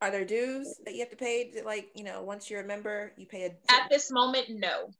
Are 0.00 0.10
there 0.10 0.24
dues 0.24 0.78
that 0.84 0.94
you 0.94 1.00
have 1.00 1.10
to 1.10 1.16
pay? 1.16 1.50
To, 1.52 1.64
like 1.64 1.90
you 1.94 2.04
know, 2.04 2.22
once 2.22 2.50
you're 2.50 2.62
a 2.62 2.66
member, 2.66 3.12
you 3.16 3.26
pay 3.26 3.44
a. 3.44 3.72
At 3.72 3.88
this 3.90 4.10
moment, 4.10 4.46
no. 4.50 4.90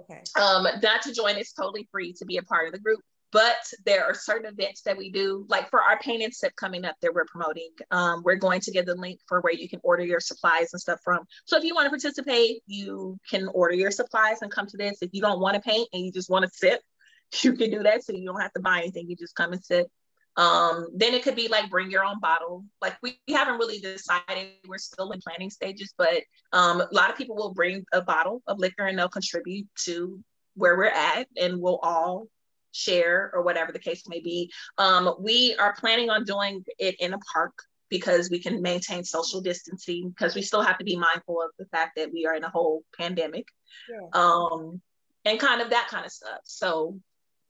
Okay. 0.00 0.22
um, 0.40 0.66
not 0.82 1.02
to 1.02 1.12
join 1.12 1.36
is 1.36 1.52
totally 1.52 1.86
free 1.92 2.14
to 2.14 2.24
be 2.24 2.38
a 2.38 2.42
part 2.42 2.66
of 2.66 2.72
the 2.72 2.78
group 2.78 3.00
but 3.32 3.56
there 3.86 4.04
are 4.04 4.14
certain 4.14 4.46
events 4.46 4.82
that 4.82 4.96
we 4.96 5.10
do 5.10 5.44
like 5.48 5.68
for 5.70 5.82
our 5.82 5.98
paint 5.98 6.22
and 6.22 6.32
sip 6.32 6.54
coming 6.54 6.84
up 6.84 6.94
that 7.02 7.12
we're 7.12 7.24
promoting 7.24 7.70
um, 7.90 8.22
we're 8.24 8.36
going 8.36 8.60
to 8.60 8.70
give 8.70 8.86
the 8.86 8.94
link 8.94 9.18
for 9.26 9.40
where 9.40 9.52
you 9.52 9.68
can 9.68 9.80
order 9.82 10.04
your 10.04 10.20
supplies 10.20 10.68
and 10.72 10.80
stuff 10.80 11.00
from 11.02 11.24
so 11.46 11.56
if 11.56 11.64
you 11.64 11.74
want 11.74 11.86
to 11.86 11.90
participate 11.90 12.60
you 12.66 13.18
can 13.28 13.48
order 13.48 13.74
your 13.74 13.90
supplies 13.90 14.38
and 14.42 14.50
come 14.50 14.66
to 14.66 14.76
this 14.76 14.98
if 15.02 15.10
you 15.12 15.20
don't 15.20 15.40
want 15.40 15.54
to 15.54 15.60
paint 15.60 15.88
and 15.92 16.04
you 16.04 16.12
just 16.12 16.30
want 16.30 16.44
to 16.44 16.50
sip 16.52 16.80
you 17.42 17.54
can 17.54 17.70
do 17.70 17.82
that 17.82 18.04
so 18.04 18.12
you 18.12 18.26
don't 18.26 18.40
have 18.40 18.52
to 18.52 18.60
buy 18.60 18.78
anything 18.78 19.08
you 19.08 19.16
just 19.16 19.34
come 19.34 19.52
and 19.52 19.64
sip 19.64 19.88
um, 20.36 20.86
then 20.94 21.12
it 21.14 21.22
could 21.22 21.36
be 21.36 21.48
like 21.48 21.68
bring 21.70 21.90
your 21.90 22.04
own 22.04 22.18
bottle 22.20 22.64
like 22.80 22.96
we, 23.02 23.18
we 23.28 23.34
haven't 23.34 23.58
really 23.58 23.78
decided 23.78 24.48
we're 24.66 24.78
still 24.78 25.10
in 25.10 25.20
planning 25.20 25.50
stages 25.50 25.92
but 25.98 26.22
um, 26.52 26.80
a 26.80 26.88
lot 26.92 27.10
of 27.10 27.16
people 27.16 27.36
will 27.36 27.52
bring 27.52 27.84
a 27.92 28.00
bottle 28.00 28.42
of 28.46 28.58
liquor 28.58 28.86
and 28.86 28.98
they'll 28.98 29.08
contribute 29.08 29.66
to 29.76 30.22
where 30.54 30.76
we're 30.76 30.86
at 30.86 31.26
and 31.36 31.60
we'll 31.60 31.78
all 31.78 32.26
share 32.72 33.30
or 33.34 33.42
whatever 33.42 33.70
the 33.72 33.78
case 33.78 34.02
may 34.08 34.20
be. 34.20 34.50
Um, 34.78 35.14
we 35.20 35.54
are 35.58 35.74
planning 35.78 36.10
on 36.10 36.24
doing 36.24 36.64
it 36.78 36.96
in 37.00 37.12
a 37.12 37.18
park 37.18 37.52
because 37.88 38.30
we 38.30 38.38
can 38.38 38.62
maintain 38.62 39.04
social 39.04 39.40
distancing 39.42 40.08
because 40.08 40.34
we 40.34 40.42
still 40.42 40.62
have 40.62 40.78
to 40.78 40.84
be 40.84 40.96
mindful 40.96 41.42
of 41.42 41.50
the 41.58 41.66
fact 41.66 41.92
that 41.96 42.10
we 42.12 42.26
are 42.26 42.34
in 42.34 42.44
a 42.44 42.48
whole 42.48 42.82
pandemic 42.98 43.46
Yeah. 43.90 44.08
um, 44.14 44.80
and 45.24 45.38
kind 45.38 45.60
of 45.60 45.70
that 45.70 45.88
kind 45.90 46.06
of 46.06 46.12
stuff. 46.12 46.40
So 46.44 46.98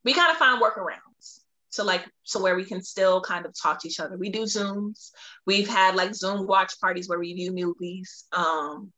we 0.04 0.12
kind 0.12 0.32
of 0.32 0.36
find 0.36 0.60
workarounds. 0.60 1.41
So 1.72 1.84
like 1.84 2.04
so 2.22 2.42
where 2.42 2.54
we 2.54 2.64
can 2.64 2.82
still 2.82 3.22
kind 3.22 3.46
of 3.46 3.54
talk 3.60 3.80
to 3.80 3.88
each 3.88 3.98
other. 3.98 4.18
We 4.18 4.28
do 4.28 4.42
Zooms. 4.42 5.10
We've 5.46 5.68
had 5.68 5.96
like 5.96 6.14
Zoom 6.14 6.46
watch 6.46 6.78
parties 6.78 7.08
where 7.08 7.18
we 7.18 7.32
view 7.32 7.50
movies, 7.50 8.26
um, 8.32 8.92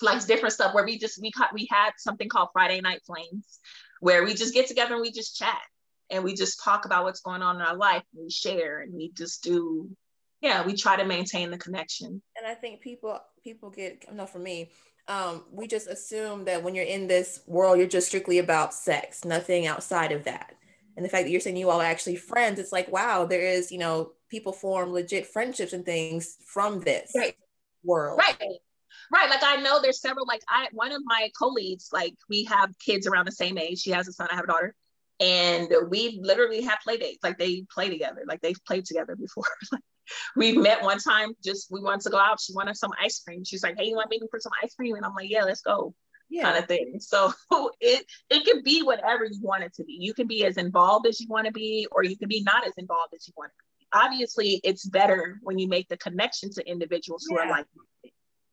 like 0.00 0.24
different 0.24 0.52
stuff 0.52 0.74
where 0.74 0.84
we 0.84 0.96
just 0.96 1.20
we 1.20 1.32
caught 1.32 1.52
we 1.52 1.66
had 1.70 1.90
something 1.98 2.28
called 2.28 2.50
Friday 2.52 2.80
Night 2.80 3.00
Flames, 3.04 3.58
where 4.00 4.24
we 4.24 4.34
just 4.34 4.54
get 4.54 4.68
together 4.68 4.94
and 4.94 5.02
we 5.02 5.10
just 5.10 5.36
chat 5.36 5.60
and 6.08 6.22
we 6.22 6.34
just 6.34 6.62
talk 6.62 6.84
about 6.84 7.02
what's 7.02 7.20
going 7.20 7.42
on 7.42 7.56
in 7.56 7.62
our 7.62 7.76
life 7.76 8.04
and 8.14 8.22
we 8.22 8.30
share 8.30 8.80
and 8.80 8.94
we 8.94 9.10
just 9.10 9.42
do 9.42 9.90
yeah, 10.40 10.64
we 10.64 10.76
try 10.76 10.94
to 10.94 11.04
maintain 11.04 11.50
the 11.50 11.58
connection. 11.58 12.22
And 12.36 12.46
I 12.46 12.54
think 12.54 12.80
people 12.80 13.18
people 13.42 13.70
get 13.70 14.04
no 14.14 14.24
for 14.24 14.38
me. 14.38 14.70
Um, 15.08 15.42
we 15.50 15.66
just 15.66 15.88
assume 15.88 16.44
that 16.44 16.62
when 16.62 16.76
you're 16.76 16.84
in 16.84 17.08
this 17.08 17.40
world, 17.46 17.78
you're 17.78 17.88
just 17.88 18.06
strictly 18.06 18.38
about 18.38 18.72
sex, 18.72 19.24
nothing 19.24 19.66
outside 19.66 20.12
of 20.12 20.24
that. 20.24 20.54
And 20.98 21.04
the 21.04 21.08
fact 21.08 21.26
that 21.26 21.30
you're 21.30 21.40
saying 21.40 21.56
you 21.56 21.70
all 21.70 21.80
are 21.80 21.84
actually 21.84 22.16
friends, 22.16 22.58
it's 22.58 22.72
like, 22.72 22.90
wow, 22.90 23.24
there 23.24 23.42
is, 23.42 23.70
you 23.70 23.78
know, 23.78 24.10
people 24.28 24.52
form 24.52 24.92
legit 24.92 25.28
friendships 25.28 25.72
and 25.72 25.84
things 25.86 26.36
from 26.44 26.80
this 26.80 27.12
Right. 27.14 27.36
world. 27.84 28.18
Right. 28.18 28.56
Right. 29.12 29.30
Like 29.30 29.44
I 29.44 29.62
know 29.62 29.80
there's 29.80 30.00
several, 30.00 30.26
like 30.26 30.42
I 30.48 30.66
one 30.72 30.90
of 30.90 31.00
my 31.04 31.30
co-leads, 31.38 31.90
like 31.92 32.14
we 32.28 32.42
have 32.44 32.76
kids 32.84 33.06
around 33.06 33.26
the 33.26 33.32
same 33.32 33.58
age. 33.58 33.78
She 33.78 33.92
has 33.92 34.08
a 34.08 34.12
son, 34.12 34.26
I 34.32 34.34
have 34.34 34.42
a 34.44 34.48
daughter. 34.48 34.74
And 35.20 35.72
we 35.88 36.18
literally 36.20 36.62
have 36.62 36.80
play 36.82 36.96
dates. 36.96 37.22
Like 37.22 37.38
they 37.38 37.64
play 37.72 37.88
together. 37.90 38.24
Like 38.26 38.40
they've 38.40 38.58
played 38.66 38.84
together 38.84 39.14
before. 39.14 39.44
We've 40.36 40.56
met 40.56 40.82
one 40.82 40.98
time, 40.98 41.30
just 41.44 41.70
we 41.70 41.80
wanted 41.80 42.00
to 42.00 42.10
go 42.10 42.18
out. 42.18 42.40
She 42.40 42.54
wanted 42.54 42.76
some 42.76 42.90
ice 43.00 43.20
cream. 43.20 43.44
She's 43.44 43.62
like, 43.62 43.76
Hey, 43.78 43.84
you 43.86 43.94
want 43.94 44.10
me 44.10 44.20
for 44.32 44.40
some 44.40 44.52
ice 44.64 44.74
cream? 44.74 44.96
And 44.96 45.06
I'm 45.06 45.14
like, 45.14 45.30
Yeah, 45.30 45.44
let's 45.44 45.60
go. 45.60 45.94
Yeah. 46.30 46.42
kind 46.42 46.58
of 46.58 46.66
thing. 46.66 47.00
So 47.00 47.32
it 47.80 48.04
it 48.30 48.44
can 48.44 48.62
be 48.62 48.82
whatever 48.82 49.24
you 49.24 49.40
want 49.40 49.64
it 49.64 49.74
to 49.74 49.84
be. 49.84 49.96
You 49.98 50.14
can 50.14 50.26
be 50.26 50.44
as 50.44 50.56
involved 50.56 51.06
as 51.06 51.20
you 51.20 51.28
want 51.28 51.46
to 51.46 51.52
be, 51.52 51.86
or 51.90 52.04
you 52.04 52.16
can 52.16 52.28
be 52.28 52.42
not 52.42 52.66
as 52.66 52.74
involved 52.76 53.14
as 53.14 53.26
you 53.26 53.34
want 53.36 53.50
to 53.52 53.56
be. 53.58 53.86
Obviously, 53.92 54.60
it's 54.64 54.84
better 54.84 55.38
when 55.42 55.58
you 55.58 55.68
make 55.68 55.88
the 55.88 55.96
connection 55.96 56.50
to 56.50 56.68
individuals 56.68 57.26
who 57.28 57.38
are 57.38 57.48
like 57.48 57.66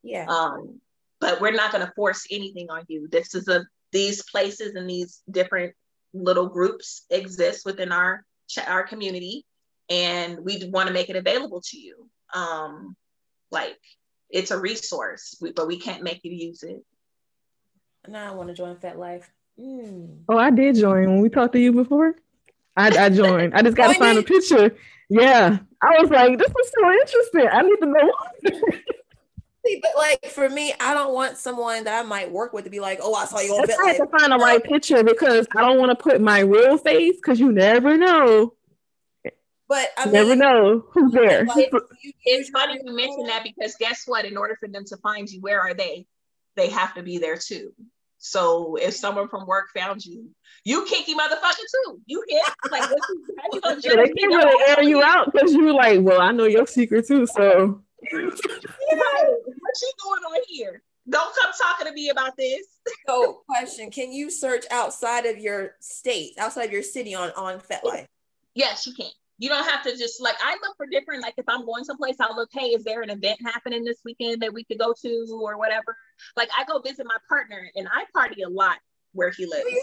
yeah. 0.03 0.25
um, 0.27 0.79
but 1.19 1.41
we're 1.41 1.51
not 1.51 1.71
going 1.71 1.85
to 1.85 1.91
force 1.93 2.25
anything 2.31 2.69
on 2.69 2.83
you. 2.87 3.07
This 3.11 3.35
is 3.35 3.47
a 3.47 3.65
these 3.91 4.23
places 4.23 4.75
and 4.75 4.89
these 4.89 5.21
different 5.29 5.73
little 6.13 6.47
groups 6.47 7.05
exist 7.09 7.65
within 7.65 7.91
our 7.91 8.23
our 8.67 8.83
community, 8.83 9.45
and 9.89 10.39
we 10.39 10.69
want 10.71 10.87
to 10.87 10.93
make 10.93 11.09
it 11.09 11.15
available 11.15 11.61
to 11.61 11.77
you. 11.77 12.09
Um, 12.33 12.95
like 13.51 13.77
it's 14.29 14.51
a 14.51 14.59
resource, 14.59 15.41
but 15.55 15.67
we 15.67 15.79
can't 15.79 16.03
make 16.03 16.21
you 16.23 16.31
use 16.31 16.63
it. 16.63 16.83
Now 18.09 18.31
I 18.31 18.35
want 18.35 18.49
to 18.49 18.55
join 18.55 18.75
FetLife. 18.75 19.23
Mm. 19.59 20.23
Oh, 20.27 20.37
I 20.37 20.49
did 20.51 20.75
join 20.75 21.05
when 21.05 21.21
we 21.21 21.29
talked 21.29 21.53
to 21.53 21.59
you 21.59 21.71
before. 21.71 22.15
I, 22.77 22.89
I 22.89 23.09
joined. 23.09 23.53
I 23.53 23.61
just 23.61 23.77
got 23.77 23.93
to 23.93 23.99
find 23.99 24.17
a 24.17 24.23
picture. 24.23 24.75
Yeah, 25.09 25.59
I 25.81 26.01
was 26.01 26.09
like, 26.09 26.37
this 26.37 26.47
is 26.47 26.71
so 26.77 26.91
interesting. 26.91 27.47
I 27.51 27.61
need 27.61 27.77
to 27.77 27.85
know. 27.85 28.11
See, 29.65 29.81
but 29.81 29.91
like 29.97 30.25
for 30.25 30.47
me, 30.49 30.73
I 30.79 30.93
don't 30.93 31.13
want 31.13 31.37
someone 31.37 31.85
that 31.85 32.03
I 32.03 32.07
might 32.07 32.31
work 32.31 32.53
with 32.53 32.65
to 32.65 32.69
be 32.69 32.79
like, 32.79 32.99
"Oh, 33.01 33.15
I 33.15 33.25
saw 33.25 33.39
you 33.39 33.53
on." 33.53 33.69
I 33.69 33.87
have 33.87 33.97
to 33.97 34.17
find 34.17 34.31
the 34.31 34.37
right 34.37 34.63
picture 34.63 35.03
because 35.03 35.47
I 35.55 35.61
don't 35.61 35.79
want 35.79 35.97
to 35.97 36.03
put 36.03 36.21
my 36.21 36.39
real 36.39 36.77
face 36.77 37.15
because 37.15 37.39
you 37.39 37.51
never 37.51 37.97
know. 37.97 38.53
But 39.67 39.89
I 39.97 40.05
mean, 40.05 40.13
never 40.13 40.35
know 40.35 40.85
who's 40.91 41.11
there. 41.11 41.45
Like, 41.45 41.71
it's 42.25 42.49
funny 42.49 42.79
you 42.83 42.95
mention 42.95 43.25
that 43.25 43.43
because 43.43 43.75
guess 43.79 44.03
what? 44.05 44.25
In 44.25 44.37
order 44.37 44.55
for 44.59 44.67
them 44.67 44.85
to 44.85 44.97
find 44.97 45.27
you, 45.27 45.41
where 45.41 45.59
are 45.59 45.73
they? 45.73 46.05
They 46.55 46.69
have 46.69 46.93
to 46.93 47.01
be 47.01 47.17
there 47.17 47.37
too. 47.37 47.73
So 48.25 48.75
if 48.75 48.95
someone 48.95 49.27
from 49.27 49.45
work 49.45 49.67
found 49.75 50.03
you, 50.03 50.31
you 50.63 50.83
kinky 50.85 51.13
motherfucker 51.13 51.85
too. 51.85 52.01
You 52.07 52.23
hit 52.27 52.43
like 52.71 52.89
what 52.89 52.99
you, 53.09 53.35
you 53.53 53.61
gonna 53.61 53.75
yeah, 53.83 53.95
they 53.97 54.07
can't 54.07 54.33
really 54.33 54.63
air 54.67 54.83
you 54.83 55.03
out 55.03 55.31
because 55.31 55.53
you 55.53 55.71
like, 55.75 55.99
well, 56.01 56.19
I 56.19 56.31
know 56.31 56.45
your 56.45 56.65
secret 56.65 57.07
too. 57.07 57.27
So 57.27 57.83
yeah, 58.11 58.19
what 58.19 58.31
you 58.91 59.91
doing 60.03 60.23
on 60.27 60.41
here? 60.47 60.81
Don't 61.07 61.35
come 61.35 61.51
talking 61.61 61.85
to 61.85 61.93
me 61.93 62.09
about 62.09 62.35
this. 62.35 62.65
so, 63.07 63.43
question: 63.47 63.91
Can 63.91 64.11
you 64.11 64.31
search 64.31 64.65
outside 64.71 65.27
of 65.27 65.37
your 65.37 65.75
state, 65.79 66.31
outside 66.39 66.65
of 66.65 66.71
your 66.71 66.81
city 66.81 67.13
on 67.13 67.29
on 67.37 67.59
FetLife? 67.59 68.07
Yes, 68.55 68.87
you 68.87 68.93
can 68.95 69.11
you 69.37 69.49
don't 69.49 69.69
have 69.69 69.83
to 69.83 69.97
just 69.97 70.21
like 70.21 70.35
I 70.41 70.57
look 70.61 70.77
for 70.77 70.85
different 70.85 71.21
like 71.21 71.33
if 71.37 71.45
I'm 71.47 71.65
going 71.65 71.83
someplace, 71.83 72.15
I'll 72.19 72.35
look, 72.35 72.49
hey, 72.53 72.67
is 72.67 72.83
there 72.83 73.01
an 73.01 73.09
event 73.09 73.39
happening 73.43 73.83
this 73.83 73.99
weekend 74.05 74.41
that 74.41 74.53
we 74.53 74.63
could 74.63 74.79
go 74.79 74.93
to 75.01 75.27
or 75.31 75.57
whatever? 75.57 75.97
Like 76.37 76.49
I 76.57 76.63
go 76.65 76.79
visit 76.79 77.05
my 77.05 77.17
partner 77.27 77.69
and 77.75 77.87
I 77.87 78.05
party 78.13 78.43
a 78.43 78.49
lot 78.49 78.77
where 79.11 79.31
he 79.31 79.45
lives. 79.45 79.75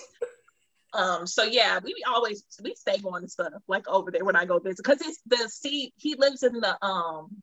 um, 0.94 1.26
so 1.26 1.44
yeah, 1.44 1.80
we 1.84 1.94
always 2.06 2.44
we 2.62 2.74
stay 2.74 2.98
going 2.98 3.22
to 3.22 3.28
stuff 3.28 3.52
like 3.68 3.86
over 3.88 4.10
there 4.10 4.24
when 4.24 4.36
I 4.36 4.46
go 4.46 4.58
visit 4.58 4.82
because 4.82 5.00
it's 5.02 5.20
the 5.26 5.48
see 5.48 5.92
he 5.96 6.14
lives 6.14 6.42
in 6.42 6.54
the 6.54 6.84
um 6.84 7.42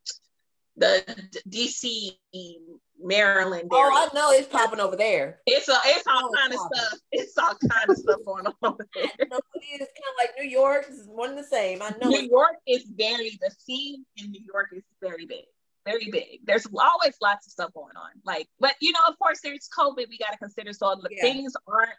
the 0.78 1.04
DC 1.48 2.16
Maryland. 3.02 3.70
Area. 3.72 3.92
Oh, 3.92 4.10
I 4.12 4.16
know 4.16 4.32
it's 4.32 4.48
popping 4.48 4.80
over 4.80 4.96
there. 4.96 5.40
It's 5.46 5.68
a, 5.68 5.78
it's 5.86 6.06
all 6.08 6.30
kind 6.34 6.54
of 6.54 6.60
stuff. 6.60 7.00
It's 7.12 7.38
all 7.38 7.56
kind 7.70 7.90
of 7.90 7.98
stuff 7.98 8.20
going 8.26 8.48
on 8.48 8.54
over 8.64 8.88
there. 8.96 9.28
No, 9.30 9.40
it's 9.56 9.80
kind 9.80 10.10
of 10.10 10.16
like 10.18 10.32
New 10.40 10.50
York. 10.50 10.86
It's 10.90 11.06
one 11.06 11.30
and 11.30 11.38
the 11.38 11.44
same. 11.44 11.82
I 11.82 11.94
know. 12.02 12.10
New 12.10 12.30
York 12.30 12.58
is 12.68 12.86
very 12.96 13.38
the 13.42 13.52
scene 13.58 14.06
in 14.18 14.32
New 14.32 14.42
York 14.52 14.70
is 14.74 14.84
very 15.02 15.26
big, 15.26 15.46
very 15.86 16.10
big. 16.12 16.40
There's 16.46 16.68
always 16.68 17.16
lots 17.22 17.48
of 17.48 17.52
stuff 17.52 17.74
going 17.74 17.96
on. 17.96 18.12
Like, 18.26 18.48
but 18.60 18.74
you 18.82 18.92
know, 18.92 19.02
of 19.08 19.18
course, 19.18 19.40
there's 19.44 19.70
COVID. 19.78 20.06
We 20.10 20.18
got 20.18 20.32
to 20.32 20.38
consider. 20.38 20.74
So 20.74 20.96
yeah. 21.10 21.22
things 21.22 21.54
aren't 21.68 21.90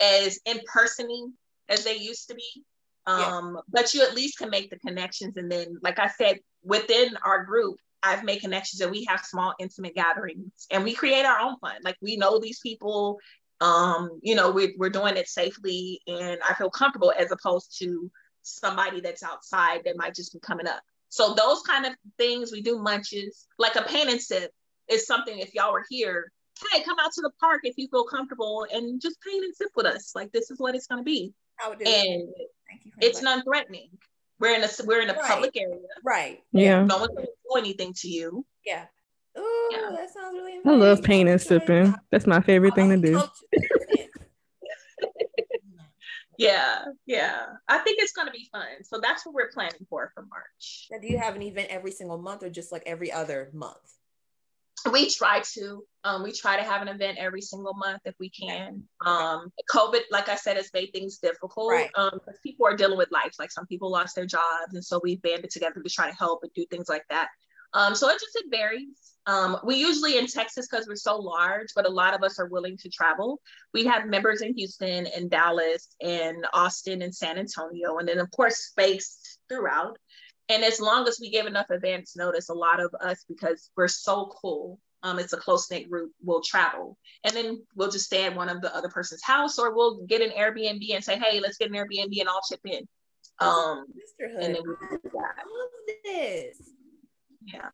as 0.00 0.40
in 0.44 0.60
personing 0.72 1.32
as 1.68 1.84
they 1.84 1.96
used 1.96 2.28
to 2.28 2.34
be. 2.34 2.64
Um, 3.08 3.54
yeah. 3.54 3.60
but 3.68 3.94
you 3.94 4.02
at 4.02 4.16
least 4.16 4.38
can 4.38 4.50
make 4.50 4.68
the 4.70 4.78
connections, 4.80 5.36
and 5.36 5.50
then, 5.50 5.78
like 5.80 6.00
I 6.00 6.08
said, 6.08 6.40
within 6.64 7.16
our 7.24 7.44
group, 7.44 7.76
I've 8.06 8.24
made 8.24 8.40
connections 8.40 8.80
and 8.80 8.90
we 8.90 9.04
have 9.08 9.20
small 9.20 9.54
intimate 9.58 9.94
gatherings 9.94 10.66
and 10.70 10.84
we 10.84 10.94
create 10.94 11.24
our 11.26 11.38
own 11.40 11.58
fun. 11.58 11.76
Like 11.82 11.96
we 12.00 12.16
know 12.16 12.38
these 12.38 12.60
people, 12.60 13.18
um, 13.60 14.20
you 14.22 14.34
know, 14.34 14.50
we, 14.50 14.74
we're 14.78 14.90
doing 14.90 15.16
it 15.16 15.28
safely 15.28 16.00
and 16.06 16.38
I 16.48 16.54
feel 16.54 16.70
comfortable 16.70 17.12
as 17.18 17.32
opposed 17.32 17.78
to 17.80 18.10
somebody 18.42 19.00
that's 19.00 19.22
outside 19.22 19.80
that 19.84 19.96
might 19.96 20.14
just 20.14 20.32
be 20.32 20.38
coming 20.38 20.68
up. 20.68 20.80
So 21.08 21.34
those 21.34 21.62
kind 21.62 21.86
of 21.86 21.94
things 22.18 22.52
we 22.52 22.62
do 22.62 22.78
munches, 22.78 23.46
like 23.58 23.76
a 23.76 23.82
paint 23.82 24.08
and 24.10 24.20
sip 24.20 24.50
is 24.88 25.06
something 25.06 25.38
if 25.38 25.54
y'all 25.54 25.72
were 25.72 25.84
here, 25.88 26.30
hey, 26.72 26.82
come 26.82 26.98
out 27.00 27.12
to 27.12 27.22
the 27.22 27.30
park 27.40 27.60
if 27.64 27.74
you 27.76 27.88
feel 27.90 28.04
comfortable 28.04 28.66
and 28.72 29.00
just 29.00 29.16
paint 29.20 29.44
and 29.44 29.54
sip 29.54 29.70
with 29.74 29.86
us. 29.86 30.12
Like 30.14 30.30
this 30.32 30.50
is 30.50 30.58
what 30.58 30.74
it's 30.74 30.86
gonna 30.86 31.02
be. 31.02 31.32
and 31.86 32.28
it's 33.00 33.18
non-threatening. 33.22 33.90
We're 34.38 34.54
in 34.54 34.64
a 34.64 34.68
we're 34.84 35.00
in 35.00 35.10
a 35.10 35.14
right. 35.14 35.30
public 35.30 35.56
area. 35.56 35.80
Right. 36.04 36.40
Yeah. 36.52 36.84
No 36.84 36.98
one's 36.98 37.14
gonna 37.14 37.26
do 37.26 37.56
anything 37.56 37.94
to 37.94 38.08
you. 38.08 38.44
Yeah. 38.64 38.84
Oh, 39.36 39.68
yeah. 39.72 39.96
that 39.96 40.12
sounds 40.12 40.34
really 40.34 40.60
I 40.64 40.70
love 40.70 41.02
painting 41.02 41.32
and 41.32 41.40
sipping. 41.40 41.94
That's 42.10 42.26
my 42.26 42.40
favorite 42.40 42.74
thing 42.74 42.90
to 42.90 42.96
do. 42.96 43.22
yeah, 46.38 46.84
yeah. 47.06 47.46
I 47.68 47.78
think 47.78 47.98
it's 48.00 48.12
gonna 48.12 48.30
be 48.30 48.48
fun. 48.52 48.66
So 48.82 49.00
that's 49.00 49.24
what 49.24 49.34
we're 49.34 49.50
planning 49.50 49.86
for 49.88 50.10
for 50.14 50.26
March. 50.26 50.88
Now, 50.90 50.98
do 50.98 51.06
you 51.06 51.18
have 51.18 51.36
an 51.36 51.42
event 51.42 51.68
every 51.70 51.92
single 51.92 52.18
month 52.18 52.42
or 52.42 52.50
just 52.50 52.72
like 52.72 52.82
every 52.86 53.12
other 53.12 53.50
month? 53.52 53.76
We 54.92 55.10
try 55.10 55.40
to 55.54 55.84
um, 56.04 56.22
we 56.22 56.32
try 56.32 56.56
to 56.56 56.62
have 56.62 56.82
an 56.82 56.88
event 56.88 57.18
every 57.18 57.40
single 57.40 57.74
month 57.74 58.00
if 58.04 58.14
we 58.20 58.30
can. 58.30 58.82
Um, 59.04 59.52
covid 59.72 60.02
like 60.10 60.28
i 60.28 60.36
said 60.36 60.56
has 60.56 60.70
made 60.72 60.90
things 60.92 61.18
difficult 61.18 61.72
right. 61.72 61.90
um, 61.96 62.20
people 62.42 62.66
are 62.66 62.76
dealing 62.76 62.98
with 62.98 63.10
life. 63.10 63.34
Like 63.38 63.50
some 63.50 63.66
people 63.66 63.90
lost 63.90 64.14
their 64.14 64.26
jobs 64.26 64.74
and 64.74 64.84
so 64.84 65.00
we've 65.02 65.22
banded 65.22 65.50
together 65.50 65.82
to 65.82 65.90
try 65.90 66.10
to 66.10 66.16
help 66.16 66.40
and 66.42 66.52
do 66.54 66.64
things 66.70 66.88
like 66.88 67.04
that. 67.10 67.28
Um, 67.72 67.94
so 67.94 68.08
it 68.08 68.14
just 68.14 68.36
it 68.36 68.46
varies. 68.50 69.12
Um, 69.26 69.58
we 69.64 69.74
usually 69.76 70.18
in 70.18 70.28
texas 70.28 70.68
because 70.70 70.86
we're 70.86 70.94
so 70.94 71.18
large 71.18 71.68
but 71.74 71.84
a 71.84 71.90
lot 71.90 72.14
of 72.14 72.22
us 72.22 72.38
are 72.38 72.46
willing 72.46 72.76
to 72.78 72.88
travel. 72.88 73.40
We 73.74 73.84
have 73.86 74.06
members 74.06 74.40
in 74.42 74.56
houston 74.56 75.06
and 75.16 75.28
dallas 75.30 75.88
and 76.00 76.46
austin 76.52 77.02
and 77.02 77.14
san 77.14 77.36
antonio 77.38 77.98
and 77.98 78.08
then 78.08 78.18
of 78.18 78.30
course 78.30 78.56
space 78.56 79.38
throughout 79.48 79.98
and 80.48 80.62
as 80.62 80.80
long 80.80 81.08
as 81.08 81.18
we 81.20 81.30
give 81.30 81.46
enough 81.46 81.70
advance 81.70 82.16
notice, 82.16 82.48
a 82.48 82.54
lot 82.54 82.80
of 82.80 82.94
us, 83.00 83.24
because 83.28 83.70
we're 83.76 83.88
so 83.88 84.32
cool, 84.40 84.78
um, 85.02 85.18
it's 85.18 85.32
a 85.32 85.36
close 85.36 85.70
knit 85.70 85.90
group, 85.90 86.12
will 86.24 86.40
travel. 86.40 86.96
And 87.24 87.34
then 87.34 87.62
we'll 87.74 87.90
just 87.90 88.06
stay 88.06 88.24
at 88.24 88.34
one 88.34 88.48
of 88.48 88.60
the 88.60 88.74
other 88.74 88.88
person's 88.88 89.22
house 89.22 89.58
or 89.58 89.74
we'll 89.74 90.04
get 90.06 90.22
an 90.22 90.30
Airbnb 90.30 90.94
and 90.94 91.04
say, 91.04 91.18
hey, 91.18 91.40
let's 91.40 91.58
get 91.58 91.70
an 91.70 91.74
Airbnb 91.74 92.18
and 92.18 92.28
all 92.28 92.40
chip 92.48 92.60
in. 92.64 92.86
Um, 93.38 93.86
sisterhood. 93.94 94.42
And 94.42 94.54
then 94.54 94.62
we 94.66 94.74
do 94.88 94.98
that. 95.02 95.34
I 95.36 95.42
love 95.42 95.70
this. 96.04 96.56
Yeah. 97.44 97.68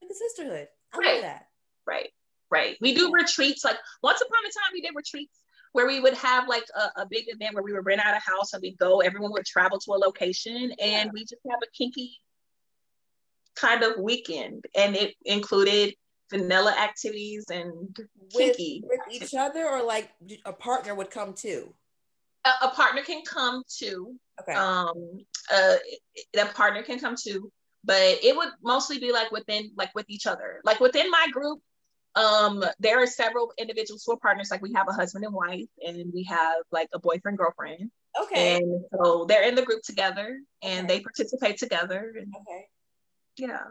The 0.00 0.14
sisterhood. 0.14 0.68
I 0.94 0.98
right. 0.98 1.12
love 1.14 1.22
that. 1.22 1.46
Right. 1.86 2.10
Right. 2.50 2.76
We 2.80 2.94
do 2.94 3.12
retreats. 3.12 3.64
Like 3.64 3.76
once 4.02 4.20
upon 4.20 4.38
a 4.44 4.48
time, 4.48 4.72
we 4.72 4.80
did 4.80 4.92
retreats 4.94 5.38
where 5.78 5.86
we 5.86 6.00
would 6.00 6.14
have 6.14 6.48
like 6.48 6.64
a, 6.74 7.02
a, 7.02 7.06
big 7.08 7.26
event 7.28 7.54
where 7.54 7.62
we 7.62 7.72
would 7.72 7.86
rent 7.86 8.04
out 8.04 8.16
a 8.16 8.18
house 8.18 8.52
and 8.52 8.60
we'd 8.60 8.76
go, 8.78 8.98
everyone 8.98 9.30
would 9.30 9.46
travel 9.46 9.78
to 9.78 9.92
a 9.92 9.94
location 9.94 10.72
and 10.82 11.08
we 11.12 11.20
just 11.20 11.40
have 11.48 11.60
a 11.62 11.70
kinky 11.70 12.18
kind 13.54 13.84
of 13.84 13.92
weekend. 13.96 14.64
And 14.76 14.96
it 14.96 15.14
included 15.24 15.94
vanilla 16.32 16.72
activities 16.72 17.44
and 17.52 17.96
kinky. 18.36 18.82
With, 18.88 18.98
with 19.06 19.22
each 19.22 19.34
other 19.38 19.68
or 19.68 19.84
like 19.84 20.10
a 20.44 20.52
partner 20.52 20.96
would 20.96 21.12
come 21.12 21.32
too? 21.32 21.72
A, 22.44 22.66
a 22.66 22.70
partner 22.70 23.02
can 23.04 23.22
come 23.22 23.62
too. 23.72 24.16
Okay. 24.40 24.54
Um, 24.54 25.20
uh, 25.54 25.76
a 26.36 26.46
partner 26.46 26.82
can 26.82 26.98
come 26.98 27.14
too, 27.14 27.52
but 27.84 28.02
it 28.02 28.36
would 28.36 28.50
mostly 28.64 28.98
be 28.98 29.12
like 29.12 29.30
within, 29.30 29.70
like 29.76 29.94
with 29.94 30.06
each 30.08 30.26
other. 30.26 30.60
Like 30.64 30.80
within 30.80 31.08
my 31.08 31.28
group, 31.30 31.60
um, 32.18 32.64
there 32.80 33.00
are 33.02 33.06
several 33.06 33.52
individuals 33.58 34.02
who 34.04 34.12
are 34.12 34.18
partners. 34.18 34.50
Like 34.50 34.62
we 34.62 34.72
have 34.74 34.88
a 34.88 34.92
husband 34.92 35.24
and 35.24 35.34
wife, 35.34 35.70
and 35.86 36.12
we 36.12 36.24
have 36.24 36.56
like 36.72 36.88
a 36.92 36.98
boyfriend 36.98 37.38
girlfriend. 37.38 37.90
Okay. 38.20 38.56
And 38.56 38.84
so 38.92 39.24
they're 39.28 39.48
in 39.48 39.54
the 39.54 39.62
group 39.62 39.82
together, 39.82 40.40
and 40.62 40.86
okay. 40.86 40.98
they 40.98 41.00
participate 41.02 41.58
together. 41.58 42.12
And, 42.18 42.32
okay. 42.40 42.64
Yeah. 43.36 43.66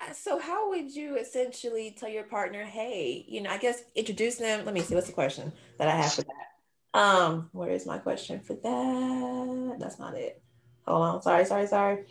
Uh, 0.00 0.12
so 0.12 0.38
how 0.38 0.68
would 0.70 0.94
you 0.94 1.16
essentially 1.16 1.96
tell 1.98 2.08
your 2.08 2.24
partner, 2.24 2.64
hey, 2.64 3.24
you 3.26 3.40
know, 3.40 3.50
I 3.50 3.56
guess 3.56 3.82
introduce 3.94 4.36
them. 4.36 4.64
Let 4.64 4.74
me 4.74 4.82
see, 4.82 4.94
what's 4.94 5.06
the 5.06 5.14
question 5.14 5.52
that 5.78 5.88
I 5.88 5.96
have 5.96 6.12
for 6.12 6.22
that? 6.22 7.00
Um, 7.00 7.48
where 7.52 7.70
is 7.70 7.86
my 7.86 7.98
question 7.98 8.40
for 8.40 8.54
that? 8.54 9.76
That's 9.80 9.98
not 9.98 10.14
it. 10.14 10.42
Hold 10.86 11.02
on. 11.02 11.22
Sorry, 11.22 11.44
sorry, 11.46 11.66
sorry. 11.66 12.04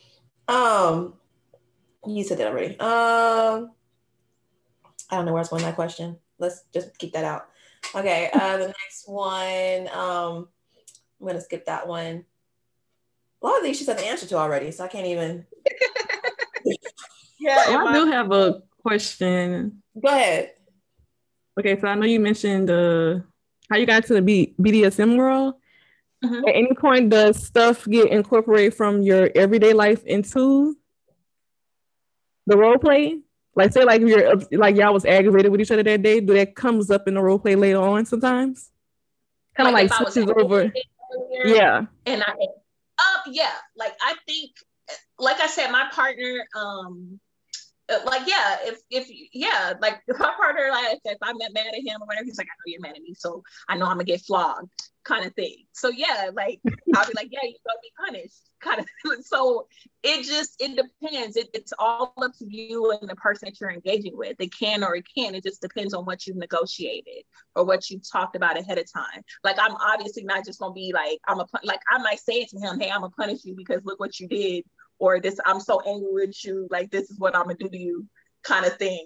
Um, 0.48 1.14
you 2.06 2.24
said 2.24 2.40
that 2.40 2.48
already. 2.48 2.78
Um, 2.80 3.72
I 5.10 5.16
don't 5.16 5.26
know 5.26 5.34
where 5.34 5.40
I 5.40 5.42
was 5.42 5.50
going 5.50 5.62
with 5.62 5.70
that 5.70 5.76
question. 5.76 6.18
Let's 6.40 6.64
just 6.74 6.98
keep 6.98 7.14
that 7.14 7.26
out. 7.26 7.48
Okay, 7.94 8.30
uh, 8.34 8.58
the 8.58 8.68
next 8.84 9.08
one, 9.08 9.88
um, 9.90 10.48
I'm 11.20 11.28
gonna 11.28 11.42
skip 11.42 11.66
that 11.66 11.88
one. 11.88 12.26
A 13.42 13.46
lot 13.46 13.58
of 13.58 13.64
these 13.64 13.78
she 13.78 13.84
said 13.84 13.98
the 13.98 14.08
answer 14.08 14.26
to 14.28 14.36
already, 14.36 14.72
so 14.72 14.84
I 14.84 14.88
can't 14.88 15.08
even. 15.08 15.46
yeah, 17.40 17.56
well, 17.68 17.88
I 17.88 17.94
do 17.94 18.12
have 18.12 18.32
a 18.32 18.64
question. 18.82 19.82
Go 20.02 20.10
ahead. 20.10 20.52
Okay, 21.60 21.80
so 21.80 21.88
I 21.88 21.96
know 21.96 22.06
you 22.06 22.20
mentioned 22.20 22.70
uh, 22.70 23.20
how 23.70 23.78
you 23.78 23.86
got 23.86 24.06
to 24.06 24.16
the 24.16 24.22
B- 24.22 24.56
BDSM 24.60 25.18
world. 25.18 25.56
Mm-hmm. 26.24 26.48
At 26.48 26.56
any 26.56 26.74
point, 26.74 27.10
does 27.10 27.46
stuff 27.46 27.86
get 27.86 28.10
incorporated 28.12 28.74
from 28.74 29.02
your 29.02 29.30
everyday 29.36 29.74
life 29.74 30.04
into 30.06 30.76
the 32.48 32.58
role 32.58 32.78
play? 32.78 33.20
Like 33.56 33.72
say 33.72 33.86
like 33.86 34.02
you're 34.02 34.36
like 34.52 34.76
y'all 34.76 34.94
was 34.94 35.06
aggravated 35.06 35.52
with 35.52 35.62
each 35.62 35.72
other 35.72 35.84
that 35.84 36.02
day, 36.02 36.20
do 36.20 36.34
that 36.34 36.56
comes 36.56 36.92
up 36.92 37.08
in 37.08 37.14
the 37.14 37.22
role 37.22 37.40
play 37.40 37.56
later 37.56 37.80
on 37.80 38.06
sometimes? 38.06 38.70
Kind 39.56 39.70
of 39.70 39.74
like, 39.74 39.90
like 39.90 40.12
switches 40.12 40.30
over. 40.38 40.74
Yeah. 41.46 41.86
And 42.06 42.22
I 42.22 42.32
um 42.32 43.32
yeah, 43.32 43.54
like 43.78 43.96
I 44.02 44.16
think 44.28 44.52
like 45.18 45.40
I 45.40 45.48
said, 45.48 45.72
my 45.72 45.88
partner, 45.92 46.46
um 46.56 47.20
uh, 47.22 47.25
Uh, 47.88 48.00
like 48.06 48.28
yeah, 48.28 48.58
if 48.62 48.80
if 48.90 49.08
yeah, 49.34 49.74
like 49.80 50.02
if 50.08 50.18
my 50.20 50.34
partner, 50.36 50.70
like 50.72 51.00
if 51.06 51.18
I'm 51.22 51.38
mad 51.38 51.68
at 51.68 51.76
him 51.76 52.02
or 52.02 52.08
whatever, 52.08 52.26
he's 52.26 52.38
like, 52.38 52.48
I 52.48 52.56
know 52.58 52.72
you're 52.72 52.82
mad 52.82 52.96
at 52.96 53.02
me, 53.02 53.14
so 53.14 53.44
I 53.70 53.78
know 53.78 53.86
I'm 53.86 53.94
gonna 53.94 54.06
get 54.06 54.22
flogged. 54.22 54.70
kind 55.04 55.24
of 55.26 55.34
thing. 55.36 55.66
So 55.74 55.90
yeah, 55.90 56.32
like 56.34 56.60
I'll 56.96 57.06
be 57.06 57.14
like, 57.16 57.30
yeah, 57.32 57.40
you're 57.44 57.60
gonna 57.66 57.80
be 57.84 57.92
punished, 58.06 58.42
kind 58.60 58.80
of. 58.80 59.26
so 59.26 59.68
it 60.02 60.26
just 60.26 60.56
it 60.60 60.76
depends. 60.76 61.38
It, 61.38 61.50
it's 61.54 61.74
all 61.78 62.14
up 62.18 62.32
to 62.40 62.46
you 62.50 62.92
and 62.92 63.08
the 63.08 63.16
person 63.16 63.48
that 63.48 63.62
you're 63.62 63.72
engaging 63.72 64.18
with. 64.18 64.36
It 64.40 64.54
can 64.58 64.84
or 64.84 64.96
it 64.96 65.06
can. 65.16 65.36
It 65.36 65.44
just 65.44 65.62
depends 65.62 65.94
on 65.94 66.06
what 66.06 66.26
you've 66.26 66.38
negotiated 66.38 67.24
or 67.56 67.66
what 67.66 67.90
you 67.90 68.00
talked 68.00 68.36
about 68.36 68.58
ahead 68.58 68.80
of 68.80 68.92
time. 68.92 69.22
Like 69.44 69.58
I'm 69.60 69.76
obviously 69.76 70.24
not 70.24 70.44
just 70.44 70.60
gonna 70.60 70.74
be 70.74 70.92
like 70.92 71.20
I'm 71.28 71.40
a 71.40 71.46
like 71.64 71.82
I 71.92 72.00
might 72.00 72.20
say 72.20 72.46
to 72.46 72.60
him, 72.60 72.80
hey, 72.80 72.90
I'm 72.90 73.02
gonna 73.02 73.12
punish 73.12 73.46
you 73.46 73.56
because 73.56 73.82
look 73.86 74.00
what 74.00 74.20
you 74.20 74.28
did, 74.28 74.64
or 75.00 75.20
this 75.20 75.40
I'm 75.46 75.60
so 75.60 75.82
angry 75.82 76.10
with 76.12 76.44
you, 76.44 76.68
like 76.70 76.92
this 76.92 77.10
is 77.10 77.20
what 77.20 77.36
I'm 77.36 77.44
gonna 77.44 77.56
do 77.56 77.70
to 77.70 77.78
you, 77.78 78.06
kind 78.44 78.66
of 78.66 78.78
thing. 78.78 79.06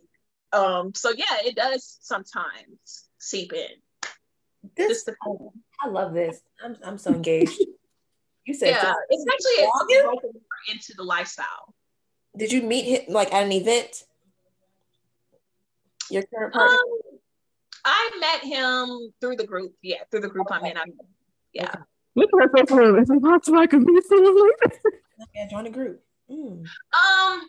Um, 0.52 0.94
so 0.96 1.12
yeah, 1.12 1.38
it 1.46 1.56
does 1.56 1.98
sometimes 2.02 3.06
seep 3.20 3.54
in. 3.54 3.70
This 4.76 5.08
I 5.84 5.88
love 5.90 6.14
this. 6.14 6.42
I'm 6.64 6.78
I'm 6.84 6.98
so 6.98 7.12
engaged. 7.12 7.60
You 8.46 8.56
said 8.56 8.70
yeah, 8.70 8.94
it's 9.12 9.26
actually 9.32 9.68
into 10.72 10.94
the 10.98 11.04
lifestyle. 11.04 11.76
Did 12.36 12.52
you 12.52 12.64
meet 12.64 12.86
him 12.86 13.14
like 13.14 13.32
at 13.32 13.44
an 13.44 13.52
event? 13.52 14.04
Your 16.10 16.24
current 16.24 16.54
partner? 16.54 16.76
Um, 16.76 17.20
I 17.86 18.12
met 18.20 18.44
him 18.44 19.14
through 19.22 19.36
the 19.36 19.46
group. 19.46 19.76
Yeah, 19.84 19.98
through 20.10 20.22
the 20.22 20.30
group 20.30 20.48
I'm 20.50 20.66
in. 20.66 20.78
I'm 20.78 20.94
yeah. 21.54 21.66
Okay. 21.66 21.80
Look 22.16 22.30
at 22.42 22.50
her 22.56 22.66
so 22.68 22.96
It's 22.96 23.10
impossible 23.12 23.60
I 23.60 23.68
can 23.68 23.84
meet 23.84 24.04
someone 24.06 24.40
like 24.40 24.60
that. 24.62 24.94
Yeah, 25.36 25.48
join 25.50 25.68
a 25.68 25.70
group. 25.70 26.02
Mm. 26.30 26.64
Um, 26.64 27.42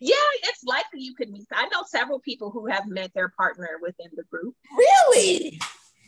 yeah, 0.00 0.14
it's 0.44 0.64
likely 0.64 1.00
you 1.00 1.14
could 1.14 1.30
meet. 1.30 1.46
I 1.52 1.66
know 1.68 1.82
several 1.86 2.20
people 2.20 2.50
who 2.50 2.66
have 2.66 2.86
met 2.86 3.12
their 3.14 3.30
partner 3.36 3.78
within 3.80 4.10
the 4.14 4.24
group. 4.24 4.54
Really? 4.76 5.60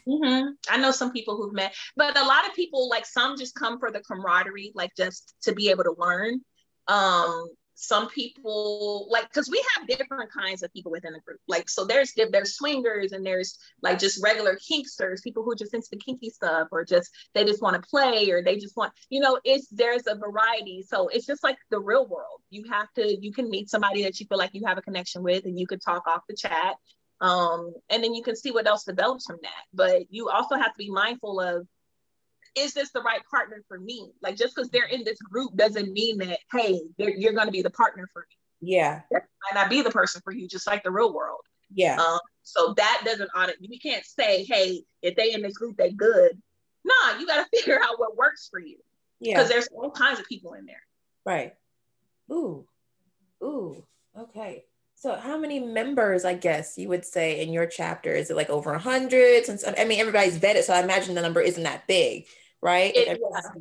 Mm-hmm. 0.07 0.51
I 0.69 0.77
know 0.77 0.91
some 0.91 1.13
people 1.13 1.37
who've 1.37 1.55
met, 1.55 1.75
but 1.97 2.19
a 2.19 2.25
lot 2.25 2.47
of 2.47 2.55
people, 2.55 2.89
like 2.89 3.07
some 3.07 3.39
just 3.39 3.55
come 3.55 3.79
for 3.79 3.91
the 3.91 4.01
camaraderie, 4.01 4.73
like 4.75 4.91
just 4.97 5.35
to 5.43 5.53
be 5.53 5.71
able 5.71 5.85
to 5.85 5.95
learn. 5.97 6.41
Um, 6.89 7.49
some 7.75 8.09
people 8.09 9.09
like 9.11 9.29
because 9.29 9.49
we 9.51 9.63
have 9.77 9.89
different 9.89 10.31
kinds 10.33 10.63
of 10.63 10.73
people 10.73 10.93
within 10.93 11.13
the 11.13 11.21
group. 11.21 11.41
Like 11.49 11.69
so 11.69 11.85
there's 11.85 12.13
there's 12.31 12.55
swingers 12.55 13.13
and 13.13 13.25
there's 13.25 13.59
like 13.83 13.99
just 13.99 14.23
regular 14.23 14.57
kinksters 14.57 15.23
people 15.23 15.43
who 15.43 15.55
just 15.57 15.75
into 15.75 15.89
the 15.91 15.99
kinky 15.99 16.31
stuff 16.31 16.69
or 16.71 16.85
just 16.85 17.11
they 17.35 17.45
just 17.45 17.63
want 17.63 17.81
to 17.81 17.89
play 17.89 18.31
or 18.31 18.43
they 18.43 18.57
just 18.57 18.77
want 18.77 18.93
you 19.09 19.21
know 19.21 19.41
it's 19.45 19.69
there's 19.69 20.07
a 20.07 20.15
variety. 20.15 20.85
So 20.87 21.09
it's 21.09 21.27
just 21.27 21.43
like 21.43 21.59
the 21.71 21.81
real 21.81 22.07
world. 22.07 22.41
You 22.51 22.65
have 22.71 22.93
to 22.95 23.17
you 23.21 23.33
can 23.33 23.51
meet 23.51 23.69
somebody 23.71 24.05
that 24.05 24.21
you 24.21 24.27
feel 24.27 24.39
like 24.39 24.55
you 24.55 24.63
have 24.67 24.79
a 24.79 24.83
connection 24.83 25.23
with 25.23 25.45
and 25.45 25.59
you 25.59 25.67
could 25.67 25.83
talk 25.83 26.07
off 26.07 26.23
the 26.29 26.37
chat 26.37 26.77
um, 27.21 27.73
and 27.91 28.03
then 28.03 28.15
you 28.15 28.23
can 28.23 28.37
see 28.37 28.51
what 28.51 28.67
else 28.67 28.85
develops 28.85 29.27
from 29.27 29.39
that. 29.43 29.65
But 29.73 30.03
you 30.11 30.29
also 30.29 30.57
have 30.57 30.73
to 30.73 30.79
be 30.79 30.91
mindful 30.91 31.41
of 31.41 31.67
is 32.57 32.75
this 32.75 32.91
the 32.93 33.03
right 33.03 33.21
partner 33.31 33.63
for 33.69 33.79
me? 33.79 34.13
Like 34.23 34.37
just 34.37 34.55
because 34.55 34.71
they're 34.71 34.87
in 34.87 35.05
this 35.05 35.19
group 35.19 35.57
doesn't 35.57 35.93
mean 35.93 36.19
that 36.19 36.39
hey, 36.53 36.81
you're 36.99 37.33
going 37.33 37.47
to 37.47 37.53
be 37.53 37.63
the 37.63 37.71
partner 37.71 38.09
for 38.13 38.21
me. 38.21 38.37
Yeah, 38.73 39.03
that 39.11 39.25
might 39.43 39.61
not 39.61 39.71
be 39.71 39.83
the 39.83 39.91
person 39.91 40.21
for 40.25 40.33
you, 40.33 40.49
just 40.49 40.67
like 40.67 40.83
the 40.83 40.91
real 40.91 41.13
world. 41.13 41.41
Yeah. 41.73 42.01
Um, 42.01 42.21
so 42.43 42.75
that 42.77 43.03
doesn't 43.05 43.31
audit. 43.37 43.57
You 43.61 43.79
can't 43.79 44.05
say, 44.05 44.45
hey, 44.45 44.83
if 45.03 45.17
they 45.17 45.33
in 45.33 45.43
this 45.43 45.57
group, 45.57 45.77
they 45.77 45.91
good. 45.91 46.41
Nah, 46.85 47.19
you 47.19 47.27
got 47.27 47.45
to 47.45 47.49
figure 47.59 47.81
out 47.83 47.99
what 47.99 48.17
works 48.17 48.49
for 48.51 48.61
you. 48.61 48.77
Yeah. 49.21 49.37
Because 49.37 49.49
there's 49.49 49.69
all 49.69 49.91
kinds 49.91 50.21
of 50.21 50.27
people 50.27 50.55
in 50.55 50.67
there. 50.67 50.83
Right. 51.25 51.55
Ooh. 52.31 52.67
Ooh. 53.43 53.85
Okay. 54.19 54.65
So 54.97 55.17
how 55.17 55.39
many 55.39 55.61
members, 55.61 56.25
I 56.25 56.35
guess 56.35 56.79
you 56.79 56.89
would 56.89 57.05
say 57.05 57.43
in 57.43 57.53
your 57.53 57.67
chapter? 57.67 58.13
Is 58.13 58.31
it 58.31 58.37
like 58.37 58.51
over 58.51 58.73
a 58.73 58.79
hundred? 58.79 59.45
Since 59.45 59.65
I 59.67 59.85
mean 59.85 60.01
everybody's 60.01 60.39
vetted, 60.39 60.63
so 60.63 60.73
I 60.73 60.83
imagine 60.83 61.15
the 61.15 61.23
number 61.23 61.41
isn't 61.41 61.63
that 61.63 61.87
big, 61.87 62.27
right? 62.65 62.93
It, 62.97 63.21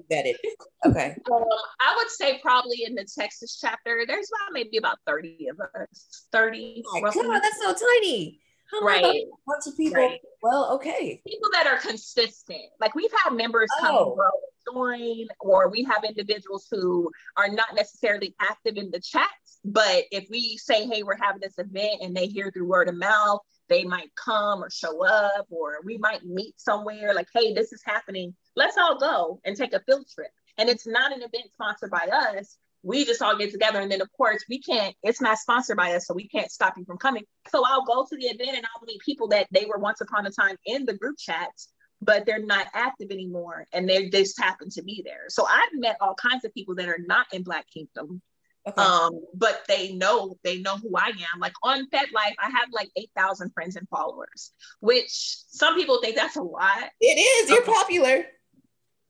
yeah. 0.09 0.31
Okay. 0.85 1.15
Um, 1.31 1.43
I 1.79 1.95
would 1.95 2.09
say 2.09 2.39
probably 2.41 2.83
in 2.85 2.93
the 2.93 3.05
Texas 3.17 3.57
chapter, 3.61 4.03
there's 4.05 4.29
about 4.29 4.51
maybe 4.51 4.75
about 4.75 4.97
30 5.07 5.47
of 5.49 5.59
us. 5.59 6.27
30. 6.33 6.83
Oh 6.85 7.01
God, 7.01 7.41
that's 7.41 7.61
so 7.61 7.73
tiny. 7.73 8.41
How 8.69 8.85
right. 8.85 9.23
Lots 9.47 9.67
of 9.67 9.77
people. 9.77 10.01
Right. 10.01 10.19
Well, 10.41 10.73
okay. 10.73 11.21
People 11.25 11.49
that 11.53 11.67
are 11.67 11.77
consistent. 11.77 12.63
Like 12.81 12.95
we've 12.95 13.11
had 13.23 13.33
members 13.33 13.69
come 13.79 13.95
oh. 13.95 14.17
and 14.19 14.75
join, 14.75 15.27
or 15.39 15.69
we 15.69 15.83
have 15.83 16.03
individuals 16.03 16.67
who 16.69 17.09
are 17.37 17.47
not 17.47 17.75
necessarily 17.75 18.35
active 18.41 18.75
in 18.75 18.91
the 18.91 18.99
chats, 18.99 19.59
but 19.63 20.03
if 20.11 20.27
we 20.29 20.57
say, 20.57 20.85
hey, 20.85 21.03
we're 21.03 21.17
having 21.21 21.41
this 21.41 21.57
event 21.57 22.01
and 22.01 22.15
they 22.15 22.27
hear 22.27 22.51
through 22.51 22.67
word 22.67 22.89
of 22.89 22.95
mouth, 22.95 23.39
they 23.69 23.83
might 23.83 24.09
come 24.15 24.63
or 24.63 24.69
show 24.69 25.05
up, 25.05 25.47
or 25.49 25.77
we 25.83 25.97
might 25.97 26.25
meet 26.25 26.59
somewhere 26.59 27.13
like, 27.13 27.27
hey, 27.33 27.53
this 27.53 27.71
is 27.71 27.81
happening. 27.85 28.35
Let's 28.55 28.77
all 28.77 28.99
go 28.99 29.39
and 29.45 29.55
take 29.55 29.73
a 29.73 29.81
field 29.81 30.05
trip. 30.13 30.31
And 30.57 30.69
it's 30.69 30.85
not 30.85 31.11
an 31.11 31.19
event 31.19 31.49
sponsored 31.53 31.89
by 31.89 32.07
us, 32.11 32.57
we 32.83 33.05
just 33.05 33.21
all 33.21 33.37
get 33.37 33.51
together 33.51 33.79
and 33.79 33.91
then 33.91 34.01
of 34.01 34.11
course 34.11 34.43
we 34.49 34.59
can't 34.59 34.95
it's 35.01 35.21
not 35.21 35.37
sponsored 35.37 35.77
by 35.77 35.93
us 35.93 36.05
so 36.05 36.13
we 36.13 36.27
can't 36.27 36.51
stop 36.51 36.77
you 36.77 36.85
from 36.85 36.97
coming 36.97 37.23
so 37.47 37.63
i'll 37.65 37.85
go 37.85 38.05
to 38.07 38.15
the 38.17 38.25
event 38.25 38.55
and 38.55 38.65
i'll 38.65 38.85
meet 38.85 38.99
people 38.99 39.27
that 39.27 39.47
they 39.51 39.65
were 39.65 39.79
once 39.79 40.01
upon 40.01 40.25
a 40.25 40.29
time 40.29 40.55
in 40.65 40.85
the 40.85 40.93
group 40.93 41.15
chats 41.17 41.69
but 42.01 42.25
they're 42.25 42.45
not 42.45 42.67
active 42.73 43.09
anymore 43.09 43.65
and 43.71 43.89
they 43.89 44.09
just 44.09 44.39
happen 44.39 44.69
to 44.69 44.83
be 44.83 45.01
there 45.05 45.25
so 45.29 45.45
i've 45.45 45.79
met 45.79 45.97
all 46.01 46.15
kinds 46.15 46.45
of 46.45 46.53
people 46.53 46.75
that 46.75 46.89
are 46.89 46.99
not 47.07 47.25
in 47.33 47.41
black 47.41 47.65
kinkdom 47.75 48.19
okay. 48.67 48.81
um 48.81 49.19
but 49.33 49.63
they 49.67 49.93
know 49.93 50.37
they 50.43 50.59
know 50.59 50.77
who 50.77 50.91
i 50.97 51.07
am 51.07 51.39
like 51.39 51.53
on 51.63 51.87
FetLife 51.89 52.35
i 52.39 52.49
have 52.49 52.69
like 52.71 52.89
8000 52.95 53.51
friends 53.53 53.75
and 53.75 53.87
followers 53.89 54.51
which 54.79 55.09
some 55.11 55.75
people 55.75 55.99
think 56.01 56.15
that's 56.15 56.35
a 56.35 56.41
lot 56.41 56.89
it 56.99 57.19
is 57.19 57.49
you're 57.49 57.59
um, 57.59 57.73
popular 57.73 58.25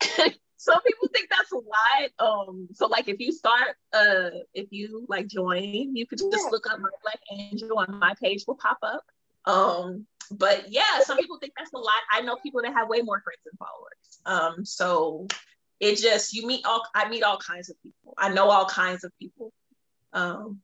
some 0.63 0.81
people 0.81 1.09
think 1.13 1.29
that's 1.29 1.51
a 1.51 1.55
lot. 1.55 2.47
Um, 2.47 2.69
so 2.73 2.87
like 2.87 3.09
if 3.09 3.19
you 3.19 3.33
start, 3.33 3.75
uh, 3.91 4.29
if 4.53 4.67
you 4.71 5.05
like 5.09 5.27
join, 5.27 5.95
you 5.95 6.07
could 6.07 6.19
just 6.19 6.31
yeah. 6.31 6.51
look 6.51 6.65
up 6.71 6.79
my 6.79 6.89
Black 7.03 7.19
Angel 7.31 7.77
on 7.77 7.99
my 7.99 8.13
page 8.21 8.45
will 8.47 8.55
pop 8.55 8.77
up. 8.81 9.03
Um, 9.45 10.07
but 10.31 10.71
yeah, 10.71 11.01
some 11.01 11.17
people 11.17 11.37
think 11.37 11.51
that's 11.57 11.73
a 11.73 11.77
lot. 11.77 11.99
I 12.11 12.21
know 12.21 12.37
people 12.41 12.61
that 12.61 12.73
have 12.73 12.87
way 12.87 13.01
more 13.01 13.21
friends 13.21 13.41
and 13.45 13.59
followers. 13.59 14.55
Um, 14.55 14.65
so 14.65 15.27
it 15.79 15.97
just 15.97 16.33
you 16.33 16.47
meet 16.47 16.65
all 16.65 16.83
I 16.95 17.09
meet 17.09 17.23
all 17.23 17.37
kinds 17.37 17.69
of 17.69 17.81
people. 17.81 18.13
I 18.17 18.29
know 18.29 18.49
all 18.49 18.65
kinds 18.65 19.03
of 19.03 19.11
people. 19.19 19.51
Um, 20.13 20.59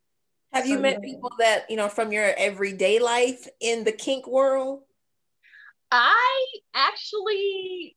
have 0.53 0.65
you 0.65 0.79
met 0.79 0.99
yeah. 1.01 1.11
people 1.11 1.31
that 1.39 1.69
you 1.69 1.77
know 1.77 1.89
from 1.89 2.11
your 2.11 2.33
everyday 2.37 2.99
life 2.99 3.47
in 3.59 3.83
the 3.83 3.91
kink 3.91 4.27
world? 4.27 4.81
I 5.91 6.45
actually 6.73 7.95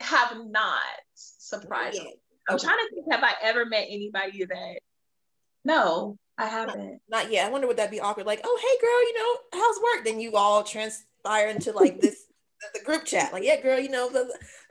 have 0.00 0.36
not, 0.48 0.80
surprisingly. 1.14 2.14
I'm 2.48 2.58
trying 2.58 2.76
to 2.76 2.94
think, 2.94 3.06
have 3.12 3.22
I 3.22 3.34
ever 3.42 3.64
met 3.64 3.86
anybody 3.88 4.44
that 4.44 4.78
no, 5.64 6.18
I 6.38 6.46
haven't. 6.46 6.78
Not, 7.08 7.24
not, 7.24 7.32
yet. 7.32 7.46
I 7.46 7.50
wonder 7.50 7.66
would 7.66 7.76
that 7.76 7.90
be 7.90 8.00
awkward? 8.00 8.26
Like, 8.26 8.40
oh 8.44 8.58
hey 8.60 8.80
girl, 8.80 9.02
you 9.02 9.18
know, 9.18 9.62
how's 9.62 9.80
work? 9.82 10.04
Then 10.04 10.20
you 10.20 10.34
all 10.34 10.64
transpire 10.64 11.48
into 11.48 11.72
like 11.72 12.00
this 12.00 12.26
the 12.74 12.80
group 12.84 13.04
chat. 13.04 13.32
Like, 13.32 13.44
yeah, 13.44 13.60
girl, 13.60 13.78
you 13.78 13.88
know, 13.88 14.10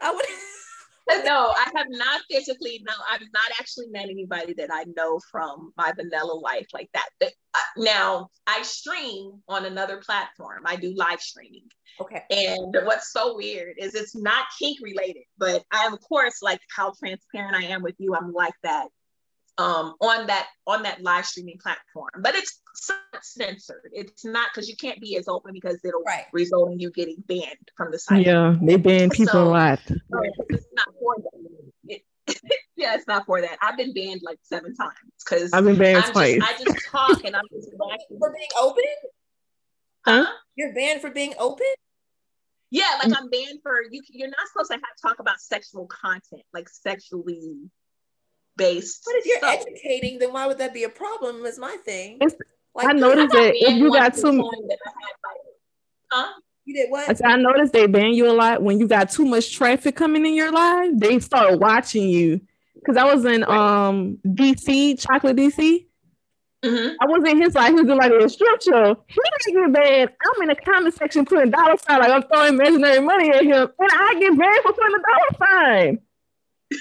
I 0.02 0.14
would 0.14 0.26
no, 1.26 1.54
I 1.56 1.72
have 1.76 1.88
not 1.90 2.22
physically. 2.30 2.84
No, 2.86 2.94
I've 3.10 3.22
not 3.22 3.60
actually 3.60 3.88
met 3.88 4.10
anybody 4.10 4.54
that 4.54 4.70
I 4.72 4.86
know 4.96 5.20
from 5.32 5.74
my 5.78 5.92
vanilla 5.92 6.34
life 6.34 6.68
like 6.74 6.90
that. 6.94 7.10
But, 7.20 7.34
uh, 7.54 7.82
now 7.82 8.30
I 8.48 8.62
stream 8.64 9.42
on 9.48 9.66
another 9.66 9.98
platform. 9.98 10.64
I 10.66 10.76
do 10.76 10.94
live 10.96 11.22
streaming. 11.22 11.68
Okay. 12.00 12.24
And 12.30 12.76
what's 12.86 13.12
so 13.12 13.36
weird 13.36 13.76
is 13.78 13.96
it's 13.96 14.16
not 14.16 14.46
kink 14.58 14.80
related, 14.82 15.24
but 15.38 15.64
I 15.72 15.86
am 15.86 15.94
of 15.94 16.02
course 16.02 16.42
like 16.42 16.62
how 16.76 16.94
transparent 16.98 17.56
I 17.56 17.68
am 17.68 17.84
with 17.84 17.96
you. 18.00 18.16
I'm 18.16 18.32
like 18.32 18.54
that 18.64 18.88
um, 19.58 19.96
on 20.02 20.28
that 20.28 20.48
on 20.66 20.84
that 20.84 21.02
live 21.02 21.26
streaming 21.26 21.58
platform. 21.62 22.10
But 22.20 22.36
it's 22.36 22.61
censored. 23.22 23.92
It's 23.94 24.26
not 24.26 24.50
because 24.54 24.70
you 24.70 24.76
can't 24.76 25.00
be 25.00 25.18
as 25.18 25.28
open 25.28 25.54
because 25.54 25.80
it'll 25.84 26.04
right. 26.04 26.26
result 26.32 26.72
in 26.72 26.80
you 26.80 26.92
getting 26.92 27.24
banned 27.28 27.72
from 27.76 27.92
the 27.92 28.00
site. 28.00 28.26
Yeah, 28.26 28.56
they 28.62 28.78
ban 28.78 29.10
people 29.10 29.34
so, 29.34 29.44
a 29.44 29.50
lot. 29.50 29.80
it's 29.88 30.68
not 30.74 30.88
for 31.00 31.16
that. 31.18 31.62
It, 31.88 32.04
yeah, 32.76 32.96
it's 32.96 33.08
not 33.08 33.26
for 33.26 33.42
that. 33.42 33.58
I've 33.62 33.78
been 33.78 33.94
banned 33.94 34.22
like 34.24 34.40
seven 34.44 34.76
times 34.76 34.96
because 35.24 35.54
I've 35.54 35.66
been 35.66 35.78
banned 35.78 36.06
I'm 36.06 36.12
twice. 36.12 36.40
Just, 36.40 36.50
I 36.50 36.64
just 36.64 36.88
talk 36.90 37.24
and 37.26 37.36
I'm 37.36 37.46
just 37.52 37.70
for 38.20 38.34
being 38.36 38.50
open. 38.60 38.84
Huh? 40.06 40.26
You're 40.56 40.74
banned 40.74 41.02
for 41.02 41.12
being 41.12 41.34
open. 41.40 41.66
Yeah, 42.70 43.00
like 43.04 43.18
I'm 43.18 43.30
banned 43.30 43.60
for 43.62 43.82
you. 43.92 44.02
You're 44.10 44.30
not 44.30 44.48
supposed 44.52 44.72
to 44.72 44.76
have 44.76 44.84
talk 45.02 45.20
about 45.20 45.42
sexual 45.42 45.88
content, 45.88 46.44
like 46.54 46.70
sexually 46.70 47.58
based. 48.56 49.04
But 49.06 49.16
if 49.16 49.26
you're 49.26 49.38
stuff. 49.40 49.60
educating, 49.60 50.20
then 50.20 50.32
why 50.32 50.48
would 50.48 50.58
that 50.60 50.74
be 50.74 50.86
a 50.86 50.90
problem? 50.90 51.46
Is 51.46 51.60
my 51.60 51.76
thing. 51.84 52.20
Like, 52.74 52.88
I 52.88 52.94
noticed 52.94 53.34
that 53.34 53.54
if 53.56 53.78
you 53.78 53.92
got 53.92 54.16
too 54.16 54.32
much. 54.32 54.56
Huh? 56.12 56.28
You 56.66 56.76
did 56.76 56.90
what? 56.90 57.26
I, 57.26 57.34
I 57.34 57.36
noticed 57.38 57.74
they 57.74 57.88
ban 57.88 58.14
you 58.14 58.30
a 58.30 58.34
lot 58.34 58.62
when 58.62 58.80
you 58.80 58.88
got 58.88 59.10
too 59.10 59.26
much 59.26 59.54
traffic 59.54 59.96
coming 59.96 60.26
in 60.26 60.34
your 60.34 60.52
live. 60.52 61.00
They 61.00 61.20
start 61.20 61.60
watching 61.60 62.08
you. 62.08 62.42
Cause 62.86 62.98
I 62.98 63.14
was 63.14 63.26
in 63.26 63.44
um 63.44 64.18
DC, 64.26 65.00
Chocolate 65.00 65.38
DC, 65.38 65.86
Mm-hmm. 66.64 66.96
I 67.02 67.06
was 67.08 67.28
in 67.28 67.42
his 67.42 67.56
life. 67.56 67.70
He 67.70 67.74
was 67.74 67.90
in 67.90 67.98
like 67.98 68.12
a 68.12 68.30
strip 68.30 68.62
show. 68.62 69.04
He 69.08 69.20
didn't 69.48 69.74
get 69.74 69.82
banned. 69.82 70.12
I'm 70.12 70.42
in 70.44 70.50
the 70.50 70.56
comment 70.56 70.94
section 70.94 71.26
putting 71.26 71.50
dollar 71.50 71.76
sign 71.78 72.00
like 72.00 72.12
I'm 72.12 72.22
throwing 72.24 72.54
imaginary 72.54 73.00
money 73.00 73.32
at 73.32 73.44
him, 73.44 73.68
and 73.80 73.90
I 73.92 74.16
get 74.20 74.38
banned 74.38 74.62
for 74.62 74.74
putting 74.74 74.96
a 74.96 75.00
dollar 75.00 75.32
sign. 75.40 76.00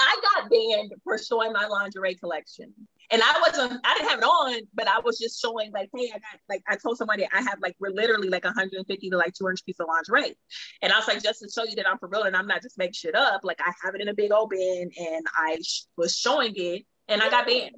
I 0.00 0.16
got 0.22 0.50
banned 0.50 0.92
for 1.04 1.16
showing 1.16 1.52
my 1.52 1.66
lingerie 1.66 2.16
collection. 2.16 2.74
And 3.10 3.22
I 3.22 3.42
wasn't, 3.46 3.80
I 3.84 3.94
didn't 3.94 4.10
have 4.10 4.18
it 4.18 4.24
on, 4.24 4.60
but 4.74 4.88
I 4.88 5.00
was 5.00 5.18
just 5.18 5.40
showing 5.40 5.70
like, 5.72 5.90
hey, 5.94 6.10
I 6.14 6.18
got 6.18 6.40
like 6.48 6.62
I 6.68 6.76
told 6.76 6.96
somebody 6.96 7.26
I 7.32 7.42
have 7.42 7.58
like 7.60 7.76
we're 7.78 7.90
literally 7.90 8.28
like 8.28 8.44
150 8.44 9.10
to 9.10 9.16
like 9.16 9.34
200 9.34 9.58
pieces 9.64 9.80
of 9.80 9.88
lingerie. 9.88 10.36
And 10.82 10.92
I 10.92 10.98
was 10.98 11.08
like, 11.08 11.22
just 11.22 11.40
to 11.40 11.50
show 11.50 11.64
you 11.64 11.76
that 11.76 11.88
I'm 11.88 11.98
for 11.98 12.08
real 12.08 12.22
and 12.22 12.36
I'm 12.36 12.46
not 12.46 12.62
just 12.62 12.78
making 12.78 12.94
shit 12.94 13.14
up, 13.14 13.42
like 13.44 13.60
I 13.60 13.72
have 13.84 13.94
it 13.94 14.00
in 14.00 14.08
a 14.08 14.14
big 14.14 14.32
old 14.32 14.50
bin 14.50 14.90
and 14.98 15.26
I 15.36 15.58
sh- 15.62 15.84
was 15.96 16.16
showing 16.16 16.52
it 16.56 16.84
and 17.08 17.22
I 17.22 17.30
got 17.30 17.46
banned. 17.46 17.74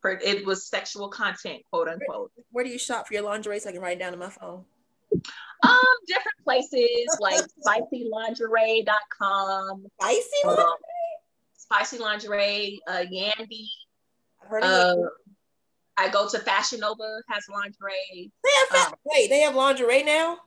For 0.00 0.12
it 0.12 0.46
was 0.46 0.66
sexual 0.66 1.10
content, 1.10 1.62
quote 1.70 1.88
unquote. 1.88 2.32
Where, 2.34 2.44
where 2.52 2.64
do 2.64 2.70
you 2.70 2.78
shop 2.78 3.06
for 3.06 3.14
your 3.14 3.22
lingerie 3.22 3.60
so 3.60 3.68
I 3.68 3.72
can 3.72 3.82
write 3.82 3.98
it 3.98 4.00
down 4.00 4.14
on 4.14 4.18
my 4.18 4.30
phone? 4.30 4.64
Um, 5.62 5.78
different 6.06 6.38
places 6.42 7.18
like 7.20 7.42
spicylingerie.com. 7.66 9.86
Spicy 10.00 10.26
lingerie? 10.46 10.64
Um, 10.64 10.76
spicy 11.56 11.98
lingerie, 11.98 12.80
uh, 12.88 13.04
Yandy. 13.12 13.66
Uh, 14.62 14.94
I 15.96 16.08
go 16.08 16.28
to 16.28 16.38
Fashion 16.38 16.80
Nova 16.80 17.20
has 17.28 17.44
lingerie. 17.50 18.32
They 18.42 18.50
have 18.60 18.68
fa- 18.68 18.88
um, 18.92 18.94
wait, 19.04 19.28
they 19.28 19.40
have 19.40 19.54
lingerie 19.54 20.02
now. 20.02 20.38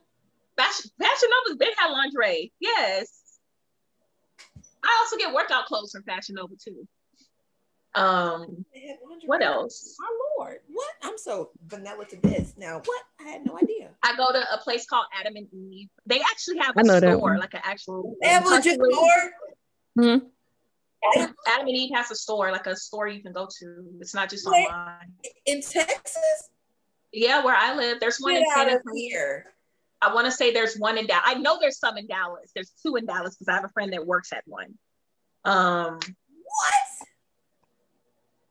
Fashion 0.56 0.90
Fashion 1.00 1.28
Nova's 1.30 1.58
been 1.58 1.72
had 1.76 1.90
lingerie. 1.90 2.52
Yes. 2.60 3.20
I 4.82 4.98
also 5.00 5.16
get 5.16 5.32
workout 5.32 5.66
clothes 5.66 5.92
from 5.92 6.02
Fashion 6.02 6.34
Nova 6.36 6.54
too. 6.62 6.86
Um, 7.94 8.64
what 9.26 9.40
else? 9.42 9.94
My 10.00 10.08
lord, 10.38 10.58
what? 10.68 10.90
I'm 11.04 11.16
so 11.16 11.50
vanilla 11.64 12.04
to 12.06 12.16
this. 12.22 12.54
Now, 12.56 12.82
what? 12.84 13.02
I 13.20 13.30
had 13.30 13.46
no 13.46 13.56
idea. 13.56 13.90
I 14.02 14.16
go 14.16 14.32
to 14.32 14.52
a 14.52 14.58
place 14.58 14.84
called 14.84 15.06
Adam 15.18 15.36
and 15.36 15.46
Eve. 15.52 15.88
They 16.04 16.20
actually 16.20 16.58
have 16.58 16.76
a 16.76 16.84
store, 16.84 17.38
like 17.38 17.54
an 17.54 17.60
actual. 17.62 18.16
They 18.20 18.28
have 18.28 18.44
a 18.46 18.48
legit 18.48 18.80
store. 18.80 19.30
Hmm. 19.96 20.16
Adam, 21.16 21.34
and 21.46 21.68
Eve 21.68 21.90
has 21.94 22.10
a 22.10 22.14
store, 22.14 22.50
like 22.50 22.66
a 22.66 22.76
store 22.76 23.08
you 23.08 23.22
can 23.22 23.32
go 23.32 23.48
to. 23.60 23.84
It's 24.00 24.14
not 24.14 24.30
just 24.30 24.48
Wait, 24.48 24.66
online. 24.66 25.12
In 25.46 25.60
Texas? 25.60 26.50
Yeah, 27.12 27.44
where 27.44 27.54
I 27.54 27.76
live, 27.76 28.00
there's 28.00 28.18
one 28.18 28.34
Get 28.34 28.42
in 28.42 28.54
Tennessee. 28.54 29.08
Here. 29.08 29.54
I 30.02 30.12
want 30.12 30.26
to 30.26 30.30
say 30.30 30.52
there's 30.52 30.76
one 30.76 30.98
in 30.98 31.06
Dallas. 31.06 31.24
I 31.26 31.34
know 31.34 31.58
there's 31.60 31.78
some 31.78 31.96
in 31.96 32.06
Dallas. 32.06 32.50
There's 32.54 32.72
two 32.82 32.96
in 32.96 33.06
Dallas 33.06 33.34
because 33.34 33.48
I 33.48 33.54
have 33.54 33.64
a 33.64 33.70
friend 33.70 33.92
that 33.92 34.04
works 34.04 34.32
at 34.32 34.42
one. 34.46 34.74
Um, 35.44 35.94
what? 35.94 37.08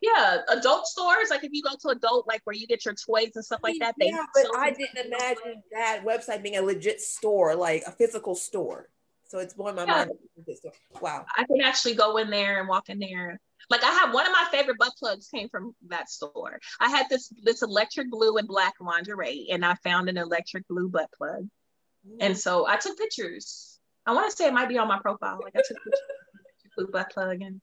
Yeah, 0.01 0.37
adult 0.49 0.87
stores. 0.87 1.29
Like 1.29 1.43
if 1.43 1.51
you 1.53 1.61
go 1.61 1.75
to 1.81 1.89
adult, 1.89 2.27
like 2.27 2.41
where 2.43 2.55
you 2.55 2.67
get 2.67 2.85
your 2.85 2.93
toys 2.93 3.31
and 3.35 3.45
stuff 3.45 3.61
like 3.63 3.75
that. 3.79 3.95
They 3.99 4.07
yeah, 4.07 4.25
but 4.33 4.47
I 4.57 4.71
didn't 4.71 5.05
imagine 5.05 5.63
that 5.71 6.03
website 6.05 6.43
being 6.43 6.57
a 6.57 6.61
legit 6.61 6.99
store, 6.99 7.55
like 7.55 7.83
a 7.87 7.91
physical 7.91 8.35
store. 8.35 8.89
So 9.33 9.39
it's 9.39 9.55
blowing 9.55 9.73
my 9.73 9.85
yeah. 9.85 10.05
mind. 10.05 10.11
Wow. 11.01 11.25
I 11.35 11.43
can 11.45 11.59
actually 11.61 11.95
go 11.95 12.17
in 12.17 12.29
there 12.29 12.59
and 12.59 12.69
walk 12.69 12.89
in 12.89 12.99
there. 12.99 13.39
Like 13.67 13.83
I 13.83 13.89
have 13.89 14.13
one 14.13 14.27
of 14.27 14.31
my 14.31 14.45
favorite 14.51 14.77
butt 14.77 14.93
plugs 14.99 15.27
came 15.27 15.49
from 15.49 15.73
that 15.87 16.07
store. 16.07 16.59
I 16.79 16.89
had 16.89 17.07
this 17.09 17.33
this 17.41 17.63
electric 17.63 18.11
blue 18.11 18.37
and 18.37 18.47
black 18.47 18.75
lingerie, 18.79 19.47
and 19.51 19.65
I 19.65 19.73
found 19.83 20.07
an 20.07 20.19
electric 20.19 20.67
blue 20.67 20.87
butt 20.87 21.09
plug. 21.17 21.47
Mm. 22.07 22.17
And 22.19 22.37
so 22.37 22.67
I 22.67 22.75
took 22.75 22.95
pictures. 22.95 23.79
I 24.05 24.13
want 24.13 24.29
to 24.29 24.37
say 24.37 24.45
it 24.45 24.53
might 24.53 24.69
be 24.69 24.77
on 24.77 24.87
my 24.87 24.99
profile. 24.99 25.39
Like 25.43 25.55
I 25.55 25.63
took 25.67 25.77
pictures 25.83 26.01
blue 26.77 26.87
butt 26.91 27.09
plug 27.09 27.41
and 27.41 27.59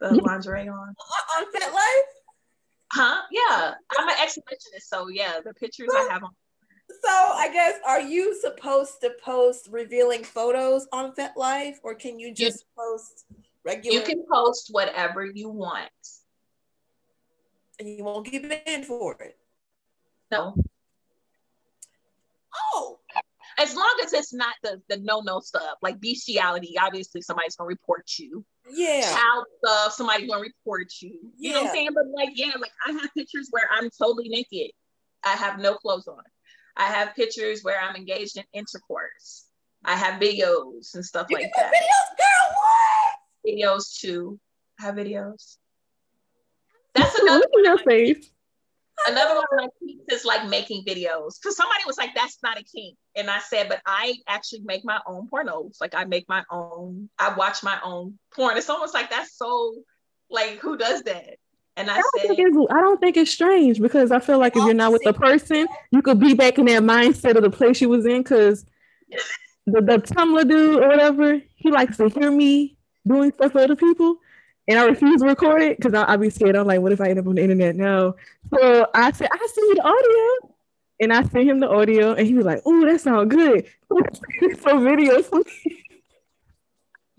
the 0.00 0.14
lingerie 0.24 0.66
on. 0.66 0.94
On 1.36 1.44
FetLife? 1.54 2.02
Huh? 2.90 3.20
Yeah. 3.30 3.74
I'm 3.98 4.08
an 4.08 4.14
exhibitionist, 4.14 4.84
so 4.86 5.08
yeah, 5.08 5.40
the 5.44 5.52
pictures 5.52 5.90
I 5.94 6.08
have 6.10 6.24
on 6.24 6.30
so 7.04 7.10
I 7.10 7.50
guess 7.52 7.74
are 7.86 8.00
you 8.00 8.38
supposed 8.40 9.00
to 9.00 9.10
post 9.22 9.68
revealing 9.70 10.22
photos 10.22 10.86
on 10.92 11.12
FetLife 11.14 11.76
or 11.82 11.94
can 11.94 12.20
you 12.20 12.32
just 12.32 12.60
you, 12.60 12.82
post 12.82 13.24
regular? 13.64 13.98
You 13.98 14.04
can 14.04 14.24
post 14.30 14.68
whatever 14.70 15.24
you 15.24 15.48
want. 15.48 15.90
And 17.80 17.88
you 17.88 18.04
won't 18.04 18.30
get 18.30 18.48
banned 18.48 18.86
for 18.86 19.16
it. 19.20 19.36
No. 20.30 20.54
Oh. 22.74 22.98
As 23.58 23.74
long 23.74 23.94
as 24.04 24.12
it's 24.12 24.32
not 24.32 24.54
the, 24.62 24.80
the 24.88 24.98
no-no 24.98 25.40
stuff, 25.40 25.78
like 25.82 26.00
bestiality, 26.00 26.74
obviously 26.80 27.20
somebody's 27.20 27.56
gonna 27.56 27.68
report 27.68 28.04
you. 28.18 28.44
Yeah. 28.70 29.02
Child 29.02 29.44
stuff, 29.58 29.92
somebody's 29.92 30.28
gonna 30.28 30.42
report 30.42 30.92
you. 31.00 31.10
You 31.10 31.32
yeah. 31.36 31.52
know 31.52 31.62
what 31.62 31.68
I'm 31.70 31.74
saying? 31.74 31.90
But 31.94 32.04
like, 32.14 32.30
yeah, 32.34 32.52
like 32.60 32.72
I 32.86 32.92
have 32.92 33.10
pictures 33.16 33.48
where 33.50 33.68
I'm 33.72 33.90
totally 33.90 34.28
naked. 34.28 34.70
I 35.24 35.34
have 35.34 35.58
no 35.58 35.74
clothes 35.74 36.08
on. 36.08 36.22
I 36.76 36.84
have 36.84 37.14
pictures 37.14 37.60
where 37.62 37.80
I'm 37.80 37.96
engaged 37.96 38.36
in 38.36 38.44
intercourse. 38.52 39.46
I 39.84 39.96
have 39.96 40.20
videos 40.20 40.94
and 40.94 41.04
stuff 41.04 41.26
you 41.30 41.36
like 41.36 41.50
that. 41.56 41.72
Videos, 41.72 42.16
girl, 42.18 42.54
what? 42.54 43.18
Videos 43.46 43.98
too. 44.00 44.38
I 44.80 44.84
have 44.84 44.94
videos. 44.94 45.56
That's 46.94 47.18
another 47.18 47.46
one. 47.50 47.64
Your 47.64 47.78
face. 47.78 48.30
Another 49.08 49.34
one 49.34 49.44
of 49.44 49.56
my 49.56 49.68
kinks 49.80 50.12
is 50.12 50.24
like 50.24 50.48
making 50.48 50.84
videos. 50.84 51.40
Because 51.40 51.56
somebody 51.56 51.82
was 51.86 51.96
like, 51.98 52.14
that's 52.14 52.38
not 52.42 52.60
a 52.60 52.62
kink. 52.62 52.96
And 53.16 53.28
I 53.28 53.40
said, 53.40 53.68
but 53.68 53.80
I 53.86 54.14
actually 54.28 54.60
make 54.64 54.84
my 54.84 55.00
own 55.06 55.28
pornos. 55.28 55.80
Like 55.80 55.94
I 55.94 56.04
make 56.04 56.28
my 56.28 56.44
own, 56.50 57.08
I 57.18 57.34
watch 57.34 57.62
my 57.62 57.80
own 57.82 58.18
porn. 58.34 58.56
It's 58.56 58.70
almost 58.70 58.94
like 58.94 59.10
that's 59.10 59.36
so 59.36 59.74
like 60.30 60.58
who 60.58 60.76
does 60.76 61.02
that? 61.02 61.36
And 61.76 61.90
I, 61.90 61.94
I 61.94 62.00
don't 62.00 62.10
said, 62.18 62.26
think 62.28 62.38
it's 62.38 62.56
I 62.70 62.80
don't 62.80 63.00
think 63.00 63.16
it's 63.16 63.30
strange 63.30 63.80
because 63.80 64.12
I 64.12 64.18
feel 64.18 64.38
like 64.38 64.56
if 64.56 64.64
you're 64.64 64.74
not 64.74 64.92
with 64.92 65.02
the 65.04 65.14
person, 65.14 65.66
you 65.90 66.02
could 66.02 66.20
be 66.20 66.34
back 66.34 66.58
in 66.58 66.66
that 66.66 66.82
mindset 66.82 67.36
of 67.36 67.42
the 67.42 67.50
place 67.50 67.80
you 67.80 67.88
was 67.88 68.04
in. 68.04 68.22
Because 68.22 68.66
the, 69.66 69.80
the 69.80 69.98
Tumblr 69.98 70.48
dude 70.48 70.82
or 70.82 70.88
whatever, 70.88 71.40
he 71.56 71.70
likes 71.70 71.96
to 71.96 72.08
hear 72.08 72.30
me 72.30 72.76
doing 73.06 73.32
stuff 73.32 73.52
for 73.52 73.60
other 73.60 73.76
people. 73.76 74.16
And 74.68 74.78
I 74.78 74.84
refuse 74.84 75.20
to 75.22 75.26
record 75.26 75.62
it 75.62 75.76
because 75.78 75.94
I'll 75.94 76.18
be 76.18 76.30
scared. 76.30 76.56
I'm 76.56 76.66
like, 76.66 76.80
what 76.80 76.92
if 76.92 77.00
I 77.00 77.08
end 77.08 77.18
up 77.18 77.26
on 77.26 77.34
the 77.34 77.42
internet? 77.42 77.74
No. 77.74 78.16
So 78.52 78.86
I 78.94 79.10
said, 79.12 79.28
I 79.32 79.38
send 79.38 79.50
see 79.50 79.74
the 79.74 79.82
audio. 79.82 80.52
And 81.00 81.12
I 81.12 81.22
sent 81.24 81.48
him 81.48 81.58
the 81.58 81.68
audio, 81.68 82.12
and 82.12 82.24
he 82.24 82.34
was 82.34 82.46
like, 82.46 82.62
"Oh, 82.64 82.86
that 82.86 83.00
sounds 83.00 83.34
good." 83.34 83.66
Some 84.60 84.84
videos. 84.84 85.28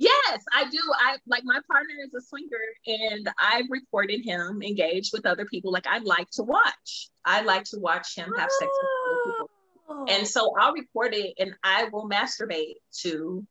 Yes, 0.03 0.43
I 0.51 0.69
do. 0.69 0.80
I 0.99 1.15
like 1.27 1.43
my 1.45 1.59
partner 1.71 1.93
is 2.05 2.13
a 2.13 2.21
swinger 2.21 2.49
and 2.85 3.30
I've 3.39 3.67
recorded 3.69 4.21
him 4.21 4.61
engaged 4.61 5.11
with 5.13 5.25
other 5.25 5.45
people. 5.45 5.71
Like 5.71 5.88
I 5.88 5.99
like 5.99 6.30
to 6.31 6.43
watch. 6.43 7.09
I 7.23 7.41
like 7.43 7.63
to 7.65 7.80
watch 7.80 8.15
him 8.15 8.34
have 8.38 8.49
sex 8.51 8.69
with 8.69 8.89
other 9.07 9.31
people. 9.31 9.49
Oh. 9.88 10.05
And 10.09 10.27
so 10.27 10.51
I'll 10.59 10.73
record 10.73 11.13
it 11.13 11.35
and 11.39 11.53
I 11.63 11.85
will 11.85 12.09
masturbate 12.09 12.75
to 13.01 13.47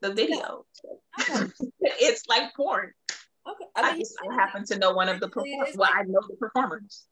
the 0.00 0.14
video. 0.14 0.64
Okay. 1.20 1.50
it's 1.80 2.22
like 2.28 2.54
porn. 2.54 2.92
Okay. 3.48 3.64
I, 3.74 3.82
mean, 3.82 3.94
I 3.94 3.98
just 3.98 4.14
I 4.30 4.34
happen 4.34 4.64
to 4.66 4.78
know 4.78 4.92
one 4.92 5.08
of 5.08 5.18
the 5.18 5.28
performers. 5.28 5.74
Well, 5.76 5.90
I 5.92 6.04
know 6.04 6.20
the 6.28 6.36
performers. 6.36 7.04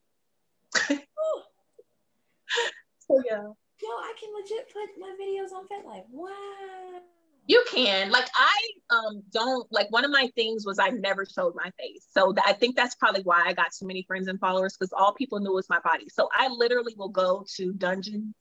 so 0.78 0.98
yeah. 3.28 3.42
Yo, 3.82 3.88
I 3.88 4.14
can 4.18 4.30
legit 4.40 4.72
put 4.72 4.88
my 5.00 5.16
videos 5.20 5.52
on 5.52 5.66
FetLife. 5.66 6.04
Wow. 6.10 7.00
You 7.46 7.62
can. 7.70 8.10
Like 8.10 8.28
I 8.36 8.58
um 8.90 9.22
don't 9.30 9.70
like 9.70 9.90
one 9.90 10.04
of 10.04 10.10
my 10.10 10.30
things 10.34 10.64
was 10.64 10.78
I 10.78 10.88
never 10.88 11.26
showed 11.26 11.54
my 11.54 11.70
face. 11.78 12.06
So 12.10 12.32
th- 12.32 12.44
I 12.46 12.54
think 12.54 12.74
that's 12.74 12.94
probably 12.94 13.22
why 13.22 13.42
I 13.44 13.52
got 13.52 13.74
so 13.74 13.84
many 13.86 14.02
friends 14.06 14.28
and 14.28 14.40
followers 14.40 14.76
because 14.78 14.92
all 14.96 15.12
people 15.12 15.40
knew 15.40 15.52
was 15.52 15.68
my 15.68 15.80
body. 15.80 16.08
So 16.08 16.28
I 16.34 16.48
literally 16.48 16.94
will 16.96 17.10
go 17.10 17.44
to 17.56 17.72
dungeons. 17.74 18.34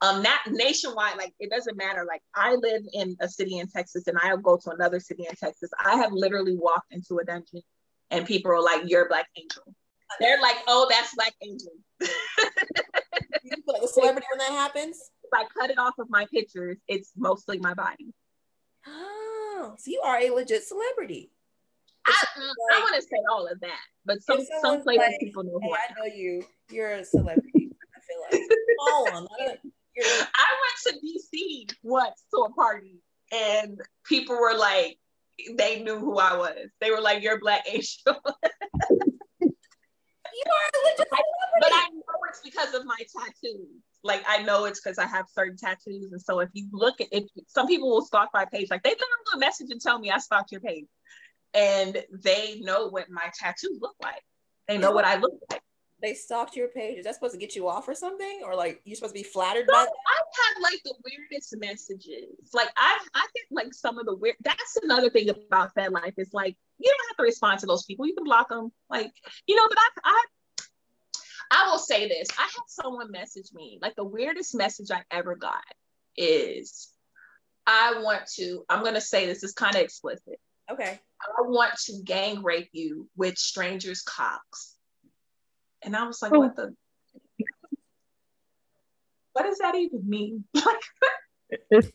Um 0.00 0.22
not 0.22 0.38
nationwide 0.48 1.16
like 1.16 1.34
it 1.40 1.50
doesn't 1.50 1.76
matter. 1.76 2.04
Like 2.06 2.22
i 2.36 2.54
live 2.54 2.82
in 2.92 3.16
a 3.20 3.28
city 3.28 3.58
in 3.58 3.68
texas 3.68 4.06
and 4.06 4.16
i'll 4.22 4.36
go 4.36 4.56
to 4.56 4.70
another 4.70 5.00
city 5.00 5.24
in 5.28 5.34
texas. 5.34 5.70
I 5.84 5.96
have 5.96 6.12
literally 6.12 6.56
walked 6.56 6.92
into 6.92 7.18
a 7.18 7.24
dungeon 7.24 7.62
and 8.10 8.26
people 8.26 8.52
are 8.52 8.62
like 8.62 8.82
you're 8.86 9.08
black 9.08 9.26
angel. 9.36 9.64
They're 10.20 10.40
like 10.40 10.56
oh 10.68 10.86
that's 10.88 11.14
black 11.14 11.34
angel. 11.42 11.72
You 13.42 13.52
like 13.68 13.82
a 13.82 13.86
celebrity 13.86 14.26
when 14.32 14.38
that 14.38 14.50
happens? 14.50 14.98
If 15.22 15.30
i 15.32 15.44
cut 15.56 15.70
it 15.70 15.78
off 15.78 15.94
of 15.98 16.10
my 16.10 16.26
pictures 16.32 16.78
it's 16.88 17.12
mostly 17.16 17.58
my 17.58 17.74
body 17.74 18.12
Oh, 18.86 19.74
so 19.78 19.90
you 19.90 20.00
are 20.04 20.18
a 20.18 20.30
legit 20.30 20.64
celebrity. 20.64 21.30
I, 22.06 22.24
like, 22.38 22.48
I 22.72 22.80
want 22.80 22.94
to 22.94 23.02
say 23.02 23.18
all 23.32 23.48
of 23.48 23.58
that, 23.60 23.80
but 24.04 24.22
some 24.22 24.38
some 24.62 24.82
places 24.82 25.08
like, 25.08 25.20
people 25.20 25.42
know 25.42 25.58
who 25.60 25.60
hey, 25.62 25.72
I, 25.72 25.92
I 25.92 26.08
know 26.08 26.14
you. 26.14 26.44
You're 26.70 26.92
a 26.92 27.04
celebrity. 27.04 27.72
I 27.94 28.00
feel 28.00 28.40
like. 28.40 28.50
Hold 28.78 29.08
on. 29.12 29.28
I 29.38 30.46
went 30.62 30.76
to 30.84 30.94
DC 31.04 31.72
once 31.82 32.22
to 32.32 32.42
a 32.42 32.52
party, 32.52 33.00
and 33.32 33.80
people 34.04 34.38
were 34.38 34.56
like, 34.56 34.98
they 35.54 35.82
knew 35.82 35.98
who 35.98 36.18
I 36.18 36.36
was. 36.36 36.68
They 36.80 36.90
were 36.90 37.00
like, 37.00 37.22
"You're 37.22 37.40
Black 37.40 37.64
Asian." 37.68 37.98
you 38.06 38.14
are 39.42 40.66
a 40.74 40.80
legit 40.84 41.08
celebrity. 41.08 41.60
But 41.60 41.72
I 41.72 41.88
know 41.90 42.20
it's 42.28 42.40
because 42.44 42.74
of 42.74 42.84
my 42.84 42.98
tattoos 42.98 43.82
like 44.06 44.24
I 44.26 44.42
know 44.42 44.64
it's 44.64 44.80
because 44.80 44.98
I 44.98 45.06
have 45.06 45.26
certain 45.32 45.56
tattoos, 45.56 46.12
and 46.12 46.20
so 46.20 46.40
if 46.40 46.48
you 46.52 46.68
look 46.72 47.00
at 47.00 47.08
if 47.12 47.24
some 47.48 47.66
people 47.66 47.90
will 47.90 48.04
stalk 48.04 48.30
my 48.32 48.44
page, 48.44 48.68
like 48.70 48.82
they 48.82 48.90
literally 48.90 49.38
message 49.38 49.68
and 49.70 49.80
tell 49.80 49.98
me 49.98 50.10
I 50.10 50.18
stalked 50.18 50.52
your 50.52 50.60
page, 50.60 50.86
and 51.54 52.02
they 52.10 52.60
know 52.62 52.88
what 52.88 53.10
my 53.10 53.30
tattoos 53.38 53.78
look 53.80 53.96
like. 54.02 54.22
They 54.68 54.78
know 54.78 54.92
what 54.92 55.04
I 55.04 55.16
look 55.16 55.32
like. 55.50 55.62
They 56.02 56.12
stalked 56.12 56.56
your 56.56 56.68
page. 56.68 56.98
Is 56.98 57.04
that 57.04 57.14
supposed 57.14 57.32
to 57.32 57.38
get 57.38 57.56
you 57.56 57.68
off 57.68 57.88
or 57.88 57.94
something? 57.94 58.42
Or 58.44 58.54
like 58.54 58.80
you're 58.84 58.96
supposed 58.96 59.14
to 59.14 59.20
be 59.20 59.28
flattered 59.28 59.66
by 59.66 59.78
I've 59.78 59.86
had 59.86 60.62
like 60.62 60.80
the 60.84 60.94
weirdest 61.04 61.56
messages. 61.58 62.50
Like 62.52 62.68
I, 62.76 62.98
I 63.14 63.26
think 63.32 63.46
like 63.50 63.72
some 63.72 63.98
of 63.98 64.06
the 64.06 64.14
weird. 64.14 64.36
That's 64.42 64.76
another 64.82 65.08
thing 65.08 65.30
about 65.30 65.74
FetLife 65.74 66.14
is 66.18 66.30
like 66.32 66.56
you 66.78 66.90
don't 66.90 67.08
have 67.08 67.16
to 67.16 67.22
respond 67.22 67.60
to 67.60 67.66
those 67.66 67.84
people. 67.84 68.06
You 68.06 68.14
can 68.14 68.24
block 68.24 68.50
them. 68.50 68.70
Like 68.90 69.12
you 69.46 69.56
know, 69.56 69.66
but 69.68 69.78
I, 69.78 69.88
I, 70.04 70.24
I 71.50 71.68
will 71.70 71.78
say 71.78 72.08
this. 72.08 72.28
I 72.38 72.42
had 72.42 72.62
someone 72.68 73.10
message 73.10 73.48
me. 73.54 73.78
Like 73.80 73.94
the 73.96 74.04
weirdest 74.04 74.54
message 74.54 74.90
I 74.90 75.02
ever 75.10 75.36
got 75.36 75.62
is, 76.16 76.88
I 77.66 78.00
want 78.02 78.22
to. 78.36 78.64
I'm 78.68 78.82
gonna 78.84 79.00
say 79.00 79.26
this 79.26 79.42
is 79.44 79.52
kind 79.52 79.74
of 79.74 79.80
explicit. 79.82 80.40
Okay. 80.70 80.98
I 81.22 81.42
want 81.42 81.74
to 81.86 82.02
gang 82.04 82.42
rape 82.42 82.70
you 82.72 83.08
with 83.16 83.38
strangers' 83.38 84.02
cocks. 84.02 84.74
And 85.82 85.96
I 85.96 86.06
was 86.06 86.20
like, 86.20 86.32
Oh. 86.34 86.40
what 86.40 86.56
the? 86.56 86.74
What 89.32 89.44
does 89.44 89.58
that 89.58 89.74
even 89.74 90.08
mean? 90.08 90.44
Like, 90.54 91.60
It's 91.70 91.88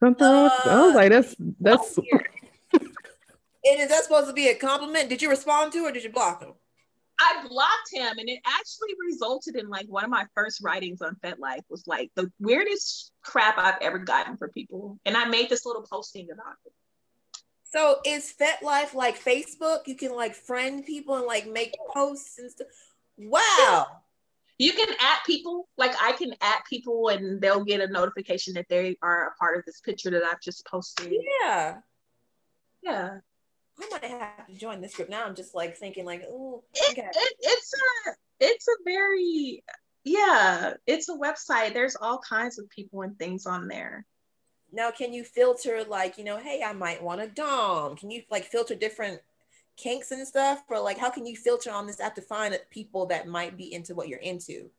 something. 0.00 0.26
else. 0.26 0.52
I 0.66 0.82
was 0.86 0.94
like, 0.94 1.10
that's 1.10 1.34
that's. 1.60 1.98
And 3.64 3.80
is 3.80 3.88
that 3.88 4.04
supposed 4.04 4.28
to 4.28 4.32
be 4.32 4.48
a 4.48 4.54
compliment? 4.54 5.10
Did 5.10 5.20
you 5.20 5.28
respond 5.28 5.72
to 5.72 5.80
or 5.84 5.92
did 5.92 6.02
you 6.04 6.10
block 6.10 6.42
him? 6.42 6.52
I 7.20 7.46
blocked 7.48 7.90
him, 7.92 8.18
and 8.18 8.28
it 8.28 8.40
actually 8.46 8.94
resulted 9.08 9.56
in 9.56 9.68
like 9.68 9.86
one 9.88 10.04
of 10.04 10.10
my 10.10 10.26
first 10.34 10.62
writings 10.62 11.02
on 11.02 11.16
FetLife 11.16 11.62
was 11.68 11.86
like 11.86 12.10
the 12.14 12.30
weirdest 12.38 13.12
crap 13.22 13.58
I've 13.58 13.80
ever 13.80 13.98
gotten 13.98 14.36
for 14.36 14.48
people, 14.48 14.98
and 15.04 15.16
I 15.16 15.26
made 15.26 15.48
this 15.48 15.66
little 15.66 15.82
posting 15.82 16.28
about 16.30 16.54
it. 16.64 16.72
So 17.64 17.98
is 18.06 18.32
FetLife 18.40 18.94
like 18.94 19.22
Facebook? 19.22 19.86
You 19.86 19.96
can 19.96 20.14
like 20.14 20.34
friend 20.34 20.86
people 20.86 21.16
and 21.16 21.26
like 21.26 21.46
make 21.46 21.76
posts 21.92 22.38
and 22.38 22.50
stuff. 22.50 22.68
Wow. 23.16 23.86
You 24.60 24.72
can 24.72 24.88
add 24.98 25.18
people, 25.24 25.68
like 25.76 25.92
I 26.02 26.10
can 26.10 26.34
add 26.40 26.62
people, 26.68 27.10
and 27.10 27.40
they'll 27.40 27.62
get 27.62 27.80
a 27.80 27.86
notification 27.86 28.54
that 28.54 28.66
they 28.68 28.96
are 29.02 29.28
a 29.28 29.34
part 29.36 29.56
of 29.56 29.64
this 29.64 29.80
picture 29.80 30.10
that 30.10 30.24
I've 30.24 30.40
just 30.40 30.66
posted. 30.66 31.14
Yeah. 31.40 31.76
Yeah, 32.82 33.18
I 33.80 33.88
might 33.90 34.04
have 34.04 34.46
to 34.46 34.54
join 34.54 34.80
this 34.80 34.94
group 34.96 35.08
now. 35.08 35.24
I'm 35.24 35.34
just 35.34 35.54
like 35.54 35.76
thinking 35.76 36.04
like, 36.04 36.22
oh, 36.28 36.64
it, 36.74 36.98
it, 37.14 37.34
it's 37.40 37.72
a 37.74 38.10
it's 38.40 38.68
a 38.68 38.76
very 38.84 39.64
yeah 40.04 40.74
it's 40.86 41.08
a 41.08 41.16
website 41.16 41.74
there's 41.74 41.96
all 42.00 42.18
kinds 42.20 42.58
of 42.58 42.68
people 42.70 43.02
and 43.02 43.18
things 43.18 43.46
on 43.46 43.68
there 43.68 44.06
Now 44.72 44.90
can 44.90 45.12
you 45.12 45.24
filter 45.24 45.84
like, 45.88 46.18
you 46.18 46.24
know, 46.24 46.38
hey, 46.38 46.62
I 46.64 46.72
might 46.72 47.02
want 47.02 47.20
a 47.20 47.28
dom. 47.28 47.96
Can 47.96 48.10
you 48.10 48.22
like 48.30 48.44
filter 48.44 48.74
different 48.74 49.20
kinks 49.76 50.10
and 50.12 50.26
stuff? 50.26 50.62
Or 50.68 50.80
like 50.80 50.98
how 50.98 51.10
can 51.10 51.26
you 51.26 51.36
filter 51.36 51.70
on 51.72 51.86
this 51.86 52.00
app 52.00 52.14
to 52.16 52.22
find 52.22 52.58
people 52.70 53.06
that 53.06 53.26
might 53.28 53.56
be 53.56 53.72
into 53.72 53.94
what 53.94 54.08
you're 54.08 54.18
into? 54.20 54.70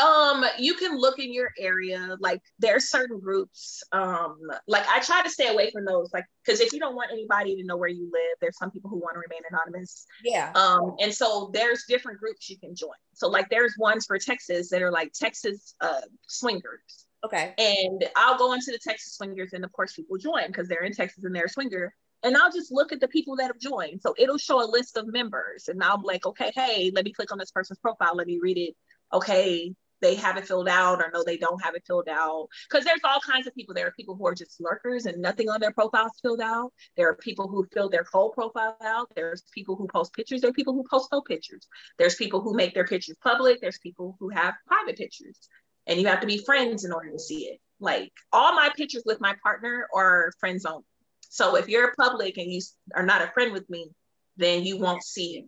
Um 0.00 0.44
you 0.58 0.74
can 0.74 0.96
look 0.98 1.18
in 1.18 1.34
your 1.34 1.50
area 1.58 2.16
like 2.20 2.40
there 2.58 2.74
are 2.76 2.80
certain 2.80 3.20
groups 3.20 3.82
um 3.92 4.38
like 4.66 4.86
i 4.88 4.98
try 5.00 5.22
to 5.22 5.28
stay 5.28 5.48
away 5.48 5.70
from 5.70 5.84
those 5.84 6.10
like 6.14 6.24
because 6.44 6.60
if 6.60 6.72
you 6.72 6.80
don't 6.80 6.94
want 6.96 7.10
anybody 7.12 7.56
to 7.56 7.64
know 7.64 7.76
where 7.76 7.90
you 7.90 8.04
live 8.04 8.36
there's 8.40 8.56
some 8.56 8.70
people 8.70 8.88
who 8.88 8.96
want 8.96 9.14
to 9.14 9.20
remain 9.20 9.42
anonymous 9.50 10.06
Yeah. 10.24 10.50
um 10.54 10.94
and 11.00 11.12
so 11.12 11.50
there's 11.52 11.84
different 11.86 12.18
groups 12.18 12.48
you 12.48 12.58
can 12.58 12.74
join 12.74 12.90
so 13.12 13.28
like 13.28 13.50
there's 13.50 13.74
ones 13.78 14.06
for 14.06 14.18
texas 14.18 14.70
that 14.70 14.80
are 14.80 14.90
like 14.90 15.12
texas 15.12 15.74
uh 15.80 16.00
swingers 16.26 17.06
Okay. 17.24 17.54
and 17.56 18.04
I'll 18.16 18.36
go 18.36 18.52
into 18.52 18.72
the 18.72 18.80
Texas 18.82 19.14
swingers, 19.14 19.52
and 19.52 19.64
of 19.64 19.70
course, 19.70 19.92
people 19.92 20.16
join 20.16 20.48
because 20.48 20.66
they're 20.66 20.82
in 20.82 20.92
Texas 20.92 21.22
and 21.22 21.32
they're 21.32 21.44
a 21.44 21.48
swinger. 21.48 21.94
And 22.24 22.36
I'll 22.36 22.50
just 22.50 22.72
look 22.72 22.90
at 22.90 22.98
the 22.98 23.06
people 23.06 23.36
that 23.36 23.46
have 23.46 23.60
joined. 23.60 24.00
So 24.02 24.12
it'll 24.18 24.38
show 24.38 24.60
a 24.60 24.66
list 24.68 24.96
of 24.96 25.06
members, 25.06 25.68
and 25.68 25.80
I'll 25.84 25.98
be 25.98 26.06
like, 26.08 26.26
okay, 26.26 26.50
hey, 26.52 26.90
let 26.92 27.04
me 27.04 27.12
click 27.12 27.30
on 27.30 27.38
this 27.38 27.52
person's 27.52 27.78
profile, 27.78 28.16
let 28.16 28.26
me 28.26 28.40
read 28.42 28.58
it. 28.58 28.74
Okay, 29.12 29.72
they 30.02 30.14
have 30.16 30.36
it 30.36 30.46
filled 30.46 30.68
out, 30.68 31.00
or 31.00 31.10
no, 31.14 31.24
they 31.24 31.38
don't 31.38 31.62
have 31.62 31.74
it 31.74 31.84
filled 31.86 32.08
out. 32.08 32.48
Because 32.68 32.84
there's 32.84 33.00
all 33.04 33.20
kinds 33.20 33.46
of 33.46 33.54
people. 33.54 33.74
There 33.74 33.86
are 33.86 33.92
people 33.92 34.16
who 34.16 34.26
are 34.26 34.34
just 34.34 34.60
lurkers 34.60 35.06
and 35.06 35.22
nothing 35.22 35.48
on 35.48 35.60
their 35.60 35.72
profiles 35.72 36.12
filled 36.20 36.42
out. 36.42 36.72
There 36.96 37.08
are 37.08 37.16
people 37.16 37.48
who 37.48 37.66
fill 37.72 37.88
their 37.88 38.04
whole 38.12 38.30
profile 38.30 38.76
out. 38.84 39.08
There's 39.14 39.42
people 39.54 39.76
who 39.76 39.86
post 39.86 40.12
pictures. 40.12 40.42
There 40.42 40.50
are 40.50 40.54
people 40.54 40.74
who 40.74 40.84
post 40.90 41.08
no 41.12 41.22
pictures. 41.22 41.66
There's 41.98 42.16
people 42.16 42.42
who 42.42 42.54
make 42.54 42.74
their 42.74 42.86
pictures 42.86 43.16
public. 43.22 43.60
There's 43.60 43.78
people 43.78 44.16
who 44.20 44.28
have 44.28 44.54
private 44.66 44.96
pictures 44.96 45.38
and 45.86 46.00
you 46.00 46.06
have 46.06 46.20
to 46.20 46.26
be 46.26 46.38
friends 46.38 46.84
in 46.84 46.92
order 46.92 47.10
to 47.10 47.18
see 47.18 47.46
it. 47.46 47.60
Like 47.80 48.12
all 48.32 48.54
my 48.54 48.70
pictures 48.76 49.02
with 49.04 49.20
my 49.20 49.34
partner 49.42 49.88
are 49.94 50.32
friends 50.38 50.64
only. 50.64 50.84
So 51.28 51.56
if 51.56 51.68
you're 51.68 51.94
public 51.98 52.36
and 52.36 52.52
you 52.52 52.60
are 52.94 53.06
not 53.06 53.22
a 53.22 53.30
friend 53.32 53.52
with 53.52 53.68
me, 53.70 53.88
then 54.36 54.64
you 54.64 54.78
won't 54.78 55.02
see 55.02 55.38
it. 55.38 55.44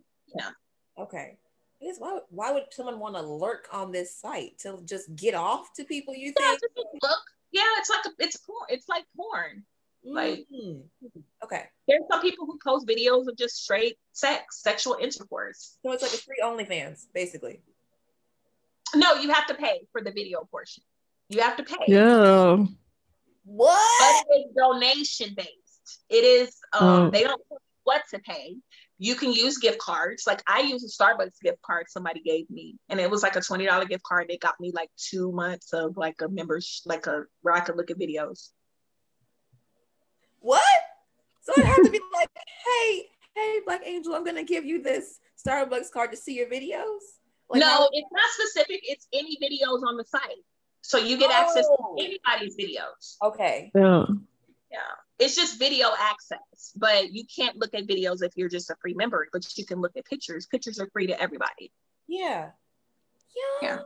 Okay. 0.97 1.37
I 1.85 1.87
guess 1.89 1.99
why 1.99 2.17
why 2.29 2.51
would 2.51 2.63
someone 2.71 2.99
want 2.99 3.13
to 3.15 3.21
lurk 3.21 3.67
on 3.71 3.91
this 3.91 4.15
site 4.15 4.57
to 4.59 4.79
just 4.85 5.15
get 5.15 5.35
off 5.35 5.71
to 5.75 5.83
people 5.83 6.15
you 6.15 6.33
Yeah, 6.39 6.47
think? 6.47 6.61
just 6.61 6.87
look. 7.03 7.19
Yeah, 7.51 7.61
it's 7.77 7.89
like 7.91 8.05
a, 8.07 8.09
it's 8.19 8.37
porn. 8.37 8.65
It's 8.69 8.89
like 8.89 9.05
porn. 9.15 9.63
like- 10.07 10.45
Mhm. 10.53 10.83
okay. 11.43 11.63
There's 11.87 12.03
some 12.11 12.21
people 12.21 12.45
who 12.45 12.59
post 12.63 12.85
videos 12.87 13.27
of 13.27 13.35
just 13.37 13.55
straight 13.63 13.97
sex, 14.13 14.61
sexual 14.61 14.95
intercourse. 15.01 15.77
So 15.81 15.91
it's 15.93 16.03
like 16.03 16.13
a 16.13 16.17
free 16.17 16.41
OnlyFans, 16.43 17.07
basically. 17.13 17.61
No, 18.93 19.13
you 19.15 19.31
have 19.31 19.47
to 19.47 19.55
pay 19.55 19.87
for 19.91 20.01
the 20.01 20.11
video 20.11 20.43
portion. 20.51 20.83
You 21.29 21.41
have 21.41 21.57
to 21.57 21.63
pay. 21.63 21.85
Yeah. 21.87 22.65
What? 23.45 24.25
but 24.27 24.35
it's 24.37 24.53
donation 24.55 25.33
based. 25.35 26.01
It 26.09 26.23
is 26.23 26.55
um 26.73 27.07
Oh. 27.07 27.09
they 27.09 27.23
don't 27.23 27.41
what 27.83 28.03
to 28.11 28.19
pay. 28.19 28.57
You 28.97 29.15
can 29.15 29.33
use 29.33 29.57
gift 29.57 29.79
cards. 29.79 30.23
Like 30.25 30.41
I 30.47 30.61
use 30.61 30.83
a 30.83 31.03
Starbucks 31.03 31.41
gift 31.41 31.61
card 31.61 31.87
somebody 31.89 32.21
gave 32.21 32.49
me, 32.49 32.77
and 32.89 32.99
it 32.99 33.09
was 33.11 33.23
like 33.23 33.35
a 33.35 33.41
twenty 33.41 33.65
dollar 33.65 33.85
gift 33.85 34.03
card. 34.03 34.27
They 34.29 34.37
got 34.37 34.59
me 34.59 34.71
like 34.73 34.89
two 34.97 35.31
months 35.33 35.73
of 35.73 35.97
like 35.97 36.21
a 36.21 36.29
members, 36.29 36.81
like 36.85 37.05
a 37.07 37.23
where 37.41 37.53
I 37.53 37.59
could 37.59 37.75
look 37.75 37.91
at 37.91 37.99
videos. 37.99 38.51
What? 40.39 40.63
So 41.41 41.53
I 41.57 41.65
have 41.67 41.83
to 41.83 41.89
be 41.91 41.99
like, 42.13 42.29
hey, 42.65 43.05
hey, 43.35 43.59
Black 43.65 43.81
Angel, 43.85 44.15
I'm 44.15 44.23
gonna 44.23 44.43
give 44.43 44.65
you 44.65 44.81
this 44.81 45.19
Starbucks 45.45 45.91
card 45.91 46.11
to 46.11 46.17
see 46.17 46.35
your 46.35 46.47
videos. 46.47 46.99
Like, 47.49 47.59
no, 47.59 47.67
how- 47.67 47.89
it's 47.91 48.07
not 48.11 48.29
specific. 48.31 48.81
It's 48.83 49.07
any 49.13 49.37
videos 49.43 49.83
on 49.87 49.97
the 49.97 50.05
site, 50.05 50.43
so 50.81 50.97
you 50.97 51.17
get 51.17 51.31
access 51.31 51.65
to 51.65 51.75
Oh. 51.79 51.95
anybody's 51.99 52.55
videos. 52.55 53.17
Okay. 53.21 53.71
Yeah. 53.75 54.05
Yeah, 54.71 54.79
it's 55.19 55.35
just 55.35 55.59
video 55.59 55.87
access, 55.99 56.73
but 56.75 57.13
you 57.13 57.23
can't 57.33 57.57
look 57.57 57.73
at 57.73 57.87
videos 57.87 58.21
if 58.23 58.33
you're 58.35 58.49
just 58.49 58.69
a 58.69 58.75
free 58.81 58.93
member. 58.93 59.27
But 59.31 59.45
you 59.57 59.65
can 59.65 59.79
look 59.81 59.95
at 59.97 60.05
pictures. 60.05 60.45
Pictures 60.45 60.79
are 60.79 60.89
free 60.91 61.07
to 61.07 61.19
everybody. 61.21 61.71
Yeah. 62.07 62.49
Yeah. 63.61 63.79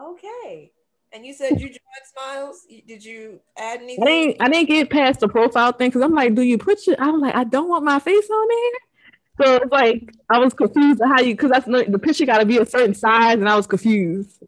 Okay. 0.00 0.72
And 1.12 1.24
you 1.24 1.32
said 1.32 1.52
you 1.60 1.68
joined 1.68 1.78
Smiles. 2.12 2.66
Did 2.86 3.04
you 3.04 3.40
add 3.56 3.80
I 3.80 3.82
anything? 3.82 4.04
didn't 4.04 4.36
I 4.42 4.48
didn't 4.48 4.68
get 4.68 4.90
past 4.90 5.20
the 5.20 5.28
profile 5.28 5.72
thing 5.72 5.88
because 5.90 6.02
I'm 6.02 6.14
like, 6.14 6.34
do 6.34 6.42
you 6.42 6.58
put 6.58 6.86
your 6.86 6.96
I'm 6.98 7.20
like, 7.20 7.34
I 7.34 7.44
don't 7.44 7.68
want 7.68 7.84
my 7.84 7.98
face 7.98 8.28
on 8.30 8.48
there. 8.48 9.46
So 9.46 9.54
it's 9.62 9.72
like 9.72 10.12
I 10.28 10.38
was 10.38 10.52
confused 10.54 11.00
how 11.04 11.20
you 11.20 11.34
because 11.34 11.50
that's 11.50 11.66
the 11.66 11.98
picture 11.98 12.26
gotta 12.26 12.44
be 12.46 12.58
a 12.58 12.66
certain 12.66 12.94
size 12.94 13.38
and 13.38 13.48
I 13.48 13.56
was 13.56 13.66
confused. 13.66 14.38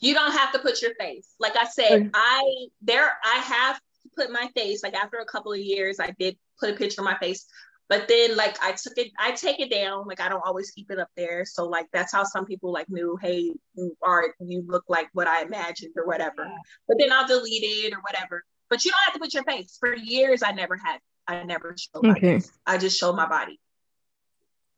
you 0.00 0.14
don't 0.14 0.32
have 0.32 0.52
to 0.52 0.58
put 0.58 0.82
your 0.82 0.94
face 0.96 1.34
like 1.38 1.54
i 1.56 1.64
said 1.66 2.10
i 2.14 2.66
there 2.80 3.10
i 3.24 3.36
have 3.38 3.80
put 4.16 4.30
my 4.30 4.48
face 4.54 4.82
like 4.82 4.94
after 4.94 5.18
a 5.18 5.24
couple 5.24 5.52
of 5.52 5.58
years 5.58 5.98
i 6.00 6.14
did 6.18 6.36
put 6.58 6.70
a 6.70 6.74
picture 6.74 7.00
of 7.00 7.04
my 7.04 7.18
face. 7.18 7.46
But 7.88 8.08
then 8.08 8.36
like 8.36 8.56
i 8.62 8.72
took 8.72 8.96
it 8.96 9.10
i 9.18 9.32
take 9.32 9.60
it 9.60 9.70
down. 9.70 10.06
Like 10.06 10.20
i 10.20 10.28
don't 10.28 10.42
always 10.46 10.70
keep 10.70 10.90
it 10.90 10.98
up 10.98 11.08
there. 11.16 11.44
So 11.44 11.66
like 11.66 11.86
that's 11.92 12.12
how 12.12 12.24
some 12.24 12.46
people 12.46 12.72
like 12.72 12.88
knew 12.88 13.18
hey 13.20 13.52
you 13.74 13.96
are 14.02 14.34
you 14.40 14.64
look 14.66 14.84
like 14.88 15.08
what 15.12 15.26
i 15.26 15.42
imagined 15.42 15.94
or 15.96 16.06
whatever. 16.06 16.48
But 16.88 16.98
then 16.98 17.12
i'll 17.12 17.26
delete 17.26 17.62
it 17.62 17.92
or 17.92 18.00
whatever. 18.00 18.44
But 18.70 18.84
you 18.84 18.90
don't 18.90 19.04
have 19.04 19.14
to 19.14 19.20
put 19.20 19.34
your 19.34 19.44
face. 19.44 19.76
For 19.78 19.94
years 19.94 20.42
i 20.42 20.52
never 20.52 20.76
had 20.76 21.00
i 21.28 21.42
never 21.42 21.74
showed 21.78 22.02
my 22.04 22.12
Okay. 22.12 22.38
face. 22.38 22.50
I 22.66 22.78
just 22.78 22.98
showed 22.98 23.14
my 23.14 23.28
body. 23.28 23.58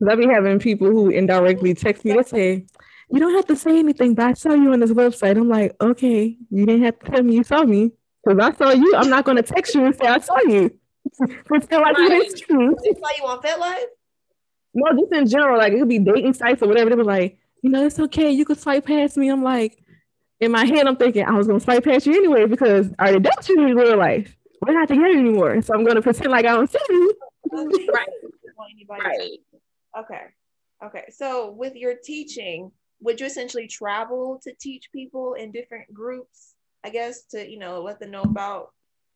I 0.09 0.15
be 0.16 0.27
having 0.27 0.59
people 0.59 0.89
who 0.89 1.09
indirectly 1.09 1.74
text 1.74 2.05
me, 2.05 2.12
they 2.12 2.23
say, 2.23 2.66
You 3.11 3.20
don't 3.20 3.35
have 3.35 3.47
to 3.47 3.56
say 3.56 3.78
anything, 3.78 4.15
but 4.15 4.27
I 4.27 4.32
saw 4.35 4.52
you 4.52 4.73
on 4.73 4.81
this 4.81 4.90
website. 4.90 5.36
I'm 5.36 5.48
like, 5.48 5.74
okay, 5.81 6.36
you 6.51 6.66
didn't 6.66 6.82
have 6.82 6.98
to 6.98 7.11
tell 7.11 7.23
me 7.23 7.36
you 7.36 7.44
saw 7.44 7.62
me. 7.65 7.93
Because 8.24 8.38
I 8.38 8.52
saw 8.56 8.70
you, 8.70 8.94
I'm 8.96 9.10
not 9.10 9.24
gonna 9.24 9.42
text 9.42 9.74
you 9.74 9.84
and 9.84 9.94
say 9.94 10.06
I 10.06 10.18
saw 10.18 10.38
you. 10.46 10.70
Pretend 11.44 11.82
like 11.82 11.96
Right. 11.96 12.22
it's 12.22 12.40
true. 12.40 12.74
They 12.82 12.92
saw 12.94 13.09
you 13.18 13.24
on 13.26 13.40
FetLife? 13.42 13.84
No, 14.74 14.98
just 14.98 15.12
in 15.12 15.26
general, 15.26 15.59
like 15.59 15.72
it 15.72 15.78
could 15.78 15.88
be 15.88 15.98
dating 15.98 16.32
sites 16.34 16.62
or 16.62 16.68
whatever. 16.68 16.90
They 16.90 16.96
were 16.96 17.05
like, 17.05 17.38
you 17.62 17.70
know, 17.70 17.86
it's 17.86 17.98
okay, 17.98 18.30
you 18.30 18.44
could 18.44 18.59
swipe 18.59 18.86
past 18.86 19.16
me. 19.16 19.28
I'm 19.28 19.42
like, 19.42 19.78
in 20.40 20.51
my 20.51 20.64
head, 20.64 20.86
I'm 20.86 20.96
thinking 20.96 21.24
I 21.24 21.32
was 21.32 21.46
gonna 21.46 21.60
swipe 21.60 21.84
past 21.84 22.06
you 22.06 22.14
anyway 22.14 22.46
because 22.46 22.90
I 22.98 23.05
already 23.09 23.20
dealt 23.20 23.48
you 23.48 23.66
in 23.66 23.76
real 23.76 23.96
life. 23.96 24.36
We're 24.60 24.72
not 24.74 24.88
together 24.88 25.06
anymore. 25.06 25.60
So 25.62 25.74
I'm 25.74 25.84
gonna 25.84 26.02
pretend 26.02 26.30
like 26.30 26.44
I 26.46 26.52
don't 26.55 26.70
see 26.70 26.78
you. 26.88 27.14
right 27.92 28.09
right 28.88 29.30
Okay. 29.98 30.22
Okay. 30.84 31.05
So 31.10 31.52
with 31.52 31.74
your 31.76 31.94
teaching, 32.02 32.72
would 33.01 33.20
you 33.20 33.26
essentially 33.26 33.68
travel 33.68 34.40
to 34.42 34.52
teach 34.59 34.90
people 34.92 35.34
in 35.34 35.52
different 35.52 35.92
groups, 35.92 36.53
I 36.85 36.90
guess, 36.90 37.24
to, 37.31 37.51
you 37.51 37.59
know, 37.59 37.81
let 37.82 37.98
them 37.98 38.11
know 38.11 38.23
about 38.23 38.69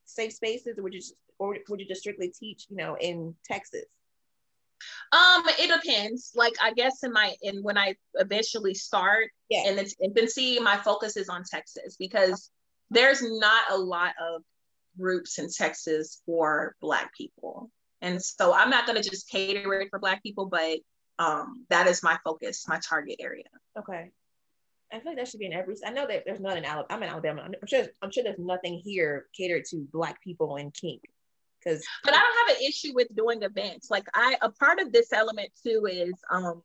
safe 0.07 0.33
spaces, 0.33 0.79
or 0.79 0.83
would 0.83 0.95
you 0.95 1.01
just 1.01 1.15
or 1.39 1.57
would 1.69 1.81
you 1.81 1.87
just 1.87 2.01
strictly 2.01 2.29
teach, 2.31 2.67
you 2.69 2.77
know, 2.77 2.97
in 2.99 3.35
Texas? 3.45 3.85
Um, 5.13 5.43
it 5.59 5.83
depends. 5.83 6.33
Like 6.35 6.55
I 6.63 6.73
guess 6.73 7.03
in 7.03 7.13
my 7.13 7.35
in 7.43 7.63
when 7.63 7.79
I 7.79 7.95
eventually 8.15 8.75
start 8.75 9.31
Yeah. 9.49 9.69
in 9.69 9.79
its 9.79 9.95
infancy, 10.03 10.59
my 10.61 10.77
focus 10.77 11.17
is 11.17 11.29
on 11.29 11.45
Texas 11.45 11.97
because 11.99 12.51
there's 12.91 13.23
not 13.23 13.65
a 13.71 13.77
lot 13.77 14.15
of 14.21 14.43
groups 14.99 15.39
in 15.39 15.49
Texas 15.51 16.23
for 16.27 16.75
Black 16.81 17.15
people, 17.15 17.71
and 18.01 18.23
so 18.23 18.53
I'm 18.53 18.71
not 18.71 18.87
gonna 18.87 19.03
just 19.03 19.29
cater 19.29 19.73
it 19.75 19.91
for 19.91 19.99
Black 19.99 20.23
people, 20.23 20.47
but 20.47 20.79
um, 21.19 21.67
that 21.69 21.87
is 21.87 22.03
my 22.03 22.19
focus, 22.25 22.67
my 22.69 22.79
target 22.79 23.17
area. 23.21 23.45
Okay. 23.79 24.11
I 24.93 25.01
feel 25.01 25.13
like 25.13 25.17
that 25.19 25.29
should 25.29 25.41
be 25.41 25.47
in 25.47 25.53
every. 25.53 25.75
I 25.87 25.91
know 25.91 26.07
that 26.07 26.25
there's 26.25 26.41
none 26.41 26.57
in 26.57 26.65
Alabama. 26.65 26.87
I'm 26.91 27.03
in 27.03 27.09
Alabama. 27.09 27.43
I'm 27.45 27.67
sure. 27.67 27.87
I'm 28.03 28.11
sure 28.11 28.25
there's 28.25 28.39
nothing 28.39 28.81
here 28.85 29.27
catered 29.37 29.65
to 29.71 29.87
Black 29.93 30.23
people 30.23 30.57
in 30.57 30.71
kink, 30.71 31.03
because 31.59 31.85
but 32.05 32.15
I 32.15 32.19
don't 32.19 32.49
have 32.49 32.57
an 32.57 32.67
issue 32.67 32.93
with 32.95 33.15
doing 33.15 33.43
events. 33.43 33.91
Like 33.91 34.07
I, 34.15 34.37
a 34.41 34.51
part 34.51 34.81
of 34.81 34.93
this 34.93 35.13
element 35.13 35.51
too 35.63 35.87
is 35.91 36.15
um, 36.31 36.63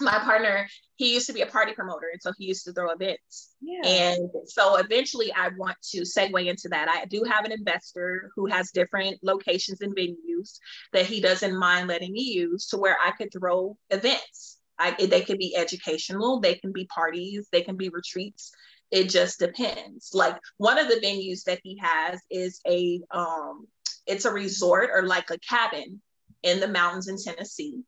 my 0.00 0.18
partner. 0.18 0.68
He 0.96 1.12
used 1.12 1.26
to 1.26 1.32
be 1.32 1.40
a 1.40 1.46
party 1.46 1.72
promoter, 1.72 2.06
and 2.12 2.20
so 2.20 2.32
he 2.38 2.44
used 2.46 2.64
to 2.66 2.72
throw 2.72 2.90
events. 2.90 3.54
yeah, 3.60 3.80
And 3.84 4.30
so 4.46 4.76
eventually, 4.76 5.32
I 5.32 5.48
want 5.56 5.76
to 5.92 6.02
segue 6.02 6.46
into 6.46 6.68
that. 6.68 6.88
I 6.88 7.06
do 7.06 7.24
have 7.24 7.44
an 7.44 7.52
investor 7.52 8.30
who 8.36 8.46
has 8.46 8.70
different 8.70 9.18
locations 9.22 9.80
and 9.80 9.96
venues 9.96 10.58
that 10.92 11.06
he 11.06 11.20
doesn't 11.20 11.58
mind 11.58 11.88
letting 11.88 12.12
me 12.12 12.22
use 12.22 12.66
to 12.68 12.76
where 12.76 12.96
I 13.04 13.12
could 13.12 13.32
throw 13.32 13.76
events. 13.90 14.53
I, 14.78 14.92
they 15.06 15.20
can 15.20 15.38
be 15.38 15.56
educational, 15.56 16.40
they 16.40 16.54
can 16.54 16.72
be 16.72 16.86
parties, 16.86 17.48
they 17.52 17.62
can 17.62 17.76
be 17.76 17.88
retreats. 17.88 18.52
It 18.90 19.08
just 19.08 19.38
depends. 19.38 20.10
Like 20.12 20.36
one 20.58 20.78
of 20.78 20.88
the 20.88 21.00
venues 21.04 21.44
that 21.44 21.60
he 21.62 21.78
has 21.82 22.20
is 22.30 22.60
a 22.66 23.00
um, 23.10 23.66
it's 24.06 24.24
a 24.24 24.32
resort 24.32 24.90
or 24.92 25.02
like 25.02 25.30
a 25.30 25.38
cabin 25.38 26.00
in 26.42 26.60
the 26.60 26.68
mountains 26.68 27.08
in 27.08 27.16
Tennessee. 27.16 27.82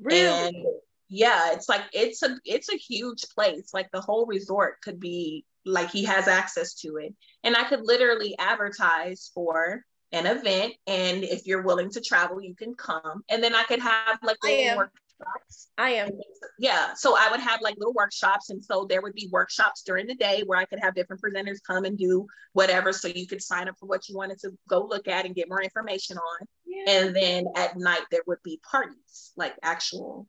really. 0.00 0.48
And 0.48 0.66
yeah, 1.08 1.52
it's 1.52 1.68
like 1.68 1.82
it's 1.92 2.22
a 2.22 2.38
it's 2.44 2.72
a 2.72 2.76
huge 2.76 3.22
place. 3.34 3.70
Like 3.74 3.90
the 3.90 4.00
whole 4.00 4.26
resort 4.26 4.80
could 4.82 5.00
be 5.00 5.44
like 5.64 5.90
he 5.90 6.04
has 6.04 6.28
access 6.28 6.74
to 6.74 6.96
it. 6.96 7.14
And 7.44 7.56
I 7.56 7.64
could 7.64 7.80
literally 7.82 8.34
advertise 8.38 9.30
for 9.34 9.84
an 10.12 10.26
event. 10.26 10.74
And 10.86 11.24
if 11.24 11.46
you're 11.46 11.62
willing 11.62 11.90
to 11.90 12.00
travel, 12.00 12.40
you 12.40 12.54
can 12.54 12.74
come. 12.74 13.24
And 13.28 13.42
then 13.42 13.54
I 13.54 13.64
could 13.64 13.80
have 13.80 14.18
like 14.22 14.38
am. 14.44 14.88
Workshops. 15.24 15.68
I 15.78 15.90
am. 15.90 16.10
Yeah. 16.58 16.94
So 16.94 17.16
I 17.18 17.28
would 17.30 17.40
have 17.40 17.60
like 17.60 17.76
little 17.78 17.92
workshops. 17.92 18.50
And 18.50 18.62
so 18.64 18.86
there 18.88 19.02
would 19.02 19.14
be 19.14 19.28
workshops 19.32 19.82
during 19.82 20.06
the 20.06 20.14
day 20.14 20.42
where 20.46 20.58
I 20.58 20.64
could 20.64 20.80
have 20.80 20.94
different 20.94 21.22
presenters 21.22 21.58
come 21.66 21.84
and 21.84 21.96
do 21.98 22.26
whatever. 22.52 22.92
So 22.92 23.08
you 23.08 23.26
could 23.26 23.42
sign 23.42 23.68
up 23.68 23.76
for 23.78 23.86
what 23.86 24.08
you 24.08 24.16
wanted 24.16 24.38
to 24.40 24.50
go 24.68 24.84
look 24.84 25.08
at 25.08 25.24
and 25.26 25.34
get 25.34 25.48
more 25.48 25.62
information 25.62 26.16
on. 26.18 26.46
Yeah. 26.66 26.92
And 26.92 27.16
then 27.16 27.44
at 27.56 27.76
night 27.76 28.02
there 28.10 28.22
would 28.26 28.42
be 28.44 28.60
parties, 28.70 29.32
like 29.36 29.54
actual 29.62 30.26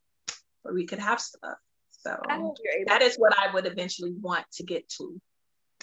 where 0.61 0.73
we 0.73 0.85
could 0.85 0.99
have 0.99 1.19
stuff. 1.19 1.57
So 1.91 2.17
I 2.27 2.37
hope 2.37 2.57
you're 2.63 2.73
able. 2.81 2.89
that 2.89 3.01
is 3.01 3.15
what 3.17 3.37
I 3.37 3.53
would 3.53 3.65
eventually 3.65 4.13
want 4.19 4.45
to 4.53 4.63
get 4.63 4.87
to. 4.97 5.21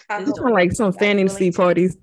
I 0.09 0.21
It's 0.21 0.29
hope- 0.31 0.39
kind 0.39 0.49
of 0.51 0.55
like 0.55 0.73
some 0.73 0.93
fantasy 0.93 1.51
parties. 1.51 1.97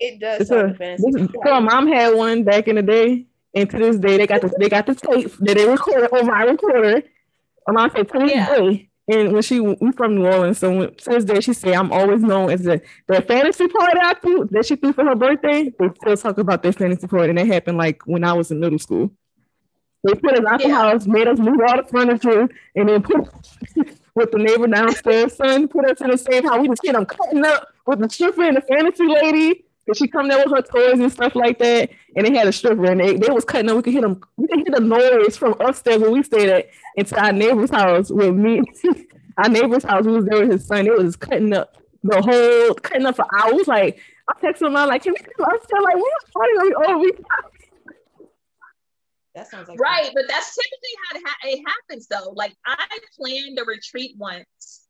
it 0.00 0.20
does. 0.20 0.40
It's 0.42 0.50
sound 0.50 0.72
a, 0.72 0.74
fantasy. 0.74 1.10
this, 1.12 1.28
so 1.32 1.40
my 1.44 1.60
mom 1.60 1.86
had 1.88 2.14
one 2.14 2.44
back 2.44 2.68
in 2.68 2.76
the 2.76 2.82
day, 2.82 3.26
and 3.54 3.68
to 3.70 3.78
this 3.78 3.96
day 3.98 4.16
they 4.16 4.26
got 4.26 4.40
the 4.42 4.52
they 4.58 4.68
got 4.68 4.86
the 4.86 4.94
tape 4.94 5.32
that 5.38 5.56
they 5.56 5.66
recorded 5.68 6.10
on 6.12 6.26
my 6.26 6.42
recorder. 6.44 7.02
My 7.66 7.72
mom 7.74 7.90
said 7.94 8.08
to 8.12 8.18
this 8.20 8.30
Yeah. 8.32 8.56
day, 8.56 8.88
and 9.08 9.32
when 9.32 9.42
she 9.42 9.60
we 9.60 9.92
from 9.96 10.14
New 10.16 10.26
Orleans, 10.26 10.58
so 10.58 10.70
when, 10.76 10.94
to 10.94 11.10
this 11.10 11.24
day 11.24 11.40
she 11.40 11.52
said 11.52 11.74
I'm 11.74 11.92
always 11.92 12.22
known 12.22 12.50
as 12.50 12.62
the 12.62 12.80
the 13.06 13.22
fantasy 13.22 13.68
party 13.68 13.98
I 14.00 14.14
threw 14.14 14.48
that 14.52 14.66
she 14.66 14.76
threw 14.76 14.92
for 14.92 15.04
her 15.04 15.14
birthday. 15.14 15.72
They 15.78 15.88
still 16.00 16.16
talk 16.16 16.38
about 16.38 16.62
this 16.62 16.76
fantasy 16.76 17.06
party, 17.06 17.30
and 17.30 17.38
it 17.38 17.46
happened 17.46 17.78
like 17.78 18.02
when 18.06 18.24
I 18.24 18.32
was 18.32 18.50
in 18.50 18.60
middle 18.60 18.78
school. 18.78 19.10
They 20.04 20.14
put 20.14 20.38
us 20.38 20.44
out 20.48 20.60
the 20.60 20.68
house, 20.68 21.06
made 21.06 21.26
us 21.26 21.38
move 21.40 21.58
all 21.66 21.76
the 21.76 21.88
furniture, 21.88 22.48
and 22.76 22.88
then 22.88 23.02
put 23.02 23.28
with 24.14 24.30
the 24.30 24.38
neighbor 24.38 24.66
downstairs 24.68 25.34
son 25.36 25.68
put 25.68 25.90
us 25.90 26.00
in 26.00 26.10
the 26.10 26.18
same 26.18 26.44
house. 26.44 26.60
We 26.60 26.68
just 26.68 26.82
see 26.82 26.92
them 26.92 27.04
cutting 27.04 27.44
up 27.44 27.68
with 27.86 27.98
the 28.00 28.08
stripper 28.08 28.42
and 28.44 28.56
the 28.56 28.60
fantasy 28.60 29.06
lady. 29.06 29.64
And 29.88 29.96
she 29.96 30.06
come 30.06 30.28
there 30.28 30.44
with 30.44 30.54
her 30.54 30.62
toys 30.62 31.00
and 31.00 31.10
stuff 31.10 31.34
like 31.34 31.58
that. 31.58 31.90
And 32.14 32.26
they 32.26 32.36
had 32.36 32.46
a 32.46 32.52
stripper 32.52 32.84
and 32.84 33.00
they, 33.00 33.16
they 33.16 33.30
was 33.30 33.44
cutting 33.44 33.70
up. 33.70 33.76
We 33.76 33.82
could 33.82 33.92
hear 33.94 34.02
them, 34.02 34.20
we 34.36 34.46
could 34.46 34.58
hear 34.58 34.74
the 34.74 34.80
noise 34.80 35.36
from 35.36 35.54
upstairs 35.60 36.02
where 36.02 36.10
we 36.10 36.22
stayed 36.22 36.50
at 36.50 36.68
into 36.96 37.18
our 37.18 37.32
neighbor's 37.32 37.70
house 37.70 38.10
with 38.10 38.34
me. 38.34 38.62
our 39.38 39.48
neighbor's 39.48 39.84
house, 39.84 40.04
we 40.04 40.12
was 40.12 40.26
there 40.26 40.40
with 40.40 40.52
his 40.52 40.66
son. 40.66 40.86
It 40.86 40.96
was 40.96 41.16
cutting 41.16 41.54
up 41.54 41.78
the 42.02 42.20
whole 42.20 42.74
cutting 42.74 43.06
up 43.06 43.16
for 43.16 43.26
hours. 43.34 43.66
Like 43.66 43.98
I 44.28 44.34
texted 44.40 44.66
him, 44.66 44.76
I'm 44.76 44.88
like, 44.88 45.02
can 45.02 45.14
we 45.14 45.20
come 45.20 45.54
upstairs? 45.54 45.82
Like, 45.82 45.96
we 45.96 46.12
party 46.32 46.52
on 46.52 46.72
oh 46.86 46.98
we 46.98 47.12
That 49.34 49.48
sounds 49.50 49.68
like 49.68 49.80
Right, 49.80 50.10
but 50.14 50.24
that's 50.28 50.54
typically 50.54 50.90
how 51.04 51.18
it, 51.18 51.22
ha- 51.24 51.48
it 51.48 51.62
happens 51.66 52.08
though. 52.08 52.32
Like 52.34 52.54
I 52.66 52.84
planned 53.18 53.58
a 53.58 53.64
retreat 53.64 54.16
once 54.18 54.82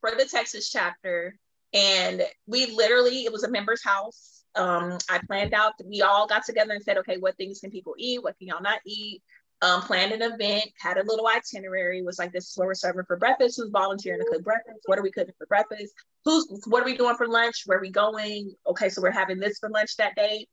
for 0.00 0.12
the 0.16 0.24
Texas 0.24 0.70
chapter, 0.70 1.36
and 1.74 2.22
we 2.46 2.66
literally 2.66 3.24
it 3.24 3.32
was 3.32 3.42
a 3.42 3.50
member's 3.50 3.84
house. 3.84 4.37
Um, 4.58 4.98
I 5.08 5.20
planned 5.26 5.54
out. 5.54 5.72
We 5.84 6.02
all 6.02 6.26
got 6.26 6.44
together 6.44 6.72
and 6.74 6.82
said, 6.82 6.98
okay, 6.98 7.16
what 7.16 7.36
things 7.36 7.60
can 7.60 7.70
people 7.70 7.94
eat? 7.98 8.22
What 8.22 8.36
can 8.38 8.48
y'all 8.48 8.62
not 8.62 8.80
eat? 8.84 9.22
Um, 9.60 9.82
planned 9.82 10.12
an 10.12 10.22
event, 10.22 10.66
had 10.80 10.98
a 10.98 11.02
little 11.04 11.26
itinerary. 11.26 12.02
Was 12.02 12.18
like, 12.18 12.32
this 12.32 12.50
is 12.50 12.56
what 12.56 12.66
we're 12.66 12.74
serving 12.74 13.04
for 13.06 13.16
breakfast. 13.16 13.56
Who's 13.56 13.70
volunteering 13.70 14.20
to 14.20 14.26
cook 14.30 14.44
breakfast? 14.44 14.80
What 14.86 14.98
are 14.98 15.02
we 15.02 15.10
cooking 15.10 15.34
for 15.38 15.46
breakfast? 15.46 15.92
Who's 16.24 16.46
what 16.66 16.82
are 16.82 16.86
we 16.86 16.96
doing 16.96 17.16
for 17.16 17.26
lunch? 17.26 17.62
Where 17.66 17.78
are 17.78 17.80
we 17.80 17.90
going? 17.90 18.54
Okay, 18.68 18.88
so 18.88 19.02
we're 19.02 19.10
having 19.10 19.38
this 19.38 19.58
for 19.58 19.68
lunch 19.70 19.96
that 19.96 20.14
day 20.14 20.46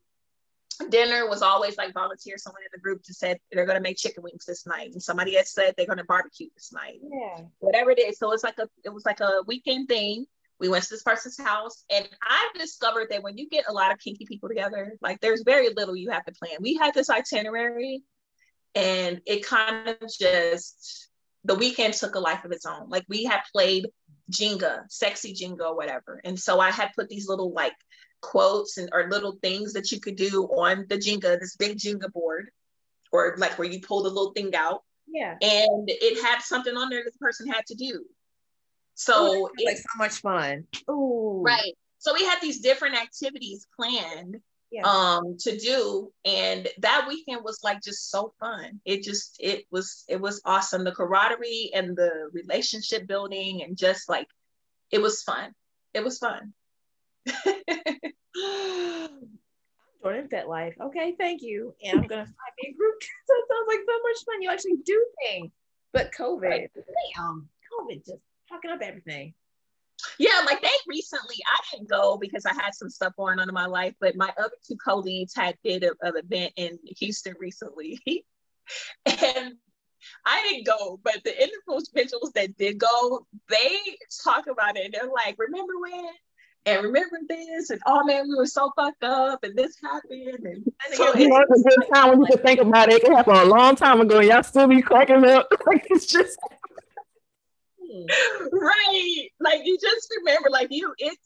dinner 0.90 1.28
was 1.30 1.42
always 1.42 1.78
like 1.78 1.94
volunteer 1.94 2.38
someone 2.38 2.62
in 2.62 2.68
the 2.74 2.80
group 2.80 3.02
to 3.04 3.14
said 3.14 3.38
they're 3.52 3.66
going 3.66 3.78
to 3.78 3.82
make 3.82 3.98
chicken 3.98 4.24
wings 4.24 4.46
this 4.46 4.66
night 4.66 4.92
and 4.92 5.02
somebody 5.02 5.36
had 5.36 5.48
said 5.48 5.74
they're 5.78 5.86
going 5.86 5.98
to 5.98 6.04
barbecue 6.04 6.48
this 6.56 6.74
night 6.74 7.00
Yeah. 7.02 7.46
whatever 7.60 7.92
it 7.92 8.00
is 8.00 8.18
so 8.18 8.32
it's 8.34 8.44
like 8.44 8.58
a 8.60 8.68
it 8.84 8.94
was 8.94 9.06
like 9.06 9.22
a 9.22 9.42
weekend 9.48 9.88
thing 9.88 10.26
we 10.60 10.70
went 10.70 10.84
to 10.84 10.90
this 10.90 11.04
person's 11.04 11.40
house 11.40 11.84
and 11.90 12.08
i've 12.24 12.60
discovered 12.60 13.08
that 13.10 13.24
when 13.24 13.38
you 13.38 13.50
get 13.50 13.66
a 13.68 13.74
lot 13.74 13.92
of 13.92 14.00
kinky 14.00 14.26
people 14.26 14.50
together 14.50 14.94
like 15.02 15.20
there's 15.22 15.44
very 15.44 15.70
little 15.76 15.96
you 15.96 16.10
have 16.10 16.26
to 16.26 16.32
plan 16.34 16.58
we 16.60 16.76
had 16.76 16.94
this 16.94 17.10
itinerary 17.10 18.04
and 18.74 19.22
it 19.26 19.46
kind 19.46 19.88
of 19.88 19.98
just 20.20 21.10
the 21.44 21.56
weekend 21.56 21.94
took 21.94 22.16
a 22.16 22.20
life 22.20 22.44
of 22.46 22.52
its 22.52 22.66
own 22.66 22.90
like 22.90 23.06
we 23.08 23.24
had 23.24 23.42
played 23.52 23.88
jenga 24.32 24.84
sexy 24.90 25.34
jenga 25.34 25.62
or 25.62 25.76
whatever 25.76 26.20
and 26.24 26.40
so 26.40 26.60
i 26.60 26.72
had 26.72 26.90
put 26.96 27.10
these 27.10 27.28
little 27.28 27.52
like 27.54 27.74
quotes 28.26 28.78
and 28.78 28.90
or 28.92 29.08
little 29.10 29.38
things 29.42 29.74
that 29.74 29.92
you 29.92 30.00
could 30.00 30.16
do 30.16 30.46
on 30.46 30.86
the 30.90 30.98
Jenga, 30.98 31.40
this 31.40 31.56
big 31.56 31.78
Jenga 31.78 32.12
board, 32.12 32.50
or 33.12 33.36
like 33.38 33.58
where 33.60 33.68
you 33.68 33.82
pull 33.82 34.02
the 34.04 34.10
little 34.10 34.32
thing 34.32 34.56
out, 34.56 34.84
Yeah. 35.08 35.36
and 35.42 35.88
it 35.88 36.24
had 36.24 36.42
something 36.42 36.76
on 36.76 36.90
there 36.90 37.04
that 37.04 37.14
the 37.14 37.20
person 37.20 37.48
had 37.48 37.66
to 37.68 37.76
do. 37.76 38.04
So 38.96 39.14
that 39.14 39.30
sounds 39.30 39.66
like 39.66 39.78
so 39.78 39.98
much 39.98 40.22
fun. 40.22 40.68
Ooh. 40.90 41.42
right. 41.46 41.74
So 42.00 42.14
we 42.14 42.24
had 42.24 42.40
these 42.42 42.60
different 42.62 42.96
activities 42.96 43.68
planned 43.76 44.38
Yeah. 44.72 44.84
um 44.86 45.38
to 45.40 45.58
do 45.58 46.12
and 46.26 46.68
that 46.80 47.06
weekend 47.08 47.44
was 47.44 47.60
like 47.64 47.82
just 47.84 48.10
so 48.10 48.34
fun 48.40 48.82
it 48.84 49.04
just 49.04 49.38
it 49.40 49.66
was 49.72 50.04
it 50.08 50.20
was 50.20 50.42
awesome 50.44 50.84
the 50.84 50.92
camaraderie 50.92 51.72
and 51.74 51.96
the 51.96 52.30
relationship 52.34 53.06
building 53.08 53.62
and 53.64 53.78
just 53.78 54.10
like 54.10 54.28
it 54.92 55.02
was 55.02 55.22
fun 55.24 55.54
it 55.94 56.04
was 56.04 56.18
fun 56.18 56.54
Jordan 60.04 60.30
FetLife. 60.30 60.74
Okay, 60.80 61.16
thank 61.18 61.42
you. 61.42 61.74
And 61.84 62.00
I'm 62.02 62.08
gonna 62.08 62.26
find 62.26 62.54
me 62.62 62.70
a 62.70 62.78
group. 62.78 62.96
So 63.02 63.34
it 63.34 63.46
sounds 63.52 63.68
like 63.68 63.80
so 63.88 63.98
much 64.04 64.26
fun. 64.26 64.42
You 64.42 64.50
actually 64.52 64.78
do 64.86 65.06
things. 65.26 65.52
But 65.94 66.12
COVID, 66.12 66.68
damn, 67.16 67.50
COVID 67.74 68.06
just 68.06 68.22
fucking 68.50 68.72
up 68.72 68.82
everything. 68.82 69.34
Yeah, 70.20 70.42
like 70.46 70.62
they 70.62 70.68
recently, 70.88 71.38
I 71.48 71.60
didn't 71.72 71.90
go 71.90 72.18
because 72.18 72.46
I 72.46 72.54
had 72.54 72.74
some 72.74 72.90
stuff 72.90 73.14
going 73.18 73.40
on 73.40 73.48
in 73.48 73.54
my 73.56 73.66
life, 73.66 73.94
but 74.00 74.16
my 74.16 74.32
other 74.38 74.56
two 74.68 74.76
colleagues 74.76 75.34
had 75.36 75.56
did 75.64 75.84
a- 75.84 75.96
an 76.02 76.18
event 76.18 76.54
in 76.58 76.80
Houston 77.00 77.34
recently. 77.40 78.00
and 79.06 79.54
I 80.26 80.44
didn't 80.44 80.66
go, 80.66 81.00
but 81.04 81.22
the 81.24 81.34
individuals 81.42 82.32
that 82.36 82.58
did 82.58 82.78
go, 82.78 83.26
they 83.50 83.78
talk 84.24 84.48
about 84.48 84.78
it 84.78 84.86
and 84.86 84.94
they're 84.94 85.10
like, 85.12 85.36
remember 85.40 85.74
when? 85.80 86.10
And 86.68 86.84
remember 86.84 87.18
this? 87.30 87.70
And 87.70 87.80
oh 87.86 88.04
man, 88.04 88.28
we 88.28 88.36
were 88.36 88.48
so 88.48 88.72
fucked 88.76 89.04
up 89.04 89.44
and 89.44 89.56
this 89.56 89.78
happened. 89.84 90.46
And 90.46 90.66
so 90.94 91.16
you 91.16 91.30
know, 91.30 91.46
it's 91.48 91.62
a 91.62 91.70
good 91.70 91.88
time 91.94 92.10
when 92.10 92.22
you 92.22 92.26
can 92.28 92.40
think 92.40 92.60
about 92.60 92.90
it. 92.92 93.04
It 93.04 93.12
happened 93.12 93.38
a 93.38 93.46
long 93.46 93.76
time 93.76 94.02
ago. 94.02 94.18
and 94.18 94.28
Y'all 94.28 94.44
still 94.44 94.68
be 94.68 94.82
cracking 94.82 95.24
up. 95.26 95.48
Like 95.68 95.86
it's 95.90 96.06
just 96.08 96.38
right. 98.52 99.30
Like 99.40 99.62
you 99.66 99.78
just 99.82 100.08
remember, 100.20 100.50
like 100.50 100.68
you 100.72 100.94
it's 100.98 101.18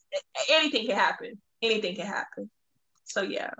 anything 0.49 0.87
can 0.87 0.95
happen. 0.95 1.39
Anything 1.61 1.95
can 1.95 2.05
happen. 2.05 2.49
So 3.05 3.21
yeah. 3.21 3.51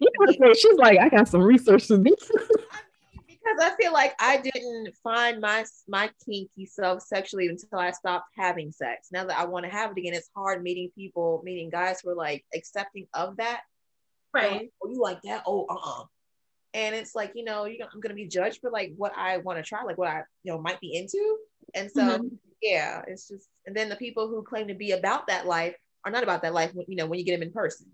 you 0.00 0.06
know 0.06 0.10
what 0.16 0.28
I'm 0.30 0.36
saying? 0.40 0.54
She's 0.58 0.78
like, 0.78 0.98
I 0.98 1.08
got 1.08 1.28
some 1.28 1.42
research 1.42 1.88
to 1.88 1.98
do. 1.98 2.14
Because 3.44 3.58
because 3.58 3.72
I 3.72 3.76
feel 3.82 3.92
like 3.92 4.14
I 4.18 4.38
didn't 4.38 4.94
find 5.02 5.40
my 5.40 5.64
my 5.88 6.10
kinky 6.24 6.66
self 6.66 7.02
sexually 7.02 7.48
until 7.48 7.78
I 7.78 7.90
stopped 7.90 8.30
having 8.36 8.72
sex. 8.72 9.08
Now 9.12 9.24
that 9.26 9.38
I 9.38 9.44
want 9.44 9.64
to 9.64 9.70
have 9.70 9.90
it 9.90 9.98
again, 9.98 10.14
it's 10.14 10.30
hard 10.34 10.62
meeting 10.62 10.90
people, 10.94 11.42
meeting 11.44 11.70
guys 11.70 12.00
who 12.00 12.10
are 12.10 12.14
like 12.14 12.44
accepting 12.54 13.06
of 13.14 13.36
that. 13.36 13.62
Right. 14.32 14.52
Like, 14.52 14.70
oh, 14.82 14.90
you 14.90 15.00
like 15.00 15.22
that? 15.22 15.42
Oh, 15.46 15.66
uh, 15.68 15.74
uh 15.74 16.04
And 16.74 16.94
it's 16.94 17.14
like 17.14 17.32
you 17.34 17.44
know, 17.44 17.64
you're, 17.64 17.86
I'm 17.92 18.00
gonna 18.00 18.14
be 18.14 18.28
judged 18.28 18.60
for 18.60 18.70
like 18.70 18.92
what 18.96 19.12
I 19.16 19.38
want 19.38 19.58
to 19.58 19.62
try, 19.62 19.82
like 19.84 19.96
what 19.96 20.08
I 20.08 20.22
you 20.42 20.52
know 20.52 20.60
might 20.60 20.80
be 20.80 20.94
into. 20.94 21.38
And 21.74 21.90
so 21.90 22.02
mm-hmm. 22.02 22.26
yeah, 22.60 23.02
it's 23.06 23.28
just. 23.28 23.48
And 23.66 23.74
then 23.74 23.88
the 23.88 23.96
people 23.96 24.28
who 24.28 24.42
claim 24.42 24.68
to 24.68 24.74
be 24.74 24.92
about 24.92 25.28
that 25.28 25.46
life 25.46 25.74
are 26.04 26.10
not 26.10 26.22
about 26.22 26.42
that 26.42 26.52
life. 26.52 26.74
When, 26.74 26.84
you 26.88 26.96
know, 26.96 27.06
when 27.06 27.18
you 27.18 27.24
get 27.24 27.32
them 27.32 27.42
in 27.42 27.52
person. 27.52 27.86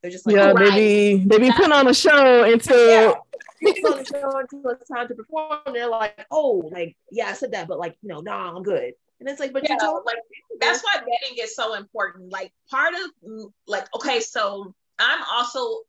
They're 0.00 0.12
just 0.12 0.26
like, 0.26 0.36
yeah, 0.36 0.52
oh, 0.52 0.58
they 0.58 0.70
be 0.70 1.24
they 1.24 1.38
be 1.38 1.50
putting 1.50 1.72
on 1.72 1.88
a 1.88 1.94
show 1.94 2.44
until 2.44 2.88
yeah. 2.88 3.70
on 3.72 3.98
the 3.98 4.04
show 4.04 4.38
until 4.38 4.70
it's 4.70 4.88
time 4.88 5.08
to 5.08 5.14
perform. 5.14 5.58
They're 5.72 5.88
like, 5.88 6.24
oh, 6.30 6.70
like 6.72 6.96
yeah, 7.10 7.26
I 7.26 7.32
said 7.32 7.52
that, 7.52 7.66
but 7.66 7.78
like, 7.78 7.96
you 8.02 8.08
know, 8.08 8.20
nah, 8.20 8.56
I'm 8.56 8.62
good. 8.62 8.92
And 9.20 9.28
it's 9.28 9.40
like, 9.40 9.52
but 9.52 9.64
yeah, 9.64 9.72
you 9.72 9.78
told 9.80 10.04
like 10.06 10.18
that's 10.60 10.82
why 10.82 11.00
vetting 11.00 11.42
is 11.42 11.56
so 11.56 11.74
important. 11.74 12.30
Like 12.30 12.52
part 12.70 12.94
of 12.94 13.50
like, 13.66 13.86
okay, 13.96 14.20
so 14.20 14.72
I'm 14.98 15.20
also 15.32 15.80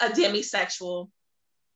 a 0.00 0.08
demisexual. 0.08 1.08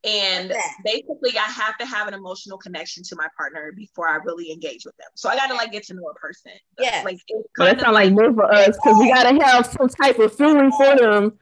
And 0.06 0.54
basically, 0.84 1.36
I 1.36 1.50
have 1.50 1.76
to 1.78 1.86
have 1.86 2.06
an 2.06 2.14
emotional 2.14 2.58
connection 2.58 3.02
to 3.04 3.16
my 3.16 3.26
partner 3.36 3.72
before 3.76 4.08
I 4.08 4.16
really 4.16 4.52
engage 4.52 4.84
with 4.84 4.96
them. 4.98 5.08
So 5.14 5.28
I 5.28 5.34
got 5.34 5.48
to 5.48 5.54
like 5.54 5.72
get 5.72 5.82
to 5.88 5.94
know 5.94 6.06
a 6.08 6.14
person. 6.14 6.52
Yeah, 6.78 7.02
like 7.04 7.18
well, 7.58 7.74
that 7.74 7.80
sounds 7.80 7.94
like 7.94 8.12
more 8.12 8.32
for 8.32 8.52
us 8.52 8.76
because 8.76 8.98
we 9.00 9.12
got 9.12 9.24
to 9.24 9.44
have 9.44 9.66
some 9.66 9.88
type 9.88 10.18
of 10.20 10.32
feeling 10.34 10.70
for 10.70 10.96
them 10.96 11.38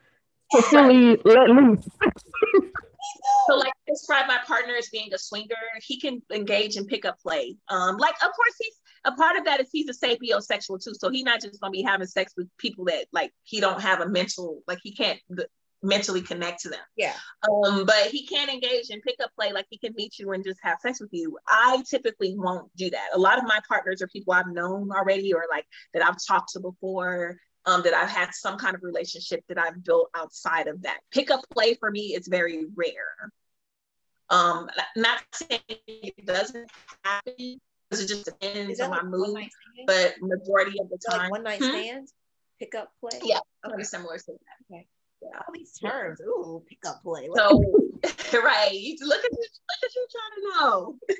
to 0.52 0.62
fully 0.62 1.16
let 1.24 1.50
loose. 1.50 1.86
so 3.46 3.56
like 3.56 3.72
describe 3.86 4.26
my 4.26 4.38
partner 4.46 4.74
as 4.76 4.88
being 4.88 5.12
a 5.12 5.18
swinger 5.18 5.56
he 5.82 6.00
can 6.00 6.22
engage 6.32 6.76
and 6.76 6.88
pick 6.88 7.04
up 7.04 7.18
play 7.20 7.56
um 7.68 7.96
like 7.96 8.14
of 8.16 8.32
course 8.32 8.54
he's 8.58 8.74
a 9.04 9.12
part 9.12 9.36
of 9.36 9.44
that 9.44 9.60
is 9.60 9.68
he's 9.72 9.88
a 9.88 10.06
sapiosexual 10.06 10.82
too 10.82 10.94
so 10.94 11.10
he's 11.10 11.24
not 11.24 11.40
just 11.40 11.60
gonna 11.60 11.70
be 11.70 11.82
having 11.82 12.06
sex 12.06 12.32
with 12.36 12.48
people 12.58 12.84
that 12.84 13.06
like 13.12 13.32
he 13.42 13.60
don't 13.60 13.80
have 13.80 14.00
a 14.00 14.08
mental 14.08 14.62
like 14.66 14.78
he 14.82 14.94
can't 14.94 15.20
mentally 15.85 16.23
connect 16.23 16.61
to 16.61 16.69
them 16.69 16.81
yeah 16.97 17.12
um 17.48 17.85
but 17.85 18.06
he 18.06 18.27
can't 18.27 18.51
engage 18.51 18.90
in 18.90 19.01
pick 19.01 19.16
up 19.23 19.31
play 19.39 19.52
like 19.52 19.66
he 19.70 19.78
can 19.78 19.93
meet 19.97 20.19
you 20.19 20.32
and 20.32 20.44
just 20.44 20.59
have 20.62 20.78
sex 20.81 21.01
with 21.01 21.11
you 21.12 21.36
i 21.48 21.82
typically 21.89 22.35
won't 22.36 22.74
do 22.77 22.90
that 22.90 23.09
a 23.12 23.19
lot 23.19 23.39
of 23.39 23.44
my 23.44 23.61
partners 23.69 24.01
are 24.01 24.09
people 24.09 24.32
i've 24.32 24.48
known 24.48 24.90
already 24.90 25.32
or 25.32 25.44
like 25.51 25.66
that 25.93 26.05
i've 26.05 26.16
talked 26.27 26.51
to 26.52 26.61
before 26.61 27.36
um, 27.66 27.82
that 27.82 27.94
I've 27.94 28.11
had 28.11 28.35
some 28.35 28.59
kind 28.59 28.74
of 28.74 28.82
relationship 28.82 29.43
that 29.48 29.59
I've 29.59 29.82
built 29.82 30.11
outside 30.15 30.66
of 30.66 30.82
that. 30.82 30.98
Pick 31.11 31.31
up 31.31 31.40
play 31.51 31.74
for 31.74 31.90
me 31.90 32.15
is 32.15 32.28
very 32.28 32.66
rare. 32.77 33.32
Um, 34.31 34.69
not 34.97 35.23
saying 35.32 35.61
it 35.69 36.27
doesn't 36.27 36.70
happen 37.02 37.61
because 37.89 38.05
it 38.05 38.09
just 38.09 38.24
depends 38.24 38.81
on 38.81 38.90
my 38.90 39.02
mood, 39.02 39.48
but 39.86 40.15
majority 40.20 40.78
of 40.81 40.89
the 40.89 40.98
time, 41.09 41.20
like 41.20 41.31
one 41.31 41.43
night 41.43 41.59
hmm? 41.59 41.70
stand, 41.70 42.09
pick 42.59 42.74
up 42.74 42.90
play. 43.01 43.20
Yeah, 43.23 43.40
okay. 43.66 43.82
similar 43.82 44.19
to 44.19 44.24
that. 44.27 44.74
Okay. 44.74 44.86
All 45.36 45.52
these 45.52 45.76
terms, 45.78 46.20
ooh, 46.20 46.62
pickup 46.68 47.02
play. 47.02 47.28
So, 47.34 47.59
right, 48.40 48.96
look 49.01 49.24
at 49.24 49.32
you, 49.32 49.48
look 49.48 49.82
at 49.82 49.94
you 49.94 50.06
trying 50.10 50.36
to 50.36 50.42
know. 50.60 50.98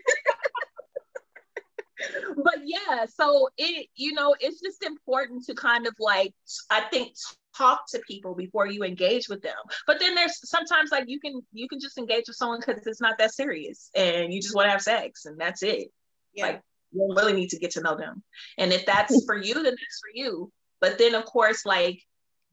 but 2.43 2.59
yeah, 2.65 3.07
so 3.07 3.49
it, 3.57 3.89
you 3.95 4.13
know, 4.13 4.35
it's 4.41 4.61
just 4.61 4.83
important 4.83 5.45
to 5.47 5.55
kind 5.55 5.87
of 5.87 5.95
like, 5.99 6.35
I 6.71 6.83
think 6.83 7.15
talk 7.57 7.83
to 7.89 8.01
people 8.07 8.35
before 8.35 8.67
you 8.67 8.85
engage 8.85 9.29
with 9.29 9.43
them. 9.43 9.55
But 9.87 10.01
then 10.01 10.15
there's 10.15 10.39
sometimes 10.49 10.91
like 10.91 11.05
you 11.07 11.21
can 11.21 11.41
you 11.53 11.69
can 11.69 11.81
just 11.81 11.99
engage 11.99 12.25
with 12.27 12.37
someone 12.37 12.61
because 12.61 12.87
it's 12.87 13.01
not 13.01 13.19
that 13.19 13.35
serious 13.35 13.91
and 13.95 14.33
you 14.33 14.41
just 14.41 14.55
want 14.55 14.67
to 14.67 14.73
have 14.73 14.83
sex 14.83 15.25
and 15.25 15.39
that's 15.39 15.63
it. 15.63 15.89
Yeah. 16.35 16.47
Like 16.47 16.63
you 16.93 17.13
really 17.17 17.33
need 17.33 17.51
to 17.51 17.59
get 17.59 17.73
to 17.73 17.81
know 17.81 17.97
them. 17.97 18.23
And 18.59 18.73
if 18.73 18.87
that's 18.87 19.25
for 19.27 19.37
you, 19.37 19.55
then 19.55 19.65
that's 19.65 20.01
for 20.01 20.11
you. 20.13 20.51
But 20.81 20.99
then 20.99 21.15
of 21.15 21.25
course, 21.25 21.65
like 21.65 22.01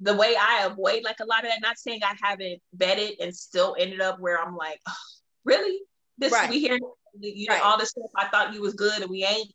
the 0.01 0.15
way 0.15 0.35
I 0.35 0.65
avoid 0.65 1.03
like 1.03 1.19
a 1.21 1.25
lot 1.25 1.43
of 1.43 1.51
that, 1.51 1.61
not 1.61 1.77
saying 1.77 2.01
I 2.03 2.15
haven't 2.21 2.59
vetted 2.75 3.15
and 3.21 3.35
still 3.35 3.75
ended 3.79 4.01
up 4.01 4.19
where 4.19 4.41
I'm 4.41 4.55
like, 4.55 4.79
oh, 4.87 4.93
really? 5.45 5.79
This 6.17 6.33
right. 6.33 6.49
we 6.49 6.59
hear 6.59 6.77
you 7.19 7.47
know, 7.47 7.55
right. 7.55 7.63
all 7.63 7.77
this 7.77 7.89
stuff 7.89 8.09
I 8.15 8.27
thought 8.27 8.53
you 8.53 8.61
was 8.61 8.73
good 8.73 9.01
and 9.01 9.09
we 9.09 9.23
ain't. 9.23 9.53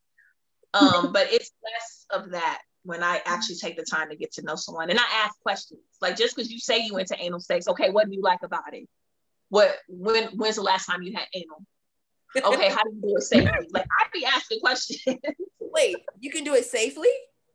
Um, 0.74 1.12
but 1.12 1.28
it's 1.32 1.50
less 1.64 2.06
of 2.10 2.30
that 2.30 2.62
when 2.84 3.02
I 3.02 3.20
actually 3.24 3.56
take 3.56 3.76
the 3.76 3.84
time 3.84 4.10
to 4.10 4.16
get 4.16 4.32
to 4.34 4.42
know 4.42 4.54
someone 4.54 4.88
and 4.88 4.98
I 4.98 5.24
ask 5.24 5.40
questions. 5.42 5.80
Like 6.00 6.16
just 6.16 6.36
because 6.36 6.50
you 6.50 6.60
say 6.60 6.84
you 6.84 6.94
went 6.94 7.08
to 7.08 7.20
anal 7.20 7.40
sex, 7.40 7.66
okay, 7.68 7.90
what 7.90 8.08
do 8.08 8.14
you 8.14 8.22
like 8.22 8.42
about 8.42 8.72
it? 8.72 8.88
What 9.48 9.76
when 9.88 10.28
when's 10.36 10.56
the 10.56 10.62
last 10.62 10.86
time 10.86 11.02
you 11.02 11.12
had 11.14 11.26
anal? 11.34 11.64
Okay, 12.36 12.68
how 12.68 12.82
do 12.82 12.90
you 12.94 13.02
do 13.02 13.16
it 13.16 13.22
safely? 13.22 13.50
Like 13.72 13.86
I'd 14.00 14.12
be 14.12 14.24
asking 14.24 14.60
questions. 14.60 15.00
Wait, 15.60 15.96
you 16.20 16.30
can 16.30 16.44
do 16.44 16.54
it 16.54 16.66
safely? 16.66 17.08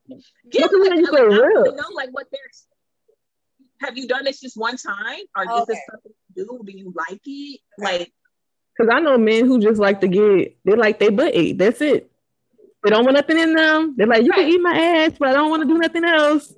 Yeah, 0.08 0.66
like, 0.66 0.72
like, 1.12 1.22
I 1.22 1.26
real. 1.26 1.76
know 1.76 1.90
like 1.94 2.10
what 2.12 2.28
there's 2.32 2.68
have 3.82 3.98
you 3.98 4.08
done 4.08 4.24
this 4.24 4.40
just 4.40 4.58
one 4.58 4.78
time 4.78 5.22
or 5.36 5.44
okay. 5.44 5.62
is 5.62 5.66
this 5.68 5.80
something 5.90 6.12
you 6.36 6.46
do? 6.46 6.62
Do 6.66 6.78
you 6.78 6.94
like 7.10 7.22
it? 7.26 7.60
Like 7.78 8.12
because 8.78 8.94
I 8.94 9.00
know 9.00 9.18
men 9.18 9.46
who 9.46 9.60
just 9.60 9.80
like 9.80 10.02
to 10.02 10.08
get, 10.08 10.58
they 10.66 10.76
like 10.76 11.00
they 11.00 11.10
butt 11.10 11.32
ate. 11.36 11.58
That's 11.58 11.82
it. 11.82 12.10
They 12.84 12.90
don't 12.90 13.04
want 13.04 13.16
nothing 13.16 13.38
in 13.38 13.54
them. 13.54 13.94
They're 13.96 14.08
like, 14.08 14.24
you 14.24 14.32
right. 14.32 14.40
can 14.40 14.50
eat 14.50 14.62
my 14.62 14.76
ass, 14.76 15.12
but 15.20 15.30
I 15.30 15.34
don't 15.34 15.50
want 15.50 15.62
to 15.62 15.68
do 15.68 15.78
nothing 15.78 16.04
else. 16.04 16.52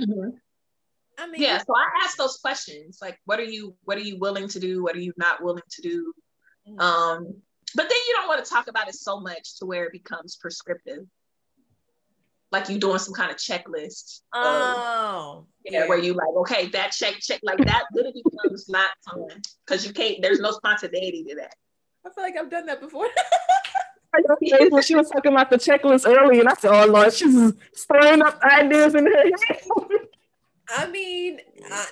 Mm-hmm. 0.00 0.30
I 1.18 1.26
mean, 1.28 1.42
yeah. 1.42 1.58
So 1.58 1.74
I 1.76 2.04
ask 2.04 2.16
those 2.16 2.38
questions, 2.38 2.98
like, 3.02 3.18
what 3.26 3.38
are 3.38 3.44
you, 3.44 3.76
what 3.84 3.98
are 3.98 4.02
you 4.02 4.18
willing 4.18 4.48
to 4.48 4.60
do? 4.60 4.82
What 4.82 4.96
are 4.96 5.00
you 5.00 5.12
not 5.16 5.42
willing 5.42 5.62
to 5.68 5.82
do? 5.82 6.14
Mm-hmm. 6.66 6.80
Um, 6.80 7.34
but 7.74 7.88
then 7.88 7.98
you 8.08 8.14
don't 8.14 8.28
want 8.28 8.42
to 8.42 8.50
talk 8.50 8.68
about 8.68 8.88
it 8.88 8.94
so 8.94 9.20
much 9.20 9.58
to 9.58 9.66
where 9.66 9.84
it 9.84 9.92
becomes 9.92 10.36
prescriptive 10.36 11.04
like 12.54 12.68
you 12.68 12.78
doing 12.78 12.98
some 12.98 13.14
kind 13.14 13.30
of 13.30 13.36
checklist. 13.36 14.20
Oh, 14.32 15.46
yeah, 15.64 15.80
yeah, 15.80 15.88
where 15.88 15.98
you 15.98 16.14
like, 16.14 16.34
okay, 16.36 16.68
that 16.68 16.92
check, 16.92 17.14
check, 17.20 17.40
like 17.42 17.58
that 17.58 17.84
literally 17.92 18.22
becomes 18.30 18.68
not 18.68 18.90
fun 19.04 19.42
because 19.66 19.84
you 19.84 19.92
can't. 19.92 20.22
There's 20.22 20.38
no 20.38 20.52
spontaneity 20.52 21.24
to 21.24 21.34
that. 21.36 21.54
I 22.06 22.10
feel 22.10 22.22
like 22.22 22.36
I've 22.36 22.50
done 22.50 22.66
that 22.66 22.80
before. 22.80 23.08
when 24.70 24.82
she 24.82 24.94
was 24.94 25.10
talking 25.10 25.32
about 25.32 25.50
the 25.50 25.56
checklist 25.56 26.06
early, 26.06 26.38
and 26.38 26.48
I 26.48 26.54
said, 26.54 26.70
"Oh 26.70 26.86
Lord, 26.86 27.12
she's 27.12 27.52
stirring 27.74 28.22
up 28.22 28.40
ideas 28.42 28.94
in 28.94 29.06
her 29.06 29.16
head." 29.16 29.32
I 30.68 30.86
mean, 30.86 31.40
I, 31.70 31.86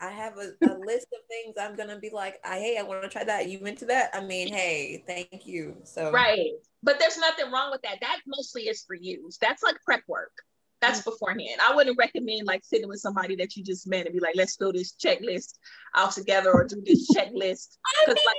I 0.00 0.10
have 0.10 0.38
a, 0.38 0.52
a, 0.64 0.74
list 0.78 1.08
of 1.12 1.20
things 1.28 1.56
I'm 1.60 1.76
gonna 1.76 1.98
be 1.98 2.10
like, 2.10 2.40
"Hey, 2.44 2.78
I 2.78 2.82
want 2.82 3.02
to 3.02 3.08
try 3.08 3.24
that. 3.24 3.48
You 3.48 3.58
into 3.60 3.84
that?" 3.86 4.10
I 4.14 4.24
mean, 4.24 4.48
hey, 4.48 5.04
thank 5.06 5.46
you. 5.46 5.76
So 5.84 6.10
right, 6.10 6.52
but 6.82 6.98
there's 6.98 7.18
nothing 7.18 7.50
wrong 7.52 7.70
with 7.70 7.82
that. 7.82 7.98
That 8.00 8.20
mostly 8.26 8.62
is 8.62 8.84
for 8.84 8.94
you. 8.94 9.30
That's 9.40 9.62
like 9.62 9.76
prep 9.84 10.02
work. 10.08 10.32
That's 10.80 11.00
mm-hmm. 11.00 11.10
beforehand. 11.10 11.60
I 11.62 11.74
wouldn't 11.74 11.98
recommend 11.98 12.46
like 12.46 12.64
sitting 12.64 12.88
with 12.88 13.00
somebody 13.00 13.36
that 13.36 13.56
you 13.56 13.62
just 13.62 13.86
met 13.86 14.06
and 14.06 14.14
be 14.14 14.20
like, 14.20 14.36
let's 14.36 14.56
do 14.56 14.72
this 14.72 14.94
checklist 14.94 15.58
out 15.94 16.12
together 16.12 16.52
or 16.52 16.64
do 16.66 16.82
this 16.84 17.10
checklist. 17.14 17.76
Because 18.06 18.18
like 18.26 18.36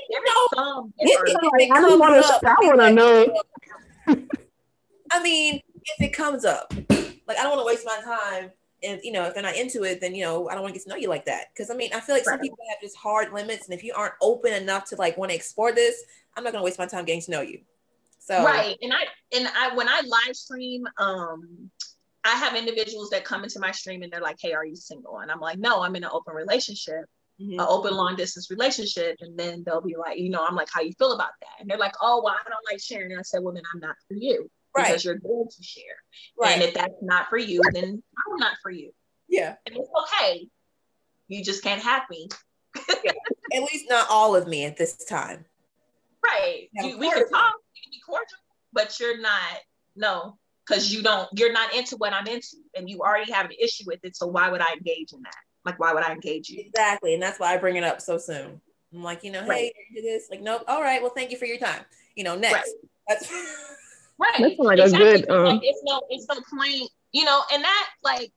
there's 0.97 1.31
some 1.31 1.49
like, 1.53 1.69
I 1.71 1.81
don't 1.81 1.99
want 1.99 2.25
to 2.25 2.49
I 2.49 2.55
want 2.61 2.79
to 2.79 2.91
know. 2.91 3.41
I 5.11 5.21
mean, 5.21 5.61
if 5.83 6.01
it 6.07 6.13
comes 6.13 6.45
up, 6.45 6.73
like 7.27 7.37
I 7.37 7.43
don't 7.43 7.55
want 7.55 7.61
to 7.61 7.65
waste 7.65 7.85
my 7.85 7.99
time. 8.03 8.51
And 8.83 8.99
you 9.03 9.11
know, 9.11 9.25
if 9.25 9.33
they're 9.33 9.43
not 9.43 9.55
into 9.55 9.83
it, 9.83 10.01
then 10.01 10.15
you 10.15 10.23
know, 10.23 10.49
I 10.49 10.53
don't 10.53 10.63
want 10.63 10.73
to 10.73 10.79
get 10.79 10.83
to 10.85 10.89
know 10.89 10.95
you 10.95 11.09
like 11.09 11.25
that. 11.25 11.47
Because 11.53 11.69
I 11.69 11.75
mean, 11.75 11.91
I 11.93 11.99
feel 11.99 12.15
like 12.15 12.25
right. 12.25 12.33
some 12.33 12.39
people 12.39 12.57
have 12.69 12.81
just 12.81 12.97
hard 12.97 13.31
limits, 13.33 13.65
and 13.65 13.73
if 13.73 13.83
you 13.83 13.93
aren't 13.95 14.15
open 14.21 14.53
enough 14.53 14.85
to 14.89 14.95
like 14.95 15.17
want 15.17 15.31
to 15.31 15.35
explore 15.35 15.71
this, 15.71 16.03
I'm 16.35 16.43
not 16.43 16.53
gonna 16.53 16.63
waste 16.63 16.79
my 16.79 16.85
time 16.85 17.05
getting 17.05 17.21
to 17.21 17.31
know 17.31 17.41
you. 17.41 17.59
So 18.19 18.43
right, 18.43 18.77
and 18.81 18.93
I 18.93 19.03
and 19.37 19.47
I 19.55 19.75
when 19.75 19.87
I 19.87 20.01
live 20.05 20.35
stream, 20.35 20.83
um, 20.97 21.69
I 22.23 22.35
have 22.35 22.55
individuals 22.55 23.09
that 23.11 23.25
come 23.25 23.43
into 23.43 23.59
my 23.59 23.71
stream 23.71 24.03
and 24.03 24.11
they're 24.11 24.21
like, 24.21 24.37
"Hey, 24.39 24.53
are 24.53 24.65
you 24.65 24.75
single?" 24.75 25.19
And 25.19 25.31
I'm 25.31 25.39
like, 25.39 25.59
"No, 25.59 25.81
I'm 25.81 25.95
in 25.95 26.03
an 26.03 26.09
open 26.11 26.33
relationship." 26.33 27.05
Mm-hmm. 27.41 27.59
an 27.59 27.65
open 27.67 27.95
long 27.95 28.15
distance 28.15 28.51
relationship 28.51 29.15
and 29.21 29.39
then 29.39 29.63
they'll 29.65 29.81
be 29.81 29.95
like 29.95 30.19
you 30.19 30.29
know 30.29 30.45
i'm 30.45 30.53
like 30.53 30.67
how 30.71 30.81
you 30.81 30.91
feel 30.99 31.13
about 31.13 31.31
that 31.39 31.59
and 31.59 31.67
they're 31.67 31.77
like 31.77 31.95
oh 32.01 32.21
well 32.23 32.35
i 32.35 32.47
don't 32.47 32.65
like 32.71 32.79
sharing 32.79 33.09
and 33.09 33.19
i 33.19 33.23
said 33.23 33.41
well 33.41 33.53
then 33.53 33.63
i'm 33.73 33.79
not 33.79 33.95
for 34.07 34.13
you 34.13 34.47
right. 34.75 34.87
because 34.87 35.05
you're 35.05 35.15
going 35.15 35.47
to 35.49 35.63
share 35.63 35.83
right 36.39 36.53
and 36.53 36.63
if 36.63 36.73
that's 36.73 37.01
not 37.01 37.29
for 37.29 37.37
you 37.37 37.61
then 37.73 38.01
i'm 38.27 38.37
not 38.37 38.53
for 38.61 38.71
you 38.71 38.91
yeah 39.27 39.55
and 39.65 39.75
it's 39.75 39.89
okay 40.03 40.47
you 41.27 41.43
just 41.43 41.63
can't 41.63 41.81
have 41.81 42.03
me 42.09 42.27
yeah. 43.03 43.11
at 43.53 43.63
least 43.63 43.85
not 43.89 44.07
all 44.09 44.35
of 44.35 44.47
me 44.47 44.65
at 44.65 44.77
this 44.77 45.05
time 45.05 45.45
right 46.23 46.69
you, 46.73 46.97
we 46.97 47.09
can 47.11 47.29
talk 47.29 47.55
you 47.75 47.81
can 47.83 47.91
be 47.91 48.01
cordial, 48.05 48.37
but 48.73 48.99
you're 48.99 49.19
not, 49.19 49.59
no, 49.95 50.37
because 50.67 50.93
you 50.93 51.01
don't, 51.01 51.27
you're 51.33 51.53
not 51.53 51.73
into 51.73 51.97
what 51.97 52.13
I'm 52.13 52.27
into 52.27 52.57
and 52.75 52.89
you 52.89 52.99
already 52.99 53.31
have 53.31 53.45
an 53.45 53.55
issue 53.59 53.83
with 53.87 53.99
it. 54.03 54.15
So 54.15 54.27
why 54.27 54.49
would 54.49 54.61
I 54.61 54.73
engage 54.73 55.13
in 55.13 55.21
that? 55.23 55.35
Like, 55.65 55.79
why 55.79 55.93
would 55.93 56.03
I 56.03 56.11
engage 56.11 56.49
you? 56.49 56.63
Exactly. 56.65 57.13
And 57.13 57.21
that's 57.21 57.39
why 57.39 57.53
I 57.53 57.57
bring 57.57 57.75
it 57.75 57.83
up 57.83 58.01
so 58.01 58.17
soon. 58.17 58.61
I'm 58.93 59.03
like, 59.03 59.23
you 59.23 59.31
know, 59.31 59.45
right. 59.45 59.71
hey, 59.75 59.95
do 59.95 60.01
this. 60.01 60.27
Like, 60.29 60.41
nope. 60.41 60.63
All 60.67 60.81
right. 60.81 61.01
Well, 61.01 61.13
thank 61.15 61.31
you 61.31 61.37
for 61.37 61.45
your 61.45 61.57
time. 61.57 61.81
You 62.15 62.23
know, 62.23 62.35
next. 62.35 62.53
Right. 62.53 62.65
That's 63.07 63.31
right. 64.17 64.39
That's 64.39 64.59
like 64.59 64.79
exactly. 64.79 65.09
a 65.09 65.17
good. 65.19 65.29
Um... 65.29 65.45
Like, 65.45 65.61
it's 65.63 65.81
no, 65.83 66.01
it's 66.09 66.27
no 66.27 66.35
point. 66.35 66.89
You 67.11 67.25
know, 67.25 67.41
and 67.53 67.63
that 67.63 67.89
like 68.03 68.31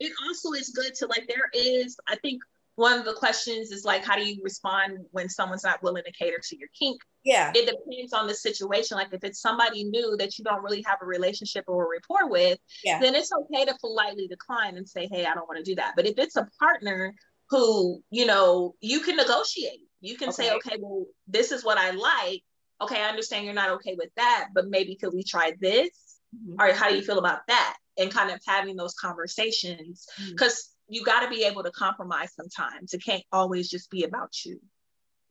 it 0.00 0.12
also 0.26 0.52
is 0.52 0.70
good 0.70 0.94
to 0.96 1.06
like 1.06 1.26
there 1.28 1.50
is. 1.52 1.96
I 2.08 2.16
think 2.16 2.42
one 2.78 2.96
of 2.96 3.04
the 3.04 3.14
questions 3.14 3.72
is 3.72 3.84
like, 3.84 4.04
how 4.04 4.14
do 4.14 4.22
you 4.24 4.40
respond 4.44 4.98
when 5.10 5.28
someone's 5.28 5.64
not 5.64 5.82
willing 5.82 6.04
to 6.04 6.12
cater 6.12 6.38
to 6.40 6.56
your 6.56 6.68
kink? 6.78 7.00
Yeah. 7.24 7.50
It 7.52 7.66
depends 7.66 8.12
on 8.12 8.28
the 8.28 8.34
situation. 8.34 8.96
Like 8.96 9.12
if 9.12 9.24
it's 9.24 9.40
somebody 9.40 9.82
new 9.82 10.16
that 10.18 10.38
you 10.38 10.44
don't 10.44 10.62
really 10.62 10.82
have 10.86 10.98
a 11.02 11.04
relationship 11.04 11.64
or 11.66 11.86
a 11.86 11.88
rapport 11.88 12.30
with, 12.30 12.56
Yeah. 12.84 13.00
then 13.00 13.16
it's 13.16 13.32
okay 13.32 13.64
to 13.64 13.76
politely 13.80 14.28
decline 14.28 14.76
and 14.76 14.88
say, 14.88 15.08
hey, 15.10 15.26
I 15.26 15.34
don't 15.34 15.48
want 15.48 15.58
to 15.58 15.68
do 15.68 15.74
that. 15.74 15.94
But 15.96 16.06
if 16.06 16.18
it's 16.18 16.36
a 16.36 16.46
partner 16.60 17.16
who, 17.50 18.00
you 18.10 18.26
know, 18.26 18.76
you 18.80 19.00
can 19.00 19.16
negotiate. 19.16 19.80
You 20.00 20.16
can 20.16 20.30
say, 20.30 20.46
Okay. 20.46 20.70
okay, 20.74 20.76
well, 20.80 21.06
this 21.26 21.50
is 21.50 21.64
what 21.64 21.78
I 21.78 21.90
like. 21.90 22.44
Okay, 22.80 23.00
I 23.02 23.08
understand 23.08 23.44
you're 23.44 23.54
not 23.54 23.70
okay 23.70 23.94
with 23.98 24.10
that, 24.16 24.48
but 24.54 24.68
maybe 24.68 24.94
could 24.96 25.12
we 25.12 25.22
try 25.24 25.52
this? 25.60 25.90
Mhm. 26.36 26.56
All 26.60 26.66
right, 26.66 26.74
how 26.76 26.88
do 26.88 26.96
you 26.96 27.02
feel 27.02 27.18
about 27.18 27.40
that? 27.48 27.76
And 27.96 28.10
kind 28.12 28.30
of 28.30 28.40
having 28.46 28.76
those 28.76 28.94
conversations 28.94 30.06
because 30.30 30.70
you 30.88 31.04
got 31.04 31.20
to 31.20 31.28
be 31.28 31.44
able 31.44 31.62
to 31.64 31.70
compromise 31.72 32.32
sometimes. 32.34 32.94
It 32.94 33.04
can't 33.04 33.24
always 33.32 33.68
just 33.68 33.90
be 33.90 34.04
about 34.04 34.44
you. 34.44 34.60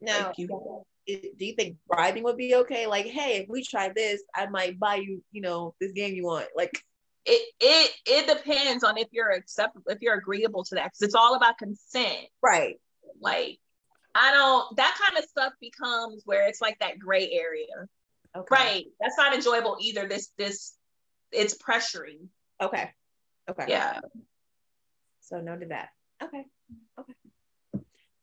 Now, 0.02 0.28
Like, 0.28 0.38
you- 0.38 0.84
do 1.08 1.46
you 1.46 1.54
think 1.56 1.78
bribing 1.88 2.24
would 2.24 2.36
be 2.36 2.54
okay? 2.56 2.86
Like, 2.86 3.06
hey, 3.06 3.38
if 3.38 3.48
we 3.50 3.64
try 3.64 3.90
this, 3.90 4.22
I 4.36 4.48
might 4.48 4.78
buy 4.78 4.96
you, 4.96 5.24
you 5.32 5.42
know, 5.42 5.74
this 5.80 5.94
game 5.94 6.14
you 6.14 6.26
want. 6.26 6.50
Like, 6.56 6.84
it 7.26 7.54
it 7.60 7.92
it 8.06 8.28
depends 8.28 8.84
on 8.84 8.98
if 8.98 9.08
you're 9.12 9.32
acceptable, 9.32 9.90
if 9.90 10.02
you're 10.02 10.16
agreeable 10.16 10.64
to 10.66 10.76
that, 10.76 10.86
because 10.86 11.02
it's 11.02 11.16
all 11.16 11.36
about 11.36 11.58
consent. 11.58 12.28
right. 12.42 12.80
Like, 13.20 13.60
I 14.18 14.32
don't. 14.32 14.76
That 14.78 14.98
kind 15.00 15.22
of 15.24 15.30
stuff 15.30 15.54
becomes 15.62 16.24
where 16.26 16.48
it's 16.48 16.60
like 16.60 16.80
that 16.80 16.98
gray 16.98 17.30
area, 17.32 17.88
Okay. 18.36 18.48
right? 18.52 18.86
That's 19.00 19.18
not 19.18 19.34
enjoyable 19.36 19.78
either. 19.80 20.08
This 20.08 20.32
this 20.38 20.74
it's 21.32 21.56
pressuring. 21.58 22.28
Okay. 22.62 22.90
Okay. 23.50 23.66
Yeah, 23.68 24.00
So 25.22 25.40
no 25.40 25.56
to 25.56 25.66
that. 25.68 25.90
Okay. 26.24 26.44
Okay. 27.00 27.14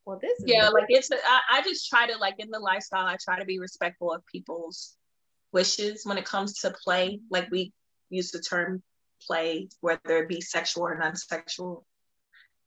Well, 0.04 0.18
this 0.20 0.38
is 0.40 0.44
yeah. 0.46 0.68
Like 0.68 0.86
it's. 0.88 1.10
I, 1.12 1.40
I 1.58 1.62
just 1.62 1.88
try 1.88 2.08
to 2.08 2.18
like 2.18 2.34
in 2.38 2.50
the 2.50 2.58
lifestyle. 2.58 3.06
I 3.06 3.16
try 3.22 3.38
to 3.38 3.44
be 3.44 3.58
respectful 3.58 4.12
of 4.12 4.26
people's 4.26 4.96
wishes 5.52 6.04
when 6.04 6.18
it 6.18 6.24
comes 6.24 6.60
to 6.60 6.74
play. 6.84 7.20
Like 7.30 7.50
we 7.50 7.72
use 8.10 8.32
the 8.32 8.40
term 8.40 8.82
play, 9.26 9.68
whether 9.80 10.18
it 10.18 10.28
be 10.28 10.40
sexual 10.40 10.82
or 10.82 10.98
non-sexual. 10.98 11.86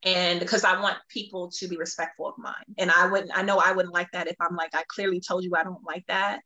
And 0.03 0.39
because 0.39 0.63
I 0.63 0.79
want 0.79 0.97
people 1.09 1.49
to 1.57 1.67
be 1.67 1.77
respectful 1.77 2.27
of 2.27 2.35
mine. 2.37 2.53
And 2.77 2.91
I 2.91 3.07
wouldn't, 3.07 3.31
I 3.35 3.41
know 3.41 3.57
I 3.57 3.71
wouldn't 3.71 3.93
like 3.93 4.09
that 4.13 4.27
if 4.27 4.35
I'm 4.39 4.55
like, 4.55 4.75
I 4.75 4.83
clearly 4.87 5.19
told 5.19 5.43
you 5.43 5.51
I 5.55 5.63
don't 5.63 5.83
like 5.83 6.05
that. 6.07 6.41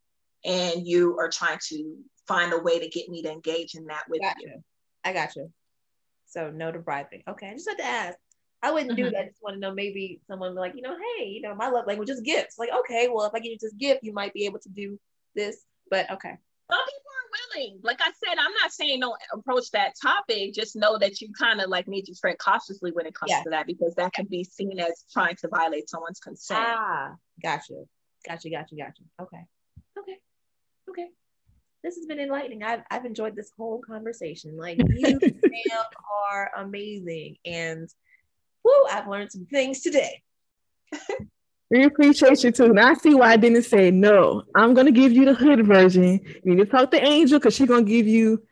And 0.46 0.88
you 0.88 1.18
are 1.20 1.30
trying 1.30 1.60
to 1.70 1.98
find 2.28 2.54
a 2.54 2.60
way 2.60 2.80
to 2.80 2.88
get 2.88 3.10
me 3.10 3.22
to 3.24 3.32
engage 3.32 3.76
in 3.76 3.86
that 3.86 4.04
with 4.10 4.22
Got 4.22 4.42
you. 4.42 4.64
I 5.04 5.14
got 5.14 5.36
you. 5.36 5.52
So 6.28 6.50
no 6.50 6.72
to 6.72 6.80
bribing. 6.80 7.24
Okay. 7.28 7.50
I 7.50 7.54
just 7.54 7.70
had 7.70 7.78
to 7.78 7.86
ask. 7.86 8.18
I 8.64 8.72
wouldn't 8.72 8.96
do 8.96 9.06
Mhm. 9.06 9.12
that. 9.12 9.20
I 9.20 9.28
just 9.28 9.42
want 9.42 9.56
to 9.56 9.60
know 9.60 9.74
maybe 9.74 10.22
someone 10.28 10.56
like, 10.56 10.76
you 10.76 10.82
know, 10.82 10.96
hey, 11.18 11.26
you 11.26 11.42
know, 11.42 11.54
my 11.56 11.68
love 11.68 11.88
language 11.88 12.10
is 12.10 12.22
gifts. 12.22 12.58
Like, 12.58 12.70
okay, 12.72 13.10
well, 13.10 13.26
if 13.26 13.34
I 13.34 13.40
give 13.40 13.52
you 13.52 13.58
this 13.60 13.74
gift, 13.74 14.04
you 14.04 14.14
might 14.14 14.34
be 14.34 14.46
able 14.46 14.60
to 14.60 14.70
do 14.70 15.00
this. 15.36 15.66
But 15.90 16.10
okay. 16.12 16.38
Some 16.70 16.80
willing. 17.56 17.80
Like 17.84 18.00
I 18.02 18.12
said, 18.24 18.38
I'm 18.40 18.54
not 18.62 18.72
saying 18.72 19.00
don't 19.00 19.18
approach 19.34 19.72
that 19.72 19.94
topic. 20.02 20.54
Just 20.54 20.76
know 20.76 20.98
that 20.98 21.22
you 21.22 21.30
kind 21.38 21.62
of 21.62 21.70
like 21.70 21.88
need 21.88 22.06
to 22.06 22.16
tread 22.16 22.38
cautiously 22.40 22.92
when 22.92 23.06
it 23.06 23.14
comes 23.16 23.32
Yeah. 23.32 23.44
to 23.44 23.50
that 23.52 23.68
because 23.68 23.96
that 23.96 24.14
can 24.14 24.26
be 24.26 24.44
seen 24.44 24.80
as 24.80 25.06
trying 25.12 25.36
to 25.38 25.48
violate 25.48 25.90
someone's 25.90 26.20
consent. 26.20 26.60
Ah, 26.62 27.16
gotcha. 27.42 27.84
Gotcha, 28.28 28.50
gotcha, 28.50 28.76
gotcha. 28.76 29.04
Okay. 29.22 29.46
Okay. 29.98 30.18
Okay. 30.90 31.08
This 31.84 31.96
has 31.96 32.06
been 32.06 32.20
enlightening. 32.20 32.64
I've, 32.64 32.84
I've 32.92 33.06
enjoyed 33.06 33.36
this 33.36 33.52
whole 33.58 33.82
conversation. 33.82 34.58
Like 34.58 34.78
you 34.96 35.20
ma'am, 35.22 35.84
are 36.30 36.52
amazing. 36.58 37.38
And 37.46 37.90
whoo, 38.64 38.86
I've 38.92 39.08
learned 39.08 39.32
some 39.32 39.46
things 39.46 39.82
today. 39.82 40.22
We 41.72 41.86
appreciate 41.86 42.44
you 42.44 42.52
too. 42.52 42.74
Now 42.74 42.90
I 42.90 42.94
see 42.96 43.16
why 43.16 43.32
I 43.32 43.38
didn't 43.38 43.64
say 43.64 43.92
no. 43.92 44.44
I'm 44.56 44.74
gonna 44.74 44.92
give 44.92 45.14
you 45.14 45.24
the 45.24 45.34
hood 45.34 45.66
version. 45.66 46.20
You 46.44 46.56
need 46.56 46.58
to 46.58 46.66
talk 46.66 46.92
to 46.92 47.02
Angel 47.02 47.40
because 47.40 47.56
she's 47.56 47.70
gonna 47.70 47.84
give 47.84 48.08
you 48.08 48.44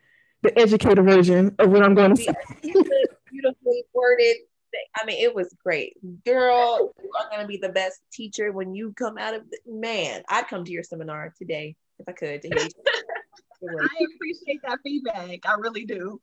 the 0.42 0.58
educator 0.58 1.02
version 1.02 1.54
of 1.58 1.70
what 1.70 1.82
I'm 1.82 1.94
gonna 1.94 2.16
say. 2.16 2.32
Beautifully, 2.62 3.04
beautifully 3.30 3.84
worded. 3.92 4.36
thing. 4.72 4.84
I 4.96 5.04
mean, 5.04 5.22
it 5.22 5.34
was 5.34 5.54
great. 5.62 5.98
Girl, 6.24 6.94
you 7.02 7.10
are 7.20 7.28
gonna 7.30 7.46
be 7.46 7.58
the 7.58 7.68
best 7.68 8.00
teacher 8.10 8.52
when 8.52 8.74
you 8.74 8.94
come 8.94 9.18
out 9.18 9.34
of 9.34 9.42
the, 9.50 9.58
man. 9.66 10.22
I'd 10.30 10.48
come 10.48 10.64
to 10.64 10.72
your 10.72 10.82
seminar 10.82 11.34
today 11.36 11.76
if 11.98 12.08
I 12.08 12.12
could 12.12 12.40
to 12.40 12.48
hear 12.48 12.58
you. 12.58 12.70
I 13.82 14.06
appreciate 14.14 14.62
that 14.66 14.78
feedback. 14.82 15.40
I 15.44 15.54
really 15.58 15.84
do. 15.84 16.18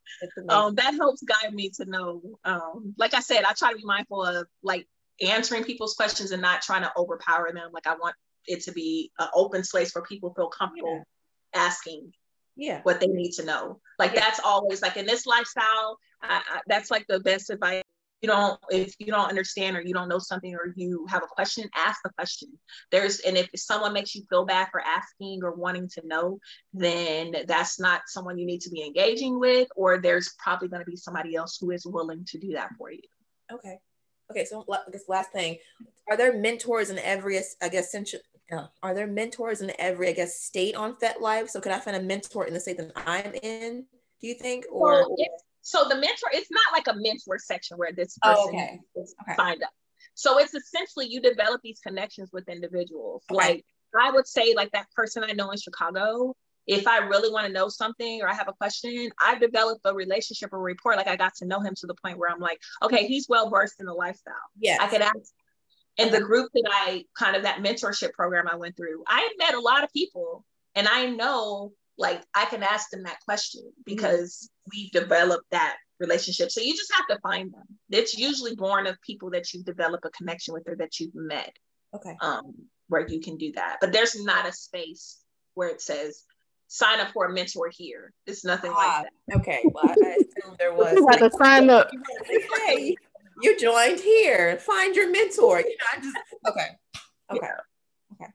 um, 0.49 0.73
that 0.73 0.95
helps 0.95 1.21
guide 1.21 1.53
me 1.53 1.69
to 1.75 1.85
know. 1.85 2.23
Um, 2.43 2.95
like 2.97 3.13
I 3.13 3.19
said, 3.19 3.43
I 3.43 3.53
try 3.53 3.71
to 3.71 3.77
be 3.77 3.85
mindful 3.85 4.23
of 4.23 4.47
like 4.63 4.87
answering 5.21 5.63
people's 5.63 5.95
questions 5.95 6.31
and 6.31 6.41
not 6.41 6.61
trying 6.61 6.83
to 6.83 6.91
overpower 6.97 7.51
them. 7.53 7.71
Like 7.73 7.87
I 7.87 7.95
want 7.95 8.15
it 8.45 8.63
to 8.63 8.71
be 8.71 9.11
an 9.19 9.27
open 9.33 9.63
space 9.63 9.93
where 9.93 10.03
people 10.03 10.33
feel 10.33 10.47
comfortable 10.47 11.03
asking 11.53 12.11
yeah. 12.55 12.81
what 12.83 12.99
they 12.99 13.07
need 13.07 13.31
to 13.33 13.45
know. 13.45 13.79
Like 13.99 14.15
that's 14.15 14.39
always 14.43 14.81
like 14.81 14.97
in 14.97 15.05
this 15.05 15.25
lifestyle, 15.25 15.97
I, 16.21 16.41
I, 16.49 16.59
that's 16.67 16.91
like 16.91 17.05
the 17.07 17.19
best 17.19 17.49
advice. 17.49 17.83
You 18.21 18.29
don't 18.29 18.59
if 18.71 18.95
you 18.97 19.07
don't 19.07 19.29
understand 19.29 19.77
or 19.77 19.81
you 19.81 19.93
don't 19.93 20.09
know 20.09 20.17
something 20.17 20.55
or 20.55 20.73
you 20.75 21.05
have 21.07 21.21
a 21.21 21.27
question, 21.27 21.69
ask 21.75 22.01
the 22.03 22.09
question. 22.09 22.49
There's 22.89 23.19
and 23.19 23.37
if 23.37 23.47
someone 23.55 23.93
makes 23.93 24.15
you 24.15 24.23
feel 24.27 24.43
bad 24.43 24.69
for 24.71 24.81
asking 24.81 25.41
or 25.43 25.53
wanting 25.53 25.87
to 25.89 26.01
know, 26.03 26.39
then 26.73 27.35
that's 27.47 27.79
not 27.79 28.01
someone 28.07 28.39
you 28.39 28.47
need 28.47 28.61
to 28.61 28.71
be 28.71 28.83
engaging 28.83 29.39
with, 29.39 29.67
or 29.75 29.99
there's 29.99 30.33
probably 30.43 30.67
going 30.67 30.83
to 30.83 30.89
be 30.89 30.95
somebody 30.95 31.35
else 31.35 31.59
who 31.61 31.69
is 31.69 31.85
willing 31.85 32.25
to 32.29 32.39
do 32.39 32.53
that 32.53 32.69
for 32.75 32.91
you. 32.91 33.01
Okay. 33.53 33.77
Okay. 34.31 34.45
So 34.45 34.65
I 34.71 34.91
guess 34.91 35.03
last 35.07 35.31
thing, 35.31 35.57
are 36.09 36.17
there 36.17 36.37
mentors 36.37 36.89
in 36.89 36.99
every, 36.99 37.39
I 37.61 37.69
guess, 37.69 37.91
central, 37.91 38.21
uh, 38.51 38.67
are 38.83 38.93
there 38.93 39.07
mentors 39.07 39.61
in 39.61 39.71
every, 39.79 40.09
I 40.09 40.13
guess, 40.13 40.39
state 40.39 40.75
on 40.75 40.95
FetLife? 40.95 41.49
So 41.49 41.59
could 41.59 41.71
I 41.71 41.79
find 41.79 41.97
a 41.97 42.01
mentor 42.01 42.45
in 42.45 42.53
the 42.53 42.59
state 42.59 42.77
that 42.77 42.91
I'm 42.95 43.33
in? 43.43 43.85
Do 44.21 44.27
you 44.27 44.35
think? 44.35 44.65
Or 44.71 45.03
So, 45.03 45.15
it, 45.17 45.31
so 45.61 45.85
the 45.89 45.95
mentor, 45.95 46.29
it's 46.33 46.49
not 46.51 46.73
like 46.73 46.87
a 46.87 46.99
mentor 46.99 47.37
section 47.39 47.77
where 47.77 47.91
this 47.91 48.17
Oh, 48.23 48.33
person 48.33 48.49
okay. 48.49 48.79
is 48.95 49.15
Okay. 49.21 49.35
signed 49.35 49.63
up. 49.63 49.69
So 50.13 50.39
it's 50.39 50.53
essentially 50.55 51.07
you 51.07 51.21
develop 51.21 51.61
these 51.63 51.79
connections 51.79 52.29
with 52.33 52.49
individuals. 52.49 53.23
Okay. 53.31 53.35
Like 53.37 53.65
I 53.99 54.11
would 54.11 54.27
say, 54.27 54.53
like 54.55 54.71
that 54.71 54.87
person 54.95 55.23
I 55.23 55.33
know 55.33 55.51
in 55.51 55.57
Chicago, 55.57 56.35
if 56.67 56.85
I 56.87 56.97
really 56.97 57.31
want 57.31 57.47
to 57.47 57.53
know 57.53 57.69
something 57.69 58.21
or 58.21 58.29
I 58.29 58.33
have 58.33 58.49
a 58.49 58.53
question, 58.53 59.09
I've 59.25 59.39
developed 59.39 59.81
a 59.85 59.93
relationship 59.93 60.51
or 60.51 60.59
rapport. 60.61 60.95
Like 60.95 61.07
I 61.07 61.15
got 61.15 61.33
to 61.35 61.45
know 61.45 61.59
him 61.61 61.73
to 61.75 61.87
the 61.87 61.95
point 61.95 62.17
where 62.17 62.29
I'm 62.29 62.39
like, 62.39 62.59
okay, 62.83 63.07
he's 63.07 63.27
well 63.29 63.49
versed 63.49 63.79
in 63.79 63.85
the 63.85 63.93
lifestyle. 63.93 64.33
yeah. 64.59 64.77
I 64.81 64.87
could 64.87 65.01
ask. 65.01 65.31
And 65.97 66.11
the 66.11 66.21
group 66.21 66.51
that 66.53 66.69
I 66.71 67.05
kind 67.17 67.35
of 67.35 67.43
that 67.43 67.59
mentorship 67.63 68.11
program 68.13 68.47
I 68.47 68.55
went 68.55 68.77
through, 68.77 69.03
I 69.07 69.33
met 69.39 69.55
a 69.55 69.59
lot 69.59 69.83
of 69.83 69.91
people 69.93 70.45
and 70.75 70.87
I 70.87 71.07
know 71.07 71.71
like 71.97 72.21
I 72.35 72.45
can 72.45 72.61
ask 72.61 72.91
them 72.91 73.03
that 73.03 73.19
question 73.25 73.63
because 73.85 74.47
we've 74.71 74.91
developed 74.91 75.45
that 75.49 75.77
relationship. 75.99 76.51
So 76.51 76.61
you 76.61 76.75
just 76.75 76.93
have 76.93 77.07
to 77.07 77.19
find 77.21 77.51
them. 77.51 77.63
It's 77.89 78.15
usually 78.15 78.55
born 78.55 78.85
of 78.85 79.01
people 79.01 79.31
that 79.31 79.51
you 79.53 79.63
develop 79.63 80.01
a 80.05 80.11
connection 80.11 80.53
with 80.53 80.67
or 80.67 80.75
that 80.75 80.99
you've 80.99 81.15
met 81.15 81.51
Okay. 81.95 82.15
um, 82.21 82.53
where 82.89 83.07
you 83.07 83.19
can 83.19 83.37
do 83.37 83.51
that. 83.53 83.77
But 83.81 83.91
there's 83.91 84.21
not 84.23 84.47
a 84.47 84.51
space 84.51 85.17
where 85.55 85.69
it 85.69 85.81
says 85.81 86.21
sign 86.67 86.99
up 86.99 87.09
for 87.11 87.25
a 87.25 87.33
mentor 87.33 87.69
here. 87.71 88.13
It's 88.25 88.43
nothing 88.45 88.71
Ah, 88.73 89.03
like 89.03 89.11
that. 89.29 89.37
okay. 89.41 89.61
Well, 89.73 89.85
I, 89.87 89.93
I 90.05 90.09
assumed 90.15 90.57
there 90.59 90.73
was. 90.73 90.93
You 90.95 91.07
have 91.09 91.19
to 91.19 91.37
sign 91.37 91.69
up. 91.69 91.89
hey, 92.65 92.95
you 93.41 93.57
joined 93.59 93.99
here. 93.99 94.57
Find 94.57 94.95
your 94.95 95.09
mentor. 95.11 95.59
You 95.61 95.69
know, 95.69 95.85
I 95.93 95.99
just 96.01 96.17
okay. 96.47 96.67
Okay. 97.31 97.47
Okay. 98.13 98.31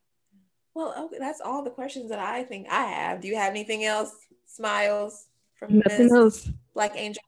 Well, 0.75 0.95
okay, 1.07 1.17
that's 1.19 1.41
all 1.41 1.63
the 1.63 1.71
questions 1.71 2.09
that 2.11 2.19
I 2.19 2.45
think 2.45 2.67
I 2.71 2.85
have. 2.85 3.21
Do 3.21 3.29
you 3.29 3.37
have 3.37 3.51
anything 3.51 3.85
else? 3.85 4.15
Smiles 4.47 5.27
from 5.59 5.79
Nothing 5.79 6.05
Miss 6.05 6.13
else. 6.13 6.51
Black 6.75 6.93
Angel. 6.97 7.23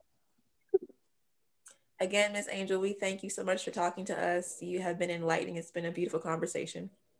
Again, 1.99 2.33
Miss 2.33 2.47
Angel, 2.51 2.79
we 2.79 2.93
thank 2.93 3.23
you 3.23 3.29
so 3.29 3.43
much 3.43 3.63
for 3.63 3.71
talking 3.71 4.05
to 4.05 4.19
us. 4.19 4.57
You 4.61 4.81
have 4.81 4.99
been 4.99 5.09
enlightening. 5.09 5.55
It's 5.55 5.71
been 5.71 5.85
a 5.85 5.91
beautiful 5.91 6.19
conversation. 6.19 6.89